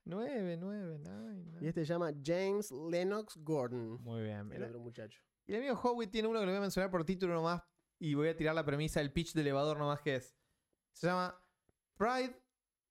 9, 0.06 0.58
9, 0.58 0.98
9. 1.04 1.44
Y 1.62 1.68
este 1.68 1.82
se 1.82 1.86
llama 1.94 2.12
James 2.24 2.72
Lennox 2.72 3.38
Gordon. 3.44 4.02
Muy 4.02 4.24
bien. 4.24 4.40
El 4.40 4.46
mira. 4.46 4.68
otro 4.68 4.80
muchacho. 4.80 5.22
Y 5.50 5.56
el 5.56 5.62
amigo 5.62 5.80
Howitt 5.82 6.12
tiene 6.12 6.28
uno 6.28 6.40
que 6.40 6.46
lo 6.46 6.52
voy 6.52 6.60
a 6.60 6.62
mencionar 6.62 6.92
por 6.92 7.04
título 7.04 7.34
nomás. 7.34 7.64
Y 7.98 8.14
voy 8.14 8.28
a 8.28 8.36
tirar 8.38 8.54
la 8.54 8.64
premisa, 8.64 9.02
el 9.02 9.12
pitch 9.12 9.34
de 9.34 9.42
elevador 9.42 9.80
nomás 9.80 10.00
que 10.02 10.18
es. 10.18 10.36
Se 10.94 11.08
llama 11.08 11.42
Pride 11.98 12.40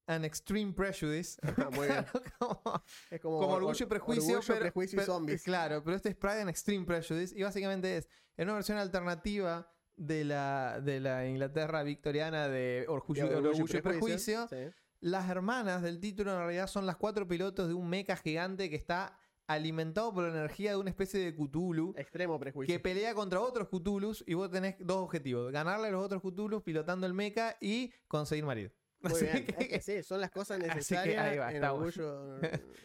and 0.09 0.24
Extreme 0.24 0.72
Prejudice. 0.72 1.38
Ah, 1.42 1.70
muy 1.72 1.86
bien. 1.86 2.04
como, 2.40 2.82
Es 3.11 3.20
como, 3.20 3.38
como 3.38 3.52
or- 3.54 3.62
orgullo 3.62 3.86
y 3.86 3.88
prejuicio. 3.88 4.24
Orgullo, 4.38 4.46
pero- 4.48 4.61
prejuicio 4.61 5.00
y 5.00 5.04
zombies. 5.04 5.42
Claro, 5.44 5.84
pero 5.84 5.96
este 5.96 6.09
es 6.09 6.16
Pride 6.16 6.40
and 6.40 6.50
Extreme 6.50 6.84
Prejudice. 6.84 7.32
Y 7.38 7.44
básicamente 7.44 7.98
es 7.98 8.09
en 8.36 8.48
una 8.48 8.54
versión 8.54 8.76
alternativa 8.78 9.72
de 9.94 10.24
la, 10.24 10.80
de 10.80 10.98
la 10.98 11.26
Inglaterra 11.28 11.84
victoriana 11.84 12.48
de 12.48 12.86
Orgullo, 12.88 13.28
De 13.28 13.36
Orgullo 13.36 13.78
y 13.78 13.80
Prejuicio. 13.80 14.48
Sí. 14.48 14.56
Las 15.00 15.30
hermanas 15.30 15.80
del 15.82 16.00
título 16.00 16.32
en 16.32 16.38
realidad 16.38 16.66
son 16.66 16.86
las 16.86 16.96
cuatro 16.96 17.26
pilotos 17.28 17.68
de 17.68 17.74
un 17.74 17.88
mecha 17.88 18.16
gigante 18.16 18.68
que 18.68 18.74
está 18.74 19.16
alimentado 19.49 20.12
por 20.14 20.24
la 20.24 20.30
energía 20.30 20.70
de 20.72 20.76
una 20.76 20.90
especie 20.90 21.18
de 21.20 21.34
Cthulhu 21.34 21.94
Extremo 21.96 22.38
prejuicio. 22.38 22.72
que 22.72 22.78
pelea 22.80 23.14
contra 23.14 23.40
otros 23.40 23.68
Cthulhus 23.68 24.22
y 24.26 24.34
vos 24.34 24.51
tenés 24.51 24.76
dos 24.78 24.99
objetivos: 24.99 25.51
ganarle 25.51 25.88
a 25.88 25.90
los 25.90 26.05
otros 26.05 26.22
Cthulhus 26.22 26.62
pilotando 26.62 27.07
el 27.07 27.14
mecha 27.14 27.57
y 27.61 27.92
conseguir 28.07 28.44
marido. 28.44 28.70
Muy 29.01 29.12
Así 29.12 29.24
bien. 29.24 29.46
que- 29.46 29.55
Es 29.64 29.68
que 29.68 29.80
sí, 29.80 30.03
son 30.03 30.20
las 30.20 30.30
cosas 30.30 30.59
necesarias 31.09 31.24
ahí 31.24 31.38
va, 31.38 31.53
en 31.53 31.64
orgullo. 31.64 32.36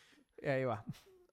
Ahí 0.43 0.63
va. 0.65 0.83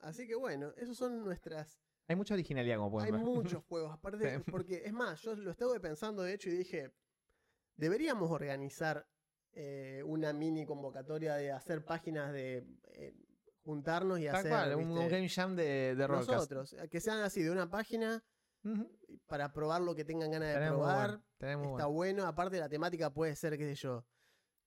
Así 0.00 0.26
que 0.28 0.34
bueno, 0.36 0.72
esos 0.76 0.96
son 0.96 1.24
nuestras. 1.24 1.80
Hay 2.06 2.16
mucha 2.16 2.34
originalidad, 2.34 2.76
como 2.76 2.90
pueden 2.92 3.06
Hay 3.06 3.12
ver. 3.12 3.20
muchos 3.22 3.64
juegos. 3.64 3.92
Aparte, 3.92 4.40
porque 4.50 4.82
es 4.84 4.92
más, 4.92 5.20
yo 5.22 5.34
lo 5.36 5.50
estuve 5.52 5.78
pensando 5.80 6.22
de 6.22 6.34
hecho 6.34 6.48
y 6.48 6.52
dije, 6.52 6.92
deberíamos 7.76 8.30
organizar 8.30 9.06
eh, 9.52 10.02
una 10.06 10.32
mini 10.32 10.64
convocatoria 10.64 11.34
de 11.34 11.50
hacer 11.52 11.84
páginas 11.84 12.32
de 12.32 12.64
eh, 12.84 13.14
juntarnos 13.64 14.18
y 14.20 14.26
Tal 14.26 14.34
hacer 14.36 14.50
cual, 14.50 14.74
un, 14.76 14.90
un 14.98 15.08
game 15.08 15.28
jam 15.28 15.54
de, 15.56 15.94
de 15.94 16.08
nosotros, 16.08 16.72
eh, 16.74 16.88
que 16.88 17.00
sean 17.00 17.18
así 17.20 17.42
de 17.42 17.50
una 17.50 17.70
página 17.70 18.22
para 19.26 19.52
probar 19.52 19.80
lo 19.82 19.94
que 19.94 20.04
tengan 20.04 20.30
ganas 20.30 20.54
de 20.58 20.66
probar. 20.68 21.08
bueno, 21.40 21.62
Está 21.62 21.86
bueno. 21.86 21.90
bueno. 21.92 22.26
Aparte 22.26 22.58
la 22.58 22.68
temática 22.68 23.12
puede 23.12 23.34
ser, 23.36 23.56
qué 23.56 23.64
sé 23.68 23.74
yo. 23.74 24.04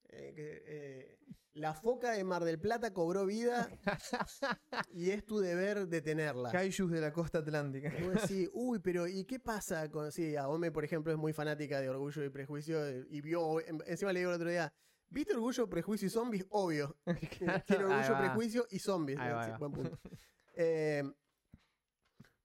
eh, 0.09 0.33
eh, 0.67 1.17
la 1.55 1.75
foca 1.75 2.13
de 2.13 2.23
Mar 2.23 2.43
del 2.43 2.59
Plata 2.59 2.91
cobró 2.93 3.27
vida 3.27 3.69
y 4.91 5.11
es 5.11 5.23
tu 5.23 5.39
deber 5.39 5.87
detenerla. 5.87 6.51
Kaijus 6.51 6.89
de 6.91 6.99
la 7.01 7.13
costa 7.13 7.39
atlántica. 7.39 7.93
Y 7.95 8.03
vos 8.03 8.13
decís, 8.21 8.49
uy, 8.53 8.79
pero 8.79 9.07
¿y 9.07 9.23
qué 9.25 9.39
pasa 9.39 9.89
con.? 9.91 10.11
Sí, 10.11 10.35
Aome, 10.35 10.71
por 10.71 10.83
ejemplo, 10.83 11.11
es 11.11 11.17
muy 11.19 11.31
fanática 11.33 11.79
de 11.79 11.89
Orgullo 11.89 12.23
y 12.23 12.29
Prejuicio 12.29 12.89
y 13.07 13.21
vio. 13.21 13.59
en- 13.61 13.83
Encima 13.85 14.11
le 14.13 14.19
digo 14.21 14.31
el 14.31 14.35
otro 14.37 14.49
día, 14.49 14.73
¿viste 15.13 15.33
Orgullo, 15.33 15.69
Prejuicio 15.69 16.07
y 16.07 16.09
Zombies? 16.09 16.45
Obvio. 16.49 16.97
Tiene 17.67 17.83
Ahí 17.85 18.09
Orgullo. 18.09 18.17
Prejuicio 18.19 18.67
y 18.71 18.79
Zombies. 18.79 19.19
Sí, 19.19 19.51
buen 19.59 19.71
punto. 19.71 19.99
Eh, 20.55 21.03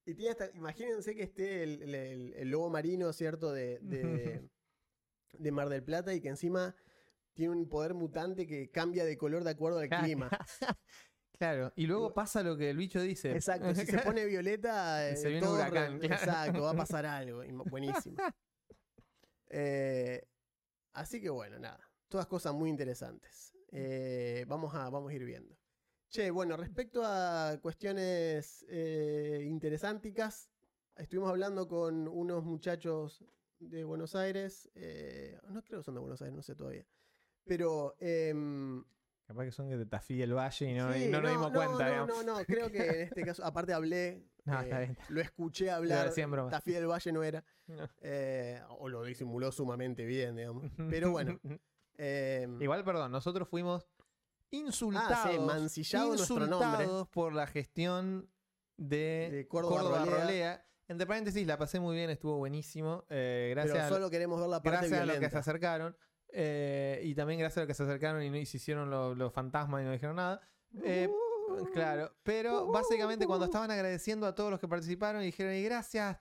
y 0.06 0.14
tiene 0.14 0.30
hasta, 0.30 0.50
imagínense 0.54 1.14
que 1.14 1.24
esté 1.24 1.62
el, 1.62 1.82
el- 1.82 1.94
el- 1.94 2.34
el 2.34 2.48
lobo 2.50 2.70
marino, 2.70 3.12
¿cierto? 3.12 3.52
De, 3.52 3.78
de, 3.80 4.48
de 5.34 5.52
Mar 5.52 5.68
del 5.68 5.82
Plata 5.84 6.14
y 6.14 6.22
que 6.22 6.28
encima 6.28 6.74
tiene 7.34 7.54
un 7.54 7.68
poder 7.68 7.92
mutante 7.92 8.46
que 8.46 8.70
cambia 8.70 9.04
de 9.04 9.18
color 9.18 9.44
de 9.44 9.50
acuerdo 9.50 9.80
al 9.80 9.90
clima. 9.90 10.30
Claro, 11.38 11.70
y 11.76 11.86
luego 11.86 12.14
pasa 12.14 12.42
lo 12.42 12.56
que 12.56 12.70
el 12.70 12.78
bicho 12.78 13.02
dice. 13.02 13.32
Exacto, 13.32 13.74
si 13.74 13.84
se 13.84 13.98
pone 13.98 14.24
violeta, 14.24 15.06
eh, 15.10 15.16
Se 15.16 15.28
viene 15.28 15.42
un 15.46 15.52
todo 15.52 15.56
huracán, 15.56 15.98
claro. 15.98 16.14
Exacto, 16.14 16.62
va 16.62 16.70
a 16.70 16.74
pasar 16.76 17.04
algo. 17.04 17.42
Buenísimo. 17.68 18.16
Eh, 19.50 20.26
así 20.94 21.20
que 21.20 21.28
bueno, 21.30 21.58
nada. 21.58 21.87
Todas 22.08 22.26
cosas 22.26 22.54
muy 22.54 22.70
interesantes. 22.70 23.54
Eh, 23.70 24.44
vamos, 24.48 24.74
a, 24.74 24.88
vamos 24.88 25.10
a 25.10 25.14
ir 25.14 25.24
viendo. 25.24 25.56
Che, 26.08 26.30
bueno, 26.30 26.56
respecto 26.56 27.02
a 27.04 27.58
cuestiones 27.60 28.64
eh, 28.68 29.42
interesantes, 29.44 30.48
estuvimos 30.96 31.28
hablando 31.28 31.68
con 31.68 32.08
unos 32.08 32.44
muchachos 32.44 33.24
de 33.58 33.84
Buenos 33.84 34.14
Aires. 34.14 34.70
eh, 34.74 35.38
no 35.50 35.62
creo 35.62 35.80
que 35.80 35.84
son 35.84 35.94
de 35.94 36.00
Buenos 36.00 36.22
Aires, 36.22 36.34
no 36.34 36.42
sé 36.42 36.54
todavía. 36.54 36.86
Pero 37.44 37.94
em, 37.98 38.82
Capaz 39.26 39.44
que 39.44 39.52
son 39.52 39.68
de 39.68 39.84
Tafí 39.84 40.16
del 40.16 40.32
Valle 40.32 40.70
y 40.70 40.74
no, 40.74 40.96
y 40.96 41.00
Sí, 41.04 41.08
no 41.10 41.20
nos 41.20 41.30
dimos 41.30 41.52
no, 41.52 41.58
cuenta. 41.58 41.84
No, 41.84 41.90
digamos. 41.90 42.24
no, 42.24 42.38
no, 42.38 42.44
creo 42.46 42.70
que 42.70 42.78
en 42.88 43.00
este 43.08 43.22
caso, 43.24 43.44
aparte 43.44 43.74
hablé, 43.74 44.24
No, 44.46 44.58
eh, 44.60 44.62
está 44.62 44.78
bien. 44.80 44.96
lo 45.10 45.20
escuché 45.20 45.70
hablar. 45.70 46.10
Tafí 46.50 46.72
del 46.72 46.86
Valle 46.86 47.12
no 47.12 47.22
era, 47.22 47.44
No. 47.66 47.86
eh, 48.00 48.62
o 48.78 48.88
lo 48.88 49.04
disimuló 49.04 49.52
sumamente 49.52 50.06
bien, 50.06 50.36
digamos. 50.36 50.64
Pero 51.00 51.10
bueno, 51.10 51.38
eh, 51.98 52.48
Igual, 52.60 52.84
perdón, 52.84 53.12
nosotros 53.12 53.48
fuimos 53.48 53.86
insultados. 54.50 55.26
nuestro 55.36 56.46
nombre. 56.46 56.84
insultados 56.84 57.08
por 57.08 57.34
la 57.34 57.46
gestión 57.46 58.30
de, 58.76 59.28
De 59.30 59.48
Córdoba 59.48 60.04
Rolea. 60.04 60.22
Rolea. 60.22 60.64
Entre 60.88 61.06
paréntesis, 61.06 61.46
la 61.46 61.58
pasé 61.58 61.80
muy 61.80 61.94
bien, 61.96 62.08
estuvo 62.08 62.38
buenísimo. 62.38 63.04
eh, 63.10 63.52
pero 63.54 63.66
gracias 63.66 63.86
a, 63.86 63.94
solo 63.94 64.08
queremos 64.08 64.40
ver 64.40 64.48
la 64.48 64.62
parte 64.62 64.88
gracias 64.88 65.00
a 65.00 65.04
los 65.04 65.06
que 65.06 65.12
se 65.16 65.18
violenta. 65.20 65.38
acercaron. 65.38 65.96
eh, 66.32 67.00
y 67.04 67.14
también 67.14 67.38
gracias 67.40 67.58
a 67.58 67.60
los 67.62 67.66
que 67.66 67.74
se 67.74 67.82
acercaron 67.82 68.22
y, 68.22 68.30
no, 68.30 68.36
y 68.38 68.46
se 68.46 68.56
hicieron 68.56 68.88
los, 68.90 69.32
fantasmas 69.32 69.82
y 69.82 69.84
no 69.84 69.92
dijeron 69.92 70.16
nada. 70.16 70.40
Eh, 70.82 71.10
Claro, 71.72 72.14
pero 72.22 72.66
básicamente 72.66 73.26
cuando 73.26 73.46
estaban 73.46 73.70
agradeciendo 73.70 74.26
a 74.26 74.34
todos 74.34 74.50
los 74.50 74.60
que 74.60 74.68
participaron 74.68 75.22
y 75.22 75.26
dijeron, 75.26 75.54
y 75.54 75.62
gracias 75.62 76.18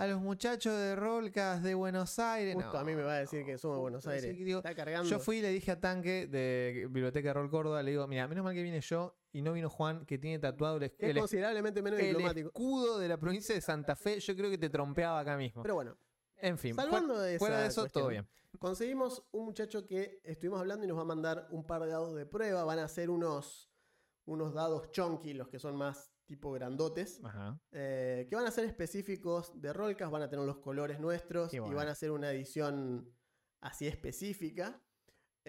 a 0.00 0.06
los 0.06 0.20
muchachos 0.20 0.72
de 0.78 0.94
Rolcas 0.94 1.62
de 1.62 1.74
Buenos 1.74 2.18
Aires. 2.18 2.54
Justo 2.54 2.72
No, 2.72 2.78
a 2.78 2.84
mí 2.84 2.94
me 2.94 3.02
va 3.02 3.14
a 3.14 3.18
decir 3.18 3.44
que 3.44 3.58
somos 3.58 3.78
de 3.78 3.80
Buenos 3.80 4.06
Aires. 4.06 4.36
que 4.36 4.44
digo, 4.44 4.58
Está 4.58 4.74
cargando. 4.74 5.08
Yo 5.08 5.18
fui 5.18 5.38
y 5.38 5.42
le 5.42 5.50
dije 5.50 5.72
a 5.72 5.80
Tanque 5.80 6.26
de 6.28 6.86
Biblioteca 6.90 7.32
Rol 7.32 7.50
Córdoba, 7.50 7.82
le 7.82 7.90
digo, 7.90 8.06
mira, 8.06 8.28
menos 8.28 8.44
mal 8.44 8.54
que 8.54 8.62
vine 8.62 8.80
yo 8.80 9.18
y 9.32 9.42
no 9.42 9.52
vino 9.52 9.68
Juan, 9.68 10.06
que 10.06 10.16
tiene 10.18 10.38
tatuado 10.38 10.76
el, 10.76 10.84
es 10.84 10.92
el- 10.98 11.18
considerablemente 11.18 11.82
menos 11.82 11.98
el 11.98 12.06
diplomático. 12.10 12.48
escudo 12.48 12.98
de 12.98 13.08
la 13.08 13.18
provincia 13.18 13.54
de 13.54 13.60
Santa 13.60 13.96
Fe. 13.96 14.20
Yo 14.20 14.36
creo 14.36 14.50
que 14.50 14.58
te 14.58 14.70
trompeaba 14.70 15.18
acá 15.18 15.36
mismo. 15.36 15.62
Pero 15.62 15.74
bueno, 15.74 15.98
en 16.36 16.56
fin, 16.58 16.74
salvando 16.76 17.14
fuera, 17.14 17.22
de 17.28 17.38
fuera 17.40 17.60
de 17.60 17.66
eso, 17.66 17.80
cuestión. 17.82 18.02
todo 18.02 18.10
bien. 18.10 18.28
Conseguimos 18.60 19.24
un 19.32 19.44
muchacho 19.46 19.86
que 19.86 20.20
estuvimos 20.24 20.60
hablando 20.60 20.84
y 20.84 20.88
nos 20.88 20.96
va 20.96 21.02
a 21.02 21.06
mandar 21.06 21.48
un 21.50 21.66
par 21.66 21.82
de 21.82 21.88
dados 21.90 22.14
de 22.14 22.24
prueba. 22.24 22.64
Van 22.64 22.78
a 22.78 22.88
ser 22.88 23.10
unos, 23.10 23.70
unos 24.24 24.54
dados 24.54 24.90
chunky, 24.90 25.34
los 25.34 25.48
que 25.48 25.58
son 25.58 25.76
más 25.76 26.10
tipo 26.28 26.52
grandotes, 26.52 27.20
Ajá. 27.24 27.58
eh, 27.72 28.26
que 28.28 28.36
van 28.36 28.46
a 28.46 28.50
ser 28.52 28.66
específicos 28.66 29.50
de 29.60 29.72
Rolcas, 29.72 30.10
van 30.10 30.22
a 30.22 30.28
tener 30.28 30.44
los 30.46 30.58
colores 30.58 31.00
nuestros 31.00 31.50
y 31.52 31.58
van 31.74 31.88
a 31.88 31.94
ser 31.94 32.10
una 32.12 32.30
edición 32.30 33.10
así 33.60 33.86
específica, 33.88 34.80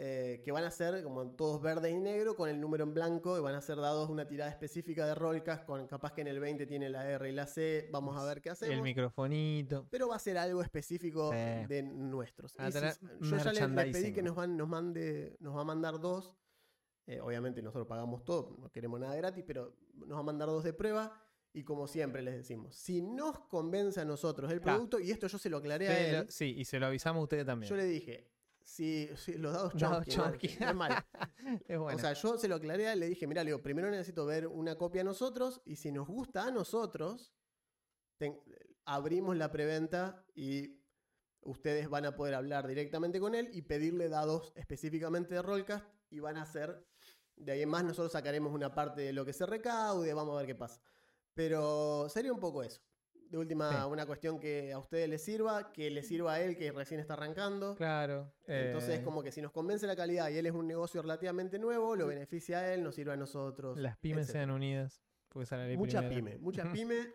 eh, 0.01 0.41
que 0.45 0.53
van 0.53 0.63
a 0.63 0.71
ser 0.71 1.03
como 1.03 1.31
todos 1.35 1.61
verdes 1.61 1.91
y 1.91 1.99
negro 1.99 2.33
con 2.37 2.47
el 2.49 2.61
número 2.61 2.85
en 2.85 2.93
blanco 2.93 3.37
y 3.37 3.41
van 3.41 3.55
a 3.55 3.61
ser 3.61 3.75
dados 3.75 4.09
una 4.09 4.25
tirada 4.25 4.49
específica 4.49 5.05
de 5.05 5.13
Rolcas, 5.13 5.59
con 5.65 5.85
capaz 5.87 6.13
que 6.13 6.21
en 6.21 6.27
el 6.27 6.39
20 6.39 6.65
tiene 6.65 6.89
la 6.89 7.05
R 7.09 7.27
y 7.29 7.33
la 7.33 7.45
C, 7.45 7.89
vamos 7.91 8.15
a 8.15 8.23
ver 8.23 8.41
qué 8.41 8.49
hacemos. 8.51 8.75
El 8.77 8.81
microfonito. 8.81 9.85
Pero 9.91 10.07
va 10.07 10.15
a 10.15 10.19
ser 10.19 10.37
algo 10.37 10.61
específico 10.61 11.31
de 11.67 11.83
nuestros. 11.83 12.53
Y 12.57 12.71
si- 12.71 13.07
yo 13.29 13.37
ya 13.37 13.51
le, 13.51 13.67
le 13.67 13.91
pedí 13.91 14.13
que 14.13 14.21
nos, 14.21 14.35
van, 14.35 14.55
nos, 14.55 14.69
mande, 14.69 15.35
nos 15.41 15.53
va 15.57 15.61
a 15.61 15.65
mandar 15.65 15.99
dos. 15.99 16.33
Eh, 17.11 17.19
obviamente 17.21 17.61
nosotros 17.63 17.87
pagamos 17.87 18.23
todo, 18.23 18.55
no 18.59 18.69
queremos 18.71 18.99
nada 18.99 19.15
gratis, 19.15 19.43
pero 19.47 19.75
nos 19.95 20.15
va 20.15 20.19
a 20.19 20.23
mandar 20.23 20.47
dos 20.47 20.63
de 20.63 20.73
prueba. 20.73 21.19
Y 21.51 21.63
como 21.63 21.87
siempre 21.87 22.21
les 22.21 22.35
decimos, 22.35 22.75
si 22.75 23.01
nos 23.01 23.39
convence 23.47 23.99
a 23.99 24.05
nosotros 24.05 24.51
el 24.51 24.61
producto, 24.61 24.99
y 24.99 25.09
esto 25.09 25.25
yo 25.25 25.39
se 25.39 25.49
lo 25.49 25.57
aclaré 25.57 25.87
a 25.87 25.91
él, 26.19 26.25
lo- 26.25 26.31
sí, 26.31 26.53
y 26.55 26.65
se 26.65 26.79
lo 26.79 26.85
avisamos 26.85 27.21
a 27.21 27.23
ustedes 27.23 27.45
también. 27.47 27.67
yo 27.67 27.75
le 27.75 27.85
dije, 27.85 28.29
si, 28.61 29.09
si 29.17 29.33
los 29.33 29.53
dados 29.53 29.73
chonky, 29.75 30.11
¿no? 30.15 30.23
chonky. 30.29 30.47
No 30.59 30.69
es 30.69 30.75
mal. 30.75 31.05
es 31.67 31.79
bueno. 31.79 31.97
O 31.97 31.99
sea, 31.99 32.13
yo 32.13 32.37
se 32.37 32.47
lo 32.47 32.53
aclaré 32.55 32.87
a 32.87 32.93
él, 32.93 32.99
le 32.99 33.07
dije, 33.07 33.25
mira, 33.25 33.43
le 33.43 33.49
digo, 33.49 33.63
primero 33.63 33.89
necesito 33.89 34.27
ver 34.27 34.45
una 34.45 34.75
copia 34.77 35.01
a 35.01 35.03
nosotros 35.03 35.59
y 35.65 35.77
si 35.77 35.91
nos 35.91 36.07
gusta 36.07 36.45
a 36.45 36.51
nosotros, 36.51 37.33
ten- 38.19 38.39
abrimos 38.85 39.35
la 39.35 39.51
preventa 39.51 40.23
y 40.35 40.79
ustedes 41.41 41.89
van 41.89 42.05
a 42.05 42.15
poder 42.15 42.35
hablar 42.35 42.67
directamente 42.67 43.19
con 43.19 43.33
él 43.33 43.49
y 43.53 43.63
pedirle 43.63 44.07
dados 44.09 44.53
específicamente 44.55 45.33
de 45.33 45.41
Rollcast 45.41 45.85
y 46.11 46.19
van 46.19 46.37
a 46.37 46.43
hacer, 46.43 46.85
de 47.39 47.51
ahí 47.53 47.61
en 47.63 47.69
más 47.69 47.83
nosotros 47.83 48.11
sacaremos 48.11 48.53
una 48.53 48.73
parte 48.73 49.01
de 49.01 49.13
lo 49.13 49.25
que 49.25 49.33
se 49.33 49.45
recaude, 49.45 50.13
vamos 50.13 50.35
a 50.35 50.37
ver 50.39 50.45
qué 50.47 50.55
pasa. 50.55 50.79
Pero 51.33 52.07
sería 52.09 52.33
un 52.33 52.39
poco 52.39 52.63
eso. 52.63 52.81
De 53.29 53.37
última, 53.37 53.69
Sí. 53.83 53.89
una 53.91 54.05
cuestión 54.07 54.39
que 54.39 54.73
a 54.73 54.79
ustedes 54.79 55.07
les 55.07 55.23
sirva, 55.23 55.71
que 55.71 55.91
le 55.91 56.01
sirva 56.01 56.33
a 56.33 56.41
él 56.41 56.57
que 56.57 56.71
recién 56.71 56.99
está 56.99 57.13
arrancando. 57.13 57.75
Claro. 57.75 58.33
Entonces, 58.47 58.99
eh, 58.99 59.03
como 59.03 59.21
que 59.21 59.31
si 59.31 59.39
nos 59.41 59.51
convence 59.51 59.85
la 59.85 59.95
calidad 59.95 60.29
y 60.29 60.37
él 60.37 60.47
es 60.47 60.53
un 60.53 60.67
negocio 60.67 61.01
relativamente 61.03 61.59
nuevo, 61.59 61.95
lo 61.95 62.07
beneficia 62.07 62.59
a 62.59 62.73
él, 62.73 62.83
nos 62.83 62.95
sirve 62.95 63.13
a 63.13 63.17
nosotros. 63.17 63.77
Las 63.77 63.97
pymes 63.97 64.23
etcétera. 64.25 64.45
sean 64.45 64.51
unidas. 64.51 65.03
Porque 65.29 65.43
esa 65.43 65.55
era 65.57 65.67
la 65.67 65.77
Mucha 65.77 65.99
primera. 65.99 66.37
pyme, 66.37 66.37
mucha 66.39 66.63
pyme 66.73 67.13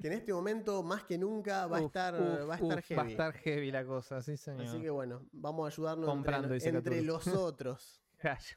que 0.00 0.06
en 0.06 0.12
este 0.12 0.32
momento 0.32 0.82
más 0.84 1.02
que 1.04 1.18
nunca 1.18 1.66
va 1.66 1.78
a 1.78 1.80
estar, 1.80 2.14
uf, 2.14 2.48
va 2.48 2.54
a 2.54 2.58
estar 2.58 2.78
uf, 2.78 2.84
heavy. 2.84 2.96
Va 2.96 3.02
a 3.02 3.08
estar 3.10 3.32
heavy 3.32 3.70
la 3.72 3.84
cosa, 3.84 4.22
sí, 4.22 4.36
señor. 4.36 4.66
Así 4.66 4.80
que 4.80 4.90
bueno, 4.90 5.26
vamos 5.32 5.64
a 5.64 5.74
ayudarnos 5.74 6.06
Comprando, 6.08 6.54
entre, 6.54 6.68
entre 6.70 7.02
los 7.02 7.26
otros. 7.26 8.00
Callo. 8.18 8.56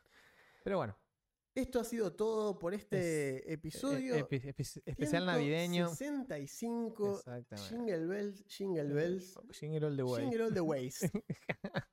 Pero 0.68 0.80
bueno. 0.80 0.98
Esto 1.56 1.80
ha 1.80 1.86
sido 1.86 2.14
todo 2.14 2.60
por 2.60 2.74
este 2.74 3.54
episodio. 3.54 4.16
eh, 4.16 4.26
epi- 4.28 4.42
epi- 4.54 4.82
especial 4.86 5.26
navideño. 5.26 5.88
65 5.88 7.20
Exactamente. 7.20 7.70
Jingle 7.70 8.06
Bells, 8.06 8.44
Jingle 8.48 8.94
Bells, 8.94 9.40
Jingle 9.58 9.86
all 9.88 9.96
the 9.96 10.04
way. 10.04 10.22
Jingle 10.24 10.44
All 10.44 10.54
the 10.54 10.60
Ways. 10.60 11.00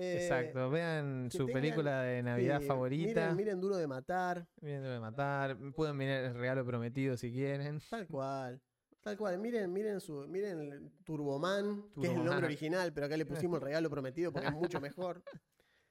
Eh, 0.00 0.18
Exacto. 0.22 0.68
Vean 0.70 1.28
que 1.30 1.36
su 1.38 1.46
tengan- 1.46 1.52
película 1.54 2.02
de 2.02 2.22
Navidad 2.24 2.60
favorita. 2.60 3.20
Miren, 3.20 3.36
miren 3.36 3.60
Duro 3.60 3.76
de 3.76 3.86
Matar, 3.86 4.46
Miren 4.60 4.82
de 4.82 4.98
matar. 5.00 5.56
Pueden 5.74 5.96
mirar 5.96 6.24
el 6.24 6.34
regalo 6.34 6.64
prometido 6.64 7.16
si 7.16 7.32
quieren. 7.32 7.80
tal 7.90 8.06
cual. 8.08 8.60
Tal 9.00 9.16
cual, 9.16 9.38
miren, 9.38 9.72
miren 9.72 10.00
su, 10.00 10.26
miren 10.28 10.60
el 10.72 10.90
Turboman, 11.04 11.82
que 11.94 12.00
es 12.00 12.06
el 12.08 12.14
Turboman. 12.14 12.26
nombre 12.26 12.46
original, 12.46 12.92
pero 12.92 13.06
acá 13.06 13.16
le 13.16 13.26
pusimos 13.26 13.58
el 13.60 13.64
regalo 13.64 13.88
prometido 13.90 14.32
porque 14.32 14.48
es 14.48 14.54
mucho 14.54 14.80
mejor. 14.80 15.22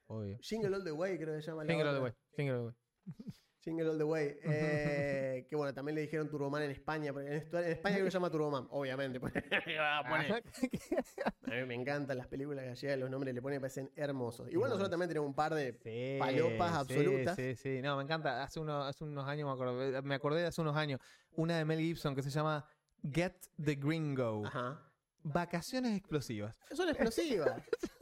Obvio. 0.08 0.38
Jingle 0.40 0.76
All 0.76 0.84
the 0.84 0.92
Way, 0.92 1.18
creo 1.18 1.36
que 1.36 1.42
se 1.42 1.48
llama 1.52 1.64
la 1.64 1.70
Jingle 1.72 1.90
all 1.90 1.96
the 1.96 2.02
way. 2.02 2.14
Jingle 2.36 2.56
all 2.56 2.62
the 2.62 2.66
way. 2.68 3.34
Jingle 3.68 3.90
All 3.90 3.98
the 3.98 4.04
Way. 4.06 4.38
Eh, 4.44 5.46
que 5.50 5.56
bueno, 5.58 5.74
también 5.74 5.96
le 5.96 6.02
dijeron 6.02 6.30
Turboman 6.30 6.64
en 6.64 6.72
España. 6.72 7.12
porque 7.12 7.28
En, 7.28 7.34
España 7.36 7.96
creo 7.96 8.06
que 8.06 8.12
se 8.12 8.16
llama 8.16 8.30
Turboman, 8.30 8.66
obviamente. 8.70 9.20
A 9.80 11.52
mí 11.52 11.66
me 11.66 11.76
encantan 11.76 12.18
las 12.18 12.28
películas 12.28 12.64
gallegas, 12.66 12.98
los 12.98 13.10
nombres 13.10 13.36
le 13.36 13.42
ponen 13.42 13.60
parecen 13.60 13.92
hermosos. 13.96 14.50
Igual 14.50 14.70
nosotros 14.70 14.90
también 14.90 15.10
tenemos 15.10 15.28
un 15.28 15.36
par 15.36 15.54
de. 15.54 15.74
Sí, 15.84 16.18
Palopas 16.20 16.72
sí, 16.72 16.78
absolutas. 16.78 17.36
Sí, 17.36 17.56
sí, 17.56 17.82
No, 17.82 17.98
me 17.98 18.04
encanta. 18.04 18.42
Hace, 18.44 18.60
uno- 18.62 18.84
hace 18.84 19.04
unos 19.04 19.28
años 19.28 19.48
me 19.48 19.54
acordé, 19.54 20.02
me 20.02 20.16
acordé 20.16 20.42
de 20.42 20.48
hace 20.48 20.62
unos 20.62 20.78
años. 20.78 21.02
Una 21.32 21.58
de 21.58 21.66
Mel 21.66 21.80
Gibson 21.80 22.16
que 22.16 22.24
se 22.24 22.30
llama 22.30 22.66
Get 23.04 23.36
the 23.62 23.76
Gringo. 23.76 24.46
Ajá. 24.46 24.82
Vacaciones 25.24 25.98
explosivas. 25.98 26.56
Son 26.72 26.88
explosivas. 26.88 27.62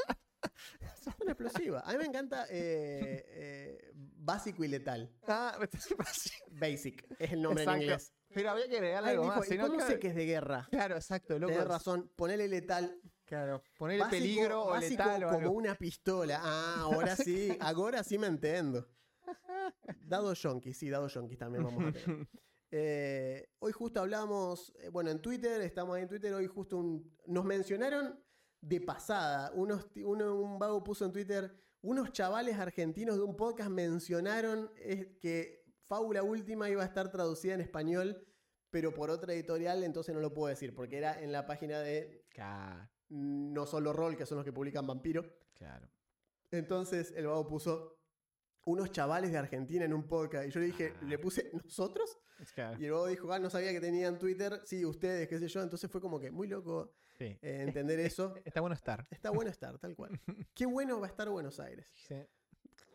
Son 1.18 1.30
explosivas. 1.30 1.84
A 1.86 1.91
mí 1.91 1.97
me 1.97 2.06
encanta 2.06 2.45
eh, 2.49 3.24
eh, 3.28 3.91
Básico 3.93 4.64
y 4.64 4.68
Letal. 4.68 5.12
Ah, 5.28 5.58
Basic 6.51 7.06
es 7.20 7.32
el 7.34 7.41
nombre 7.41 7.64
Exacto. 7.64 7.78
en 7.78 7.84
inglés. 7.89 8.14
Pero 8.34 8.49
había 8.51 8.68
que 8.68 8.76
agregarle 8.76 9.10
algo 9.12 9.26
más. 9.26 9.47
¿y 9.47 9.51
si 9.51 9.58
no, 9.58 9.80
sé 9.80 9.99
que 9.99 10.08
es 10.10 10.16
de 10.16 10.26
guerra? 10.26 10.68
claro, 10.70 10.95
exacto. 10.95 11.39
Loco, 11.39 11.51
Tienes 11.53 11.68
razón, 11.68 12.12
ponele 12.16 12.47
letal. 12.47 12.99
Claro. 13.26 13.64
Ponerle 13.78 14.03
Básico- 14.03 14.22
peligro 14.22 14.64
o 14.66 14.70
básico 14.72 15.03
letal 15.03 15.24
o 15.24 15.30
como 15.30 15.51
una 15.51 15.76
pistola. 15.76 16.39
Ah, 16.43 16.76
ahora 16.82 17.16
sí, 17.16 17.56
ahora 17.62 18.03
sí 18.03 18.18
me 18.18 18.28
entiendo. 18.28 18.88
Dado 20.01 20.34
Yonkis, 20.34 20.78
sí, 20.78 20.89
Dado 20.89 21.08
Yonkis 21.08 21.38
también 21.38 21.64
vamos 21.64 21.86
a 21.88 21.91
tener. 21.91 22.28
Eh, 22.72 23.47
hoy 23.60 23.72
justo 23.72 24.01
hablamos, 24.01 24.74
bueno, 24.91 25.10
en 25.10 25.22
Twitter, 25.22 25.62
estamos 25.62 25.95
ahí 25.95 26.01
en 26.03 26.10
Twitter, 26.10 26.34
hoy 26.34 26.45
justo 26.47 26.78
un- 26.78 27.16
nos 27.28 27.45
mencionaron 27.45 28.22
de 28.68 28.82
pasada, 28.82 29.51
unos, 29.53 29.86
uno, 30.03 30.36
un 30.36 30.57
vago 30.57 30.84
puso 30.84 31.05
en 31.05 31.11
Twitter, 31.11 31.53
unos 31.82 32.11
chavales 32.11 32.57
argentinos 32.57 33.16
de 33.18 33.22
un 33.24 33.36
podcast 33.36 33.70
mencionaron 33.70 34.72
eh, 34.78 35.18
que 35.22 35.63
Fábula 35.84 36.24
Última 36.24 36.68
iba 36.70 36.82
a 36.82 36.86
estar 36.86 37.11
traducida 37.11 37.53
en 37.53 37.61
español, 37.61 38.26
pero 38.72 38.91
por 38.93 39.11
otra 39.11 39.34
editorial, 39.34 39.84
entonces 39.84 40.16
no 40.16 40.20
lo 40.20 40.34
puedo 40.34 40.47
decir, 40.47 40.74
porque 40.74 40.97
era 40.97 41.22
en 41.22 41.32
la 41.32 41.45
página 41.45 41.80
de 41.80 42.26
Claro, 42.30 42.89
No 43.09 43.68
Solo 43.68 43.93
Roll, 43.93 44.18
que 44.18 44.26
son 44.26 44.38
los 44.38 44.45
que 44.45 44.51
publican 44.51 44.88
Vampiro. 44.88 45.24
claro. 45.53 45.88
Entonces 46.51 47.11
el 47.16 47.28
vago 47.28 47.47
puso 47.47 47.99
unos 48.66 48.91
chavales 48.91 49.32
de 49.32 49.38
Argentina 49.38 49.86
en 49.86 49.93
un 49.93 50.07
podcast. 50.07 50.47
Y 50.47 50.51
yo 50.51 50.59
le 50.59 50.68
dije, 50.68 50.93
Ah. 50.95 51.05
le 51.05 51.20
puse 51.20 51.51
nosotros. 51.53 52.18
claro. 52.55 52.80
Y 52.82 52.86
el 52.86 52.91
vago 52.93 53.07
dijo, 53.07 53.32
ah, 53.32 53.39
no 53.39 53.49
sabía 53.49 53.72
que 53.72 53.82
tenían 53.82 54.18
Twitter. 54.18 54.61
Sí, 54.66 54.86
ustedes, 54.86 55.28
qué 55.28 55.38
sé 55.39 55.47
yo. 55.47 55.61
Entonces 55.61 55.89
fue 55.91 55.99
como 56.01 56.20
que 56.20 56.32
muy 56.32 56.47
loco 56.47 56.93
Sí. 57.18 57.38
eh, 57.41 57.63
entender 57.68 57.99
eso. 58.01 58.34
Está 58.43 58.61
bueno 58.61 58.76
estar. 58.76 59.05
Está 59.09 59.30
bueno 59.30 59.49
estar, 59.49 59.78
tal 59.80 59.95
cual. 59.95 60.20
Qué 60.53 60.66
bueno 60.66 60.99
va 60.99 61.07
a 61.07 61.09
estar 61.09 61.30
Buenos 61.30 61.59
Aires. 61.59 61.91
Sí. 62.07 62.16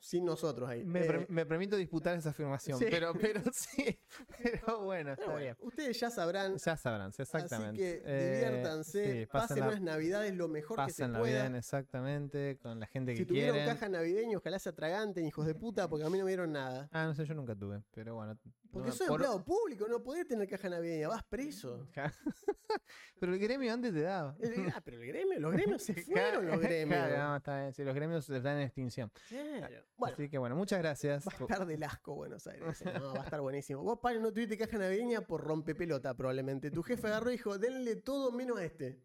Sin 0.02 0.24
nosotros 0.24 0.66
ahí. 0.68 0.82
Me, 0.82 1.00
Eh, 1.02 1.06
per- 1.06 1.30
me 1.30 1.44
permito 1.44 1.76
disputar 1.76 2.16
esa 2.16 2.30
afirmación, 2.30 2.78
Sí. 2.78 2.86
pero, 2.90 3.12
pero 3.12 3.42
sí. 3.52 4.00
Pero 4.42 4.82
bueno, 4.82 5.10
pero 5.10 5.12
está 5.12 5.24
bueno, 5.26 5.38
bien. 5.38 5.56
ustedes 5.60 6.00
ya 6.00 6.08
sabrán. 6.10 6.56
Ya 6.56 6.76
sabrán, 6.78 7.12
exactamente. 7.18 7.68
Así 7.68 8.00
que 8.00 8.02
Eh, 8.06 8.34
diviértanse, 8.46 9.20
sí, 9.20 9.26
pasen 9.26 9.60
la- 9.60 9.68
unas 9.68 9.80
navidades 9.82 10.34
lo 10.34 10.48
mejor 10.48 10.86
que 10.86 10.92
se 10.92 11.06
pueda. 11.06 11.42
bien, 11.42 11.54
exactamente, 11.54 12.58
con 12.62 12.80
la 12.80 12.86
gente 12.86 13.12
Si 13.12 13.18
que 13.18 13.26
tuvieron 13.26 13.56
quieren. 13.56 13.74
caja 13.74 13.88
navideña, 13.90 14.38
ojalá 14.38 14.58
se 14.58 14.70
atraganten, 14.70 15.26
hijos 15.26 15.44
de 15.46 15.54
puta, 15.54 15.86
porque 15.88 16.04
a 16.06 16.08
mí 16.10 16.16
no 16.18 16.24
me 16.24 16.30
dieron 16.30 16.50
nada. 16.50 16.88
Ah, 16.92 17.04
no 17.04 17.14
sé, 17.14 17.26
yo 17.26 17.34
nunca 17.34 17.54
tuve, 17.54 17.82
pero 17.92 18.14
bueno. 18.14 18.38
Porque 18.72 18.88
no- 18.90 18.94
soy 18.94 19.06
por- 19.08 19.16
empleado 19.20 19.44
público, 19.44 19.86
no 19.88 20.02
podés 20.02 20.26
tener 20.26 20.48
caja 20.48 20.68
navideña, 20.70 21.08
vas 21.08 21.24
preso. 21.24 21.86
pero 23.20 23.32
el 23.34 23.38
gremio 23.38 23.72
antes 23.72 23.92
te 23.92 24.00
daba. 24.02 24.36
Ah, 24.74 24.80
pero 24.82 25.00
el 25.02 25.06
gremio, 25.08 25.38
los 25.40 25.52
gremios 25.52 25.82
se 25.82 25.94
fueron 26.40 26.46
los 26.46 26.58
gremios. 26.60 26.98
Claro, 27.06 27.18
no, 27.28 27.36
está 27.36 27.60
bien, 27.60 27.74
sí, 27.74 27.84
los 27.84 27.94
gremios 27.94 28.30
están 28.30 28.56
en 28.56 28.62
extinción. 28.62 29.10
Claro. 29.28 29.84
Bueno, 30.00 30.14
Así 30.14 30.30
que 30.30 30.38
bueno, 30.38 30.56
muchas 30.56 30.78
gracias. 30.78 31.26
va 31.28 31.32
a 31.38 31.42
estar 31.42 31.66
del 31.66 31.82
asco 31.82 32.14
Buenos 32.14 32.46
Aires. 32.46 32.82
No, 33.00 33.12
va 33.12 33.20
a 33.20 33.24
estar 33.24 33.40
buenísimo. 33.42 33.82
Vos, 33.82 33.98
Pablo, 34.00 34.20
no 34.20 34.32
tuviste 34.32 34.56
caja 34.56 34.78
navideña 34.78 35.20
por 35.20 35.44
rompepelota, 35.44 36.16
probablemente. 36.16 36.70
Tu 36.70 36.82
jefe 36.82 37.06
agarró 37.06 37.28
y 37.28 37.32
dijo, 37.32 37.58
denle 37.58 37.96
todo 37.96 38.32
menos 38.32 38.58
a 38.58 38.64
este. 38.64 39.02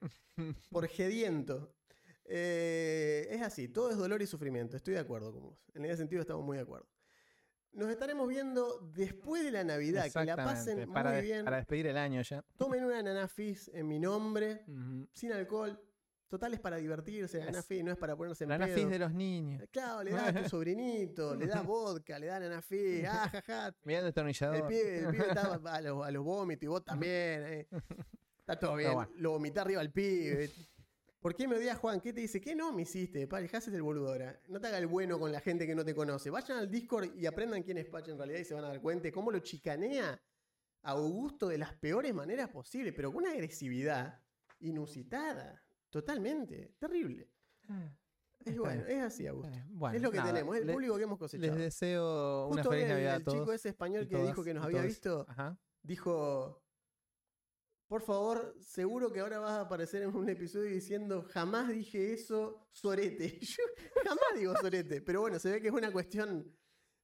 Por 0.71 0.87
gediento. 0.87 1.75
Eh, 2.23 3.27
es 3.29 3.41
así, 3.41 3.67
todo 3.67 3.91
es 3.91 3.97
dolor 3.97 4.21
y 4.21 4.25
sufrimiento. 4.25 4.77
Estoy 4.77 4.93
de 4.93 5.01
acuerdo 5.01 5.33
con 5.33 5.43
vos. 5.43 5.59
En 5.73 5.83
ese 5.83 5.97
sentido 5.97 6.21
estamos 6.21 6.45
muy 6.45 6.55
de 6.55 6.63
acuerdo. 6.63 6.87
Nos 7.73 7.89
estaremos 7.89 8.29
viendo 8.29 8.79
después 8.93 9.43
de 9.43 9.51
la 9.51 9.65
Navidad. 9.65 10.09
Que 10.09 10.23
la 10.23 10.37
pasen 10.37 10.89
para, 10.93 11.11
muy 11.11 11.21
bien. 11.21 11.43
para 11.43 11.57
despedir 11.57 11.87
el 11.87 11.97
año 11.97 12.21
ya. 12.21 12.41
Tomen 12.55 12.85
una 12.85 13.03
Naná 13.03 13.27
Fizz 13.27 13.69
en 13.73 13.85
mi 13.89 13.99
nombre, 13.99 14.63
sin 15.11 15.33
alcohol. 15.33 15.77
Total 16.27 16.53
es 16.53 16.59
para 16.59 16.77
divertirse. 16.77 17.37
La 17.51 17.59
Es- 17.59 17.65
Fizz 17.65 17.83
no 17.83 17.91
es 17.91 17.97
para 17.97 18.15
ponerse 18.15 18.43
en 18.45 18.49
La 18.49 18.57
pedo. 18.57 18.89
de 18.89 18.99
los 18.99 19.13
niños. 19.13 19.63
Claro, 19.71 20.03
le 20.03 20.11
das 20.11 20.35
a 20.35 20.43
tu 20.43 20.49
sobrinito, 20.49 21.35
le 21.35 21.45
das 21.47 21.65
vodka, 21.65 22.17
le 22.19 22.25
das 22.27 22.41
anafi, 22.41 23.03
ah, 23.07 23.29
jaja. 23.31 23.75
Mirá 23.83 23.99
el 23.99 24.05
destornillador. 24.05 24.55
El 24.55 24.63
pibe, 24.63 24.99
el 24.99 25.07
pibe 25.11 25.27
está 25.27 25.41
a 25.73 25.81
los, 25.81 26.05
a 26.05 26.11
los 26.11 26.23
vómitos 26.23 26.63
y 26.63 26.67
vos 26.67 26.83
también. 26.83 27.43
eh. 27.45 27.67
Está 28.39 28.57
todo 28.59 28.75
bien. 28.75 28.93
bueno. 28.93 29.09
Lo 29.17 29.31
vomité 29.31 29.59
arriba 29.59 29.81
al 29.81 29.91
pibe. 29.91 30.51
¿Por 31.19 31.35
qué 31.35 31.47
me 31.47 31.55
odias, 31.55 31.77
Juan? 31.79 31.99
¿Qué 32.01 32.13
te 32.13 32.21
dice? 32.21 32.39
¿Qué 32.39 32.53
no 32.55 32.71
me 32.71 32.83
hiciste? 32.83 33.25
Pa, 33.27 33.41
dejás 33.41 33.67
el 33.67 33.81
boludo 33.81 34.09
ahora. 34.09 34.39
No 34.47 34.59
te 34.59 34.67
haga 34.67 34.77
el 34.77 34.85
bueno 34.85 35.17
con 35.19 35.31
la 35.31 35.39
gente 35.41 35.65
que 35.65 35.73
no 35.73 35.83
te 35.83 35.95
conoce. 35.95 36.29
Vayan 36.29 36.59
al 36.59 36.69
Discord 36.69 37.15
y 37.15 37.25
aprendan 37.25 37.63
quién 37.63 37.79
es 37.79 37.85
Pache 37.87 38.11
en 38.11 38.17
realidad 38.19 38.39
y 38.39 38.45
se 38.45 38.53
van 38.53 38.63
a 38.65 38.67
dar 38.67 38.81
cuenta 38.81 39.03
de 39.03 39.11
cómo 39.11 39.31
lo 39.31 39.39
chicanea 39.39 40.21
a 40.83 40.91
Augusto 40.91 41.47
de 41.47 41.57
las 41.57 41.73
peores 41.73 42.13
maneras 42.13 42.49
posibles, 42.49 42.93
pero 42.95 43.11
con 43.11 43.23
una 43.23 43.31
agresividad 43.31 44.21
inusitada. 44.59 45.64
Totalmente. 45.99 46.75
Terrible. 46.77 47.29
Ah, 47.69 47.89
Es 48.41 48.47
está 48.47 48.59
bueno, 48.61 48.83
bien, 48.85 48.97
es 48.97 49.03
así, 49.05 49.25
Augusto. 49.27 49.57
Bueno, 49.69 49.95
es 49.95 50.01
lo 50.01 50.11
que 50.11 50.17
nada, 50.17 50.33
tenemos, 50.33 50.55
es 50.55 50.61
el 50.61 50.67
le- 50.67 50.73
público 50.73 50.97
que 50.97 51.03
hemos 51.03 51.17
cosechado. 51.17 51.53
Les 51.53 51.57
deseo 51.63 52.47
una 52.47 52.55
Justo 52.63 52.69
feliz 52.71 52.83
el, 52.83 52.89
Navidad 52.91 53.13
a 53.13 53.15
el 53.15 53.23
todos. 53.23 53.39
chico 53.39 53.53
ese 53.53 53.69
español 53.69 54.03
y 54.03 54.07
que 54.07 54.11
todas 54.15 54.27
dijo 54.27 54.43
que 54.43 54.53
nos 54.53 54.63
y 54.63 54.65
había 54.65 54.77
todos. 54.79 54.87
visto, 54.87 55.25
Ajá. 55.29 55.57
dijo, 55.83 56.61
por 57.87 58.01
favor, 58.01 58.55
seguro 58.61 59.11
que 59.11 59.21
ahora 59.21 59.39
vas 59.39 59.51
a 59.51 59.61
aparecer 59.61 60.01
en 60.03 60.13
un 60.15 60.27
episodio 60.27 60.69
diciendo, 60.69 61.25
jamás 61.29 61.69
dije 61.69 62.11
eso, 62.13 62.67
sorete. 62.71 63.39
Yo 63.41 63.63
jamás 64.03 64.25
digo 64.37 64.53
sorete, 64.59 65.01
pero 65.01 65.21
bueno, 65.21 65.39
se 65.39 65.49
ve 65.51 65.61
que 65.61 65.67
es 65.69 65.73
una 65.73 65.91
cuestión, 65.93 66.51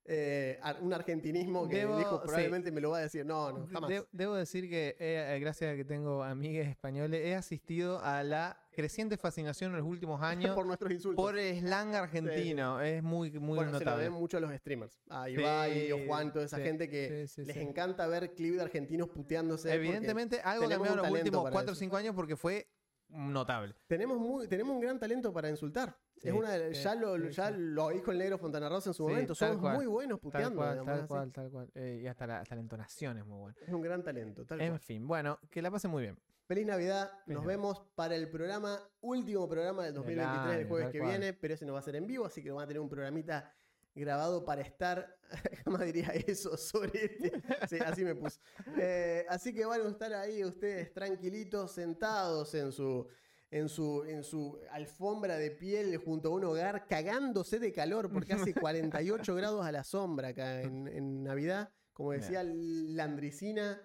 eh, 0.06 0.60
un 0.82 0.94
argentinismo 0.94 1.68
que 1.70 1.86
Debo- 1.86 1.98
dijo, 1.98 2.18
sí. 2.18 2.22
probablemente 2.26 2.72
me 2.72 2.82
lo 2.82 2.90
va 2.92 2.98
a 2.98 3.02
decir. 3.02 3.26
No, 3.26 3.52
no, 3.52 3.68
jamás. 3.68 3.90
De- 3.90 4.06
debo 4.12 4.36
decir 4.36 4.68
que, 4.70 4.96
eh, 5.00 5.38
gracias 5.40 5.74
a 5.74 5.76
que 5.76 5.86
tengo 5.86 6.24
amigues 6.24 6.68
españoles, 6.68 7.22
he 7.24 7.36
asistido 7.36 8.00
a 8.04 8.24
la 8.24 8.58
creciente 8.72 9.18
fascinación 9.18 9.72
en 9.72 9.78
los 9.78 9.86
últimos 9.86 10.22
años 10.50 10.56
por 10.56 10.66
nuestros 10.66 10.92
insultos. 10.92 11.24
por 11.24 11.38
el 11.38 11.60
slang 11.60 11.94
argentino. 11.96 12.82
Es 12.82 13.04
muy, 13.04 13.32
muy 13.40 13.56
bueno, 13.58 13.78
se 13.78 13.86
lo 13.86 13.92
notable. 13.92 14.04
ven 14.06 14.14
mucho 14.14 14.38
a 14.38 14.40
los 14.40 14.52
streamers. 14.56 15.00
A 15.10 15.30
Ibai, 15.30 15.88
Sí, 15.92 16.06
Juan, 16.08 16.34
toda 16.34 16.46
esa 16.46 16.58
gente 16.58 16.90
que 16.90 17.28
les 17.38 17.58
encanta 17.58 18.08
ver 18.08 18.34
clips 18.34 18.58
de 18.58 18.64
argentinos 18.64 19.08
puteándose. 19.10 19.72
Evidentemente, 19.74 20.42
algo 20.42 20.68
cambió 20.68 20.92
en 20.92 20.98
los 20.98 21.10
últimos 21.12 21.44
para 21.44 21.52
4 21.54 21.70
o 21.70 21.74
eso. 21.74 21.80
5 21.80 21.96
años 21.98 22.16
porque 22.16 22.36
fue 22.36 22.68
notable. 23.08 23.76
Tenemos, 23.88 24.18
muy, 24.18 24.48
tenemos 24.48 24.74
un 24.74 24.82
gran 24.82 24.98
talento 25.00 25.32
para 25.34 25.50
insultar. 25.50 25.96
Sí, 26.22 26.28
es 26.30 26.34
una 26.34 26.52
de- 26.52 26.74
ya 26.74 26.96
lo, 26.96 27.18
ya 27.18 27.50
lo 27.52 27.90
dijo 27.90 28.12
el 28.12 28.18
negro 28.20 28.38
Fontana 28.38 28.70
Rosa 28.70 28.90
en 28.90 28.94
su 28.94 29.04
Sí, 29.06 29.10
momento. 29.12 29.34
tal 29.36 29.48
Somos 29.50 29.62
cual, 29.62 29.76
muy 29.76 29.86
buenos 29.88 30.20
Tal 30.20 30.22
puteando. 30.22 30.56
cual, 30.58 30.72
digamos, 30.80 31.00
tal 31.00 31.08
cual, 31.08 31.32
tal 31.32 31.50
cual. 31.52 31.72
Eh, 31.76 32.02
y 32.04 32.08
hasta 32.08 32.28
la, 32.28 32.40
hasta 32.42 32.56
la 32.56 32.62
entonación 32.62 33.18
es 33.18 33.26
muy 33.26 33.40
buena. 33.40 33.58
Es 33.66 33.74
un 33.74 33.82
gran 33.82 34.04
talento. 34.04 34.46
Tal 34.46 34.62
En 34.62 34.70
cual. 34.70 34.80
fin, 34.80 35.08
bueno, 35.08 35.40
que 35.50 35.62
la 35.62 35.72
pasen 35.72 35.90
muy 35.92 36.04
bien. 36.04 36.18
Feliz 36.46 36.66
Navidad. 36.66 37.10
Feliz 37.10 37.28
Nos 37.28 37.44
Navidad. 37.44 37.48
vemos 37.48 37.82
para 37.96 38.16
el 38.16 38.30
programa, 38.30 38.80
último 39.02 39.48
programa 39.50 39.84
del 39.86 39.94
2023, 39.96 40.46
el 40.54 40.60
año, 40.62 40.68
jueves 40.68 40.86
tal 40.88 40.92
que 40.92 41.00
cual. 41.00 41.10
viene, 41.12 41.34
pero 41.34 41.54
ese 41.54 41.66
no 41.66 41.74
va 41.74 41.80
a 41.80 41.82
ser 41.82 41.96
en 41.96 42.06
vivo, 42.08 42.26
así 42.26 42.44
que 42.44 42.52
van 42.52 42.64
a 42.64 42.68
tener 42.68 42.82
un 42.82 42.90
programita 42.90 43.52
grabado 43.96 44.46
para 44.46 44.62
estar, 44.62 45.18
jamás 45.66 45.82
diría 45.82 46.10
eso 46.28 46.56
sobre 46.58 47.06
este, 47.06 47.42
Sí, 47.68 47.78
así 47.84 48.04
me 48.04 48.16
puse. 48.16 48.40
Eh, 48.78 49.26
así 49.30 49.54
que 49.54 49.66
van 49.66 49.82
a 49.82 49.90
estar 49.90 50.14
ahí 50.14 50.44
ustedes 50.44 50.94
tranquilitos, 50.94 51.72
sentados 51.74 52.54
en 52.54 52.72
su, 52.72 53.08
en 53.52 53.68
su, 53.70 54.04
en 54.06 54.24
su 54.24 54.58
alfombra 54.72 55.36
de 55.38 55.52
piel 55.52 55.96
junto 55.98 56.30
a 56.30 56.32
un 56.32 56.46
hogar, 56.46 56.88
cagándose 56.88 57.60
de 57.60 57.72
calor 57.72 58.10
porque 58.12 58.34
hace 58.34 58.54
48 58.56 59.36
grados 59.36 59.66
a 59.66 59.72
la 59.72 59.84
sombra 59.84 60.30
acá 60.30 60.62
en, 60.62 60.88
en 60.88 61.24
Navidad. 61.24 61.70
Como 61.94 62.14
decía 62.14 62.42
Landricina, 62.44 63.82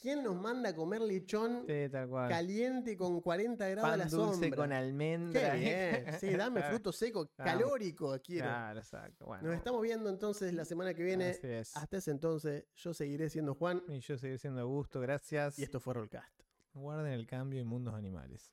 ¿quién 0.00 0.22
nos 0.24 0.36
manda 0.36 0.70
a 0.70 0.74
comer 0.74 1.00
lechón 1.00 1.64
Sí, 1.66 1.88
caliente 2.28 2.96
con 2.96 3.20
40 3.20 3.68
grados 3.68 3.90
a 3.90 3.96
la 3.96 4.04
dulce 4.06 4.32
sombra? 4.32 4.56
con 4.56 4.72
almendra. 4.72 5.52
Qué 5.52 5.58
bien. 5.58 6.18
Sí, 6.20 6.30
dame 6.36 6.62
fruto 6.62 6.92
seco, 6.92 7.30
calórico, 7.36 8.18
quiero. 8.22 8.46
Claro, 8.46 8.80
exacto. 8.80 9.26
Bueno, 9.26 9.44
Nos 9.48 9.56
estamos 9.56 9.80
viendo 9.82 10.10
entonces 10.10 10.52
la 10.52 10.64
semana 10.64 10.92
que 10.94 11.02
viene. 11.04 11.30
así 11.30 11.46
es. 11.46 11.76
Hasta 11.76 11.98
ese 11.98 12.10
entonces, 12.10 12.64
yo 12.74 12.92
seguiré 12.92 13.30
siendo 13.30 13.54
Juan 13.54 13.82
Y 13.88 14.00
yo 14.00 14.18
seguiré 14.18 14.38
siendo 14.38 14.60
Augusto, 14.60 15.00
gracias. 15.00 15.58
y 15.58 15.62
esto 15.62 15.80
fue 15.80 15.94
Rollcast. 15.94 16.42
Guarden 16.72 17.12
el 17.12 17.26
cambio 17.26 17.60
en 17.60 17.68
mundos 17.68 17.94
animales. 17.94 18.52